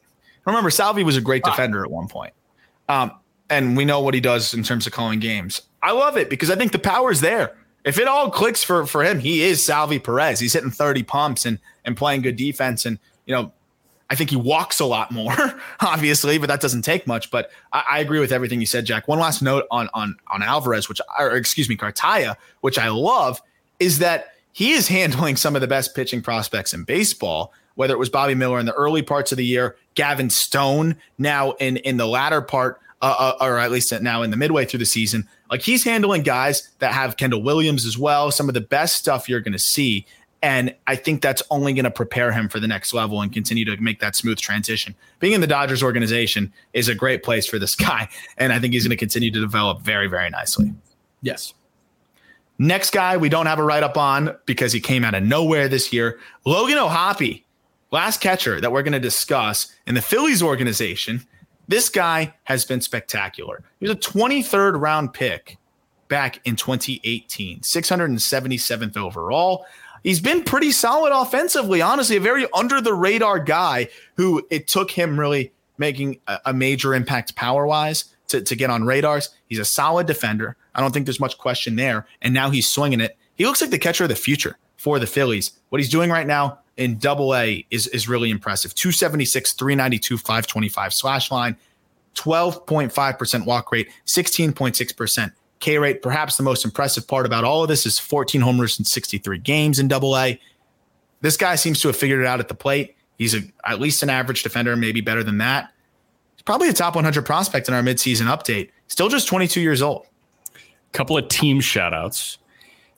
Remember, 0.48 0.70
Salvi 0.70 1.04
was 1.04 1.16
a 1.16 1.20
great 1.20 1.44
defender 1.44 1.84
at 1.84 1.90
one 1.90 2.08
point. 2.08 2.32
Um, 2.88 3.12
and 3.50 3.76
we 3.76 3.84
know 3.84 4.00
what 4.00 4.14
he 4.14 4.20
does 4.20 4.54
in 4.54 4.62
terms 4.62 4.86
of 4.86 4.92
calling 4.92 5.20
games. 5.20 5.62
I 5.82 5.92
love 5.92 6.16
it 6.16 6.28
because 6.28 6.50
I 6.50 6.56
think 6.56 6.72
the 6.72 6.78
power 6.78 7.10
is 7.10 7.20
there. 7.20 7.56
If 7.84 7.98
it 7.98 8.08
all 8.08 8.30
clicks 8.30 8.62
for 8.62 8.86
for 8.86 9.04
him, 9.04 9.20
he 9.20 9.42
is 9.42 9.64
Salvi 9.64 9.98
Perez. 9.98 10.40
He's 10.40 10.52
hitting 10.52 10.70
30 10.70 11.04
pumps 11.04 11.46
and 11.46 11.58
and 11.84 11.96
playing 11.96 12.22
good 12.22 12.36
defense. 12.36 12.84
And 12.84 12.98
you 13.24 13.34
know, 13.34 13.52
I 14.10 14.14
think 14.14 14.30
he 14.30 14.36
walks 14.36 14.80
a 14.80 14.84
lot 14.84 15.10
more, 15.10 15.34
obviously, 15.80 16.38
but 16.38 16.48
that 16.48 16.60
doesn't 16.60 16.82
take 16.82 17.06
much. 17.06 17.30
But 17.30 17.50
I, 17.72 17.84
I, 17.90 17.98
agree 18.00 18.20
with 18.20 18.32
everything 18.32 18.60
you 18.60 18.66
said, 18.66 18.84
Jack. 18.84 19.06
One 19.06 19.18
last 19.18 19.42
note 19.42 19.64
on 19.70 19.88
on 19.94 20.16
on 20.28 20.42
Alvarez, 20.42 20.88
which 20.88 21.00
or 21.18 21.36
excuse 21.36 21.68
me, 21.68 21.76
Cartaya, 21.76 22.36
which 22.60 22.78
I 22.78 22.88
love, 22.88 23.40
is 23.78 23.98
that 23.98 24.34
he 24.52 24.72
is 24.72 24.88
handling 24.88 25.36
some 25.36 25.54
of 25.54 25.60
the 25.60 25.68
best 25.68 25.94
pitching 25.94 26.20
prospects 26.20 26.74
in 26.74 26.84
baseball 26.84 27.52
whether 27.78 27.94
it 27.94 27.98
was 27.98 28.08
Bobby 28.08 28.34
Miller 28.34 28.58
in 28.58 28.66
the 28.66 28.74
early 28.74 29.02
parts 29.02 29.30
of 29.30 29.38
the 29.38 29.44
year, 29.44 29.76
Gavin 29.94 30.30
Stone 30.30 30.96
now 31.16 31.52
in 31.52 31.76
in 31.76 31.96
the 31.96 32.08
latter 32.08 32.42
part, 32.42 32.80
uh, 33.00 33.34
uh, 33.40 33.44
or 33.44 33.56
at 33.56 33.70
least 33.70 33.92
now 34.02 34.22
in 34.22 34.32
the 34.32 34.36
midway 34.36 34.64
through 34.64 34.80
the 34.80 34.84
season. 34.84 35.28
Like 35.48 35.62
he's 35.62 35.84
handling 35.84 36.24
guys 36.24 36.70
that 36.80 36.92
have 36.92 37.16
Kendall 37.16 37.40
Williams 37.40 37.86
as 37.86 37.96
well. 37.96 38.32
Some 38.32 38.48
of 38.48 38.54
the 38.54 38.60
best 38.60 38.96
stuff 38.96 39.28
you're 39.28 39.40
going 39.40 39.52
to 39.52 39.60
see. 39.60 40.04
And 40.42 40.74
I 40.88 40.96
think 40.96 41.22
that's 41.22 41.40
only 41.52 41.72
going 41.72 41.84
to 41.84 41.90
prepare 41.92 42.32
him 42.32 42.48
for 42.48 42.58
the 42.58 42.66
next 42.66 42.92
level 42.92 43.22
and 43.22 43.32
continue 43.32 43.64
to 43.66 43.76
make 43.76 44.00
that 44.00 44.16
smooth 44.16 44.38
transition. 44.38 44.96
Being 45.20 45.34
in 45.34 45.40
the 45.40 45.46
Dodgers 45.46 45.80
organization 45.80 46.52
is 46.72 46.88
a 46.88 46.96
great 46.96 47.22
place 47.22 47.46
for 47.46 47.60
this 47.60 47.74
guy. 47.76 48.08
And 48.38 48.52
I 48.52 48.58
think 48.58 48.74
he's 48.74 48.82
going 48.82 48.90
to 48.90 48.96
continue 48.96 49.30
to 49.30 49.40
develop 49.40 49.82
very, 49.82 50.08
very 50.08 50.30
nicely. 50.30 50.74
Yes. 51.22 51.54
Next 52.58 52.90
guy 52.90 53.16
we 53.16 53.28
don't 53.28 53.46
have 53.46 53.60
a 53.60 53.62
write 53.62 53.84
up 53.84 53.96
on 53.96 54.36
because 54.46 54.72
he 54.72 54.80
came 54.80 55.04
out 55.04 55.14
of 55.14 55.22
nowhere 55.22 55.68
this 55.68 55.92
year. 55.92 56.18
Logan 56.44 56.76
O'Hoppe 56.76 57.44
last 57.90 58.20
catcher 58.20 58.60
that 58.60 58.72
we're 58.72 58.82
going 58.82 58.92
to 58.92 59.00
discuss 59.00 59.72
in 59.86 59.94
the 59.94 60.02
Phillies 60.02 60.42
organization, 60.42 61.26
this 61.66 61.88
guy 61.88 62.34
has 62.44 62.64
been 62.64 62.80
spectacular. 62.80 63.62
He 63.80 63.86
was 63.86 63.96
a 63.96 64.00
23rd 64.00 64.80
round 64.80 65.12
pick 65.12 65.58
back 66.08 66.40
in 66.46 66.56
2018, 66.56 67.60
677th 67.60 68.96
overall. 68.96 69.66
He's 70.02 70.20
been 70.20 70.44
pretty 70.44 70.72
solid 70.72 71.12
offensively, 71.12 71.82
honestly, 71.82 72.16
a 72.16 72.20
very 72.20 72.46
under 72.54 72.80
the 72.80 72.94
radar 72.94 73.38
guy 73.38 73.88
who 74.16 74.46
it 74.50 74.68
took 74.68 74.90
him 74.90 75.18
really 75.18 75.52
making 75.76 76.20
a, 76.26 76.38
a 76.46 76.52
major 76.52 76.94
impact 76.94 77.34
power 77.36 77.66
wise 77.66 78.14
to, 78.28 78.40
to 78.40 78.56
get 78.56 78.70
on 78.70 78.84
radars. 78.84 79.30
He's 79.46 79.58
a 79.58 79.64
solid 79.64 80.06
defender. 80.06 80.56
I 80.74 80.80
don't 80.80 80.92
think 80.92 81.06
there's 81.06 81.20
much 81.20 81.38
question 81.38 81.76
there. 81.76 82.06
And 82.22 82.32
now 82.32 82.50
he's 82.50 82.68
swinging 82.68 83.00
it. 83.00 83.16
He 83.34 83.46
looks 83.46 83.60
like 83.60 83.70
the 83.70 83.78
catcher 83.78 84.04
of 84.04 84.10
the 84.10 84.16
future 84.16 84.56
for 84.76 84.98
the 84.98 85.06
Phillies. 85.06 85.52
What 85.68 85.80
he's 85.80 85.90
doing 85.90 86.10
right 86.10 86.26
now, 86.26 86.60
in 86.78 86.96
double 86.96 87.34
A 87.34 87.66
is, 87.70 87.88
is 87.88 88.08
really 88.08 88.30
impressive. 88.30 88.74
276, 88.74 89.52
392, 89.52 90.16
525 90.16 90.94
slash 90.94 91.30
line, 91.30 91.56
12.5% 92.14 93.44
walk 93.44 93.70
rate, 93.70 93.90
16.6% 94.06 95.32
K 95.58 95.78
rate. 95.78 96.02
Perhaps 96.02 96.36
the 96.36 96.44
most 96.44 96.64
impressive 96.64 97.06
part 97.06 97.26
about 97.26 97.44
all 97.44 97.62
of 97.62 97.68
this 97.68 97.84
is 97.84 97.98
14 97.98 98.40
homers 98.40 98.78
in 98.78 98.84
63 98.84 99.38
games 99.38 99.78
in 99.78 99.88
double 99.88 100.16
A. 100.16 100.40
This 101.20 101.36
guy 101.36 101.56
seems 101.56 101.80
to 101.80 101.88
have 101.88 101.96
figured 101.96 102.20
it 102.20 102.26
out 102.26 102.38
at 102.38 102.46
the 102.46 102.54
plate. 102.54 102.96
He's 103.18 103.34
a, 103.34 103.40
at 103.66 103.80
least 103.80 104.04
an 104.04 104.10
average 104.10 104.44
defender, 104.44 104.76
maybe 104.76 105.00
better 105.00 105.24
than 105.24 105.38
that. 105.38 105.72
He's 106.36 106.42
probably 106.42 106.68
a 106.68 106.72
top 106.72 106.94
100 106.94 107.26
prospect 107.26 107.66
in 107.66 107.74
our 107.74 107.82
midseason 107.82 108.26
update. 108.26 108.70
Still 108.86 109.08
just 109.08 109.26
22 109.26 109.60
years 109.60 109.82
old. 109.82 110.06
Couple 110.92 111.18
of 111.18 111.26
team 111.28 111.60
shout 111.60 111.92
outs. 111.92 112.38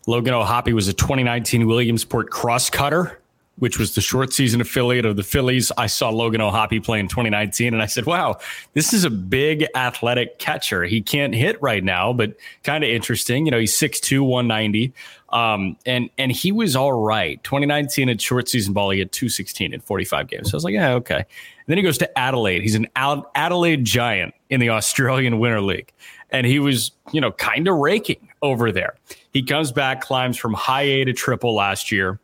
Logan 0.07 0.35
O'Hoppe 0.35 0.73
was 0.75 0.87
a 0.87 0.93
2019 0.93 1.67
Williamsport 1.67 2.31
crosscutter 2.31 3.20
which 3.59 3.79
was 3.79 3.95
the 3.95 4.01
short 4.01 4.33
season 4.33 4.61
affiliate 4.61 5.05
of 5.05 5.17
the 5.17 5.23
Phillies. 5.23 5.71
I 5.77 5.87
saw 5.87 6.09
Logan 6.09 6.41
O'Hoppe 6.41 6.83
play 6.83 6.99
in 6.99 7.09
2019 7.09 7.75
and 7.75 7.83
I 7.83 7.87
said, 7.87 8.07
wow, 8.07 8.39
this 8.73 8.93
is 8.93 9.05
a 9.05 9.11
big 9.11 9.67
athletic 9.75 10.39
catcher. 10.39 10.85
He 10.85 11.03
can't 11.03 11.35
hit 11.35 11.61
right 11.61 11.85
now, 11.85 12.13
but 12.13 12.35
kind 12.65 12.83
of 12.83 12.91
interesting. 12.91 13.45
You 13.45 13.53
know, 13.53 13.59
he's 13.59 13.79
6'2, 13.79 14.21
190. 14.21 14.93
Um, 15.29 15.77
and 15.87 16.11
and 16.19 16.33
he 16.33 16.51
was 16.51 16.75
all 16.75 16.93
right. 16.93 17.43
2019 17.45 18.09
at 18.09 18.21
short 18.21 18.49
season 18.49 18.73
ball, 18.73 18.91
he 18.91 18.99
had 18.99 19.13
216 19.13 19.73
in 19.73 19.81
45 19.81 20.27
games. 20.27 20.51
So 20.51 20.55
I 20.55 20.57
was 20.57 20.65
like, 20.65 20.75
yeah, 20.75 20.93
okay. 20.95 21.19
And 21.19 21.27
then 21.67 21.77
he 21.77 21.85
goes 21.85 21.99
to 21.99 22.19
Adelaide. 22.19 22.63
He's 22.63 22.75
an 22.75 22.89
Adelaide 22.97 23.85
Giant 23.85 24.35
in 24.49 24.59
the 24.59 24.71
Australian 24.71 25.39
Winter 25.39 25.61
League. 25.61 25.93
And 26.31 26.47
he 26.47 26.59
was, 26.59 26.93
you 27.13 27.21
know, 27.21 27.33
kind 27.33 27.69
of 27.69 27.77
raking 27.77 28.29
over 28.43 28.73
there. 28.73 28.97
He 29.33 29.43
comes 29.43 29.71
back, 29.71 30.01
climbs 30.01 30.37
from 30.37 30.55
high 30.55 30.83
A 30.83 31.05
to 31.05 31.13
triple 31.13 31.55
last 31.55 31.93
year 31.93 32.19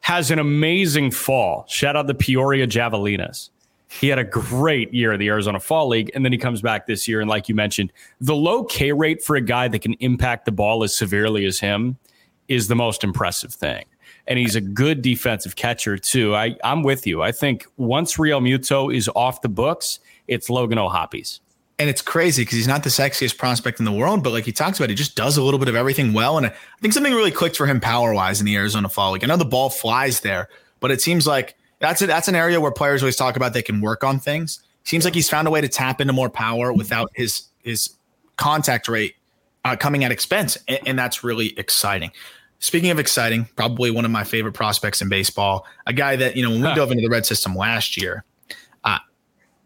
has 0.00 0.30
an 0.30 0.38
amazing 0.38 1.10
fall. 1.10 1.64
Shout 1.68 1.96
out 1.96 2.06
the 2.06 2.14
Peoria 2.14 2.66
Javelinas. 2.66 3.50
He 3.88 4.08
had 4.08 4.18
a 4.18 4.24
great 4.24 4.94
year 4.94 5.12
in 5.12 5.18
the 5.18 5.28
Arizona 5.28 5.58
Fall 5.58 5.88
League, 5.88 6.12
and 6.14 6.24
then 6.24 6.32
he 6.32 6.38
comes 6.38 6.62
back 6.62 6.86
this 6.86 7.08
year. 7.08 7.20
And 7.20 7.28
like 7.28 7.48
you 7.48 7.54
mentioned, 7.54 7.92
the 8.20 8.36
low 8.36 8.64
K 8.64 8.92
rate 8.92 9.22
for 9.22 9.34
a 9.34 9.40
guy 9.40 9.66
that 9.68 9.80
can 9.80 9.94
impact 9.94 10.44
the 10.44 10.52
ball 10.52 10.84
as 10.84 10.94
severely 10.94 11.44
as 11.44 11.58
him 11.58 11.98
is 12.48 12.68
the 12.68 12.76
most 12.76 13.02
impressive 13.02 13.52
thing. 13.52 13.84
And 14.26 14.38
he's 14.38 14.54
a 14.54 14.60
good 14.60 15.02
defensive 15.02 15.56
catcher 15.56 15.98
too. 15.98 16.36
I, 16.36 16.56
I'm 16.62 16.82
with 16.82 17.06
you. 17.06 17.22
I 17.22 17.32
think 17.32 17.66
once 17.78 18.16
Realmuto 18.16 18.94
is 18.94 19.08
off 19.16 19.42
the 19.42 19.48
books, 19.48 19.98
it's 20.28 20.48
Logan 20.48 20.78
O'Hoppe's. 20.78 21.40
And 21.80 21.88
it's 21.88 22.02
crazy 22.02 22.42
because 22.42 22.56
he's 22.56 22.68
not 22.68 22.82
the 22.84 22.90
sexiest 22.90 23.38
prospect 23.38 23.78
in 23.78 23.86
the 23.86 23.92
world, 23.92 24.22
but 24.22 24.34
like 24.34 24.44
he 24.44 24.52
talks 24.52 24.78
about, 24.78 24.90
he 24.90 24.94
just 24.94 25.16
does 25.16 25.38
a 25.38 25.42
little 25.42 25.58
bit 25.58 25.66
of 25.66 25.74
everything 25.74 26.12
well. 26.12 26.36
And 26.36 26.48
I 26.48 26.52
think 26.82 26.92
something 26.92 27.14
really 27.14 27.30
clicked 27.30 27.56
for 27.56 27.66
him 27.66 27.80
power 27.80 28.12
wise 28.12 28.38
in 28.38 28.44
the 28.44 28.54
Arizona 28.54 28.90
Fall 28.90 29.12
League. 29.12 29.24
I 29.24 29.26
know 29.26 29.38
the 29.38 29.46
ball 29.46 29.70
flies 29.70 30.20
there, 30.20 30.50
but 30.80 30.90
it 30.90 31.00
seems 31.00 31.26
like 31.26 31.56
that's 31.78 32.02
a, 32.02 32.06
that's 32.06 32.28
an 32.28 32.34
area 32.34 32.60
where 32.60 32.70
players 32.70 33.02
always 33.02 33.16
talk 33.16 33.34
about 33.34 33.54
they 33.54 33.62
can 33.62 33.80
work 33.80 34.04
on 34.04 34.18
things. 34.18 34.60
Seems 34.84 35.06
like 35.06 35.14
he's 35.14 35.30
found 35.30 35.48
a 35.48 35.50
way 35.50 35.62
to 35.62 35.68
tap 35.68 36.02
into 36.02 36.12
more 36.12 36.28
power 36.28 36.70
without 36.70 37.10
his 37.14 37.44
his 37.62 37.96
contact 38.36 38.86
rate 38.86 39.16
uh, 39.64 39.74
coming 39.74 40.04
at 40.04 40.12
expense, 40.12 40.58
and, 40.68 40.80
and 40.86 40.98
that's 40.98 41.24
really 41.24 41.58
exciting. 41.58 42.10
Speaking 42.58 42.90
of 42.90 42.98
exciting, 42.98 43.48
probably 43.56 43.90
one 43.90 44.04
of 44.04 44.10
my 44.10 44.24
favorite 44.24 44.52
prospects 44.52 45.00
in 45.00 45.08
baseball, 45.08 45.64
a 45.86 45.94
guy 45.94 46.16
that 46.16 46.36
you 46.36 46.42
know 46.42 46.50
when 46.50 46.60
we 46.60 46.68
huh. 46.68 46.74
dove 46.74 46.90
into 46.90 47.02
the 47.02 47.08
red 47.08 47.24
system 47.24 47.56
last 47.56 47.96
year, 47.96 48.22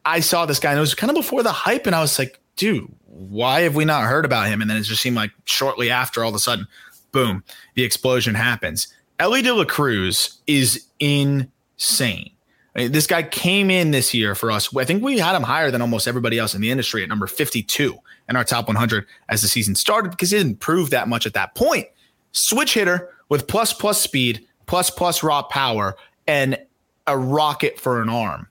I 0.05 0.21
saw 0.21 0.47
this 0.47 0.59
guy 0.59 0.71
and 0.71 0.79
it 0.79 0.81
was 0.81 0.95
kind 0.95 1.11
of 1.11 1.17
before 1.17 1.43
the 1.43 1.53
hype, 1.53 1.87
and 1.87 1.95
I 1.95 2.01
was 2.01 2.19
like, 2.19 2.41
dude, 2.57 2.93
why 3.07 3.61
have 3.61 3.75
we 3.75 3.85
not 3.85 4.05
heard 4.05 4.25
about 4.25 4.49
him? 4.49 4.61
And 4.61 4.69
then 4.69 4.77
it 4.77 4.83
just 4.83 5.03
seemed 5.03 5.17
like 5.17 5.31
shortly 5.45 5.91
after, 5.91 6.23
all 6.23 6.31
of 6.31 6.35
a 6.35 6.39
sudden, 6.39 6.67
boom, 7.13 7.45
the 7.75 7.85
explosion 7.85 8.35
happens. 8.35 8.89
Elly 9.19 9.43
De 9.43 9.55
La 9.55 9.65
Cruz 9.65 10.41
is 10.47 10.87
insane. 11.01 12.31
This 12.75 13.07
guy 13.07 13.23
came 13.23 13.71
in 13.71 13.93
this 13.93 14.13
year 14.13 14.35
for 14.35 14.51
us. 14.51 14.75
I 14.77 14.85
think 14.85 15.03
we 15.03 15.19
had 15.19 15.37
him 15.37 15.45
higher 15.45 15.71
than 15.71 15.81
almost 15.81 16.09
everybody 16.09 16.41
else 16.41 16.55
in 16.57 16.61
the 16.61 16.73
industry 16.73 17.05
at 17.05 17.09
number 17.09 17.29
52 17.29 17.97
in 18.29 18.35
our 18.35 18.43
top 18.43 18.67
100 18.67 19.07
as 19.29 19.43
the 19.43 19.49
season 19.49 19.77
started 19.77 20.11
because 20.11 20.33
he 20.33 20.39
didn't 20.39 20.59
prove 20.59 20.91
that 20.91 21.07
much 21.07 21.25
at 21.25 21.35
that 21.35 21.55
point. 21.55 21.87
Switch 22.33 22.75
hitter 22.75 23.11
with 23.29 23.47
plus 23.47 23.73
plus 23.73 24.01
speed, 24.01 24.45
plus 24.67 24.91
plus 24.91 25.23
raw 25.23 25.43
power, 25.43 25.95
and 26.27 26.59
a 27.07 27.17
rocket 27.17 27.79
for 27.79 28.03
an 28.03 28.09
arm. 28.09 28.49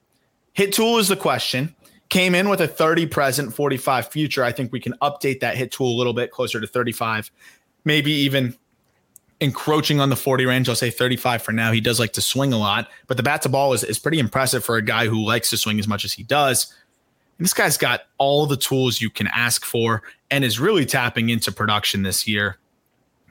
Hit 0.54 0.74
tool 0.74 1.00
is 1.00 1.08
the 1.08 1.16
question. 1.16 1.76
Came 2.10 2.36
in 2.36 2.48
with 2.48 2.62
a 2.62 2.68
30 2.68 3.08
present, 3.08 3.54
45 3.54 4.08
future. 4.08 4.44
I 4.44 4.52
think 4.52 4.72
we 4.72 4.80
can 4.80 4.94
update 5.02 5.40
that 5.40 5.58
hit 5.58 5.72
tool 5.72 5.88
a 5.88 5.98
little 5.98 6.14
bit 6.14 6.32
closer 6.32 6.62
to 6.62 6.68
35, 6.68 7.32
maybe 7.86 8.12
even 8.12 8.56
encroaching 9.40 10.00
on 10.00 10.10
the 10.10 10.16
40 10.16 10.46
range. 10.46 10.70
I'll 10.70 10.76
say 10.76 10.92
35 10.92 11.42
for 11.42 11.52
now. 11.52 11.72
He 11.72 11.82
does 11.82 12.00
like 12.00 12.14
to 12.14 12.22
swing 12.22 12.54
a 12.54 12.58
lot, 12.58 12.90
but 13.08 13.18
the 13.18 13.24
bat 13.24 13.42
to 13.44 13.50
ball 13.50 13.74
is, 13.74 13.84
is 13.84 13.98
pretty 13.98 14.20
impressive 14.20 14.64
for 14.64 14.78
a 14.78 14.82
guy 14.82 15.08
who 15.08 15.26
likes 15.26 15.50
to 15.50 15.58
swing 15.58 15.80
as 15.80 15.88
much 15.88 16.06
as 16.06 16.14
he 16.14 16.24
does. 16.24 16.72
And 17.40 17.46
this 17.46 17.54
guy's 17.54 17.78
got 17.78 18.02
all 18.20 18.46
the 18.46 18.58
tools 18.58 19.02
you 19.02 19.10
can 19.10 19.28
ask 19.28 19.66
for 19.66 20.04
and 20.30 20.44
is 20.44 20.60
really 20.60 20.86
tapping 20.86 21.30
into 21.30 21.52
production 21.52 22.04
this 22.04 22.28
year. 22.28 22.58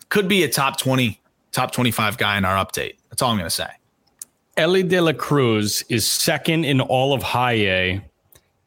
Could 0.09 0.29
be 0.29 0.43
a 0.43 0.49
top 0.49 0.77
20, 0.77 1.21
top 1.53 1.71
25 1.71 2.19
guy 2.19 2.37
in 2.37 2.45
our 2.45 2.63
update. 2.63 2.97
That's 3.09 3.23
all 3.23 3.31
I'm 3.31 3.39
going 3.39 3.47
to 3.47 3.51
say. 3.51 3.69
Elly 4.57 4.83
De 4.83 5.01
La 5.01 5.15
Cruz 5.15 5.83
is 5.89 6.07
second 6.07 6.65
in 6.65 6.81
all 6.81 7.15
of 7.15 7.23
high 7.23 7.53
A 7.53 8.05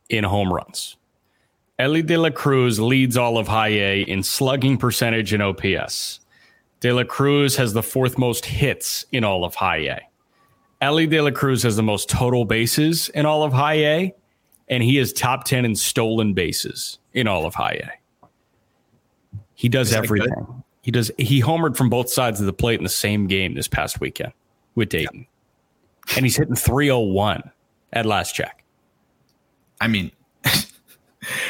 in 0.09 0.23
home 0.23 0.51
runs. 0.51 0.97
Elly 1.77 2.01
De 2.01 2.17
La 2.17 2.31
Cruz 2.31 2.79
leads 2.79 3.15
all 3.17 3.37
of 3.37 3.47
high 3.47 3.69
A 3.69 4.01
in 4.01 4.23
slugging 4.23 4.77
percentage 4.77 5.31
and 5.31 5.43
OPS. 5.43 6.21
De 6.79 6.91
La 6.91 7.03
Cruz 7.03 7.55
has 7.57 7.73
the 7.73 7.83
fourth 7.83 8.17
most 8.17 8.45
hits 8.45 9.05
in 9.11 9.23
all 9.23 9.45
of 9.45 9.53
high 9.53 9.77
A. 9.77 9.99
Elly 10.81 11.05
De 11.05 11.21
La 11.21 11.29
Cruz 11.31 11.61
has 11.61 11.75
the 11.75 11.83
most 11.83 12.09
total 12.09 12.45
bases 12.45 13.09
in 13.09 13.27
all 13.27 13.43
of 13.43 13.53
high 13.53 13.85
A, 13.85 14.15
and 14.67 14.81
he 14.81 14.97
is 14.97 15.13
top 15.13 15.43
10 15.43 15.65
in 15.65 15.75
stolen 15.75 16.33
bases 16.33 16.97
in 17.13 17.27
all 17.27 17.45
of 17.45 17.53
high 17.53 17.79
A. 17.83 18.27
He 19.53 19.69
does 19.69 19.93
everything. 19.93 20.63
He 20.81 20.89
does 20.89 21.11
he 21.19 21.41
homered 21.43 21.77
from 21.77 21.89
both 21.89 22.09
sides 22.09 22.39
of 22.39 22.47
the 22.47 22.53
plate 22.53 22.79
in 22.79 22.83
the 22.83 22.89
same 22.89 23.27
game 23.27 23.53
this 23.53 23.67
past 23.67 23.99
weekend 23.99 24.33
with 24.73 24.89
Dayton. 24.89 25.19
Yep 25.19 25.27
and 26.15 26.25
he's 26.25 26.35
hitting 26.35 26.55
301 26.55 27.51
at 27.93 28.05
last 28.05 28.33
check. 28.33 28.63
I 29.81 29.87
mean, 29.87 30.11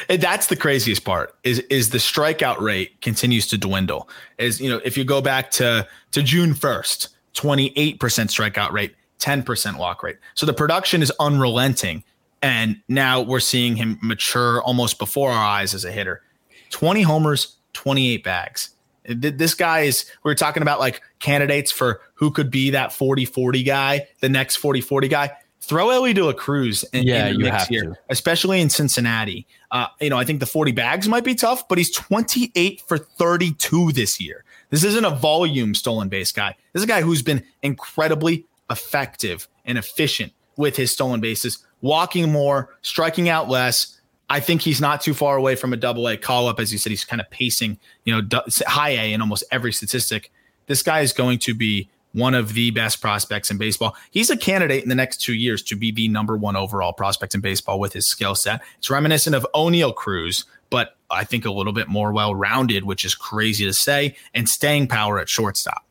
that's 0.09 0.47
the 0.47 0.55
craziest 0.55 1.03
part 1.03 1.35
is 1.43 1.59
is 1.69 1.89
the 1.89 1.97
strikeout 1.97 2.59
rate 2.59 3.01
continues 3.01 3.47
to 3.47 3.57
dwindle. 3.57 4.09
Is 4.37 4.59
you 4.61 4.69
know 4.69 4.81
if 4.83 4.97
you 4.97 5.03
go 5.03 5.21
back 5.21 5.51
to 5.51 5.87
to 6.11 6.23
June 6.23 6.53
1st, 6.53 7.09
28% 7.35 7.97
strikeout 7.97 8.71
rate, 8.71 8.95
10% 9.19 9.77
walk 9.77 10.03
rate. 10.03 10.17
So 10.33 10.45
the 10.45 10.53
production 10.53 11.01
is 11.01 11.11
unrelenting 11.19 12.03
and 12.41 12.79
now 12.87 13.21
we're 13.21 13.39
seeing 13.39 13.75
him 13.75 13.97
mature 14.01 14.61
almost 14.61 14.99
before 14.99 15.31
our 15.31 15.45
eyes 15.45 15.73
as 15.73 15.83
a 15.83 15.91
hitter. 15.91 16.21
20 16.69 17.01
homers, 17.01 17.57
28 17.73 18.23
bags. 18.23 18.74
This 19.07 19.53
guy 19.53 19.81
is, 19.81 20.05
we 20.23 20.31
are 20.31 20.35
talking 20.35 20.61
about 20.63 20.79
like 20.79 21.01
candidates 21.19 21.71
for 21.71 22.01
who 22.15 22.31
could 22.31 22.49
be 22.49 22.71
that 22.71 22.93
40 22.93 23.25
40 23.25 23.63
guy, 23.63 24.07
the 24.19 24.29
next 24.29 24.57
40 24.57 24.81
40 24.81 25.07
guy. 25.07 25.31
Throw 25.61 25.89
Elly 25.89 26.13
De 26.13 26.23
La 26.23 26.33
Cruz 26.33 26.83
in, 26.93 27.03
yeah, 27.07 27.27
in 27.27 27.37
the 27.37 27.49
mix 27.49 27.65
here, 27.65 27.85
to. 27.85 27.95
especially 28.09 28.61
in 28.61 28.69
Cincinnati. 28.69 29.47
Uh, 29.71 29.87
you 29.99 30.11
know, 30.11 30.17
I 30.17 30.23
think 30.23 30.39
the 30.39 30.45
40 30.45 30.73
bags 30.73 31.07
might 31.07 31.23
be 31.23 31.33
tough, 31.33 31.67
but 31.67 31.79
he's 31.79 31.89
28 31.91 32.81
for 32.87 32.99
32 32.99 33.91
this 33.93 34.21
year. 34.21 34.43
This 34.69 34.83
isn't 34.83 35.05
a 35.05 35.09
volume 35.09 35.73
stolen 35.73 36.07
base 36.07 36.31
guy. 36.31 36.55
This 36.73 36.81
is 36.81 36.83
a 36.83 36.87
guy 36.87 37.01
who's 37.01 37.23
been 37.23 37.43
incredibly 37.63 38.45
effective 38.69 39.47
and 39.65 39.77
efficient 39.77 40.33
with 40.57 40.75
his 40.75 40.91
stolen 40.91 41.19
bases, 41.19 41.65
walking 41.81 42.31
more, 42.31 42.75
striking 42.81 43.27
out 43.29 43.49
less, 43.49 43.94
I 44.29 44.39
think 44.39 44.61
he's 44.61 44.81
not 44.81 45.01
too 45.01 45.13
far 45.13 45.37
away 45.37 45.55
from 45.55 45.73
a 45.73 45.77
double 45.77 46.07
A 46.07 46.17
call 46.17 46.47
up. 46.47 46.59
As 46.59 46.71
you 46.71 46.77
said, 46.77 46.89
he's 46.89 47.05
kind 47.05 47.21
of 47.21 47.29
pacing, 47.29 47.77
you 48.05 48.13
know, 48.13 48.41
high 48.67 48.91
A 48.91 49.13
in 49.13 49.21
almost 49.21 49.43
every 49.51 49.71
statistic. 49.71 50.31
This 50.67 50.81
guy 50.81 51.01
is 51.01 51.13
going 51.13 51.39
to 51.39 51.53
be 51.53 51.89
one 52.13 52.33
of 52.33 52.53
the 52.53 52.71
best 52.71 53.01
prospects 53.01 53.51
in 53.51 53.57
baseball. 53.57 53.95
He's 54.09 54.29
a 54.29 54.37
candidate 54.37 54.81
in 54.81 54.89
the 54.89 54.95
next 54.95 55.17
two 55.17 55.33
years 55.33 55.61
to 55.63 55.75
be 55.75 55.91
the 55.91 56.07
number 56.07 56.37
one 56.37 56.55
overall 56.55 56.93
prospect 56.93 57.35
in 57.35 57.41
baseball 57.41 57.79
with 57.79 57.93
his 57.93 58.07
skill 58.07 58.35
set. 58.35 58.61
It's 58.77 58.89
reminiscent 58.89 59.35
of 59.35 59.45
Oneil 59.53 59.93
Cruz, 59.93 60.45
but 60.69 60.95
I 61.11 61.25
think 61.25 61.45
a 61.45 61.51
little 61.51 61.73
bit 61.73 61.89
more 61.89 62.13
well 62.13 62.33
rounded, 62.33 62.85
which 62.85 63.03
is 63.03 63.13
crazy 63.15 63.65
to 63.65 63.73
say, 63.73 64.15
and 64.33 64.47
staying 64.47 64.87
power 64.87 65.19
at 65.19 65.27
shortstop. 65.27 65.83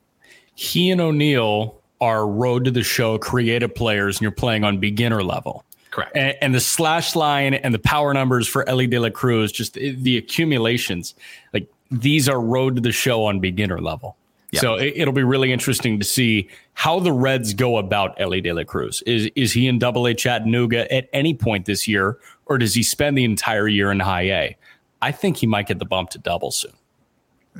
He 0.54 0.90
and 0.90 1.00
Oneil 1.00 1.74
are 2.00 2.26
road 2.26 2.64
to 2.64 2.70
the 2.70 2.82
show 2.82 3.18
creative 3.18 3.74
players, 3.74 4.16
and 4.16 4.22
you're 4.22 4.30
playing 4.30 4.64
on 4.64 4.78
beginner 4.78 5.22
level. 5.22 5.64
Correct. 5.94 6.16
And, 6.16 6.36
and, 6.40 6.54
the 6.54 6.60
slash 6.60 7.14
line 7.14 7.54
and 7.54 7.72
the 7.72 7.78
power 7.78 8.12
numbers 8.12 8.48
for 8.48 8.68
Elly 8.68 8.88
De 8.88 8.98
La 8.98 9.10
Cruz, 9.10 9.52
just 9.52 9.74
the, 9.74 10.18
accumulations, 10.18 11.14
like 11.52 11.68
these 11.88 12.28
are 12.28 12.40
road 12.40 12.74
to 12.74 12.80
the 12.80 12.90
show 12.90 13.24
on 13.26 13.38
beginner 13.38 13.80
level. 13.80 14.16
So 14.54 14.74
it, 14.74 15.04
will 15.04 15.12
be 15.12 15.24
really 15.24 15.52
interesting 15.52 15.98
to 15.98 16.04
see 16.04 16.48
how 16.74 17.00
the 17.00 17.12
Reds 17.12 17.54
go 17.54 17.76
about 17.76 18.20
Elly 18.20 18.40
De 18.40 18.52
La 18.52 18.62
Cruz. 18.62 19.02
Is 19.02 19.28
is 19.34 19.52
he 19.52 19.66
in 19.66 19.80
Double 19.80 20.06
A 20.06 20.14
Chattanooga 20.14 20.92
at 20.92 21.08
any 21.12 21.34
point 21.34 21.66
this 21.66 21.88
year, 21.88 22.18
or 22.46 22.58
does 22.58 22.74
he 22.74 22.84
spend 22.84 23.18
the 23.18 23.24
entire 23.24 23.66
year 23.66 23.90
in 23.90 23.98
High 23.98 24.30
A? 24.30 24.56
I 25.02 25.10
think 25.10 25.38
he 25.38 25.46
might 25.46 25.66
get 25.66 25.80
the 25.80 25.84
bump 25.84 26.10
to 26.10 26.18
double 26.18 26.52
soon. 26.52 26.72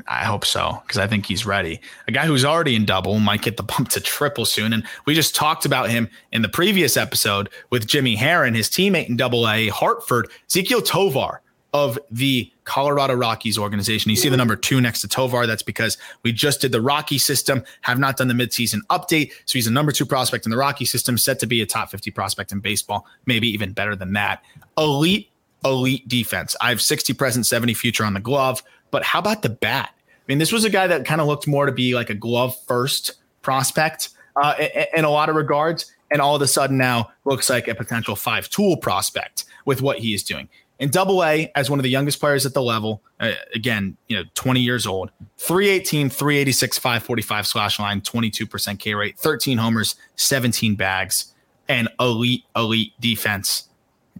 I 0.08 0.24
hope 0.24 0.44
so 0.44 0.82
because 0.82 0.98
I 0.98 1.06
think 1.06 1.26
he's 1.26 1.46
ready. 1.46 1.80
A 2.08 2.12
guy 2.12 2.26
who's 2.26 2.44
already 2.44 2.74
in 2.74 2.84
double 2.84 3.20
might 3.20 3.42
get 3.42 3.56
the 3.56 3.62
bump 3.62 3.88
to 3.90 4.00
triple 4.00 4.44
soon. 4.44 4.72
And 4.72 4.84
we 5.06 5.14
just 5.14 5.34
talked 5.34 5.64
about 5.64 5.90
him 5.90 6.08
in 6.32 6.42
the 6.42 6.48
previous 6.48 6.96
episode 6.96 7.48
with 7.70 7.86
Jimmy 7.86 8.16
Herron, 8.16 8.54
his 8.54 8.68
teammate 8.68 9.08
in 9.08 9.16
double 9.16 9.48
A, 9.48 9.68
Hartford, 9.68 10.28
Ezequiel 10.48 10.84
Tovar 10.84 11.40
of 11.74 11.98
the 12.10 12.50
Colorado 12.62 13.14
Rockies 13.14 13.58
organization. 13.58 14.08
You 14.08 14.16
see 14.16 14.28
the 14.28 14.36
number 14.36 14.54
two 14.54 14.80
next 14.80 15.00
to 15.00 15.08
Tovar. 15.08 15.46
That's 15.46 15.62
because 15.62 15.98
we 16.22 16.32
just 16.32 16.60
did 16.60 16.70
the 16.70 16.80
Rocky 16.80 17.18
system, 17.18 17.64
have 17.82 17.98
not 17.98 18.16
done 18.16 18.28
the 18.28 18.34
midseason 18.34 18.78
update. 18.90 19.32
So 19.44 19.54
he's 19.54 19.66
a 19.66 19.72
number 19.72 19.90
two 19.90 20.06
prospect 20.06 20.46
in 20.46 20.50
the 20.50 20.56
Rocky 20.56 20.84
system, 20.84 21.18
set 21.18 21.40
to 21.40 21.46
be 21.46 21.60
a 21.62 21.66
top 21.66 21.90
50 21.90 22.12
prospect 22.12 22.52
in 22.52 22.60
baseball, 22.60 23.06
maybe 23.26 23.48
even 23.48 23.72
better 23.72 23.96
than 23.96 24.12
that. 24.12 24.44
Elite, 24.78 25.30
elite 25.64 26.06
defense. 26.06 26.54
I 26.60 26.68
have 26.68 26.80
60 26.80 27.12
present, 27.14 27.44
70 27.44 27.74
future 27.74 28.04
on 28.04 28.14
the 28.14 28.20
glove. 28.20 28.62
But 28.94 29.02
how 29.02 29.18
about 29.18 29.42
the 29.42 29.48
bat? 29.48 29.90
I 29.92 30.22
mean, 30.28 30.38
this 30.38 30.52
was 30.52 30.64
a 30.64 30.70
guy 30.70 30.86
that 30.86 31.04
kind 31.04 31.20
of 31.20 31.26
looked 31.26 31.48
more 31.48 31.66
to 31.66 31.72
be 31.72 31.96
like 31.96 32.10
a 32.10 32.14
glove 32.14 32.56
first 32.68 33.14
prospect 33.42 34.10
uh, 34.36 34.54
in, 34.56 34.86
in 34.98 35.04
a 35.04 35.10
lot 35.10 35.28
of 35.28 35.34
regards. 35.34 35.92
And 36.12 36.20
all 36.20 36.36
of 36.36 36.42
a 36.42 36.46
sudden 36.46 36.76
now 36.78 37.10
looks 37.24 37.50
like 37.50 37.66
a 37.66 37.74
potential 37.74 38.14
five 38.14 38.48
tool 38.48 38.76
prospect 38.76 39.46
with 39.64 39.82
what 39.82 39.98
he 39.98 40.14
is 40.14 40.22
doing. 40.22 40.48
In 40.78 40.90
double 40.90 41.24
A, 41.24 41.50
as 41.56 41.68
one 41.68 41.80
of 41.80 41.82
the 41.82 41.90
youngest 41.90 42.20
players 42.20 42.46
at 42.46 42.54
the 42.54 42.62
level, 42.62 43.02
uh, 43.18 43.32
again, 43.52 43.96
you 44.06 44.16
know, 44.16 44.22
20 44.34 44.60
years 44.60 44.86
old, 44.86 45.10
318, 45.38 46.08
386, 46.08 46.78
545 46.78 47.46
slash 47.48 47.80
line, 47.80 48.00
22% 48.00 48.78
K 48.78 48.94
rate, 48.94 49.18
13 49.18 49.58
homers, 49.58 49.96
17 50.14 50.76
bags, 50.76 51.34
and 51.68 51.88
elite, 51.98 52.44
elite 52.54 52.92
defense 53.00 53.68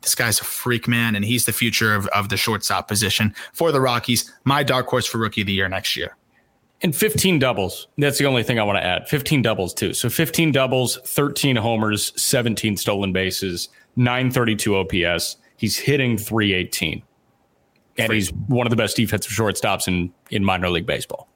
this 0.04 0.14
guy's 0.14 0.40
a 0.40 0.44
freak, 0.44 0.86
man, 0.86 1.16
and 1.16 1.24
he's 1.24 1.46
the 1.46 1.52
future 1.52 1.94
of, 1.94 2.06
of 2.08 2.28
the 2.28 2.36
shortstop 2.36 2.86
position 2.86 3.34
for 3.52 3.72
the 3.72 3.80
Rockies. 3.80 4.32
My 4.44 4.62
dark 4.62 4.86
horse 4.86 5.06
for 5.06 5.18
rookie 5.18 5.40
of 5.40 5.46
the 5.46 5.52
year 5.52 5.68
next 5.68 5.96
year. 5.96 6.16
And 6.82 6.94
15 6.94 7.38
doubles. 7.38 7.88
That's 7.96 8.18
the 8.18 8.26
only 8.26 8.42
thing 8.42 8.58
I 8.58 8.62
want 8.62 8.76
to 8.76 8.84
add. 8.84 9.08
15 9.08 9.42
doubles, 9.42 9.72
too. 9.72 9.94
So 9.94 10.10
15 10.10 10.52
doubles, 10.52 10.98
13 11.06 11.56
homers, 11.56 12.12
17 12.20 12.76
stolen 12.76 13.12
bases, 13.12 13.70
932 13.96 14.76
OPS. 14.76 15.36
He's 15.56 15.78
hitting 15.78 16.18
318. 16.18 17.02
And 17.96 18.12
he's 18.12 18.32
one 18.32 18.66
of 18.66 18.70
the 18.70 18.76
best 18.76 18.96
defensive 18.96 19.32
shortstops 19.32 19.88
in, 19.88 20.12
in 20.30 20.44
minor 20.44 20.68
league 20.68 20.84
baseball. 20.84 21.28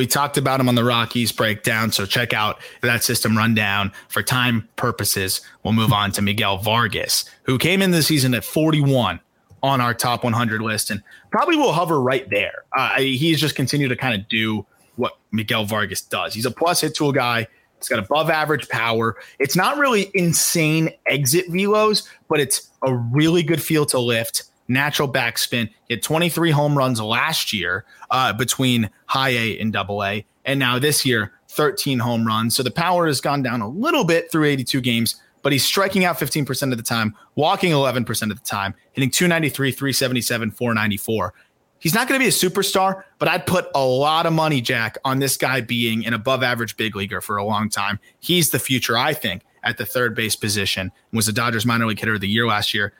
We 0.00 0.06
talked 0.06 0.38
about 0.38 0.60
him 0.60 0.66
on 0.66 0.76
the 0.76 0.82
Rockies 0.82 1.30
breakdown, 1.30 1.92
so 1.92 2.06
check 2.06 2.32
out 2.32 2.58
that 2.80 3.04
system 3.04 3.36
rundown. 3.36 3.92
For 4.08 4.22
time 4.22 4.66
purposes, 4.76 5.42
we'll 5.62 5.74
move 5.74 5.92
on 5.92 6.10
to 6.12 6.22
Miguel 6.22 6.56
Vargas, 6.56 7.26
who 7.42 7.58
came 7.58 7.82
in 7.82 7.90
the 7.90 8.02
season 8.02 8.32
at 8.32 8.42
41, 8.42 9.20
on 9.62 9.80
our 9.82 9.92
top 9.92 10.24
100 10.24 10.62
list 10.62 10.90
and 10.90 11.02
probably 11.30 11.54
will 11.54 11.74
hover 11.74 12.00
right 12.00 12.30
there. 12.30 12.64
Uh, 12.74 12.98
he's 12.98 13.38
just 13.38 13.54
continued 13.54 13.88
to 13.88 13.96
kind 13.96 14.18
of 14.18 14.26
do 14.26 14.64
what 14.96 15.18
Miguel 15.32 15.66
Vargas 15.66 16.00
does. 16.00 16.32
He's 16.32 16.46
a 16.46 16.50
plus 16.50 16.80
hit 16.80 16.94
tool 16.94 17.12
guy. 17.12 17.46
He's 17.78 17.88
got 17.88 17.98
above 17.98 18.30
average 18.30 18.70
power. 18.70 19.16
It's 19.38 19.54
not 19.54 19.76
really 19.76 20.10
insane 20.14 20.94
exit 21.04 21.50
velos, 21.50 22.08
but 22.26 22.40
it's 22.40 22.70
a 22.80 22.94
really 22.94 23.42
good 23.42 23.60
feel 23.60 23.84
to 23.84 23.98
lift. 23.98 24.44
Natural 24.70 25.12
backspin. 25.12 25.68
He 25.88 25.94
had 25.94 26.02
23 26.02 26.52
home 26.52 26.78
runs 26.78 27.00
last 27.00 27.52
year 27.52 27.84
uh, 28.10 28.32
between 28.32 28.88
high 29.06 29.30
A 29.30 29.58
and 29.58 29.72
double 29.72 30.04
A. 30.04 30.24
And 30.44 30.60
now 30.60 30.78
this 30.78 31.04
year, 31.04 31.32
13 31.48 31.98
home 31.98 32.24
runs. 32.24 32.54
So 32.54 32.62
the 32.62 32.70
power 32.70 33.06
has 33.08 33.20
gone 33.20 33.42
down 33.42 33.60
a 33.60 33.68
little 33.68 34.04
bit 34.04 34.30
through 34.30 34.44
82 34.44 34.80
games, 34.80 35.20
but 35.42 35.52
he's 35.52 35.64
striking 35.64 36.04
out 36.04 36.18
15% 36.18 36.70
of 36.70 36.78
the 36.78 36.84
time, 36.84 37.16
walking 37.34 37.72
11% 37.72 38.30
of 38.30 38.38
the 38.38 38.46
time, 38.46 38.74
hitting 38.92 39.10
293, 39.10 39.72
377, 39.72 40.52
494. 40.52 41.34
He's 41.80 41.94
not 41.94 42.06
going 42.06 42.20
to 42.20 42.22
be 42.22 42.28
a 42.28 42.30
superstar, 42.30 43.02
but 43.18 43.26
I'd 43.26 43.46
put 43.46 43.66
a 43.74 43.84
lot 43.84 44.26
of 44.26 44.32
money, 44.32 44.60
Jack, 44.60 44.98
on 45.04 45.18
this 45.18 45.36
guy 45.36 45.62
being 45.62 46.06
an 46.06 46.14
above 46.14 46.42
average 46.42 46.76
big 46.76 46.94
leaguer 46.94 47.20
for 47.20 47.38
a 47.38 47.44
long 47.44 47.70
time. 47.70 47.98
He's 48.20 48.50
the 48.50 48.58
future, 48.58 48.96
I 48.96 49.14
think, 49.14 49.42
at 49.64 49.78
the 49.78 49.86
third 49.86 50.14
base 50.14 50.36
position. 50.36 50.92
Was 51.12 51.26
the 51.26 51.32
Dodgers 51.32 51.66
minor 51.66 51.86
league 51.86 51.98
hitter 51.98 52.14
of 52.14 52.20
the 52.20 52.28
year 52.28 52.46
last 52.46 52.74
year. 52.74 52.92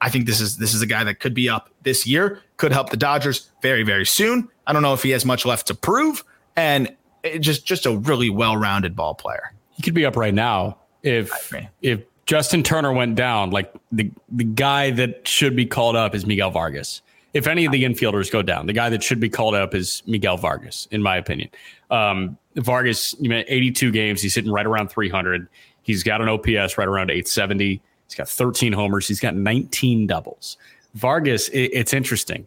I 0.00 0.10
think 0.10 0.26
this 0.26 0.40
is 0.40 0.56
this 0.56 0.74
is 0.74 0.82
a 0.82 0.86
guy 0.86 1.04
that 1.04 1.20
could 1.20 1.34
be 1.34 1.48
up 1.48 1.70
this 1.82 2.06
year, 2.06 2.42
could 2.56 2.72
help 2.72 2.90
the 2.90 2.96
Dodgers 2.96 3.50
very 3.62 3.82
very 3.82 4.06
soon. 4.06 4.48
I 4.66 4.72
don't 4.72 4.82
know 4.82 4.94
if 4.94 5.02
he 5.02 5.10
has 5.10 5.24
much 5.24 5.44
left 5.44 5.66
to 5.68 5.74
prove, 5.74 6.24
and 6.56 6.94
just 7.40 7.66
just 7.66 7.86
a 7.86 7.96
really 7.96 8.30
well 8.30 8.56
rounded 8.56 8.94
ball 8.94 9.14
player. 9.14 9.52
He 9.70 9.82
could 9.82 9.94
be 9.94 10.06
up 10.06 10.16
right 10.16 10.34
now 10.34 10.78
if 11.02 11.52
if 11.82 12.02
Justin 12.26 12.62
Turner 12.62 12.92
went 12.92 13.14
down. 13.14 13.50
Like 13.50 13.72
the 13.92 14.10
the 14.30 14.44
guy 14.44 14.90
that 14.92 15.26
should 15.26 15.56
be 15.56 15.66
called 15.66 15.96
up 15.96 16.14
is 16.14 16.26
Miguel 16.26 16.50
Vargas. 16.50 17.02
If 17.34 17.46
any 17.46 17.66
of 17.66 17.72
the 17.72 17.84
infielders 17.84 18.32
go 18.32 18.42
down, 18.42 18.66
the 18.66 18.72
guy 18.72 18.88
that 18.88 19.02
should 19.02 19.20
be 19.20 19.28
called 19.28 19.54
up 19.54 19.74
is 19.74 20.02
Miguel 20.06 20.38
Vargas, 20.38 20.88
in 20.90 21.02
my 21.02 21.16
opinion. 21.16 21.50
Um, 21.90 22.38
Vargas, 22.56 23.14
you 23.20 23.28
mean 23.28 23.44
82 23.46 23.92
games. 23.92 24.22
He's 24.22 24.34
hitting 24.34 24.50
right 24.50 24.66
around 24.66 24.88
300. 24.88 25.46
He's 25.82 26.02
got 26.02 26.20
an 26.20 26.28
OPS 26.28 26.78
right 26.78 26.88
around 26.88 27.10
870. 27.10 27.82
He's 28.08 28.14
got 28.14 28.28
13 28.28 28.72
homers. 28.72 29.06
He's 29.06 29.20
got 29.20 29.34
19 29.36 30.06
doubles. 30.06 30.56
Vargas, 30.94 31.48
it, 31.48 31.70
it's 31.72 31.92
interesting. 31.92 32.46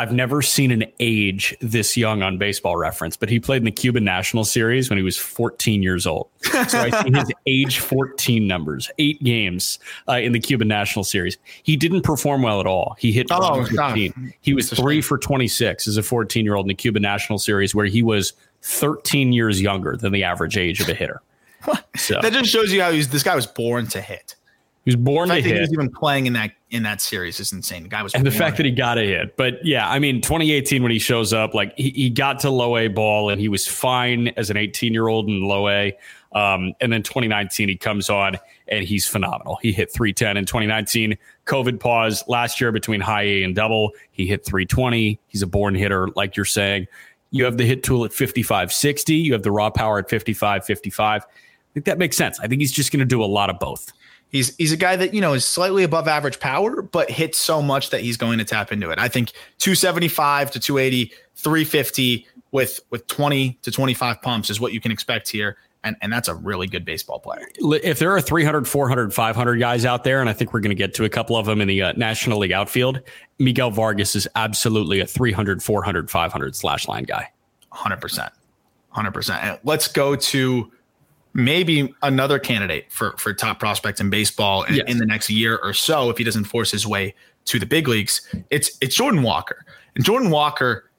I've 0.00 0.14
never 0.14 0.40
seen 0.40 0.70
an 0.70 0.84
age 0.98 1.54
this 1.60 1.94
young 1.94 2.22
on 2.22 2.38
baseball 2.38 2.78
reference, 2.78 3.18
but 3.18 3.28
he 3.28 3.38
played 3.38 3.58
in 3.58 3.64
the 3.64 3.70
Cuban 3.70 4.02
National 4.02 4.46
Series 4.46 4.88
when 4.88 4.96
he 4.96 5.02
was 5.02 5.18
14 5.18 5.82
years 5.82 6.06
old. 6.06 6.30
So 6.40 6.78
I 6.78 7.02
see 7.02 7.10
his 7.12 7.30
age 7.46 7.80
14 7.80 8.46
numbers, 8.46 8.90
eight 8.96 9.22
games 9.22 9.78
uh, 10.08 10.14
in 10.14 10.32
the 10.32 10.40
Cuban 10.40 10.68
National 10.68 11.04
Series. 11.04 11.36
He 11.64 11.76
didn't 11.76 12.00
perform 12.00 12.40
well 12.40 12.60
at 12.60 12.66
all. 12.66 12.96
He 12.98 13.12
hit 13.12 13.26
oh, 13.30 13.62
15. 13.62 14.32
He 14.40 14.54
was 14.54 14.70
three 14.70 15.02
for 15.02 15.18
26 15.18 15.86
as 15.86 15.98
a 15.98 16.02
14 16.02 16.46
year 16.46 16.54
old 16.54 16.64
in 16.64 16.68
the 16.68 16.74
Cuban 16.74 17.02
National 17.02 17.38
Series, 17.38 17.74
where 17.74 17.84
he 17.84 18.02
was 18.02 18.32
13 18.62 19.34
years 19.34 19.60
younger 19.60 19.98
than 19.98 20.12
the 20.12 20.24
average 20.24 20.56
age 20.56 20.80
of 20.80 20.88
a 20.88 20.94
hitter. 20.94 21.20
So. 21.96 22.18
That 22.22 22.32
just 22.32 22.50
shows 22.50 22.72
you 22.72 22.80
how 22.80 22.90
he's 22.90 23.10
this 23.10 23.22
guy 23.22 23.34
was 23.34 23.46
born 23.46 23.86
to 23.88 24.00
hit. 24.00 24.34
He 24.84 24.88
was 24.88 24.96
born 24.96 25.28
the 25.28 25.36
to 25.36 25.42
hit. 25.42 25.54
He 25.54 25.60
was 25.60 25.72
even 25.72 25.90
playing 25.90 26.26
in 26.26 26.32
that 26.32 26.52
in 26.70 26.84
that 26.84 27.02
series 27.02 27.38
is 27.38 27.52
insane. 27.52 27.82
The 27.82 27.88
guy 27.88 28.02
was, 28.02 28.14
and 28.14 28.24
the 28.24 28.30
fact 28.30 28.56
that 28.56 28.64
he 28.64 28.72
got 28.72 28.96
a 28.96 29.02
hit. 29.02 29.36
But 29.36 29.64
yeah, 29.64 29.88
I 29.88 29.98
mean, 29.98 30.22
2018 30.22 30.82
when 30.82 30.90
he 30.90 30.98
shows 30.98 31.32
up, 31.32 31.52
like 31.52 31.76
he, 31.76 31.90
he 31.90 32.10
got 32.10 32.38
to 32.40 32.50
low 32.50 32.76
A 32.78 32.88
ball 32.88 33.28
and 33.28 33.40
he 33.40 33.48
was 33.48 33.68
fine 33.68 34.28
as 34.36 34.48
an 34.48 34.56
18 34.56 34.94
year 34.94 35.08
old 35.08 35.28
in 35.28 35.42
low 35.42 35.68
A. 35.68 35.96
Um, 36.32 36.74
and 36.80 36.92
then 36.92 37.02
2019 37.02 37.68
he 37.68 37.76
comes 37.76 38.08
on 38.08 38.38
and 38.68 38.84
he's 38.84 39.06
phenomenal. 39.06 39.58
He 39.60 39.72
hit 39.72 39.92
310 39.92 40.36
in 40.36 40.46
2019. 40.46 41.18
COVID 41.44 41.80
pause 41.80 42.24
last 42.26 42.60
year 42.60 42.72
between 42.72 43.00
high 43.00 43.24
A 43.24 43.42
and 43.42 43.54
double. 43.54 43.92
He 44.12 44.26
hit 44.26 44.46
320. 44.46 45.18
He's 45.26 45.42
a 45.42 45.46
born 45.46 45.74
hitter, 45.74 46.08
like 46.14 46.36
you're 46.36 46.44
saying. 46.44 46.86
You 47.32 47.44
have 47.44 47.58
the 47.58 47.66
hit 47.66 47.82
tool 47.82 48.04
at 48.04 48.12
55 48.12 48.72
60. 48.72 49.14
You 49.14 49.32
have 49.34 49.42
the 49.42 49.52
raw 49.52 49.68
power 49.68 49.98
at 49.98 50.08
55 50.08 50.64
55. 50.64 51.22
I 51.22 51.26
think 51.74 51.86
that 51.86 51.98
makes 51.98 52.16
sense. 52.16 52.40
I 52.40 52.48
think 52.48 52.60
he's 52.60 52.72
just 52.72 52.92
going 52.92 53.00
to 53.00 53.04
do 53.04 53.22
a 53.22 53.26
lot 53.26 53.50
of 53.50 53.58
both. 53.58 53.92
He's 54.30 54.54
he's 54.56 54.72
a 54.72 54.76
guy 54.76 54.96
that 54.96 55.12
you 55.12 55.20
know 55.20 55.32
is 55.32 55.44
slightly 55.44 55.82
above 55.82 56.08
average 56.08 56.40
power, 56.40 56.82
but 56.82 57.10
hits 57.10 57.38
so 57.38 57.60
much 57.60 57.90
that 57.90 58.00
he's 58.00 58.16
going 58.16 58.38
to 58.38 58.44
tap 58.44 58.72
into 58.72 58.90
it. 58.90 58.98
I 58.98 59.08
think 59.08 59.32
275 59.58 60.52
to 60.52 60.60
280, 60.60 61.12
350 61.34 62.26
with 62.52 62.80
with 62.90 63.06
20 63.06 63.58
to 63.62 63.70
25 63.70 64.22
pumps 64.22 64.50
is 64.50 64.60
what 64.60 64.72
you 64.72 64.80
can 64.80 64.92
expect 64.92 65.28
here. 65.28 65.56
And, 65.82 65.96
and 66.02 66.12
that's 66.12 66.28
a 66.28 66.34
really 66.34 66.66
good 66.66 66.84
baseball 66.84 67.20
player. 67.20 67.48
If 67.58 67.98
there 68.00 68.14
are 68.14 68.20
300, 68.20 68.68
400, 68.68 69.14
500 69.14 69.56
guys 69.56 69.86
out 69.86 70.04
there, 70.04 70.20
and 70.20 70.28
I 70.28 70.34
think 70.34 70.52
we're 70.52 70.60
going 70.60 70.70
to 70.70 70.74
get 70.74 70.92
to 70.94 71.04
a 71.04 71.08
couple 71.08 71.38
of 71.38 71.46
them 71.46 71.62
in 71.62 71.68
the 71.68 71.80
uh, 71.80 71.92
National 71.96 72.38
League 72.38 72.52
outfield, 72.52 73.00
Miguel 73.38 73.70
Vargas 73.70 74.14
is 74.14 74.28
absolutely 74.36 75.00
a 75.00 75.06
300, 75.06 75.62
400, 75.62 76.10
500 76.10 76.54
slash 76.54 76.86
line 76.86 77.04
guy. 77.04 77.30
100%. 77.72 78.30
100%. 78.94 79.42
And 79.42 79.58
let's 79.64 79.88
go 79.88 80.16
to 80.16 80.70
maybe 81.32 81.94
another 82.02 82.38
candidate 82.38 82.90
for 82.90 83.12
for 83.16 83.32
top 83.32 83.60
prospects 83.60 84.00
in 84.00 84.10
baseball 84.10 84.64
in, 84.64 84.76
yes. 84.76 84.84
in, 84.88 84.98
the 84.98 85.06
next 85.06 85.30
year 85.30 85.58
or 85.62 85.72
so 85.72 86.10
if 86.10 86.18
he 86.18 86.24
doesn't 86.24 86.44
force 86.44 86.70
his 86.70 86.86
way 86.86 87.14
to 87.44 87.58
the 87.58 87.66
big 87.66 87.88
leagues. 87.88 88.26
It's 88.50 88.76
it's 88.80 88.94
Jordan 88.94 89.22
Walker. 89.22 89.64
And 89.94 90.04
Jordan 90.04 90.30
Walker 90.30 90.90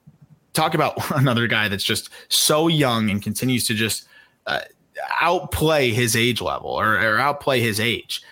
talk 0.52 0.74
about 0.74 0.98
another 1.18 1.46
guy 1.46 1.68
that's 1.68 1.84
just 1.84 2.10
so 2.28 2.68
young 2.68 3.10
and 3.10 3.22
continues 3.22 3.66
to 3.66 3.74
just 3.74 4.06
uh, 4.46 4.60
outplay 5.20 5.90
his 5.90 6.16
age 6.16 6.40
level 6.40 6.70
or, 6.70 6.94
or 6.94 7.18
outplay 7.18 7.60
his 7.60 7.80
age. 7.80 8.22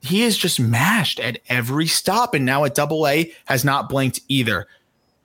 He 0.00 0.22
is 0.22 0.36
just 0.36 0.60
mashed 0.60 1.18
at 1.18 1.38
every 1.48 1.86
stop 1.86 2.34
and 2.34 2.44
now 2.44 2.64
at 2.64 2.74
double 2.74 3.06
A 3.06 3.32
has 3.46 3.64
not 3.64 3.88
blinked 3.88 4.20
either. 4.28 4.66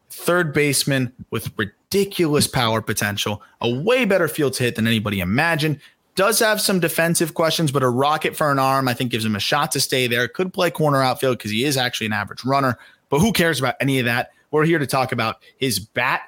Third 0.09 0.53
baseman 0.53 1.11
with 1.31 1.51
ridiculous 1.91 2.47
power 2.47 2.81
potential, 2.81 3.41
a 3.61 3.69
way 3.69 4.05
better 4.05 4.27
field 4.27 4.53
to 4.53 4.63
hit 4.63 4.75
than 4.75 4.87
anybody 4.87 5.19
imagined. 5.19 5.79
Does 6.15 6.39
have 6.39 6.61
some 6.61 6.79
defensive 6.79 7.33
questions, 7.33 7.71
but 7.71 7.81
a 7.81 7.89
rocket 7.89 8.35
for 8.35 8.51
an 8.51 8.59
arm, 8.59 8.87
I 8.87 8.93
think, 8.93 9.11
gives 9.11 9.25
him 9.25 9.35
a 9.35 9.39
shot 9.39 9.71
to 9.71 9.79
stay 9.79 10.05
there. 10.05 10.27
Could 10.27 10.53
play 10.53 10.69
corner 10.69 11.01
outfield 11.01 11.37
because 11.37 11.51
he 11.51 11.63
is 11.63 11.77
actually 11.77 12.07
an 12.07 12.13
average 12.13 12.43
runner, 12.43 12.77
but 13.09 13.19
who 13.19 13.31
cares 13.31 13.59
about 13.59 13.75
any 13.79 13.99
of 13.99 14.05
that? 14.05 14.31
We're 14.51 14.65
here 14.65 14.79
to 14.79 14.87
talk 14.87 15.11
about 15.11 15.37
his 15.57 15.79
bat 15.79 16.21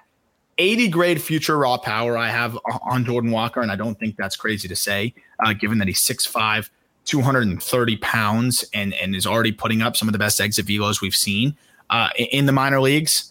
80 0.57 0.89
grade 0.89 1.21
future 1.21 1.57
raw 1.57 1.77
power 1.77 2.17
I 2.17 2.29
have 2.29 2.57
on 2.83 3.05
Jordan 3.05 3.31
Walker, 3.31 3.61
and 3.61 3.71
I 3.71 3.75
don't 3.75 3.99
think 3.99 4.15
that's 4.15 4.35
crazy 4.35 4.67
to 4.67 4.75
say, 4.75 5.13
uh, 5.43 5.53
given 5.53 5.77
that 5.79 5.87
he's 5.87 6.01
6'5, 6.01 6.69
230 7.05 7.97
pounds, 7.97 8.65
and, 8.73 8.93
and 8.95 9.15
is 9.15 9.25
already 9.25 9.51
putting 9.51 9.81
up 9.81 9.97
some 9.97 10.07
of 10.07 10.13
the 10.13 10.19
best 10.19 10.39
exit 10.39 10.65
velos 10.65 11.01
we've 11.01 11.15
seen 11.15 11.55
uh, 11.89 12.09
in 12.17 12.45
the 12.45 12.51
minor 12.51 12.79
leagues. 12.79 13.30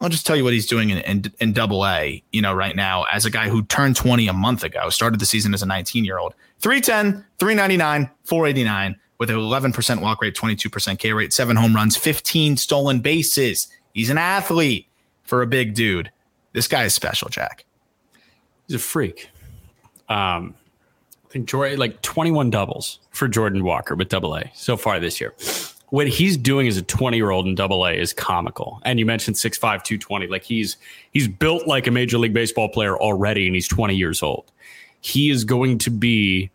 I'll 0.00 0.08
just 0.08 0.26
tell 0.26 0.36
you 0.36 0.44
what 0.44 0.52
he's 0.52 0.66
doing 0.66 0.90
in, 0.90 0.98
in, 0.98 1.24
in, 1.40 1.52
double 1.52 1.84
A, 1.84 2.22
you 2.30 2.40
know, 2.40 2.54
right 2.54 2.76
now 2.76 3.04
as 3.10 3.24
a 3.24 3.30
guy 3.30 3.48
who 3.48 3.64
turned 3.64 3.96
20 3.96 4.28
a 4.28 4.32
month 4.32 4.62
ago, 4.62 4.90
started 4.90 5.18
the 5.18 5.26
season 5.26 5.54
as 5.54 5.62
a 5.62 5.66
19 5.66 6.04
year 6.04 6.18
old. 6.18 6.34
310, 6.60 7.24
399, 7.38 8.10
489 8.24 8.96
with 9.18 9.30
an 9.30 9.36
11% 9.36 10.00
walk 10.00 10.22
rate, 10.22 10.36
22% 10.36 10.98
K 10.98 11.12
rate, 11.12 11.32
seven 11.32 11.56
home 11.56 11.74
runs, 11.74 11.96
15 11.96 12.56
stolen 12.56 13.00
bases. 13.00 13.68
He's 13.92 14.10
an 14.10 14.18
athlete 14.18 14.86
for 15.24 15.42
a 15.42 15.46
big 15.46 15.74
dude. 15.74 16.10
This 16.52 16.68
guy 16.68 16.84
is 16.84 16.94
special, 16.94 17.28
Jack. 17.28 17.64
He's 18.66 18.76
a 18.76 18.78
freak. 18.78 19.28
Um, 20.08 20.54
I 21.26 21.32
think 21.32 21.48
Jordan, 21.48 21.78
like 21.78 22.00
21 22.02 22.50
doubles 22.50 23.00
for 23.10 23.26
Jordan 23.26 23.64
Walker 23.64 23.94
with 23.96 24.08
double 24.08 24.34
A 24.36 24.50
so 24.54 24.76
far 24.76 25.00
this 25.00 25.20
year 25.20 25.34
what 25.90 26.08
he's 26.08 26.36
doing 26.36 26.68
as 26.68 26.76
a 26.76 26.82
20 26.82 27.16
year 27.16 27.30
old 27.30 27.46
in 27.46 27.54
double 27.54 27.86
A 27.86 27.92
is 27.92 28.12
comical. 28.12 28.80
And 28.84 28.98
you 28.98 29.06
mentioned 29.06 29.36
6'5, 29.36 29.60
220. 29.60 30.26
Like 30.26 30.44
he's 30.44 30.76
he's 31.12 31.28
built 31.28 31.66
like 31.66 31.86
a 31.86 31.90
major 31.90 32.18
league 32.18 32.34
baseball 32.34 32.68
player 32.68 32.96
already, 32.96 33.46
and 33.46 33.54
he's 33.54 33.68
20 33.68 33.94
years 33.94 34.22
old. 34.22 34.50
He 35.00 35.30
is 35.30 35.44
going 35.44 35.78
to 35.78 35.90
be 35.90 36.50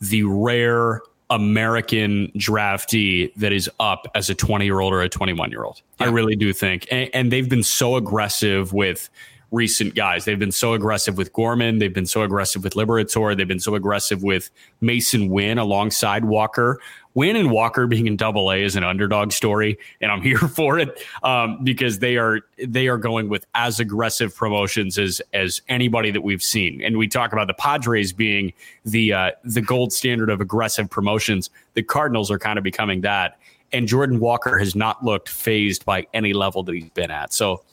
the 0.00 0.22
rare 0.22 1.02
American 1.30 2.32
draftee 2.36 3.34
that 3.34 3.52
is 3.52 3.68
up 3.80 4.06
as 4.14 4.30
a 4.30 4.34
20 4.34 4.64
year 4.64 4.80
old 4.80 4.92
or 4.92 5.02
a 5.02 5.08
21 5.08 5.50
year 5.50 5.64
old. 5.64 5.82
Yeah. 6.00 6.06
I 6.06 6.10
really 6.10 6.36
do 6.36 6.52
think. 6.52 6.86
And, 6.90 7.10
and 7.12 7.32
they've 7.32 7.48
been 7.48 7.62
so 7.62 7.96
aggressive 7.96 8.72
with 8.72 9.10
recent 9.50 9.94
guys. 9.94 10.24
They've 10.24 10.38
been 10.38 10.52
so 10.52 10.74
aggressive 10.74 11.16
with 11.16 11.32
Gorman. 11.32 11.78
They've 11.78 11.92
been 11.92 12.06
so 12.06 12.22
aggressive 12.22 12.64
with 12.64 12.74
Liberatore. 12.74 13.36
They've 13.36 13.48
been 13.48 13.60
so 13.60 13.74
aggressive 13.74 14.22
with 14.22 14.50
Masyn 14.82 15.28
Winn 15.30 15.58
alongside 15.58 16.24
Walker. 16.24 16.80
And 17.14 17.50
Walker 17.50 17.86
being 17.86 18.06
in 18.06 18.16
Double 18.16 18.52
A 18.52 18.62
is 18.62 18.76
an 18.76 18.84
underdog 18.84 19.32
story, 19.32 19.78
and 20.00 20.10
I'm 20.10 20.22
here 20.28 20.38
for 20.38 20.78
it 20.78 21.02
um, 21.22 21.62
because 21.64 21.98
they 21.98 22.16
are 22.16 22.40
they 22.64 22.88
are 22.88 22.98
going 22.98 23.28
with 23.28 23.46
as 23.54 23.80
aggressive 23.80 24.34
promotions 24.34 24.98
as 24.98 25.20
as 25.32 25.60
anybody 25.68 26.10
that 26.10 26.22
we've 26.22 26.42
seen. 26.42 26.82
And 26.82 26.96
we 26.96 27.08
talk 27.08 27.32
about 27.32 27.46
the 27.46 27.54
Padres 27.54 28.12
being 28.12 28.52
the 28.84 29.12
uh, 29.12 29.30
the 29.44 29.60
gold 29.60 29.92
standard 29.92 30.30
of 30.30 30.40
aggressive 30.40 30.88
promotions. 30.88 31.50
The 31.74 31.82
Cardinals 31.82 32.30
are 32.30 32.38
kind 32.38 32.58
of 32.58 32.64
becoming 32.64 33.00
that. 33.02 33.38
And 33.72 33.86
Jordan 33.86 34.18
Walker 34.18 34.58
has 34.58 34.74
not 34.74 35.04
looked 35.04 35.28
phased 35.28 35.84
by 35.84 36.06
any 36.14 36.32
level 36.32 36.62
that 36.62 36.74
he's 36.74 36.88
been 36.90 37.10
at. 37.10 37.34
So 37.34 37.64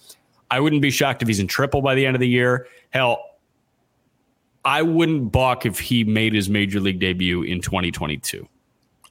I 0.52 0.60
wouldn't 0.60 0.82
be 0.82 0.91
shocked 0.91 1.22
if 1.22 1.28
he's 1.28 1.40
in 1.40 1.48
triple 1.48 1.82
by 1.82 1.95
the 1.95 2.06
end 2.06 2.16
of 2.16 2.20
the 2.20 2.28
year. 2.28 2.68
Hell, 2.90 3.24
I 4.66 4.82
wouldn't 4.82 5.32
balk 5.32 5.66
if 5.66 5.80
he 5.80 6.03
made 6.03 6.34
his 6.34 6.49
major 6.49 6.80
league 6.80 6.99
debut 6.99 7.44
in 7.44 7.62
2022. 7.62 8.48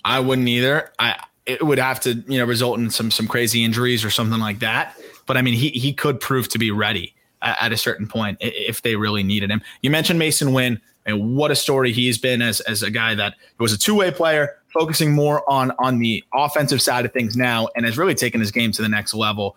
I 0.04 0.20
wouldn't 0.20 0.48
either. 0.48 0.92
I 0.98 1.16
it 1.46 1.62
would 1.62 1.78
have 1.78 2.00
to 2.00 2.14
you 2.26 2.38
know 2.38 2.44
result 2.44 2.78
in 2.78 2.90
some 2.90 3.10
some 3.10 3.26
crazy 3.26 3.64
injuries 3.64 4.04
or 4.04 4.10
something 4.10 4.40
like 4.40 4.60
that. 4.60 4.96
But 5.26 5.36
I 5.36 5.42
mean, 5.42 5.54
he 5.54 5.70
he 5.70 5.92
could 5.92 6.20
prove 6.20 6.48
to 6.50 6.58
be 6.58 6.70
ready 6.70 7.14
at, 7.42 7.56
at 7.60 7.72
a 7.72 7.76
certain 7.76 8.06
point 8.06 8.38
if 8.40 8.82
they 8.82 8.96
really 8.96 9.22
needed 9.22 9.50
him. 9.50 9.62
You 9.82 9.90
mentioned 9.90 10.20
Masyn 10.20 10.52
Winn, 10.52 10.80
and 11.06 11.36
what 11.36 11.50
a 11.50 11.56
story 11.56 11.92
he's 11.92 12.18
been 12.18 12.42
as 12.42 12.60
as 12.62 12.82
a 12.82 12.90
guy 12.90 13.14
that 13.14 13.34
was 13.58 13.72
a 13.72 13.78
two 13.78 13.94
way 13.94 14.10
player, 14.10 14.56
focusing 14.72 15.12
more 15.12 15.48
on 15.50 15.72
on 15.78 15.98
the 15.98 16.24
offensive 16.32 16.82
side 16.82 17.04
of 17.04 17.12
things 17.12 17.36
now, 17.36 17.68
and 17.76 17.84
has 17.84 17.98
really 17.98 18.14
taken 18.14 18.40
his 18.40 18.50
game 18.50 18.72
to 18.72 18.82
the 18.82 18.88
next 18.88 19.14
level. 19.14 19.56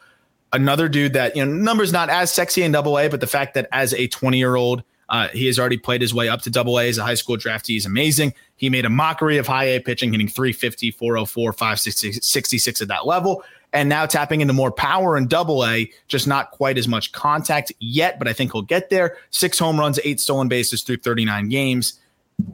Another 0.54 0.88
dude 0.88 1.14
that 1.14 1.36
you 1.36 1.46
know 1.46 1.52
numbers 1.52 1.92
not 1.92 2.10
as 2.10 2.32
sexy 2.32 2.64
in 2.64 2.72
Double 2.72 2.98
A, 2.98 3.10
but 3.10 3.20
the 3.20 3.28
fact 3.28 3.54
that 3.56 3.68
as 3.72 3.94
a 3.94 4.08
twenty 4.08 4.38
year 4.38 4.56
old 4.56 4.84
uh, 5.10 5.30
he 5.30 5.46
has 5.46 5.58
already 5.58 5.78
played 5.78 6.02
his 6.02 6.14
way 6.14 6.28
up 6.28 6.42
to 6.42 6.50
double 6.50 6.80
A 6.80 6.88
as 6.88 6.98
a 6.98 7.04
high 7.04 7.14
school 7.14 7.38
draftee. 7.38 7.68
He's 7.68 7.86
amazing. 7.86 8.34
He 8.58 8.70
made 8.70 8.86
a 8.86 8.90
mockery 8.90 9.38
of 9.38 9.48
high 9.48 9.66
A 9.66 9.80
pitching, 9.80 10.12
hitting 10.12 10.28
350, 10.28 10.92
404, 10.92 11.54
566 11.54 12.82
at 12.82 12.88
that 12.88 13.06
level. 13.06 13.44
And 13.74 13.90
now 13.90 14.06
tapping 14.06 14.42
into 14.42 14.54
more 14.54 14.72
power 14.72 15.18
in 15.18 15.28
double 15.28 15.66
A, 15.66 15.92
just 16.08 16.26
not 16.26 16.52
quite 16.52 16.78
as 16.78 16.88
much 16.88 17.12
contact 17.12 17.72
yet, 17.80 18.18
but 18.18 18.28
I 18.28 18.34
think 18.34 18.54
he'll 18.54 18.62
get 18.62 18.90
there. 18.90 19.18
Six 19.30 19.60
home 19.60 19.80
runs, 19.80 20.00
eight 20.04 20.20
stolen 20.20 20.48
bases 20.48 20.84
through 20.84 20.98
39 20.98 21.50
games. 21.50 22.00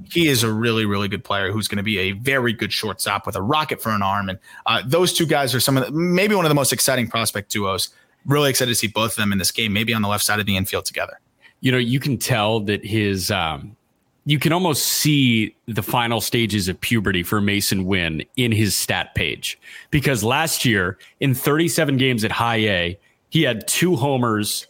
He 0.10 0.28
is 0.28 0.44
a 0.44 0.52
really, 0.52 0.86
really 0.86 1.08
good 1.08 1.24
player 1.24 1.52
who's 1.52 1.68
going 1.68 1.78
to 1.78 1.84
be 1.84 2.00
a 2.00 2.12
very 2.14 2.54
good 2.54 2.72
shortstop 2.72 3.26
with 3.26 3.36
a 3.36 3.42
rocket 3.42 3.82
for 3.82 3.92
an 3.92 4.02
arm. 4.02 4.30
And 4.30 4.40
uh, 4.66 4.82
those 4.86 5.14
two 5.14 5.26
guys 5.26 5.54
are 5.54 5.60
some 5.60 5.78
of 5.78 5.86
the, 5.86 5.92
maybe 5.92 6.36
one 6.36 6.46
of 6.46 6.50
the 6.50 6.56
most 6.56 6.74
exciting 6.74 7.08
prospect 7.08 7.52
duos. 7.52 7.90
Really 8.26 8.50
excited 8.50 8.72
to 8.72 8.76
see 8.76 8.88
both 8.88 9.12
of 9.12 9.18
them 9.18 9.32
in 9.32 9.38
this 9.38 9.52
game, 9.52 9.74
maybe 9.74 9.94
on 9.94 10.02
the 10.02 10.08
left 10.08 10.24
side 10.24 10.40
of 10.40 10.46
the 10.46 10.56
infield 10.56 10.86
together 10.86 11.20
you 11.64 11.72
know, 11.72 11.77
you 11.77 12.02
can 12.02 12.18
tell 12.18 12.60
that 12.60 12.85
his, 12.85 13.31
um, 13.31 13.77
you 14.26 14.38
can 14.38 14.52
almost 14.52 14.85
see 14.85 15.56
the 15.65 15.81
final 15.81 16.19
stages 16.19 16.68
of 16.68 16.80
puberty 16.81 17.23
for 17.23 17.40
Masyn 17.40 17.85
Winn 17.85 18.26
in 18.35 18.52
his 18.52 18.76
stat 18.76 19.15
page 19.15 19.57
because 19.90 20.26
last 20.26 20.65
year 20.65 20.98
in 21.22 21.34
37 21.34 21.95
games 21.95 22.26
at 22.26 22.34
high 22.34 22.57
A, 22.57 22.99
he 23.30 23.44
had 23.44 23.65
two 23.65 23.95
homers, 23.95 24.68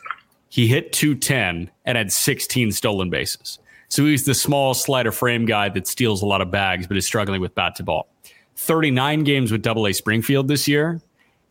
he 0.49 0.67
hit 0.67 0.93
210 0.93 1.71
and 1.83 1.97
had 1.97 2.11
16 2.11 2.71
stolen 2.71 3.09
bases. 3.09 3.57
So 3.89 4.05
he's 4.05 4.25
the 4.25 4.35
small 4.35 4.75
slider 4.75 5.11
frame 5.11 5.45
guy 5.45 5.69
that 5.69 5.87
steals 5.87 6.21
a 6.21 6.27
lot 6.27 6.41
of 6.41 6.51
bags, 6.51 6.85
but 6.85 6.95
is 6.95 7.07
struggling 7.07 7.41
with 7.41 7.55
bat 7.55 7.75
to 7.77 7.83
ball. 7.83 8.07
39 8.55 9.23
games 9.23 9.51
with 9.51 9.63
Double 9.63 9.87
A 9.87 9.93
Springfield 9.93 10.47
this 10.47 10.67
year. 10.67 11.01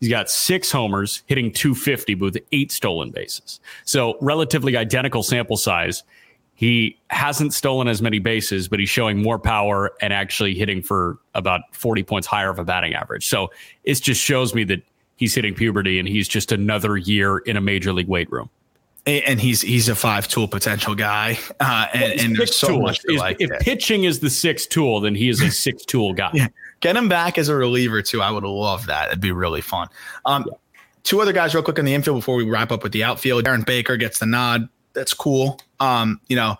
He's 0.03 0.09
got 0.09 0.29
six 0.29 0.69
homers, 0.69 1.23
hitting 1.27 1.49
250 1.49 2.15
with 2.15 2.37
eight 2.51 2.73
stolen 2.73 3.09
bases. 3.11 3.61
So, 3.85 4.17
relatively 4.19 4.75
identical 4.75 5.23
sample 5.23 5.55
size. 5.55 6.03
He 6.55 6.99
hasn't 7.09 7.53
stolen 7.53 7.87
as 7.87 8.01
many 8.01 8.19
bases, 8.19 8.67
but 8.67 8.79
he's 8.79 8.89
showing 8.89 9.23
more 9.23 9.39
power 9.39 9.93
and 10.01 10.11
actually 10.11 10.55
hitting 10.55 10.81
for 10.81 11.19
about 11.35 11.61
40 11.71 12.03
points 12.03 12.27
higher 12.27 12.49
of 12.49 12.59
a 12.59 12.65
batting 12.65 12.93
average. 12.95 13.25
So, 13.25 13.49
it 13.85 14.01
just 14.01 14.19
shows 14.19 14.53
me 14.53 14.65
that 14.65 14.83
he's 15.15 15.33
hitting 15.33 15.53
puberty 15.53 15.99
and 15.99 16.05
he's 16.05 16.27
just 16.27 16.51
another 16.51 16.97
year 16.97 17.37
in 17.37 17.55
a 17.55 17.61
major 17.61 17.93
league 17.93 18.09
weight 18.09 18.29
room 18.29 18.49
and 19.05 19.39
he's 19.39 19.61
he's 19.61 19.89
a 19.89 19.95
five 19.95 20.27
tool 20.27 20.47
potential 20.47 20.95
guy. 20.95 21.37
Uh, 21.59 21.87
and, 21.93 22.19
and 22.19 22.35
there's 22.35 22.55
so 22.55 22.79
much 22.79 23.01
is, 23.05 23.19
like 23.19 23.37
if 23.39 23.49
pitching 23.59 24.05
is 24.05 24.19
the 24.19 24.29
sixth 24.29 24.69
tool, 24.69 24.99
then 24.99 25.15
he 25.15 25.29
is 25.29 25.41
a 25.41 25.51
six 25.51 25.85
tool 25.85 26.13
guy. 26.13 26.31
yeah. 26.33 26.47
Get 26.83 26.97
him 26.97 27.07
back 27.07 27.37
as 27.37 27.47
a 27.47 27.55
reliever 27.55 28.01
too. 28.01 28.21
I 28.21 28.29
would 28.29 28.43
love 28.43 28.87
that. 28.87 29.07
It'd 29.07 29.21
be 29.21 29.31
really 29.31 29.61
fun. 29.61 29.87
Um, 30.25 30.43
yeah. 30.45 30.53
Two 31.03 31.21
other 31.21 31.31
guys, 31.31 31.55
real 31.55 31.63
quick 31.63 31.79
in 31.79 31.85
the 31.85 31.93
infield 31.93 32.17
before 32.17 32.35
we 32.35 32.43
wrap 32.43 32.71
up 32.73 32.83
with 32.83 32.91
the 32.91 33.03
outfield. 33.03 33.45
Darren 33.45 33.65
Baker 33.65 33.95
gets 33.95 34.19
the 34.19 34.25
nod. 34.25 34.67
That's 34.91 35.13
cool. 35.13 35.59
Um, 35.79 36.19
you 36.27 36.35
know, 36.35 36.57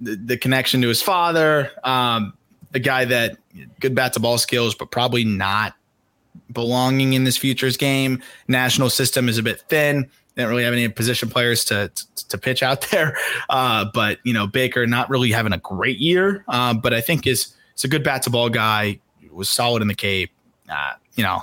the, 0.00 0.16
the, 0.16 0.36
connection 0.36 0.82
to 0.82 0.88
his 0.88 1.00
father. 1.00 1.70
Um, 1.84 2.34
a 2.74 2.80
guy 2.80 3.04
that 3.04 3.38
good 3.80 3.94
bat 3.94 4.12
to 4.14 4.20
ball 4.20 4.38
skills, 4.38 4.74
but 4.74 4.90
probably 4.90 5.24
not 5.24 5.74
belonging 6.52 7.12
in 7.12 7.24
this 7.24 7.36
futures 7.36 7.76
game. 7.76 8.22
National 8.48 8.90
system 8.90 9.28
is 9.28 9.38
a 9.38 9.42
bit 9.42 9.60
thin 9.62 10.10
they 10.36 10.42
don't 10.42 10.50
really 10.50 10.64
have 10.64 10.74
any 10.74 10.88
position 10.88 11.28
players 11.28 11.64
to 11.64 11.88
to, 11.88 12.28
to 12.28 12.38
pitch 12.38 12.62
out 12.62 12.82
there. 12.90 13.16
Uh, 13.48 13.86
but 13.92 14.18
you 14.22 14.32
know, 14.32 14.46
Baker 14.46 14.86
not 14.86 15.10
really 15.10 15.32
having 15.32 15.52
a 15.52 15.58
great 15.58 15.98
year, 15.98 16.44
uh, 16.46 16.74
but 16.74 16.94
I 16.94 17.00
think 17.00 17.26
is 17.26 17.54
is 17.76 17.84
a 17.84 17.88
good 17.88 18.04
bat 18.04 18.22
to 18.22 18.30
ball 18.30 18.48
guy. 18.48 19.00
Was 19.36 19.48
solid 19.48 19.82
in 19.82 19.88
the 19.88 19.94
Cape. 19.94 20.30
Uh, 20.68 20.92
you 21.14 21.22
know, 21.22 21.42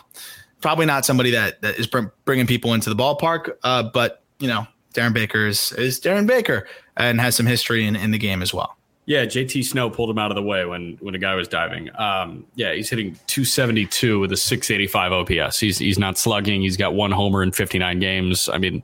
probably 0.61 0.85
not 0.85 1.05
somebody 1.05 1.31
that 1.31 1.61
that 1.61 1.77
is 1.77 1.87
br- 1.87 2.09
bringing 2.25 2.47
people 2.47 2.73
into 2.73 2.89
the 2.89 2.95
ballpark. 2.95 3.55
Uh, 3.63 3.83
but 3.83 4.23
you 4.39 4.47
know, 4.47 4.67
Darren 4.93 5.13
Baker 5.13 5.45
is, 5.45 5.71
is 5.73 5.99
Darren 5.99 6.27
Baker 6.27 6.67
and 6.97 7.19
has 7.21 7.35
some 7.35 7.45
history 7.45 7.85
in, 7.85 7.95
in 7.95 8.11
the 8.11 8.17
game 8.17 8.41
as 8.41 8.53
well. 8.53 8.77
Yeah, 9.05 9.25
JT 9.25 9.65
Snow 9.65 9.89
pulled 9.89 10.09
him 10.09 10.17
out 10.17 10.31
of 10.31 10.35
the 10.35 10.43
way 10.43 10.63
when 10.63 10.97
when 11.01 11.13
a 11.13 11.17
guy 11.17 11.35
was 11.35 11.49
diving. 11.49 11.89
Um, 11.99 12.45
yeah, 12.55 12.73
he's 12.73 12.89
hitting 12.89 13.19
272 13.27 14.19
with 14.19 14.31
a 14.31 14.37
685 14.37 15.11
OPS. 15.11 15.59
He's 15.59 15.77
he's 15.77 15.99
not 15.99 16.17
slugging. 16.17 16.61
He's 16.61 16.77
got 16.77 16.93
one 16.93 17.11
homer 17.11 17.43
in 17.43 17.51
59 17.51 17.99
games. 17.99 18.47
I 18.47 18.57
mean, 18.59 18.81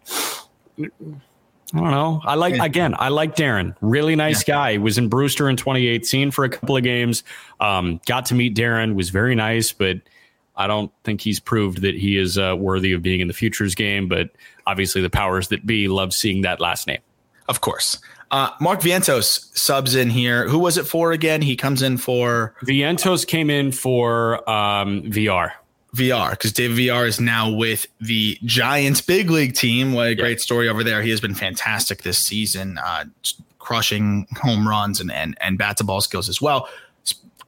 I 1.73 1.77
don't 1.79 1.91
know. 1.91 2.21
I 2.23 2.35
like 2.35 2.57
again. 2.59 2.95
I 2.97 3.09
like 3.09 3.35
Darren. 3.35 3.75
Really 3.81 4.15
nice 4.15 4.47
yeah. 4.47 4.55
guy. 4.55 4.77
Was 4.77 4.97
in 4.97 5.07
Brewster 5.07 5.49
in 5.49 5.55
2018 5.55 6.31
for 6.31 6.43
a 6.43 6.49
couple 6.49 6.75
of 6.75 6.83
games. 6.83 7.23
Um, 7.59 8.01
got 8.07 8.25
to 8.27 8.35
meet 8.35 8.55
Darren. 8.55 8.95
Was 8.95 9.09
very 9.09 9.35
nice, 9.35 9.71
but 9.71 9.97
I 10.55 10.67
don't 10.67 10.91
think 11.03 11.21
he's 11.21 11.39
proved 11.39 11.81
that 11.81 11.95
he 11.95 12.17
is 12.17 12.37
uh, 12.37 12.55
worthy 12.57 12.93
of 12.93 13.01
being 13.01 13.19
in 13.19 13.27
the 13.27 13.33
futures 13.33 13.75
game. 13.75 14.07
But 14.07 14.31
obviously, 14.65 15.01
the 15.01 15.09
powers 15.09 15.49
that 15.49 15.65
be 15.65 15.87
love 15.87 16.13
seeing 16.13 16.41
that 16.41 16.59
last 16.59 16.87
name. 16.87 17.01
Of 17.47 17.61
course. 17.61 17.99
Uh, 18.31 18.51
Mark 18.61 18.81
Vientos 18.81 19.55
subs 19.57 19.95
in 19.95 20.09
here. 20.09 20.47
Who 20.47 20.59
was 20.59 20.77
it 20.77 20.85
for 20.85 21.11
again? 21.11 21.41
He 21.41 21.55
comes 21.55 21.81
in 21.81 21.97
for 21.97 22.53
Vientos 22.63 23.25
came 23.25 23.49
in 23.49 23.71
for 23.71 24.47
um, 24.49 25.03
Villar. 25.11 25.53
Villar 25.93 26.31
because 26.31 26.53
David 26.53 26.77
Villar 26.77 27.05
is 27.05 27.19
now 27.19 27.51
with 27.51 27.87
the 27.99 28.37
Giants 28.43 29.01
big 29.01 29.29
league 29.29 29.55
team. 29.55 29.93
What 29.93 30.07
a 30.07 30.15
great 30.15 30.37
yeah. 30.37 30.43
story 30.43 30.69
over 30.69 30.83
there. 30.83 31.01
He 31.01 31.09
has 31.09 31.19
been 31.19 31.33
fantastic 31.33 32.03
this 32.03 32.19
season, 32.19 32.77
uh, 32.77 33.05
crushing 33.57 34.27
home 34.37 34.67
runs 34.67 34.99
and 34.99 35.11
and 35.11 35.37
and 35.41 35.57
bat 35.57 35.77
to 35.77 35.83
ball 35.83 36.01
skills 36.01 36.29
as 36.29 36.41
well. 36.41 36.69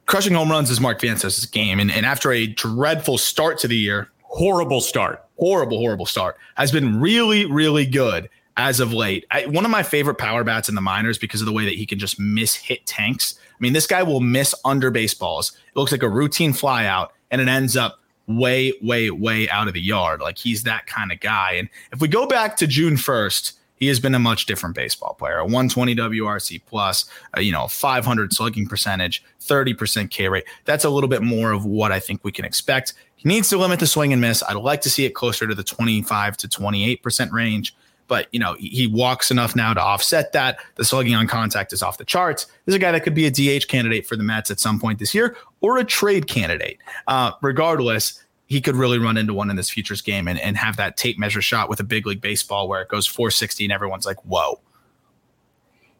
Crushing 0.07 0.33
home 0.33 0.51
runs 0.51 0.69
is 0.69 0.81
Mark 0.81 0.99
Vientos' 0.99 1.49
game, 1.49 1.79
and, 1.79 1.89
and 1.89 2.05
after 2.05 2.33
a 2.33 2.47
dreadful 2.47 3.17
start 3.17 3.57
to 3.59 3.67
the 3.67 3.77
year, 3.77 4.09
horrible 4.23 4.81
start, 4.81 5.23
horrible, 5.37 5.77
horrible 5.77 6.05
start, 6.05 6.35
has 6.55 6.71
been 6.71 6.99
really, 6.99 7.45
really 7.45 7.85
good 7.85 8.27
as 8.57 8.81
of 8.81 8.91
late. 8.91 9.25
I, 9.31 9.45
one 9.45 9.63
of 9.63 9.71
my 9.71 9.83
favorite 9.83 10.17
power 10.17 10.43
bats 10.43 10.67
in 10.67 10.75
the 10.75 10.81
minors 10.81 11.17
because 11.17 11.39
of 11.39 11.45
the 11.45 11.53
way 11.53 11.63
that 11.63 11.75
he 11.75 11.85
can 11.85 11.97
just 11.97 12.19
miss 12.19 12.55
hit 12.55 12.85
tanks. 12.85 13.35
I 13.49 13.55
mean, 13.59 13.71
this 13.71 13.87
guy 13.87 14.03
will 14.03 14.19
miss 14.19 14.53
under 14.65 14.91
baseballs. 14.91 15.51
It 15.51 15.79
looks 15.79 15.93
like 15.93 16.03
a 16.03 16.09
routine 16.09 16.51
fly 16.51 16.87
out, 16.87 17.13
and 17.29 17.39
it 17.39 17.47
ends 17.47 17.77
up 17.77 18.00
way, 18.37 18.73
way, 18.81 19.09
way 19.09 19.49
out 19.49 19.67
of 19.67 19.73
the 19.73 19.81
yard. 19.81 20.21
Like 20.21 20.37
he's 20.37 20.63
that 20.63 20.87
kind 20.87 21.11
of 21.11 21.19
guy. 21.19 21.53
And 21.53 21.69
if 21.91 22.01
we 22.01 22.07
go 22.07 22.25
back 22.25 22.57
to 22.57 22.67
June 22.67 22.95
1st, 22.95 23.53
he 23.75 23.87
has 23.87 23.99
been 23.99 24.13
a 24.13 24.19
much 24.19 24.45
different 24.45 24.75
baseball 24.75 25.15
player. 25.15 25.39
A 25.39 25.43
120 25.43 25.95
WRC 25.95 26.61
plus, 26.67 27.05
a, 27.33 27.41
you 27.41 27.51
know, 27.51 27.67
500 27.67 28.31
slugging 28.31 28.67
percentage, 28.67 29.23
30% 29.41 30.11
K 30.11 30.29
rate. 30.29 30.43
That's 30.65 30.85
a 30.85 30.89
little 30.89 31.09
bit 31.09 31.23
more 31.23 31.51
of 31.51 31.65
what 31.65 31.91
I 31.91 31.99
think 31.99 32.23
we 32.23 32.31
can 32.31 32.45
expect. 32.45 32.93
He 33.15 33.27
needs 33.27 33.49
to 33.49 33.57
limit 33.57 33.79
the 33.79 33.87
swing 33.87 34.13
and 34.13 34.21
miss. 34.21 34.43
I'd 34.47 34.55
like 34.55 34.81
to 34.81 34.89
see 34.89 35.05
it 35.05 35.15
closer 35.15 35.47
to 35.47 35.55
the 35.55 35.63
25 35.63 36.37
to 36.37 36.47
28% 36.47 37.31
range 37.31 37.75
but 38.11 38.27
you 38.33 38.39
know 38.41 38.57
he 38.59 38.87
walks 38.87 39.31
enough 39.31 39.55
now 39.55 39.73
to 39.73 39.79
offset 39.79 40.33
that. 40.33 40.59
The 40.75 40.83
slugging 40.83 41.15
on 41.15 41.27
contact 41.27 41.71
is 41.71 41.81
off 41.81 41.97
the 41.97 42.03
charts. 42.03 42.43
This 42.65 42.73
is 42.73 42.75
a 42.75 42.79
guy 42.79 42.91
that 42.91 43.05
could 43.05 43.15
be 43.15 43.25
a 43.25 43.31
DH 43.31 43.69
candidate 43.69 44.05
for 44.05 44.17
the 44.17 44.23
Mets 44.23 44.51
at 44.51 44.59
some 44.59 44.81
point 44.81 44.99
this 44.99 45.15
year 45.15 45.37
or 45.61 45.77
a 45.77 45.85
trade 45.85 46.27
candidate. 46.27 46.77
Uh, 47.07 47.31
regardless, 47.41 48.21
he 48.47 48.59
could 48.59 48.75
really 48.75 48.99
run 48.99 49.15
into 49.15 49.33
one 49.33 49.49
in 49.49 49.55
this 49.55 49.69
futures 49.69 50.01
game 50.01 50.27
and, 50.27 50.37
and 50.41 50.57
have 50.57 50.75
that 50.75 50.97
tape 50.97 51.17
measure 51.17 51.41
shot 51.41 51.69
with 51.69 51.79
a 51.79 51.85
big 51.85 52.05
league 52.05 52.19
baseball 52.19 52.67
where 52.67 52.81
it 52.81 52.89
goes 52.89 53.07
460 53.07 53.63
and 53.63 53.71
everyone's 53.71 54.05
like, 54.05 54.17
whoa. 54.25 54.59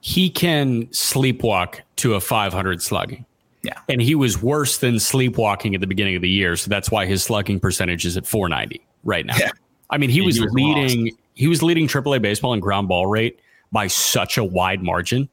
He 0.02 0.30
can 0.30 0.88
sleepwalk 0.88 1.80
to 1.96 2.16
a 2.16 2.20
500 2.20 2.82
slugging. 2.82 3.26
Yeah. 3.64 3.80
And 3.88 4.02
he 4.02 4.16
was 4.16 4.42
worse 4.42 4.80
than 4.80 5.00
sleepwalking 5.00 5.76
at 5.76 5.80
the 5.80 5.88
beginning 5.88 6.18
of 6.18 6.22
the 6.22 6.30
year. 6.30 6.58
So 6.58 6.68
that's 6.68 6.92
why 6.92 7.06
his 7.06 7.24
slugging 7.24 7.62
percentage 7.62 8.06
is 8.06 8.18
at 8.18 8.28
490 8.28 8.86
right 9.06 9.26
now. 9.26 9.38
Yeah. 9.38 9.52
I 9.90 9.98
mean, 9.98 10.10
he, 10.10 10.20
he 10.20 10.26
was, 10.26 10.42
was, 10.42 10.52
leading 10.52 11.06
lost 11.06 11.21
he 11.34 11.48
was 11.48 11.64
leading 11.64 11.88
AAA 11.88 12.22
baseball 12.22 12.54
in 12.54 12.60
ground 12.60 12.88
ball 12.88 13.08
rate 13.08 13.40
by 13.72 13.88
such 13.88 14.38
a 14.38 14.44
wide 14.44 14.84
margin. 14.84 15.30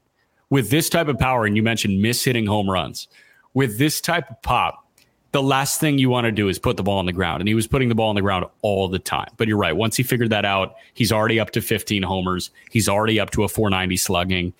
With 0.49 0.69
this 0.69 0.89
type 0.89 1.07
of 1.07 1.19
power, 1.19 1.45
and 1.45 1.55
you 1.55 1.61
mentioned 1.61 2.01
miss 2.01 2.23
hitting 2.23 2.47
home 2.47 2.69
runs, 2.69 3.07
with 3.53 3.77
this 3.77 4.01
type 4.01 4.29
of 4.29 4.41
pop, 4.41 4.85
the 5.31 5.43
last 5.43 5.79
thing 5.79 5.99
you 5.99 6.09
want 6.09 6.25
to 6.25 6.31
do 6.31 6.49
is 6.49 6.57
put 6.57 6.75
the 6.77 6.83
ball 6.83 6.97
on 6.97 7.05
the 7.05 7.13
ground. 7.13 7.41
And 7.41 7.47
he 7.47 7.53
was 7.53 7.67
putting 7.67 7.89
the 7.89 7.95
ball 7.95 8.09
on 8.09 8.15
the 8.15 8.21
ground 8.21 8.45
all 8.61 8.87
the 8.87 8.97
time. 8.97 9.29
But 9.37 9.47
you're 9.47 9.57
right. 9.57 9.75
Once 9.75 9.95
he 9.95 10.03
figured 10.03 10.31
that 10.31 10.45
out, 10.45 10.75
he's 10.95 11.11
already 11.11 11.39
up 11.39 11.51
to 11.51 11.61
15 11.61 12.01
homers. 12.01 12.49
He's 12.71 12.89
already 12.89 13.19
up 13.19 13.29
to 13.31 13.43
a 13.43 13.47
490 13.47 13.97
slugging. 13.97 14.53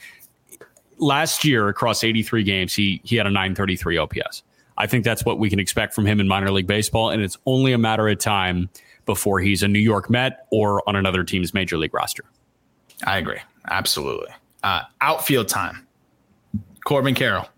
Last 1.00 1.44
year, 1.44 1.70
across 1.70 2.04
83 2.04 2.44
games, 2.44 2.76
he 2.76 3.02
he 3.04 3.16
had 3.16 3.26
a 3.26 3.32
933 3.32 3.98
OPS. 3.98 4.44
I 4.78 4.86
think 4.86 5.04
that's 5.04 5.26
what 5.26 5.40
we 5.40 5.50
can 5.50 5.60
expect 5.60 5.94
from 5.94 6.06
him 6.06 6.20
in 6.20 6.28
minor 6.28 6.52
league 6.52 6.68
baseball. 6.68 7.10
And 7.10 7.22
it's 7.22 7.38
only 7.46 7.74
a 7.74 7.78
matter 7.78 8.08
of 8.08 8.20
time 8.20 8.70
before 9.10 9.40
he's 9.40 9.64
a 9.64 9.68
New 9.68 9.80
York 9.80 10.08
Met 10.08 10.46
or 10.52 10.88
on 10.88 10.96
another 10.96 11.24
team's 11.24 11.52
major 11.52 11.80
league 11.80 11.96
roster. 11.96 12.24
I 13.08 13.18
agree. 13.18 13.40
Absolutely. 13.68 14.30
Uh, 14.62 14.84
outfield 15.02 15.48
time. 15.48 15.88
Corbin 16.86 17.16
Carroll. 17.16 17.50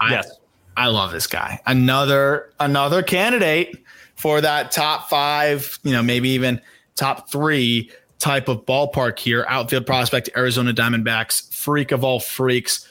I, 0.00 0.10
yes. 0.10 0.36
I 0.76 0.88
love 0.88 1.12
this 1.12 1.28
guy. 1.28 1.60
Another 1.64 2.50
another 2.58 3.04
candidate 3.04 3.84
for 4.16 4.40
that 4.40 4.72
top 4.72 5.08
five, 5.08 5.78
you 5.84 5.92
know, 5.92 6.02
maybe 6.02 6.30
even 6.30 6.60
top 6.96 7.30
three 7.30 7.88
type 8.18 8.48
of 8.48 8.66
ballpark 8.66 9.16
here. 9.20 9.46
Outfield 9.48 9.86
prospect, 9.86 10.28
Arizona 10.36 10.74
Diamondbacks, 10.74 11.54
freak 11.54 11.92
of 11.92 12.02
all 12.02 12.18
freaks. 12.18 12.88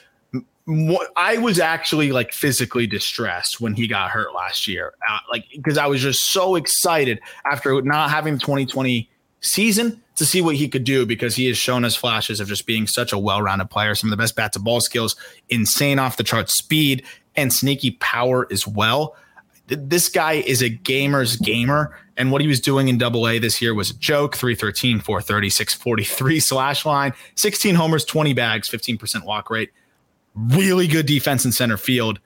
I 0.66 1.36
was 1.38 1.58
actually 1.60 2.10
like 2.12 2.32
physically 2.32 2.86
distressed 2.86 3.60
when 3.60 3.74
he 3.74 3.86
got 3.86 4.10
hurt 4.10 4.34
last 4.34 4.66
year, 4.66 4.94
uh, 5.08 5.18
like 5.30 5.44
because 5.52 5.76
I 5.76 5.86
was 5.86 6.00
just 6.00 6.30
so 6.30 6.54
excited 6.54 7.20
after 7.44 7.82
not 7.82 8.10
having 8.10 8.34
the 8.34 8.40
2020 8.40 9.10
season 9.40 10.02
to 10.16 10.24
see 10.24 10.40
what 10.40 10.56
he 10.56 10.68
could 10.68 10.84
do 10.84 11.04
because 11.04 11.36
he 11.36 11.46
has 11.48 11.58
shown 11.58 11.84
us 11.84 11.94
flashes 11.94 12.40
of 12.40 12.48
just 12.48 12.66
being 12.66 12.86
such 12.86 13.12
a 13.12 13.18
well-rounded 13.18 13.68
player, 13.68 13.94
some 13.94 14.08
of 14.08 14.16
the 14.16 14.22
best 14.22 14.36
bat 14.36 14.52
to 14.54 14.58
ball 14.58 14.80
skills, 14.80 15.16
insane 15.50 15.98
off 15.98 16.16
the 16.16 16.24
chart 16.24 16.48
speed, 16.48 17.04
and 17.36 17.52
sneaky 17.52 17.92
power 18.00 18.46
as 18.50 18.66
well. 18.66 19.16
This 19.66 20.08
guy 20.08 20.34
is 20.34 20.62
a 20.62 20.68
gamer's 20.68 21.36
gamer. 21.36 21.98
And 22.16 22.30
what 22.30 22.40
he 22.40 22.46
was 22.46 22.60
doing 22.60 22.88
in 22.88 22.96
double 22.96 23.28
A 23.28 23.38
this 23.38 23.60
year 23.60 23.74
was 23.74 23.90
a 23.90 23.94
joke 23.94 24.36
313, 24.36 25.00
430, 25.00 25.50
643 25.50 26.40
slash 26.40 26.86
line, 26.86 27.12
16 27.34 27.74
homers, 27.74 28.04
20 28.04 28.32
bags, 28.34 28.68
15% 28.68 29.24
walk 29.24 29.50
rate. 29.50 29.70
Really 30.34 30.86
good 30.86 31.06
defense 31.06 31.44
in 31.44 31.52
center 31.52 31.76
field. 31.76 32.20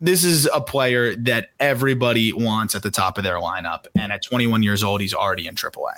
This 0.00 0.24
is 0.24 0.48
a 0.52 0.60
player 0.60 1.16
that 1.16 1.50
everybody 1.58 2.32
wants 2.32 2.74
at 2.74 2.82
the 2.82 2.90
top 2.90 3.16
of 3.16 3.24
their 3.24 3.36
lineup. 3.36 3.86
And 3.94 4.12
at 4.12 4.22
21 4.22 4.62
years 4.62 4.84
old, 4.84 5.00
he's 5.00 5.14
already 5.14 5.46
in 5.46 5.54
AAA. 5.54 5.94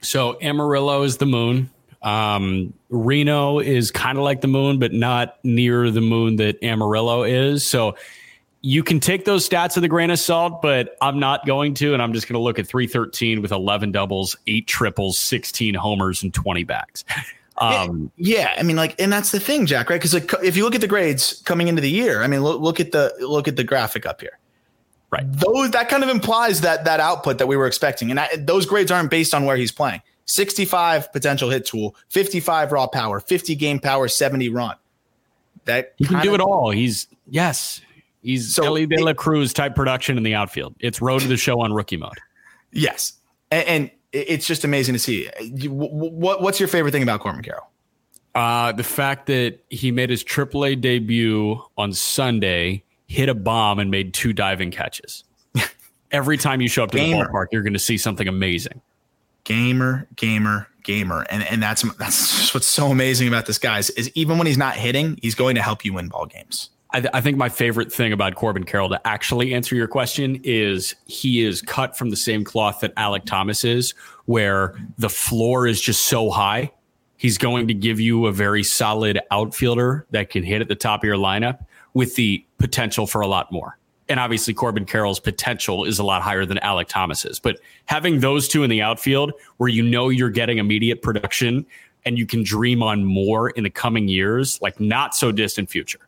So 0.00 0.38
Amarillo 0.40 1.02
is 1.02 1.16
the 1.16 1.26
moon. 1.26 1.70
Um, 2.02 2.74
Reno 2.90 3.58
is 3.58 3.90
kind 3.90 4.18
of 4.18 4.24
like 4.24 4.40
the 4.40 4.48
moon, 4.48 4.78
but 4.78 4.92
not 4.92 5.38
near 5.42 5.90
the 5.90 6.00
moon 6.00 6.36
that 6.36 6.62
Amarillo 6.62 7.24
is. 7.24 7.66
So 7.66 7.96
you 8.60 8.82
can 8.82 9.00
take 9.00 9.24
those 9.24 9.48
stats 9.48 9.76
with 9.76 9.84
a 9.84 9.88
grain 9.88 10.10
of 10.10 10.18
salt, 10.18 10.62
but 10.62 10.96
I'm 11.00 11.18
not 11.18 11.46
going 11.46 11.74
to. 11.74 11.94
And 11.94 12.02
I'm 12.02 12.12
just 12.12 12.28
going 12.28 12.34
to 12.34 12.40
look 12.40 12.58
at 12.58 12.66
313 12.66 13.40
with 13.40 13.52
11 13.52 13.92
doubles, 13.92 14.36
eight 14.46 14.66
triples, 14.66 15.18
16 15.18 15.74
homers, 15.74 16.22
and 16.22 16.34
20 16.34 16.64
backs. 16.64 17.04
Um, 17.60 18.12
yeah, 18.16 18.54
I 18.56 18.62
mean, 18.62 18.76
like, 18.76 19.00
and 19.00 19.12
that's 19.12 19.32
the 19.32 19.40
thing, 19.40 19.66
Jack, 19.66 19.90
right? 19.90 19.96
Because 19.96 20.14
like, 20.14 20.32
if 20.42 20.56
you 20.56 20.64
look 20.64 20.74
at 20.74 20.80
the 20.80 20.88
grades 20.88 21.42
coming 21.44 21.68
into 21.68 21.82
the 21.82 21.90
year, 21.90 22.22
I 22.22 22.26
mean, 22.26 22.42
look, 22.42 22.60
look 22.60 22.80
at 22.80 22.92
the 22.92 23.12
look 23.20 23.48
at 23.48 23.56
the 23.56 23.64
graphic 23.64 24.06
up 24.06 24.20
here. 24.20 24.38
Right. 25.10 25.24
Those 25.32 25.70
that 25.70 25.88
kind 25.88 26.02
of 26.02 26.10
implies 26.10 26.60
that 26.60 26.84
that 26.84 27.00
output 27.00 27.38
that 27.38 27.46
we 27.46 27.56
were 27.56 27.66
expecting, 27.66 28.10
and 28.10 28.20
I, 28.20 28.28
those 28.36 28.66
grades 28.66 28.90
aren't 28.90 29.10
based 29.10 29.34
on 29.34 29.44
where 29.44 29.56
he's 29.56 29.72
playing. 29.72 30.02
65 30.26 31.10
potential 31.12 31.48
hit 31.48 31.64
tool, 31.64 31.96
55 32.10 32.72
raw 32.72 32.86
power, 32.86 33.18
50 33.18 33.54
game 33.56 33.80
power, 33.80 34.08
70 34.08 34.50
run. 34.50 34.76
That 35.64 35.94
he 35.96 36.04
can 36.04 36.22
do 36.22 36.34
it 36.34 36.40
all. 36.40 36.70
He's 36.70 37.08
yes, 37.28 37.80
he's 38.22 38.54
so 38.54 38.64
Elly 38.64 38.86
De 38.86 39.02
La 39.02 39.14
Cruz 39.14 39.52
type 39.52 39.74
production 39.74 40.16
in 40.16 40.22
the 40.22 40.34
outfield. 40.34 40.74
It's 40.80 41.00
road 41.00 41.22
to 41.22 41.28
the 41.28 41.36
show 41.36 41.60
on 41.60 41.72
rookie 41.72 41.96
mode. 41.96 42.18
Yes, 42.72 43.14
and, 43.50 43.66
and 43.66 43.90
it's 44.12 44.46
just 44.46 44.64
amazing 44.64 44.94
to 44.94 44.98
see. 44.98 45.28
What 45.68 46.42
what's 46.42 46.60
your 46.60 46.68
favorite 46.68 46.92
thing 46.92 47.02
about 47.02 47.20
Corbin 47.20 47.42
Carroll? 47.42 47.68
Uh, 48.34 48.72
the 48.72 48.84
fact 48.84 49.26
that 49.26 49.58
he 49.70 49.90
made 49.90 50.10
his 50.10 50.22
AAA 50.22 50.80
debut 50.80 51.60
on 51.76 51.92
Sunday, 51.92 52.84
hit 53.06 53.28
a 53.28 53.34
bomb, 53.34 53.78
and 53.78 53.90
made 53.90 54.14
two 54.14 54.32
diving 54.32 54.70
catches. 54.70 55.24
Every 56.12 56.36
time 56.36 56.60
you 56.60 56.68
show 56.68 56.84
up 56.84 56.90
to 56.92 56.98
Gamer. 56.98 57.24
the 57.24 57.30
ballpark, 57.30 57.46
you're 57.52 57.62
going 57.62 57.72
to 57.72 57.78
see 57.78 57.98
something 57.98 58.28
amazing 58.28 58.80
gamer, 59.48 60.06
gamer, 60.16 60.68
gamer, 60.84 61.24
and 61.30 61.42
and 61.42 61.62
that's 61.62 61.82
that's 61.96 62.52
what's 62.52 62.66
so 62.66 62.90
amazing 62.90 63.26
about 63.26 63.46
this 63.46 63.58
guy 63.58 63.78
is, 63.78 63.88
is 63.90 64.10
even 64.14 64.36
when 64.36 64.46
he's 64.46 64.58
not 64.58 64.74
hitting, 64.76 65.18
he's 65.22 65.34
going 65.34 65.54
to 65.54 65.62
help 65.62 65.84
you 65.84 65.94
win 65.94 66.08
ball 66.08 66.26
games. 66.26 66.68
I, 66.90 67.00
th- 67.00 67.10
I, 67.12 67.20
think 67.20 67.36
my 67.36 67.50
favorite 67.50 67.92
thing 67.92 68.12
about 68.12 68.34
Corbin 68.34 68.64
Carroll 68.64 68.88
to 68.88 69.06
actually 69.06 69.52
answer 69.52 69.76
your 69.76 69.88
question 69.88 70.40
is 70.42 70.94
he 71.04 71.44
is 71.44 71.60
cut 71.60 71.96
from 71.98 72.08
the 72.08 72.16
same 72.16 72.44
cloth 72.44 72.80
that 72.80 72.94
Alek 72.94 73.26
Thomas 73.26 73.62
is, 73.62 73.92
where 74.24 74.74
the 74.96 75.10
floor 75.10 75.66
is 75.66 75.80
just 75.80 76.06
so 76.06 76.30
high. 76.30 76.72
He's 77.18 77.36
going 77.36 77.68
to 77.68 77.74
give 77.74 78.00
you 78.00 78.26
a 78.26 78.32
very 78.32 78.62
solid 78.62 79.20
outfielder 79.30 80.06
that 80.12 80.30
can 80.30 80.42
hit 80.42 80.62
at 80.62 80.68
the 80.68 80.74
top 80.74 81.02
of 81.02 81.04
your 81.04 81.16
lineup 81.16 81.66
with 81.92 82.14
the 82.16 82.44
potential 82.58 83.06
for 83.06 83.20
a 83.20 83.26
lot 83.26 83.52
more 83.52 83.78
and 84.08 84.18
obviously 84.18 84.54
Corbin 84.54 84.86
Carroll's 84.86 85.20
potential 85.20 85.84
is 85.84 85.98
a 85.98 86.04
lot 86.04 86.22
higher 86.22 86.46
than 86.46 86.58
Alek 86.58 86.88
Thomas's. 86.88 87.38
But 87.38 87.60
having 87.84 88.20
those 88.20 88.48
two 88.48 88.62
in 88.62 88.70
the 88.70 88.82
outfield 88.82 89.32
where 89.58 89.68
you 89.68 89.82
know 89.82 90.08
you're 90.08 90.30
getting 90.30 90.58
immediate 90.58 91.02
production 91.02 91.66
and 92.04 92.18
you 92.18 92.26
can 92.26 92.42
dream 92.42 92.82
on 92.82 93.04
more 93.04 93.50
in 93.50 93.64
the 93.64 93.70
coming 93.70 94.08
years, 94.08 94.60
like 94.62 94.80
not 94.80 95.14
so 95.14 95.30
distant 95.30 95.68
future, 95.68 96.00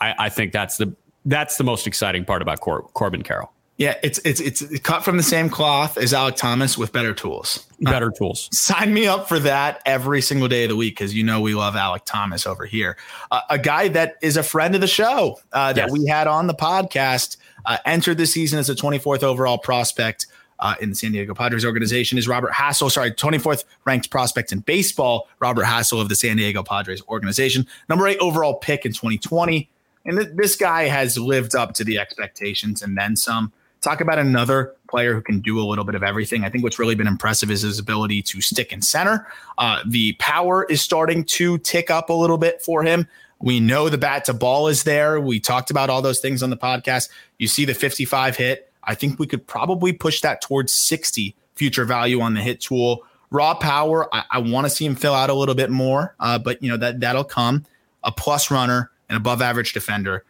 I, 0.00 0.14
I 0.18 0.28
think 0.28 0.52
that's 0.52 0.76
the 0.76 0.94
that's 1.24 1.58
the 1.58 1.64
most 1.64 1.86
exciting 1.86 2.24
part 2.24 2.42
about 2.42 2.60
Cor- 2.60 2.82
Corbin 2.94 3.22
Carroll. 3.22 3.52
Yeah, 3.80 3.94
it's 4.02 4.18
it's 4.26 4.42
it's 4.42 4.78
cut 4.80 5.04
from 5.04 5.16
the 5.16 5.22
same 5.22 5.48
cloth 5.48 5.96
as 5.96 6.12
Alek 6.12 6.36
Thomas 6.36 6.76
with 6.76 6.92
better 6.92 7.14
tools. 7.14 7.66
Better 7.80 8.08
uh, 8.08 8.18
tools. 8.18 8.50
Sign 8.52 8.92
me 8.92 9.06
up 9.06 9.26
for 9.26 9.38
that 9.38 9.80
every 9.86 10.20
single 10.20 10.48
day 10.48 10.64
of 10.64 10.68
the 10.68 10.76
week 10.76 10.98
because 10.98 11.14
you 11.14 11.24
know 11.24 11.40
we 11.40 11.54
love 11.54 11.72
Alek 11.72 12.04
Thomas 12.04 12.46
over 12.46 12.66
here. 12.66 12.98
Uh, 13.30 13.40
a 13.48 13.58
guy 13.58 13.88
that 13.88 14.16
is 14.20 14.36
a 14.36 14.42
friend 14.42 14.74
of 14.74 14.82
the 14.82 14.86
show 14.86 15.40
uh, 15.54 15.72
that 15.72 15.88
yes. 15.88 15.90
we 15.90 16.04
had 16.04 16.26
on 16.26 16.46
the 16.46 16.52
podcast 16.52 17.38
uh, 17.64 17.78
entered 17.86 18.18
the 18.18 18.26
season 18.26 18.58
as 18.58 18.68
a 18.68 18.74
24th 18.74 19.22
overall 19.22 19.56
prospect. 19.56 20.26
Uh, 20.62 20.74
in 20.82 20.90
the 20.90 20.94
San 20.94 21.10
Diego 21.10 21.32
Padres 21.32 21.64
organization 21.64 22.18
is 22.18 22.28
Robert 22.28 22.52
Hassell. 22.52 22.90
Sorry, 22.90 23.10
24th 23.10 23.64
ranked 23.86 24.10
prospect 24.10 24.52
in 24.52 24.58
baseball, 24.58 25.26
Robert 25.38 25.64
Hassell 25.64 26.02
of 26.02 26.10
the 26.10 26.14
San 26.14 26.36
Diego 26.36 26.62
Padres 26.62 27.02
organization. 27.08 27.66
Number 27.88 28.06
eight 28.06 28.18
overall 28.18 28.56
pick 28.56 28.84
in 28.84 28.92
2020. 28.92 29.70
And 30.04 30.18
th- 30.18 30.30
this 30.34 30.56
guy 30.56 30.84
has 30.84 31.18
lived 31.18 31.54
up 31.54 31.74
to 31.74 31.84
the 31.84 31.98
expectations 31.98 32.82
and 32.82 32.96
then 32.96 33.16
some. 33.16 33.52
Talk 33.80 34.02
about 34.02 34.18
another 34.18 34.74
player 34.90 35.14
who 35.14 35.22
can 35.22 35.40
do 35.40 35.58
a 35.58 35.64
little 35.64 35.84
bit 35.84 35.94
of 35.94 36.02
everything. 36.02 36.44
I 36.44 36.50
think 36.50 36.62
what's 36.62 36.78
really 36.78 36.94
been 36.94 37.06
impressive 37.06 37.50
is 37.50 37.62
his 37.62 37.78
ability 37.78 38.20
to 38.22 38.40
stick 38.42 38.72
in 38.72 38.82
center. 38.82 39.26
Uh, 39.56 39.80
the 39.86 40.12
power 40.14 40.64
is 40.64 40.82
starting 40.82 41.24
to 41.24 41.56
tick 41.58 41.90
up 41.90 42.10
a 42.10 42.12
little 42.12 42.36
bit 42.36 42.60
for 42.60 42.82
him. 42.82 43.08
We 43.38 43.58
know 43.58 43.88
the 43.88 43.96
bat 43.96 44.26
to 44.26 44.34
ball 44.34 44.68
is 44.68 44.82
there. 44.82 45.18
We 45.18 45.40
talked 45.40 45.70
about 45.70 45.88
all 45.88 46.02
those 46.02 46.20
things 46.20 46.42
on 46.42 46.50
the 46.50 46.58
podcast. 46.58 47.08
You 47.38 47.48
see 47.48 47.64
the 47.64 47.72
55 47.72 48.36
hit. 48.36 48.70
I 48.84 48.94
think 48.94 49.18
we 49.18 49.26
could 49.26 49.46
probably 49.46 49.92
push 49.92 50.20
that 50.20 50.42
towards 50.42 50.72
60 50.72 51.34
future 51.54 51.84
value 51.84 52.20
on 52.20 52.34
the 52.34 52.42
hit 52.42 52.60
tool. 52.60 53.04
Raw 53.30 53.54
power, 53.54 54.12
I, 54.14 54.24
I 54.30 54.38
want 54.38 54.66
to 54.66 54.70
see 54.70 54.84
him 54.84 54.94
fill 54.94 55.14
out 55.14 55.30
a 55.30 55.34
little 55.34 55.54
bit 55.54 55.70
more, 55.70 56.14
uh, 56.20 56.38
but 56.38 56.62
you 56.62 56.68
know 56.68 56.76
that 56.76 57.00
that'll 57.00 57.24
come. 57.24 57.64
A 58.02 58.10
plus 58.10 58.50
runner, 58.50 58.89
an 59.10 59.16
above 59.16 59.42
average 59.42 59.74
defender. 59.74 60.24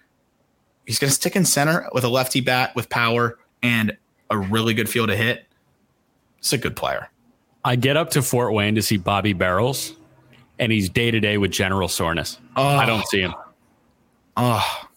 He's 0.86 0.98
going 0.98 1.10
to 1.10 1.14
stick 1.14 1.36
in 1.36 1.44
center 1.44 1.88
with 1.92 2.02
a 2.02 2.08
lefty 2.08 2.40
bat 2.40 2.74
with 2.74 2.88
power 2.88 3.38
and 3.62 3.96
a 4.30 4.38
really 4.38 4.74
good 4.74 4.88
field 4.88 5.10
to 5.10 5.16
hit. 5.16 5.46
It's 6.38 6.52
a 6.52 6.58
good 6.58 6.74
player. 6.74 7.08
I 7.64 7.76
get 7.76 7.96
up 7.96 8.10
to 8.10 8.22
Fort 8.22 8.54
Wayne 8.54 8.74
to 8.74 8.82
see 8.82 8.96
Bobby 8.96 9.34
Barrels, 9.34 9.94
and 10.58 10.72
he's 10.72 10.88
day 10.88 11.10
to 11.10 11.20
day 11.20 11.36
with 11.36 11.50
general 11.50 11.88
soreness. 11.88 12.38
Oh, 12.56 12.64
I 12.66 12.86
don't 12.86 13.06
see 13.06 13.20
him. 13.20 13.34
Oh, 14.38 14.88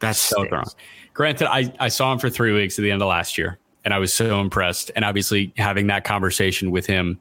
that's 0.00 0.18
so 0.18 0.44
wrong. 0.48 0.66
Granted, 1.14 1.48
I, 1.48 1.72
I 1.78 1.88
saw 1.88 2.12
him 2.12 2.18
for 2.18 2.28
three 2.28 2.52
weeks 2.52 2.76
at 2.78 2.82
the 2.82 2.90
end 2.90 3.00
of 3.00 3.08
last 3.08 3.38
year, 3.38 3.58
and 3.84 3.94
I 3.94 3.98
was 3.98 4.12
so 4.12 4.40
impressed. 4.40 4.90
And 4.96 5.04
obviously, 5.04 5.52
having 5.56 5.86
that 5.86 6.02
conversation 6.02 6.72
with 6.72 6.86
him, 6.86 7.20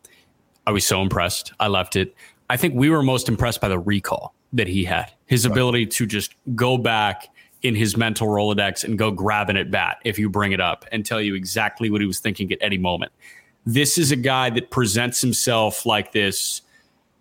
I 0.65 0.71
was 0.71 0.85
so 0.85 1.03
impressed. 1.03 1.53
I 1.59 1.67
left 1.67 1.95
it. 1.95 2.15
I 2.49 2.57
think 2.57 2.73
we 2.73 2.89
were 2.89 3.03
most 3.03 3.29
impressed 3.29 3.61
by 3.61 3.67
the 3.67 3.77
recall 3.77 4.33
that 4.53 4.67
he 4.67 4.85
had, 4.85 5.11
his 5.25 5.45
ability 5.45 5.85
to 5.85 6.05
just 6.05 6.35
go 6.55 6.77
back 6.77 7.29
in 7.63 7.75
his 7.75 7.97
mental 7.97 8.27
Rolodex 8.27 8.83
and 8.83 8.97
go 8.97 9.11
grab 9.11 9.49
an 9.49 9.57
at 9.57 9.71
bat 9.71 9.97
if 10.05 10.17
you 10.17 10.29
bring 10.29 10.51
it 10.51 10.61
up 10.61 10.85
and 10.91 11.05
tell 11.05 11.21
you 11.21 11.35
exactly 11.35 11.89
what 11.89 12.01
he 12.01 12.07
was 12.07 12.19
thinking 12.19 12.51
at 12.51 12.57
any 12.61 12.77
moment. 12.77 13.11
This 13.65 13.97
is 13.97 14.11
a 14.11 14.15
guy 14.15 14.49
that 14.51 14.69
presents 14.71 15.19
himself 15.19 15.85
like 15.85 16.11
this, 16.11 16.61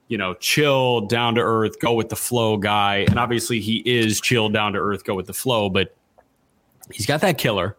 you 0.08 0.18
know, 0.18 0.34
chill, 0.34 1.00
down 1.00 1.34
to 1.34 1.40
earth, 1.40 1.80
go 1.80 1.94
with 1.94 2.10
the 2.10 2.16
flow 2.16 2.56
guy. 2.56 2.98
And 3.08 3.18
obviously 3.18 3.60
he 3.60 3.82
is 3.84 4.20
chill, 4.20 4.48
down 4.48 4.74
to 4.74 4.78
earth, 4.78 5.04
go 5.04 5.14
with 5.14 5.26
the 5.26 5.34
flow, 5.34 5.68
but 5.68 5.96
he's 6.92 7.06
got 7.06 7.22
that 7.22 7.38
killer. 7.38 7.76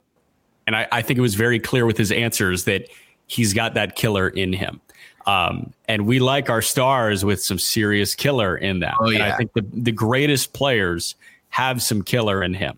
And 0.66 0.76
I, 0.76 0.88
I 0.92 1.02
think 1.02 1.18
it 1.18 1.22
was 1.22 1.36
very 1.36 1.60
clear 1.60 1.86
with 1.86 1.98
his 1.98 2.12
answers 2.12 2.66
that 2.66 2.90
he's 3.28 3.54
got 3.54 3.76
that 3.76 3.96
killer 3.96 4.28
in 4.28 4.54
him. 4.54 4.82
Um, 5.26 5.74
and 5.88 6.08
we 6.08 6.20
like 6.20 6.50
our 6.50 6.62
stars 6.62 7.24
with 7.24 7.44
some 7.44 7.60
serious 7.60 8.16
killer 8.16 8.58
in 8.58 8.80
them. 8.80 8.96
Oh, 9.00 9.10
yeah. 9.10 9.24
And 9.24 9.34
I 9.34 9.38
think 9.38 9.54
the, 9.54 9.66
the 9.74 9.92
greatest 9.92 10.54
players– 10.54 11.16
have 11.50 11.82
some 11.82 12.02
killer 12.02 12.44
in 12.44 12.54
him 12.54 12.78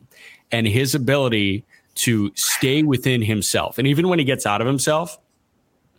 and 0.51 0.67
his 0.67 0.95
ability 0.95 1.65
to 1.95 2.31
stay 2.35 2.84
within 2.84 3.21
himself. 3.21 3.77
And 3.77 3.88
even 3.88 4.07
when 4.07 4.19
he 4.19 4.26
gets 4.26 4.45
out 4.45 4.61
of 4.61 4.67
himself, 4.67 5.17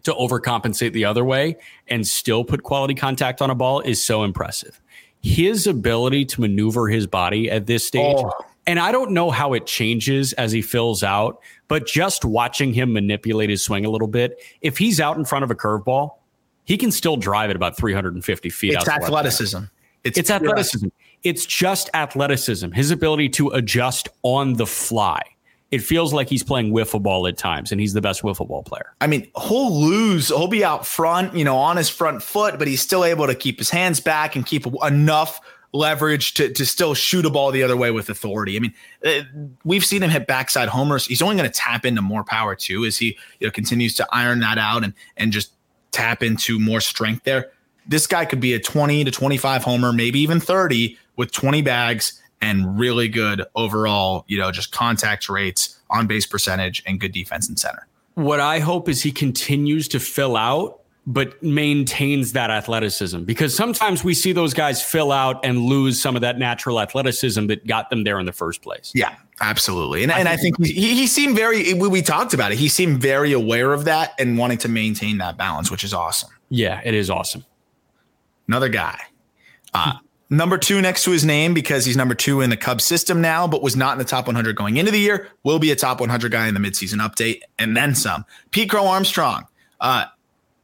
to 0.05 0.15
overcompensate 0.15 0.95
the 0.95 1.05
other 1.05 1.23
way 1.23 1.59
and 1.89 2.07
still 2.07 2.43
put 2.43 2.63
quality 2.63 2.95
contact 2.95 3.43
on 3.43 3.51
a 3.51 3.55
ball 3.55 3.81
is 3.81 4.03
so 4.03 4.25
impressive. 4.25 4.81
His 5.21 5.67
ability 5.67 6.25
to 6.25 6.41
maneuver 6.41 6.89
his 6.89 7.07
body 7.07 7.51
at 7.51 7.67
this 7.67 7.87
stage, 7.87 8.17
oh. 8.19 8.33
And 8.71 8.79
I 8.79 8.93
don't 8.93 9.11
know 9.11 9.33
how 9.33 9.53
it 9.53 9.67
changes 9.67 10.33
as 10.35 10.53
he 10.53 10.63
fills 10.63 11.03
out, 11.03 11.43
but 11.67 11.89
just 11.89 12.25
watching 12.25 12.73
him 12.73 12.93
manipulate 12.93 13.51
his 13.51 13.65
swing 13.65 13.85
a 13.85 13.91
little 13.91 14.07
bit, 14.07 14.41
if 14.61 14.79
he's 14.79 15.01
out 15.01 15.17
in 15.17 15.25
front 15.25 15.43
of 15.43 15.51
a 15.51 15.57
curveball, 15.57 16.13
he 16.67 16.77
can 16.77 16.93
still 16.93 17.17
drive 17.17 17.51
it 17.51 17.57
about 17.57 17.77
350 17.77 18.49
feet. 18.49 18.75
It's 18.75 18.89
athleticism. 18.89 19.65
It's, 20.05 20.17
it's 20.17 20.31
athleticism 20.31 20.87
It's 21.25 21.45
just 21.47 21.91
athleticism, 21.95 22.71
his 22.71 22.93
ability 22.93 23.31
to 23.31 23.49
adjust 23.49 24.09
on 24.23 24.53
the 24.53 24.67
fly. 24.67 25.21
It 25.73 25.83
feels 25.83 26.13
like 26.13 26.29
he's 26.29 26.45
playing 26.45 26.73
wiffle 26.73 27.03
ball 27.03 27.27
at 27.27 27.37
times, 27.37 27.73
and 27.73 27.81
he's 27.81 27.93
the 27.93 28.01
best 28.01 28.23
wiffle 28.23 28.47
ball 28.47 28.63
player. 28.63 28.95
I 29.01 29.09
mean, 29.09 29.33
he'll 29.49 29.81
lose. 29.81 30.29
He'll 30.29 30.47
be 30.47 30.65
out 30.65 30.87
front, 30.87 31.35
you 31.35 31.45
know, 31.45 31.57
on 31.57 31.77
his 31.77 31.89
front 31.89 32.23
foot, 32.23 32.57
but 32.57 32.69
he's 32.69 32.83
still 32.83 33.05
able 33.05 33.27
to 33.27 33.35
keep 33.35 33.59
his 33.59 33.71
hands 33.71 33.99
back 33.99 34.37
and 34.37 34.47
keep 34.47 34.65
enough 34.85 35.41
leverage 35.73 36.35
to, 36.35 36.53
to 36.53 36.67
still 36.67 36.95
shoot 36.95 37.25
a 37.25 37.31
ball 37.31 37.51
the 37.51 37.63
other 37.63 37.77
way 37.77 37.91
with 37.91 38.09
authority. 38.09 38.57
I 38.57 38.61
mean, 38.61 38.75
uh, 39.05 39.21
we've 39.65 39.85
seen 39.85 40.03
him 40.03 40.11
hit 40.11 40.27
backside 40.27 40.69
homers. 40.69 41.07
He's 41.07 41.23
only 41.23 41.37
going 41.37 41.49
to 41.49 41.55
tap 41.55 41.85
into 41.85 42.03
more 42.03 42.25
power 42.25 42.55
too 42.55 42.85
as 42.85 42.99
he 42.99 43.17
you 43.39 43.47
know 43.47 43.51
continues 43.51 43.95
to 43.97 44.07
iron 44.13 44.41
that 44.41 44.59
out 44.59 44.85
and 44.85 44.95
and 45.17 45.33
just 45.33 45.53
tap 45.93 46.23
into 46.23 46.59
more 46.59 46.81
strength 46.81 47.25
there. 47.25 47.53
This 47.87 48.07
guy 48.07 48.25
could 48.25 48.41
be 48.41 48.55
a 48.55 48.61
20 48.61 49.05
to 49.05 49.11
25 49.11 49.65
homer, 49.65 49.93
maybe 49.93 50.21
even 50.21 50.39
30 50.39 50.97
with 51.17 51.33
20 51.33 51.63
bags 51.63 52.21
and 52.41 52.79
really 52.79 53.09
good 53.09 53.45
overall, 53.55 54.25
you 54.29 54.39
know, 54.39 54.51
just 54.51 54.73
contact 54.73 55.29
rates, 55.29 55.79
on 55.91 56.07
base 56.07 56.27
percentage, 56.27 56.83
and 56.87 57.01
good 57.01 57.13
defense 57.13 57.49
in 57.49 57.57
center. 57.57 57.87
What 58.15 58.41
I 58.41 58.61
hope 58.61 58.89
is 58.89 59.03
he 59.03 59.13
continues 59.13 59.89
to 59.89 60.01
fill 60.01 60.37
out 60.37 60.80
but 61.07 61.43
maintains 61.43 62.33
that 62.33 62.51
athleticism 62.51 63.23
because 63.25 63.55
sometimes 63.55 64.05
we 64.05 64.15
see 64.15 64.33
those 64.33 64.53
guys 64.53 64.83
fill 64.83 65.13
out 65.13 65.45
and 65.45 65.59
lose 65.59 66.01
some 66.01 66.15
of 66.15 66.23
that 66.23 66.39
natural 66.39 66.81
athleticism 66.81 67.47
that 67.47 67.67
got 67.67 67.91
them 67.91 68.05
there 68.05 68.19
in 68.21 68.27
the 68.27 68.33
first 68.33 68.63
place. 68.63 68.93
Yeah, 68.95 69.15
absolutely. 69.41 70.03
And 70.03 70.13
I, 70.13 70.19
and 70.19 70.29
I 70.29 70.37
think 70.37 70.63
he, 70.65 70.95
he 70.95 71.07
seemed 71.07 71.37
very, 71.37 71.75
we, 71.75 71.89
we 71.89 72.03
talked 72.03 72.35
about 72.35 72.53
it. 72.53 72.59
He 72.59 72.69
seemed 72.69 73.01
very 73.01 73.33
aware 73.33 73.73
of 73.73 73.87
that 73.87 74.13
and 74.19 74.37
wanting 74.37 74.59
to 74.59 74.69
maintain 74.69 75.19
that 75.19 75.37
balance, 75.37 75.71
which 75.71 75.85
is 75.85 75.95
awesome. 75.95 76.31
Yeah, 76.51 76.81
it 76.85 76.95
is 76.95 77.09
awesome. 77.09 77.45
Another 78.47 78.69
guy. 78.69 78.99
Uh, 79.73 79.95
number 80.29 80.59
two 80.59 80.83
next 80.83 81.05
to 81.05 81.13
his 81.13 81.25
name 81.25 81.55
because 81.55 81.85
he's 81.85 81.97
number 81.97 82.15
two 82.15 82.41
in 82.41 82.51
the 82.51 82.57
Cubs 82.57 82.85
system 82.85 83.21
now, 83.21 83.47
but 83.47 83.63
was 83.63 83.75
not 83.75 83.93
in 83.93 83.99
the 83.99 84.05
top 84.05 84.27
100 84.27 84.55
going 84.55 84.77
into 84.77 84.93
the 84.93 84.99
year. 84.99 85.29
Will 85.45 85.59
be 85.59 85.71
a 85.71 85.77
top 85.77 86.01
100 86.01 86.31
guy 86.31 86.47
in 86.47 86.55
the 86.55 86.61
midseason 86.61 86.99
update 86.99 87.41
and 87.59 87.77
then 87.77 87.95
some. 87.95 88.27
Pete 88.51 88.69
Crow 88.69 88.87
Armstrong. 88.87 89.47
Uh, 89.81 90.05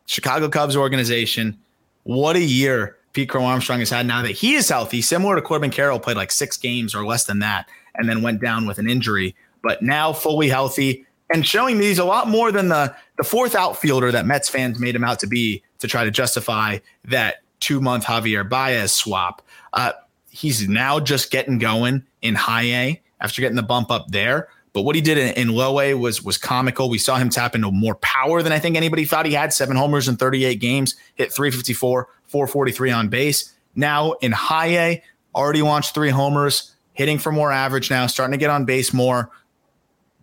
Chicago 0.07 0.49
Cubs 0.49 0.77
organization. 0.77 1.59
What 2.05 2.37
a 2.37 2.43
year 2.43 2.97
Pete 3.13 3.29
Crow 3.29 3.45
Armstrong 3.45 3.81
has 3.81 3.91
had 3.91 4.07
now 4.07 4.23
that 4.23 4.33
he 4.33 4.55
is 4.55 4.69
healthy, 4.69 5.03
similar 5.03 5.35
to 5.35 5.43
Corbin 5.43 5.71
Carroll, 5.71 5.99
played 5.99 6.17
like 6.17 6.31
six 6.31 6.57
games 6.57 6.95
or 6.95 7.05
less 7.05 7.25
than 7.25 7.41
that, 7.41 7.69
and 7.97 8.09
then 8.09 8.23
went 8.23 8.41
down 8.41 8.67
with 8.67 8.79
an 8.79 8.89
injury, 8.89 9.35
but 9.63 9.83
now 9.83 10.13
fully 10.13 10.49
healthy 10.49 11.07
and 11.31 11.47
showing 11.47 11.79
these 11.79 11.99
a 11.99 12.05
lot 12.05 12.29
more 12.29 12.53
than 12.53 12.69
the 12.69 12.95
the 13.17 13.25
fourth 13.25 13.55
outfielder 13.55 14.13
that 14.13 14.27
Mets 14.27 14.49
fans 14.49 14.79
made 14.79 14.95
him 14.95 15.05
out 15.05 15.19
to 15.21 15.27
be 15.27 15.63
to 15.79 15.89
try 15.89 16.05
to 16.05 16.11
justify 16.11 16.79
that 17.05 17.37
two 17.61 17.81
month 17.81 18.05
Javier 18.05 18.49
Baez 18.49 18.93
swap. 18.93 19.43
Uh, 19.73 19.93
he's 20.31 20.69
now 20.69 21.01
just 21.01 21.31
getting 21.31 21.59
going 21.59 22.05
in 22.23 22.35
high 22.35 22.65
A 22.65 23.03
after 23.21 23.41
getting 23.41 23.57
the 23.57 23.63
bump 23.63 23.91
up 23.91 24.09
there. 24.09 24.49
But 24.77 24.83
what 24.83 24.95
he 24.95 25.01
did 25.01 25.17
in, 25.17 25.29
in 25.37 25.55
low 25.57 25.81
A 25.81 25.95
was 25.95 26.23
was 26.23 26.37
comical. 26.37 26.91
We 26.91 26.99
saw 26.99 27.17
him 27.17 27.31
tap 27.31 27.55
into 27.55 27.71
more 27.71 27.95
power 27.95 28.43
than 28.43 28.53
I 28.53 28.59
think 28.59 28.77
anybody 28.77 29.07
thought 29.07 29.25
he 29.25 29.33
had. 29.33 29.55
Seven 29.55 29.75
homers 29.75 30.07
in 30.07 30.19
38 30.19 30.57
games, 30.57 30.97
hit 31.15 31.33
354, 31.33 32.07
443 32.27 32.91
on 32.91 33.09
base. 33.09 33.55
Now 33.75 34.13
in 34.21 34.33
high 34.33 34.77
A, 34.77 35.03
already 35.35 35.63
launched 35.63 35.95
three 35.95 36.11
homers, 36.11 36.75
hitting 36.93 37.19
for 37.19 37.33
more 37.33 37.51
average 37.51 37.89
now, 37.89 38.07
starting 38.07 38.33
to 38.33 38.37
get 38.37 38.51
on 38.51 38.67
base 38.67 38.93
more. 38.93 39.31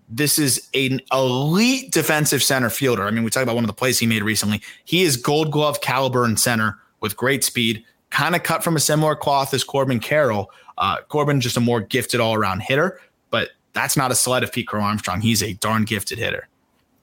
This 0.08 0.38
is 0.38 0.70
an 0.76 1.02
elite 1.12 1.92
defensive 1.92 2.44
center 2.44 2.70
fielder. 2.70 3.08
I 3.08 3.10
mean, 3.10 3.24
we 3.24 3.32
talked 3.32 3.42
about 3.42 3.56
one 3.56 3.64
of 3.64 3.70
the 3.70 3.74
plays 3.74 3.98
he 3.98 4.06
made 4.06 4.22
recently. 4.22 4.62
He 4.86 5.02
is 5.02 5.18
gold 5.18 5.52
glove 5.52 5.82
caliber 5.82 6.26
in 6.26 6.38
center 6.38 6.78
with 7.00 7.18
great 7.18 7.44
speed, 7.44 7.84
kind 8.12 8.36
of 8.36 8.44
cut 8.44 8.64
from 8.64 8.76
a 8.76 8.80
similar 8.80 9.16
cloth 9.16 9.52
as 9.52 9.64
Corbin 9.64 10.00
Carroll. 10.00 10.52
Uh, 10.78 10.98
Corbin, 11.08 11.42
just 11.42 11.58
a 11.58 11.60
more 11.60 11.82
gifted 11.82 12.20
all 12.20 12.36
around 12.36 12.62
hitter, 12.62 13.00
that's 13.74 13.98
not 13.98 14.12
a 14.12 14.16
sled 14.16 14.44
of 14.44 14.52
Pete 14.52 14.68
Crow 14.68 14.82
Armstrong. 14.82 15.22
He's 15.22 15.44
a 15.44 15.54
darn 15.54 15.84
gifted 15.84 16.20
hitter. 16.20 16.48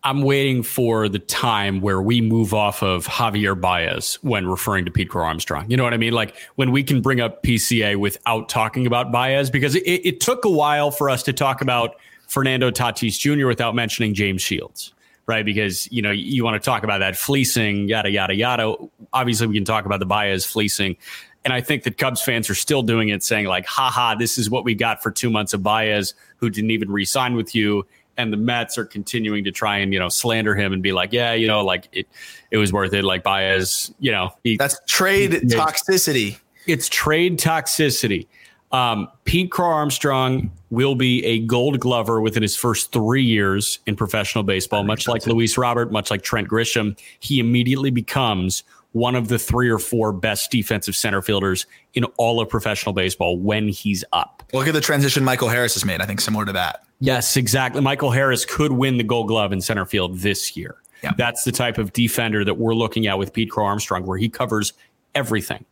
I'm 0.03 0.23
waiting 0.23 0.63
for 0.63 1.09
the 1.11 1.19
time 1.19 1.83
where 1.83 2.01
we 2.01 2.23
move 2.23 2.55
off 2.55 2.83
of 2.83 3.07
Javier 3.07 3.61
Baez 3.61 4.15
when 4.23 4.47
referring 4.47 4.87
to 4.87 4.91
Pete 4.91 5.11
Crow 5.11 5.25
Armstrong. 5.25 5.71
You 5.71 5.77
know 5.77 5.85
what 5.85 5.93
I 5.93 5.99
mean? 5.99 6.15
Like 6.15 6.35
when 6.55 6.73
we 6.73 6.83
can 6.83 7.03
bring 7.03 7.21
up 7.21 7.43
PCA 7.43 7.97
without 7.97 8.49
talking 8.49 8.87
about 8.87 9.13
Baez, 9.13 9.51
because 9.51 9.75
it, 9.75 9.83
it 9.83 10.21
took 10.21 10.47
a 10.47 10.51
while 10.51 10.91
for 10.91 11.11
us 11.11 11.23
to 11.25 11.35
talk 11.35 11.61
about 11.61 11.97
Fernando 12.29 12.71
Tatis 12.71 13.19
Jr. 13.19 13.47
without 13.47 13.75
mentioning 13.75 14.15
James 14.15 14.41
Shields, 14.41 14.95
right? 15.27 15.45
Because, 15.45 15.91
you 15.93 16.01
know, 16.01 16.13
you 16.13 16.45
want 16.45 16.55
to 16.55 16.65
talk 16.65 16.83
about 16.83 16.99
that 16.99 17.15
fleecing, 17.15 17.89
yada, 17.89 18.11
yada, 18.11 18.35
yada. 18.35 18.75
Obviously, 19.13 19.49
we 19.49 19.55
can 19.55 19.67
talk 19.67 19.85
about 19.85 20.01
the 20.01 20.07
Baez 20.07 20.47
fleecing. 20.47 20.97
And 21.45 21.55
I 21.55 21.61
think 21.61 21.85
that 21.85 21.97
Cubs 21.97 22.21
fans 22.21 22.51
are 22.51 22.55
still 22.55 22.83
doing 22.83 23.09
it, 23.09 23.23
saying 23.23 23.47
like, 23.47 23.67
haha, 23.67 24.15
this 24.15 24.37
is 24.37 24.51
what 24.51 24.65
we 24.65 24.75
got 24.75 25.03
for 25.03 25.11
two 25.11 25.31
months 25.31 25.55
of 25.55 25.63
Baez, 25.63 26.15
who 26.37 26.51
didn't 26.51 26.71
even 26.71 26.91
re-sign 26.91 27.35
with 27.35 27.55
you. 27.55 27.87
And 28.19 28.31
the 28.31 28.37
Mets 28.37 28.77
are 28.77 28.85
continuing 28.85 29.45
to 29.45 29.51
try 29.51 29.79
and, 29.79 29.95
you 29.95 29.99
know, 29.99 30.11
slander 30.11 30.55
him 30.55 30.75
and 30.75 30.83
be 30.83 30.93
like, 30.93 31.13
yeah, 31.13 31.33
you 31.33 31.47
know, 31.47 31.65
like 31.65 31.89
it, 31.93 32.07
it 32.51 32.59
was 32.59 32.73
worth 32.73 32.93
it. 32.93 33.05
Like 33.05 33.23
Baez, 33.23 33.95
you 33.99 34.13
know, 34.13 34.31
he, 34.45 34.59
that's 34.59 34.79
trade 34.87 35.33
he, 35.33 35.41
toxicity. 35.41 36.39
It's 36.67 36.91
trade 36.91 37.39
toxicity. 37.39 38.27
Um, 38.73 39.09
Pete 39.25 39.51
Crow 39.51 39.71
Armstrong 39.71 40.53
will 40.69 40.95
be 40.95 41.25
a 41.25 41.41
gold 41.41 41.81
glover 41.81 42.21
within 42.21 42.43
his 42.43 42.55
first 42.55 42.93
three 42.93 43.25
years 43.25 43.81
in 43.87 43.97
professional 43.97 44.45
baseball, 44.45 44.85
much 44.85 45.09
like 45.09 45.27
Luis 45.27 45.57
Robert, 45.57 45.91
much 45.91 46.11
like 46.11 46.23
Trent 46.23 46.47
Grisham. 46.49 46.97
He 47.19 47.41
immediately 47.41 47.91
becomes 47.91 48.63
one 48.93 49.15
of 49.15 49.29
the 49.29 49.39
three 49.39 49.71
or 49.71 49.79
four 49.79 50.13
best 50.13 50.51
defensive 50.51 50.97
center 50.97 51.23
fielders 51.23 51.67
in 51.95 52.05
all 52.17 52.41
of 52.41 52.49
professional 52.49 52.93
baseball 52.93 53.39
when 53.39 53.69
he's 53.69 54.05
up. 54.13 54.43
Look 54.53 54.67
at 54.67 54.75
the 54.75 54.81
transition 54.81 55.23
Michael 55.23 55.49
Harris 55.49 55.75
has 55.75 55.85
made. 55.85 56.01
I 56.01 56.07
think 56.07 56.21
similar 56.21 56.45
to 56.45 56.53
that. 56.53 56.85
Yes, 56.99 57.37
exactly. 57.37 57.81
Michael 57.81 58.11
Harris 58.11 58.45
could 58.45 58.73
win 58.73 58.99
the 58.99 59.05
gold 59.05 59.29
glove 59.29 59.53
in 59.53 59.61
center 59.61 59.87
field 59.87 60.19
this 60.19 60.57
year. 60.57 60.77
Yeah. 61.03 61.13
That's 61.17 61.45
the 61.45 61.53
type 61.53 61.79
of 61.79 61.93
defender 61.93 62.45
that 62.45 62.55
we're 62.55 62.75
looking 62.75 63.07
at 63.07 63.17
with 63.17 63.33
Pete 63.33 63.51
Crow 63.51 63.65
Armstrong, 63.65 64.05
where 64.05 64.19
he 64.19 64.29
covers 64.29 64.73
everything. 65.15 65.65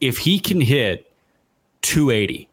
If 0.00 0.18
he 0.18 0.38
can 0.38 0.60
hit 0.60 1.10
280 1.82 2.48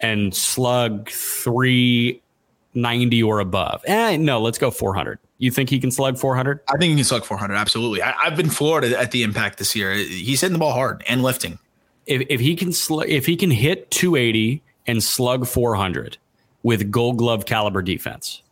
and 0.00 0.34
slug 0.34 1.08
390 1.08 3.22
or 3.22 3.38
above, 3.38 3.82
eh, 3.86 4.18
no, 4.18 4.40
let's 4.40 4.58
go 4.58 4.70
400. 4.70 5.18
You 5.38 5.50
think 5.50 5.68
he 5.68 5.80
can 5.80 5.90
slug 5.90 6.16
400? 6.18 6.60
I 6.68 6.76
think 6.78 6.90
he 6.90 6.94
can 6.96 7.04
slug 7.04 7.24
400. 7.24 7.54
Absolutely. 7.54 8.02
I, 8.02 8.12
have 8.24 8.36
been 8.36 8.50
floored 8.50 8.84
at 8.84 9.10
the 9.10 9.22
impact 9.22 9.58
this 9.58 9.74
year. 9.74 9.92
He's 9.92 10.40
hitting 10.40 10.52
the 10.52 10.58
ball 10.58 10.72
hard 10.72 11.02
and 11.08 11.22
lifting. 11.22 11.58
If, 12.06 12.26
if 12.28 12.40
he 12.40 12.54
can 12.54 12.72
sl- 12.72 13.02
if 13.02 13.26
he 13.26 13.36
can 13.36 13.50
hit 13.50 13.90
280 13.90 14.62
and 14.86 15.02
slug 15.02 15.46
400 15.46 16.18
with 16.62 16.90
Gold 16.90 17.18
Glove 17.18 17.46
caliber 17.46 17.82
defense, 17.82 18.42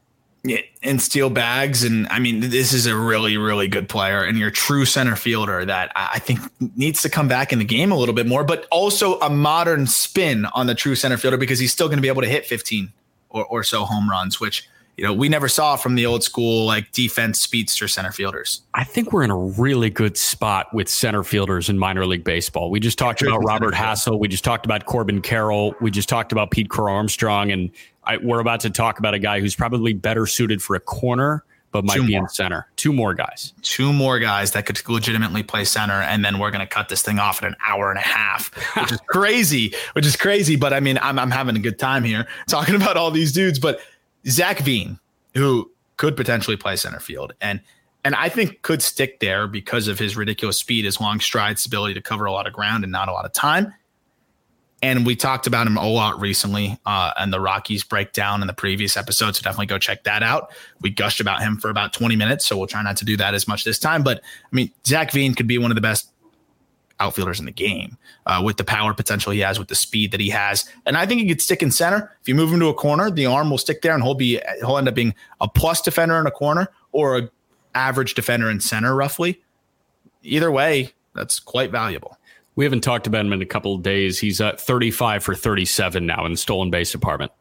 yeah, 0.45 0.59
and 0.83 1.01
steal 1.01 1.31
bags, 1.31 1.85
and 1.85 2.09
I 2.09 2.19
mean, 2.19 2.41
this 2.41 2.73
is 2.73 2.87
a 2.87 2.97
really, 2.97 3.37
really 3.37 3.69
good 3.69 3.89
player, 3.89 4.25
and 4.25 4.37
your 4.37 4.51
true 4.51 4.85
center 4.85 5.15
fielder 5.15 5.65
that 5.65 5.93
I 5.95 6.19
think 6.19 6.41
needs 6.77 7.03
to 7.03 7.09
come 7.09 7.29
back 7.29 7.53
in 7.53 7.61
the 7.61 7.65
game 7.65 7.93
a 7.93 7.97
little 7.97 8.15
bit 8.15 8.27
more, 8.27 8.43
but 8.43 8.67
also 8.73 9.21
a 9.21 9.31
modern 9.31 9.87
spin 9.87 10.47
on 10.47 10.67
the 10.67 10.75
true 10.75 10.97
center 10.97 11.17
fielder 11.17 11.37
because 11.37 11.61
he's 11.61 11.73
still 11.73 11.87
going 11.87 11.99
to 11.99 12.03
be 12.03 12.09
able 12.09 12.23
to 12.23 12.29
hit 12.29 12.45
15 12.45 12.93
or, 13.31 13.45
or 13.47 13.63
so 13.63 13.85
home 13.85 14.11
runs, 14.11 14.41
which 14.41 14.69
you 14.97 15.05
know, 15.05 15.13
we 15.13 15.29
never 15.29 15.49
saw 15.49 15.77
from 15.77 15.95
the 15.95 16.05
old 16.05 16.23
school 16.23 16.67
like 16.67 16.93
defense 16.93 17.41
speedster 17.41 17.89
center 17.89 18.13
fielders. 18.13 18.63
I 18.75 18.85
think 18.85 19.13
we're 19.13 19.23
in 19.23 19.31
a 19.31 19.39
really 19.39 19.89
good 19.89 20.17
spot 20.17 20.73
with 20.75 20.89
center 20.89 21.23
fielders 21.23 21.69
in 21.69 21.79
minor 21.79 22.05
league 22.05 22.25
baseball. 22.25 22.71
We 22.71 22.79
just 22.79 22.99
talked 22.99 23.23
about 23.23 23.39
Robert 23.39 23.75
Hassell. 23.75 24.19
We 24.19 24.29
just 24.29 24.45
talked 24.45 24.67
about 24.67 24.85
Corbin 24.85 25.23
Carroll. 25.23 25.75
We 25.81 25.91
just 25.91 26.09
talked 26.09 26.31
about 26.31 26.51
Pete 26.51 26.69
Crow 26.69 26.93
Armstrong. 26.93 27.51
And 27.51 27.71
I, 28.05 28.19
we're 28.19 28.41
about 28.41 28.61
to 28.61 28.71
talk 28.71 28.99
about 28.99 29.15
a 29.15 29.19
guy 29.19 29.41
who's 29.41 29.57
probably 29.57 29.95
better 29.95 30.27
suited 30.27 30.63
for 30.63 30.77
a 30.77 30.81
corner, 30.81 31.43
but 31.71 31.85
might 31.85 31.97
Two 31.97 32.07
be 32.07 32.13
more. 32.13 32.25
in 32.25 32.29
center. 32.29 32.67
Two 32.77 32.93
more 32.93 33.15
guys. 33.15 33.55
Two 33.63 33.95
more 33.95 34.19
guys 34.19 34.53
that 34.53 34.67
could 34.67 34.87
legitimately 34.87 35.43
play 35.43 35.65
center. 35.65 36.03
And 36.03 36.23
then 36.23 36.39
we're 36.39 36.51
going 36.51 36.61
to 36.61 36.67
cut 36.67 36.91
this 36.91 37.01
thing 37.01 37.19
off 37.19 37.41
in 37.41 37.49
an 37.49 37.57
hour 37.67 37.89
and 37.89 37.99
a 37.99 38.03
half, 38.03 38.53
which 38.77 38.93
is 38.93 39.01
crazy, 39.09 39.75
which 39.95 40.05
is 40.05 40.17
crazy. 40.17 40.57
But 40.57 40.75
I 40.75 40.81
mean, 40.81 40.99
I'm, 41.01 41.19
I'm 41.19 41.31
having 41.31 41.57
a 41.57 41.61
good 41.61 41.79
time 41.79 42.05
here 42.05 42.29
talking 42.47 42.75
about 42.75 42.99
all 42.99 43.11
these 43.11 43.33
dudes. 43.33 43.59
But 43.59 43.81
Zac 44.27 44.61
Veen, 44.61 44.99
who 45.35 45.71
could 45.97 46.17
potentially 46.17 46.57
play 46.57 46.77
center 46.77 47.01
field 47.01 47.33
and 47.41 47.61
and 48.05 48.15
I 48.17 48.29
think 48.29 48.63
could 48.63 48.83
stick 48.83 49.21
there 49.21 49.47
because 49.47 49.87
of 49.87 49.99
his 49.99 50.17
ridiculous 50.17 50.59
speed, 50.59 50.85
his 50.85 51.01
long 51.01 51.21
strides, 51.21 51.65
ability 51.65 51.95
to 51.95 52.03
cover 52.03 52.25
a 52.25 52.33
lot 52.33 52.47
of 52.47 52.53
ground 52.53 52.83
and 52.83 52.91
not 52.91 53.09
a 53.09 53.13
lot 53.13 53.25
of 53.25 53.33
time. 53.33 53.73
And 54.83 55.07
we 55.07 55.15
talked 55.15 55.47
about 55.47 55.69
him 55.69 55.77
a 55.77 55.87
lot 55.87 56.21
recently 56.21 56.77
uh, 56.85 57.13
and 57.17 57.33
the 57.33 57.39
Rockies 57.39 57.85
breakdown 57.85 58.41
in 58.41 58.49
the 58.49 58.53
previous 58.53 58.97
episode. 58.97 59.37
So 59.37 59.43
definitely 59.43 59.67
go 59.67 59.79
check 59.79 60.03
that 60.03 60.25
out. 60.25 60.53
We 60.81 60.91
gushed 60.91 61.21
about 61.21 61.41
him 61.41 61.57
for 61.57 61.71
about 61.71 61.93
20 61.93 62.17
minutes. 62.17 62.45
So 62.45 62.59
we'll 62.59 62.67
try 62.67 62.83
not 62.83 62.97
to 62.97 63.05
do 63.05 63.17
that 63.19 63.35
as 63.35 63.47
much 63.47 63.63
this 63.63 63.79
time. 63.79 64.03
But 64.03 64.19
I 64.21 64.55
mean, 64.57 64.73
Zac 64.85 65.13
Veen 65.13 65.35
could 65.35 65.47
be 65.47 65.57
one 65.57 65.71
of 65.71 65.77
the 65.77 65.81
best 65.81 66.12
outfielders 67.03 67.41
in 67.41 67.47
the 67.47 67.53
game 67.53 67.97
uh, 68.27 68.41
with 68.45 68.57
the 68.57 68.65
power 68.65 68.95
potential 68.95 69.33
he 69.33 69.41
has, 69.41 69.59
with 69.59 69.69
the 69.69 69.75
speed 69.75 70.13
that 70.13 70.21
he 70.21 70.31
has. 70.31 70.65
And 70.87 70.97
I 70.97 71.07
think 71.07 71.21
he 71.21 71.29
could 71.29 71.43
stick 71.43 71.63
in 71.63 71.71
center. 71.71 72.17
If 72.21 72.29
you 72.29 72.35
move 72.35 72.53
him 72.53 72.61
to 72.61 72.69
a 72.69 72.75
corner, 72.75 73.11
the 73.11 73.27
arm 73.27 73.51
will 73.51 73.59
stick 73.59 73.83
there 73.83 73.95
and 73.95 74.03
he'll 74.03 74.15
be 74.15 74.41
he'll 74.61 74.79
end 74.79 74.89
up 74.89 74.95
being 74.95 75.15
a 75.41 75.49
plus 75.49 75.83
defender 75.83 76.19
in 76.19 76.27
a 76.27 76.31
corner 76.31 76.69
or 76.93 77.19
a 77.19 77.31
average 77.75 78.15
defender 78.15 78.51
in 78.51 78.61
center, 78.61 78.95
roughly. 78.95 79.43
Either 80.23 80.51
way, 80.51 80.93
that's 81.15 81.41
quite 81.41 81.71
valuable. 81.71 82.17
We 82.55 82.65
haven't 82.65 82.83
talked 82.83 83.07
about 83.07 83.25
him 83.25 83.33
in 83.33 83.43
a 83.43 83.47
couple 83.47 83.75
of 83.75 83.83
days. 83.83 84.19
He's 84.19 84.41
at 84.41 84.61
35 84.61 85.25
for 85.25 85.35
37 85.35 86.05
now 86.05 86.25
in 86.27 86.33
the 86.33 86.39
stolen 86.39 86.71
base 86.71 86.93
department. 86.93 87.33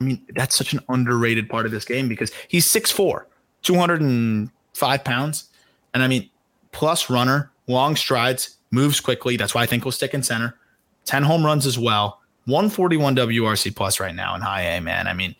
I 0.00 0.04
mean, 0.04 0.26
that's 0.34 0.54
such 0.54 0.72
an 0.72 0.80
underrated 0.88 1.48
part 1.48 1.66
of 1.66 1.72
this 1.72 1.84
game 1.84 2.08
because 2.08 2.30
he's 2.46 2.66
6'4, 2.66 3.24
205 3.62 5.04
pounds. 5.04 5.48
And 5.94 6.02
I 6.02 6.06
mean, 6.06 6.30
plus 6.70 7.10
runner, 7.10 7.50
long 7.68 7.96
strides, 7.96 8.56
moves 8.70 9.00
quickly. 9.00 9.36
That's 9.36 9.54
why 9.54 9.62
I 9.62 9.66
think 9.66 9.84
we'll 9.84 9.92
stick 9.92 10.14
in 10.14 10.22
center. 10.22 10.56
10 11.04 11.22
home 11.22 11.44
runs 11.44 11.66
as 11.66 11.78
well. 11.78 12.20
141 12.46 13.14
WRC 13.16 13.74
plus 13.76 14.00
right 14.00 14.14
now 14.14 14.34
in 14.34 14.40
high 14.40 14.62
A, 14.62 14.80
man. 14.80 15.06
I 15.06 15.14
mean, 15.14 15.34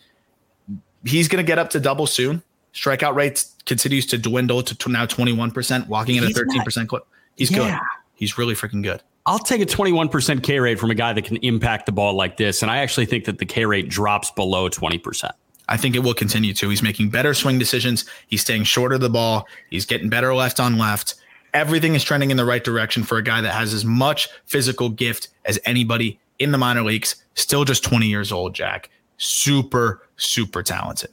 he's 1.05 1.29
going 1.29 1.45
to 1.45 1.47
get 1.47 1.59
up 1.59 1.71
to 1.71 1.81
double 1.81 2.07
soon. 2.07 2.43
Strikeout 2.75 3.15
rates 3.15 3.57
continues 3.65 4.07
to 4.07 4.19
dwindle 4.19 4.63
to 4.63 4.89
now 4.91 5.07
21%, 5.07 5.89
walking 5.89 6.19
at 6.19 6.25
a 6.25 6.29
13% 6.29 6.87
clip. 6.87 7.07
He's 7.37 7.51
yeah. 7.51 7.59
good. 7.59 7.79
He's 8.15 8.37
really 8.37 8.55
freaking 8.55 8.83
good. 8.83 9.03
I'll 9.27 9.39
take 9.39 9.61
a 9.61 9.67
21% 9.67 10.43
K 10.43 10.59
rate 10.59 10.79
from 10.79 10.91
a 10.91 10.95
guy 10.95 11.13
that 11.13 11.25
can 11.25 11.37
impact 11.39 11.87
the 11.87 11.93
ball 11.93 12.15
like 12.15 12.37
this. 12.37 12.63
And 12.63 12.71
I 12.71 12.79
actually 12.79 13.07
think 13.07 13.25
that 13.27 13.39
the 13.39 13.47
K 13.47 13.65
rate 13.67 13.89
drops 13.89 14.31
below 14.31 14.69
20%. 14.69 15.31
I 15.69 15.77
think 15.77 15.95
it 15.95 15.99
will 16.01 16.15
continue 16.15 16.55
to. 16.55 16.69
He's 16.71 16.83
making 16.83 17.11
better 17.11 17.35
swing 17.35 17.59
decisions. 17.59 18.07
He's 18.27 18.41
staying 18.41 18.65
short 18.65 18.93
of 18.93 19.01
the 19.01 19.11
ball. 19.11 19.47
He's 19.71 19.85
getting 19.85 20.09
better 20.09 20.35
left 20.35 20.61
on 20.61 20.79
left. 20.79 21.17
Everything 21.59 21.97
is 21.97 22.05
trending 22.05 22.31
in 22.31 22.37
the 22.37 22.45
right 22.45 22.63
direction 22.63 23.03
for 23.03 23.19
a 23.19 23.23
guy 23.23 23.41
that 23.41 23.53
has 23.53 23.75
as 23.75 23.85
much 23.85 24.29
physical 24.47 24.89
gift 24.89 25.27
as 25.45 25.59
anybody 25.65 26.21
in 26.39 26.53
the 26.53 26.59
minor 26.59 26.85
leagues. 26.85 27.17
Still 27.35 27.65
just 27.65 27.83
20 27.83 28.07
years 28.07 28.31
old, 28.31 28.55
Jack. 28.55 28.91
Super, 29.17 30.07
super 30.17 30.63
talented. 30.63 31.11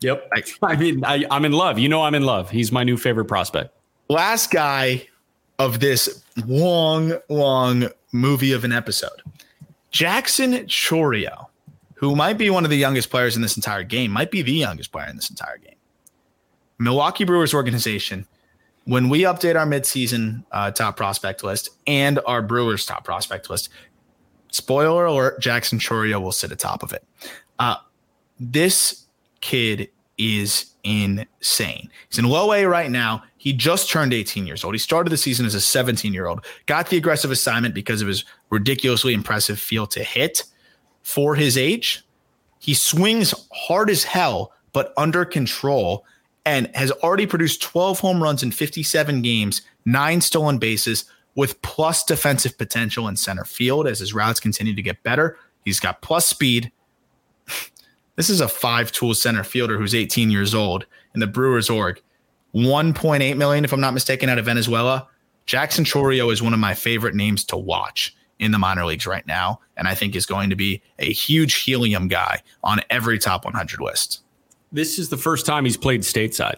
Yep. 0.00 0.30
I, 0.32 0.42
I 0.62 0.76
mean, 0.76 1.04
I, 1.04 1.24
I'm 1.32 1.44
in 1.44 1.50
love. 1.50 1.80
You 1.80 1.88
know, 1.88 2.00
I'm 2.02 2.14
in 2.14 2.22
love. 2.22 2.48
He's 2.48 2.70
my 2.70 2.84
new 2.84 2.96
favorite 2.96 3.24
prospect. 3.24 3.74
Last 4.08 4.52
guy 4.52 5.08
of 5.58 5.80
this 5.80 6.22
long, 6.46 7.14
long 7.28 7.88
movie 8.12 8.52
of 8.52 8.62
an 8.62 8.70
episode. 8.70 9.20
Jackson 9.90 10.52
Chourio, 10.68 11.46
who 11.94 12.14
might 12.14 12.38
be 12.38 12.50
one 12.50 12.62
of 12.62 12.70
the 12.70 12.76
youngest 12.76 13.10
players 13.10 13.34
in 13.34 13.42
this 13.42 13.56
entire 13.56 13.82
game, 13.82 14.12
might 14.12 14.30
be 14.30 14.42
the 14.42 14.52
youngest 14.52 14.92
player 14.92 15.08
in 15.08 15.16
this 15.16 15.28
entire 15.28 15.58
game. 15.58 15.74
Milwaukee 16.78 17.24
Brewers 17.24 17.52
organization, 17.52 18.28
when 18.84 19.08
we 19.08 19.20
update 19.22 19.56
our 19.56 19.66
midseason 19.66 20.44
uh, 20.52 20.70
top 20.70 20.96
prospect 20.96 21.44
list 21.44 21.70
and 21.86 22.18
our 22.26 22.42
Brewers 22.42 22.84
top 22.84 23.04
prospect 23.04 23.48
list, 23.48 23.68
spoiler 24.50 25.04
alert, 25.04 25.40
Jackson 25.40 25.78
Chourio 25.78 26.20
will 26.20 26.32
sit 26.32 26.52
atop 26.52 26.82
of 26.82 26.92
it. 26.92 27.04
Uh, 27.58 27.76
this 28.40 29.06
kid 29.40 29.88
is 30.18 30.72
insane. 30.84 31.90
He's 32.08 32.18
in 32.18 32.24
low 32.24 32.52
A 32.52 32.64
right 32.64 32.90
now. 32.90 33.22
He 33.38 33.52
just 33.52 33.90
turned 33.90 34.12
18 34.12 34.46
years 34.46 34.64
old. 34.64 34.74
He 34.74 34.78
started 34.78 35.10
the 35.10 35.16
season 35.16 35.46
as 35.46 35.54
a 35.54 35.60
17 35.60 36.12
year 36.12 36.26
old, 36.26 36.44
got 36.66 36.88
the 36.88 36.96
aggressive 36.96 37.30
assignment 37.30 37.74
because 37.74 38.02
of 38.02 38.08
his 38.08 38.24
ridiculously 38.50 39.14
impressive 39.14 39.58
feel 39.58 39.86
to 39.88 40.02
hit 40.02 40.44
for 41.02 41.34
his 41.34 41.56
age. 41.56 42.04
He 42.58 42.74
swings 42.74 43.34
hard 43.52 43.90
as 43.90 44.04
hell, 44.04 44.52
but 44.72 44.92
under 44.96 45.24
control, 45.24 46.04
and 46.44 46.74
has 46.74 46.90
already 46.90 47.26
produced 47.26 47.62
12 47.62 48.00
home 48.00 48.22
runs 48.22 48.42
in 48.42 48.50
57 48.50 49.22
games, 49.22 49.62
nine 49.84 50.20
stolen 50.20 50.58
bases, 50.58 51.04
with 51.34 51.60
plus 51.62 52.04
defensive 52.04 52.58
potential 52.58 53.08
in 53.08 53.16
center 53.16 53.44
field 53.44 53.86
as 53.86 54.00
his 54.00 54.12
routes 54.12 54.40
continue 54.40 54.74
to 54.74 54.82
get 54.82 55.02
better. 55.02 55.38
He's 55.64 55.80
got 55.80 56.02
plus 56.02 56.26
speed, 56.26 56.72
this 58.16 58.30
is 58.30 58.40
a 58.40 58.48
five 58.48 58.92
tool 58.92 59.14
center 59.14 59.44
fielder 59.44 59.78
who's 59.78 59.94
18 59.94 60.30
years 60.30 60.54
old 60.54 60.86
in 61.14 61.20
the 61.20 61.26
Brewers 61.26 61.70
org. 61.70 62.00
1.8 62.54 63.36
million, 63.36 63.64
if 63.64 63.72
I'm 63.72 63.80
not 63.80 63.94
mistaken, 63.94 64.28
out 64.28 64.38
of 64.38 64.44
Venezuela. 64.44 65.08
Jackson 65.46 65.84
Chourio 65.84 66.30
is 66.30 66.42
one 66.42 66.52
of 66.52 66.60
my 66.60 66.74
favorite 66.74 67.14
names 67.14 67.44
to 67.46 67.56
watch 67.56 68.14
in 68.38 68.52
the 68.52 68.58
minor 68.58 68.84
leagues 68.84 69.06
right 69.06 69.26
now. 69.26 69.60
And 69.76 69.88
I 69.88 69.94
think 69.94 70.14
is 70.14 70.26
going 70.26 70.50
to 70.50 70.56
be 70.56 70.82
a 70.98 71.12
huge 71.12 71.54
helium 71.62 72.08
guy 72.08 72.42
on 72.62 72.80
every 72.90 73.18
top 73.18 73.44
100 73.44 73.80
list. 73.80 74.20
This 74.72 74.98
is 74.98 75.10
the 75.10 75.16
first 75.16 75.46
time 75.46 75.64
he's 75.64 75.76
played 75.76 76.00
stateside. 76.00 76.56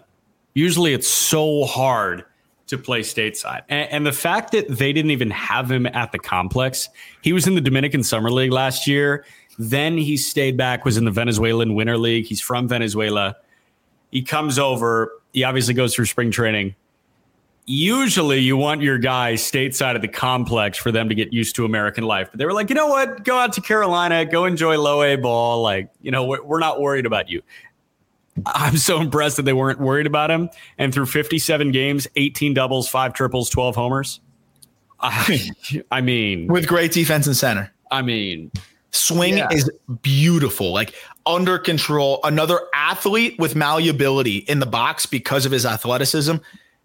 Usually 0.55 0.95
it's 0.95 1.09
so 1.09 1.65
hard 1.65 2.25
to 2.69 2.79
play 2.79 3.01
stateside. 3.01 3.63
And, 3.69 3.91
and, 3.91 4.07
the 4.07 4.13
fact 4.13 4.53
that 4.53 4.69
they 4.69 4.93
didn't 4.93 5.11
even 5.11 5.31
have 5.31 5.71
him 5.71 5.87
at 5.87 6.13
the 6.13 6.19
complex, 6.19 6.89
he 7.21 7.33
was 7.33 7.47
in 7.47 7.55
the 7.55 7.61
Dominican 7.61 8.03
Summer 8.03 8.31
League 8.31 8.53
last 8.53 8.87
year. 8.87 9.27
Then 9.59 9.99
he 9.99 10.17
stayed 10.17 10.57
back, 10.57 10.85
was 10.85 10.97
in 10.97 11.05
the 11.05 11.11
Venezuelan 11.11 11.75
Winter 11.75 11.99
League. 11.99 12.27
He's 12.27 12.41
from 12.41 12.67
Venezuela. 12.67 13.37
He 14.11 14.23
comes 14.23 14.59
over. 14.59 15.13
He 15.33 15.45
obviously 15.45 15.75
goes 15.75 15.95
through 15.95 16.07
spring 16.07 16.31
training. 16.31 16.75
Usually, 17.67 18.41
you 18.41 18.57
want 18.57 18.83
your 18.83 18.99
guys 18.99 19.43
stateside 19.43 19.97
of 19.97 20.03
the 20.03 20.09
complex 20.09 20.77
for 20.77 20.93
them 20.93 21.09
to 21.09 21.15
get 21.15 21.33
used 21.33 21.57
to 21.57 21.65
American 21.65 22.05
life. 22.05 22.29
But 22.31 22.39
they 22.39 22.45
were 22.45 22.53
like, 22.53 22.69
you 22.69 22.75
know 22.75 22.89
what? 22.89 23.25
Go 23.25 23.39
out 23.39 23.55
to 23.55 23.61
Carolina, 23.61 24.25
go 24.25 24.45
enjoy 24.45 24.79
low 24.79 25.03
A 25.03 25.17
ball. 25.17 25.63
Like, 25.63 25.91
you 26.03 26.11
know, 26.11 26.25
we're 26.25 26.61
not 26.61 26.81
worried 26.81 27.07
about 27.07 27.31
you. 27.31 27.43
I'm 28.47 28.77
so 28.77 29.01
impressed 29.01 29.37
that 29.37 29.45
they 29.45 29.53
weren't 29.53 29.81
worried 29.81 30.07
about 30.07 30.31
him. 30.31 30.51
And 30.79 30.93
through 30.93 31.07
57 31.07 31.71
games, 31.71 32.09
18 32.17 32.55
doubles, 32.55 32.89
five 32.89 33.15
triples, 33.15 33.51
12 33.51 33.77
homers. 33.77 34.21
I, 35.01 35.51
I 35.91 36.01
mean, 36.01 36.47
with 36.49 36.67
great 36.67 36.93
defense 36.93 37.27
and 37.27 37.37
center. 37.37 37.73
I 37.91 38.03
mean, 38.03 38.51
Swing 38.95 39.39
yeah. 39.39 39.49
is 39.51 39.69
beautiful, 40.03 40.73
like 40.73 40.95
under 41.27 41.59
control. 41.59 42.21
Another 42.23 42.61
athlete 42.73 43.37
with 43.41 43.57
malleability 43.57 44.39
in 44.39 44.61
the 44.61 44.67
box 44.67 45.05
because 45.05 45.45
of 45.45 45.51
his 45.51 45.67
athleticism. 45.67 46.37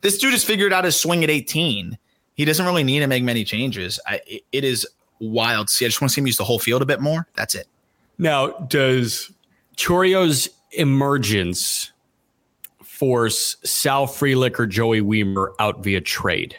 This 0.01 0.17
dude 0.17 0.31
has 0.31 0.43
figured 0.43 0.73
out 0.73 0.85
his 0.85 0.99
swing 0.99 1.23
at 1.23 1.29
18. 1.29 1.99
He 2.33 2.45
doesn't 2.45 2.65
really 2.65 2.83
need 2.83 3.01
to 3.01 3.07
make 3.07 3.23
many 3.23 3.43
changes. 3.43 3.99
I, 4.07 4.21
it 4.51 4.63
is 4.63 4.87
wild. 5.19 5.69
See, 5.69 5.85
I 5.85 5.89
just 5.89 6.01
want 6.01 6.09
to 6.09 6.15
see 6.15 6.21
him 6.21 6.25
use 6.25 6.37
the 6.37 6.45
whole 6.45 6.57
field 6.57 6.81
a 6.81 6.85
bit 6.85 6.99
more. 6.99 7.27
That's 7.35 7.53
it. 7.53 7.67
Now, 8.17 8.53
does 8.53 9.31
Chourio's 9.77 10.49
emergence 10.71 11.91
force 12.83 13.57
Sal 13.63 14.07
Frelick 14.07 14.59
or 14.59 14.65
Joey 14.65 15.01
Wiemer 15.01 15.53
out 15.59 15.83
via 15.83 16.01
trade? 16.01 16.55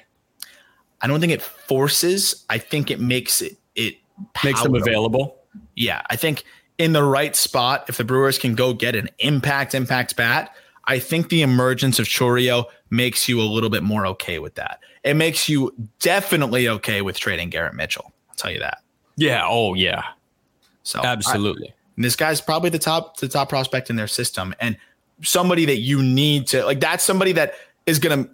I 1.02 1.06
don't 1.06 1.20
think 1.20 1.32
it 1.32 1.42
forces. 1.42 2.44
I 2.50 2.58
think 2.58 2.90
it 2.90 3.00
makes 3.00 3.40
it 3.42 3.56
it 3.74 3.96
makes 4.44 4.62
them 4.62 4.74
available 4.74 5.40
yeah, 5.74 6.02
I 6.10 6.16
think 6.16 6.44
in 6.78 6.92
the 6.92 7.02
right 7.02 7.34
spot, 7.34 7.84
if 7.88 7.96
the 7.96 8.04
Brewers 8.04 8.38
can 8.38 8.54
go 8.54 8.72
get 8.72 8.94
an 8.94 9.08
impact, 9.18 9.74
impact 9.74 10.16
bat, 10.16 10.54
I 10.84 10.98
think 10.98 11.28
the 11.28 11.42
emergence 11.42 11.98
of 11.98 12.06
Chourio 12.06 12.64
makes 12.90 13.28
you 13.28 13.40
a 13.40 13.44
little 13.44 13.70
bit 13.70 13.82
more 13.82 14.06
okay 14.08 14.38
with 14.38 14.54
that. 14.56 14.80
It 15.04 15.14
makes 15.14 15.48
you 15.48 15.74
definitely 16.00 16.68
okay 16.68 17.02
with 17.02 17.18
trading 17.18 17.50
Garrett 17.50 17.74
Mitchell. 17.74 18.12
I'll 18.28 18.36
tell 18.36 18.50
you 18.50 18.58
that. 18.60 18.82
Yeah. 19.16 19.44
Oh, 19.46 19.74
yeah. 19.74 20.04
So 20.82 21.00
absolutely. 21.02 21.68
I, 21.70 21.74
this 21.96 22.16
guy's 22.16 22.40
probably 22.40 22.70
the 22.70 22.78
top, 22.78 23.18
the 23.18 23.28
top 23.28 23.48
prospect 23.48 23.90
in 23.90 23.96
their 23.96 24.06
system, 24.06 24.54
and 24.60 24.76
somebody 25.22 25.64
that 25.66 25.78
you 25.78 26.02
need 26.02 26.46
to 26.48 26.64
like. 26.64 26.80
That's 26.80 27.04
somebody 27.04 27.32
that 27.32 27.54
is 27.86 27.98
going 27.98 28.24
to 28.24 28.30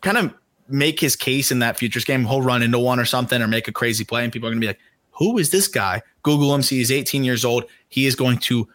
kind 0.00 0.16
of 0.16 0.34
make 0.68 1.00
his 1.00 1.16
case 1.16 1.50
in 1.50 1.58
that 1.60 1.78
futures 1.78 2.04
game. 2.04 2.24
He'll 2.24 2.42
run 2.42 2.62
into 2.62 2.78
one 2.78 2.98
or 2.98 3.04
something, 3.04 3.40
or 3.42 3.48
make 3.48 3.68
a 3.68 3.72
crazy 3.72 4.04
play, 4.04 4.24
and 4.24 4.32
people 4.32 4.48
are 4.48 4.52
going 4.52 4.60
to 4.60 4.64
be 4.64 4.68
like, 4.68 4.80
"Who 5.12 5.38
is 5.38 5.50
this 5.50 5.68
guy?" 5.68 6.02
Google 6.22 6.54
him. 6.54 6.62
See, 6.62 6.78
he's 6.78 6.92
18 6.92 7.24
years 7.24 7.44
old. 7.44 7.64
He 7.88 8.06
is 8.06 8.14
going 8.14 8.38
to 8.38 8.68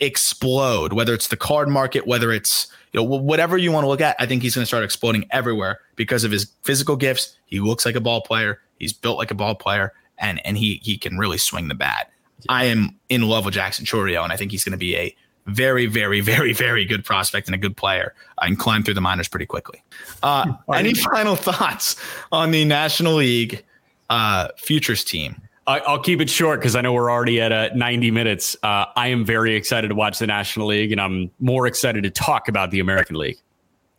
explode. 0.00 0.92
Whether 0.92 1.14
it's 1.14 1.28
the 1.28 1.36
card 1.36 1.68
market, 1.68 2.06
whether 2.06 2.32
it's 2.32 2.68
you 2.92 3.00
know 3.00 3.04
whatever 3.04 3.56
you 3.58 3.72
want 3.72 3.84
to 3.84 3.88
look 3.88 4.00
at, 4.00 4.16
I 4.18 4.26
think 4.26 4.42
he's 4.42 4.54
going 4.54 4.62
to 4.62 4.66
start 4.66 4.84
exploding 4.84 5.26
everywhere 5.30 5.80
because 5.96 6.24
of 6.24 6.30
his 6.30 6.52
physical 6.62 6.96
gifts. 6.96 7.36
He 7.46 7.60
looks 7.60 7.84
like 7.86 7.94
a 7.94 8.00
ball 8.00 8.22
player. 8.22 8.60
He's 8.78 8.92
built 8.92 9.18
like 9.18 9.30
a 9.30 9.34
ball 9.34 9.54
player, 9.54 9.92
and 10.18 10.44
and 10.46 10.56
he 10.56 10.80
he 10.82 10.96
can 10.96 11.18
really 11.18 11.38
swing 11.38 11.68
the 11.68 11.74
bat. 11.74 12.10
I 12.48 12.64
am 12.64 12.98
in 13.08 13.22
love 13.22 13.44
with 13.44 13.54
Jackson 13.54 13.84
Chourio, 13.84 14.22
and 14.22 14.32
I 14.32 14.36
think 14.36 14.50
he's 14.50 14.64
going 14.64 14.72
to 14.72 14.78
be 14.78 14.96
a 14.96 15.16
very, 15.46 15.86
very, 15.86 16.20
very, 16.20 16.52
very 16.52 16.84
good 16.84 17.04
prospect 17.04 17.48
and 17.48 17.54
a 17.54 17.58
good 17.58 17.76
player 17.76 18.14
uh, 18.38 18.44
and 18.44 18.58
climb 18.58 18.82
through 18.82 18.94
the 18.94 19.00
minors 19.00 19.28
pretty 19.28 19.46
quickly. 19.46 19.82
Uh, 20.22 20.52
any 20.74 20.94
final 20.94 21.36
thoughts 21.36 21.96
on 22.30 22.50
the 22.50 22.64
National 22.64 23.14
League 23.14 23.64
uh, 24.10 24.48
futures 24.56 25.04
team? 25.04 25.40
I'll 25.66 26.00
keep 26.00 26.22
it 26.22 26.30
short 26.30 26.60
because 26.60 26.74
I 26.74 26.80
know 26.80 26.94
we're 26.94 27.10
already 27.10 27.42
at 27.42 27.52
uh, 27.52 27.68
90 27.74 28.10
minutes. 28.10 28.56
Uh, 28.62 28.86
I 28.96 29.08
am 29.08 29.22
very 29.26 29.54
excited 29.54 29.88
to 29.88 29.94
watch 29.94 30.18
the 30.18 30.26
National 30.26 30.68
League, 30.68 30.92
and 30.92 31.00
I'm 31.00 31.30
more 31.40 31.66
excited 31.66 32.04
to 32.04 32.10
talk 32.10 32.48
about 32.48 32.70
the 32.70 32.80
American 32.80 33.16
League. 33.16 33.36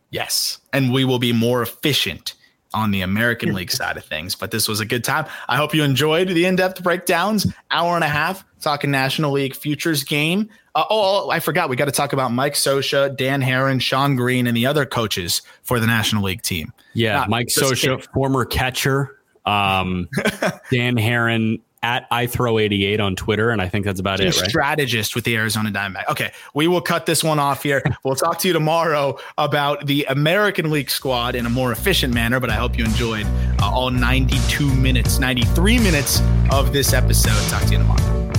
Yes, 0.09 0.57
and 0.73 0.91
we 0.91 1.05
will 1.05 1.19
be 1.19 1.31
more 1.31 1.61
efficient 1.61 2.33
on 2.73 2.91
the 2.91 3.01
American 3.01 3.53
League 3.53 3.71
side 3.71 3.97
of 3.97 4.05
things. 4.05 4.35
But 4.35 4.51
this 4.51 4.67
was 4.67 4.79
a 4.79 4.85
good 4.85 5.03
time. 5.03 5.25
I 5.47 5.55
hope 5.55 5.73
you 5.73 5.83
enjoyed 5.83 6.27
the 6.27 6.45
in-depth 6.45 6.83
breakdowns. 6.83 7.51
Hour 7.71 7.95
and 7.95 8.03
a 8.03 8.09
half 8.09 8.45
talking 8.61 8.91
National 8.91 9.31
League 9.31 9.55
futures 9.55 10.03
game. 10.03 10.49
Uh, 10.75 10.83
oh, 10.89 11.25
oh 11.25 11.29
I 11.29 11.39
forgot. 11.39 11.69
We 11.69 11.75
got 11.75 11.85
to 11.85 11.91
talk 11.91 12.13
about 12.13 12.31
Mike 12.31 12.53
Scioscia, 12.53 13.15
Dan 13.15 13.41
Haren, 13.41 13.81
Sean 13.81 14.15
Green, 14.15 14.47
and 14.47 14.55
the 14.55 14.65
other 14.65 14.85
coaches 14.85 15.41
for 15.63 15.79
the 15.79 15.87
National 15.87 16.23
League 16.23 16.41
team. 16.41 16.73
Yeah, 16.93 17.13
Not 17.13 17.29
Mike 17.29 17.47
Scioscia, 17.47 18.05
former 18.13 18.45
catcher 18.45 19.19
um, 19.49 20.07
Dan 20.71 20.95
Haren 20.95 21.59
at 21.83 22.07
I 22.11 22.27
throw 22.27 22.59
88 22.59 22.99
on 22.99 23.15
Twitter, 23.15 23.51
and 23.51 23.61
I 23.61 23.69
think 23.69 23.85
that's 23.85 23.99
about 23.99 24.19
it. 24.19 24.25
Right? 24.25 24.49
Strategist 24.49 25.15
with 25.15 25.23
the 25.23 25.35
Arizona 25.35 25.71
Diamondback. 25.71 26.09
Okay, 26.09 26.31
we 26.53 26.67
will 26.67 26.81
cut 26.81 27.05
this 27.05 27.23
one 27.23 27.39
off 27.39 27.63
here. 27.63 27.83
we'll 28.03 28.15
talk 28.15 28.39
to 28.39 28.47
you 28.47 28.53
tomorrow 28.53 29.17
about 29.37 29.85
the 29.85 30.05
American 30.05 30.69
League 30.71 30.89
squad 30.89 31.35
in 31.35 31.45
a 31.45 31.49
more 31.49 31.71
efficient 31.71 32.13
manner. 32.13 32.39
But 32.39 32.49
I 32.49 32.55
hope 32.55 32.77
you 32.77 32.85
enjoyed 32.85 33.25
uh, 33.61 33.71
all 33.71 33.91
92 33.91 34.73
minutes, 34.75 35.19
93 35.19 35.79
minutes 35.79 36.21
of 36.51 36.73
this 36.73 36.93
episode. 36.93 37.49
Talk 37.49 37.63
to 37.65 37.71
you 37.71 37.77
tomorrow. 37.77 38.38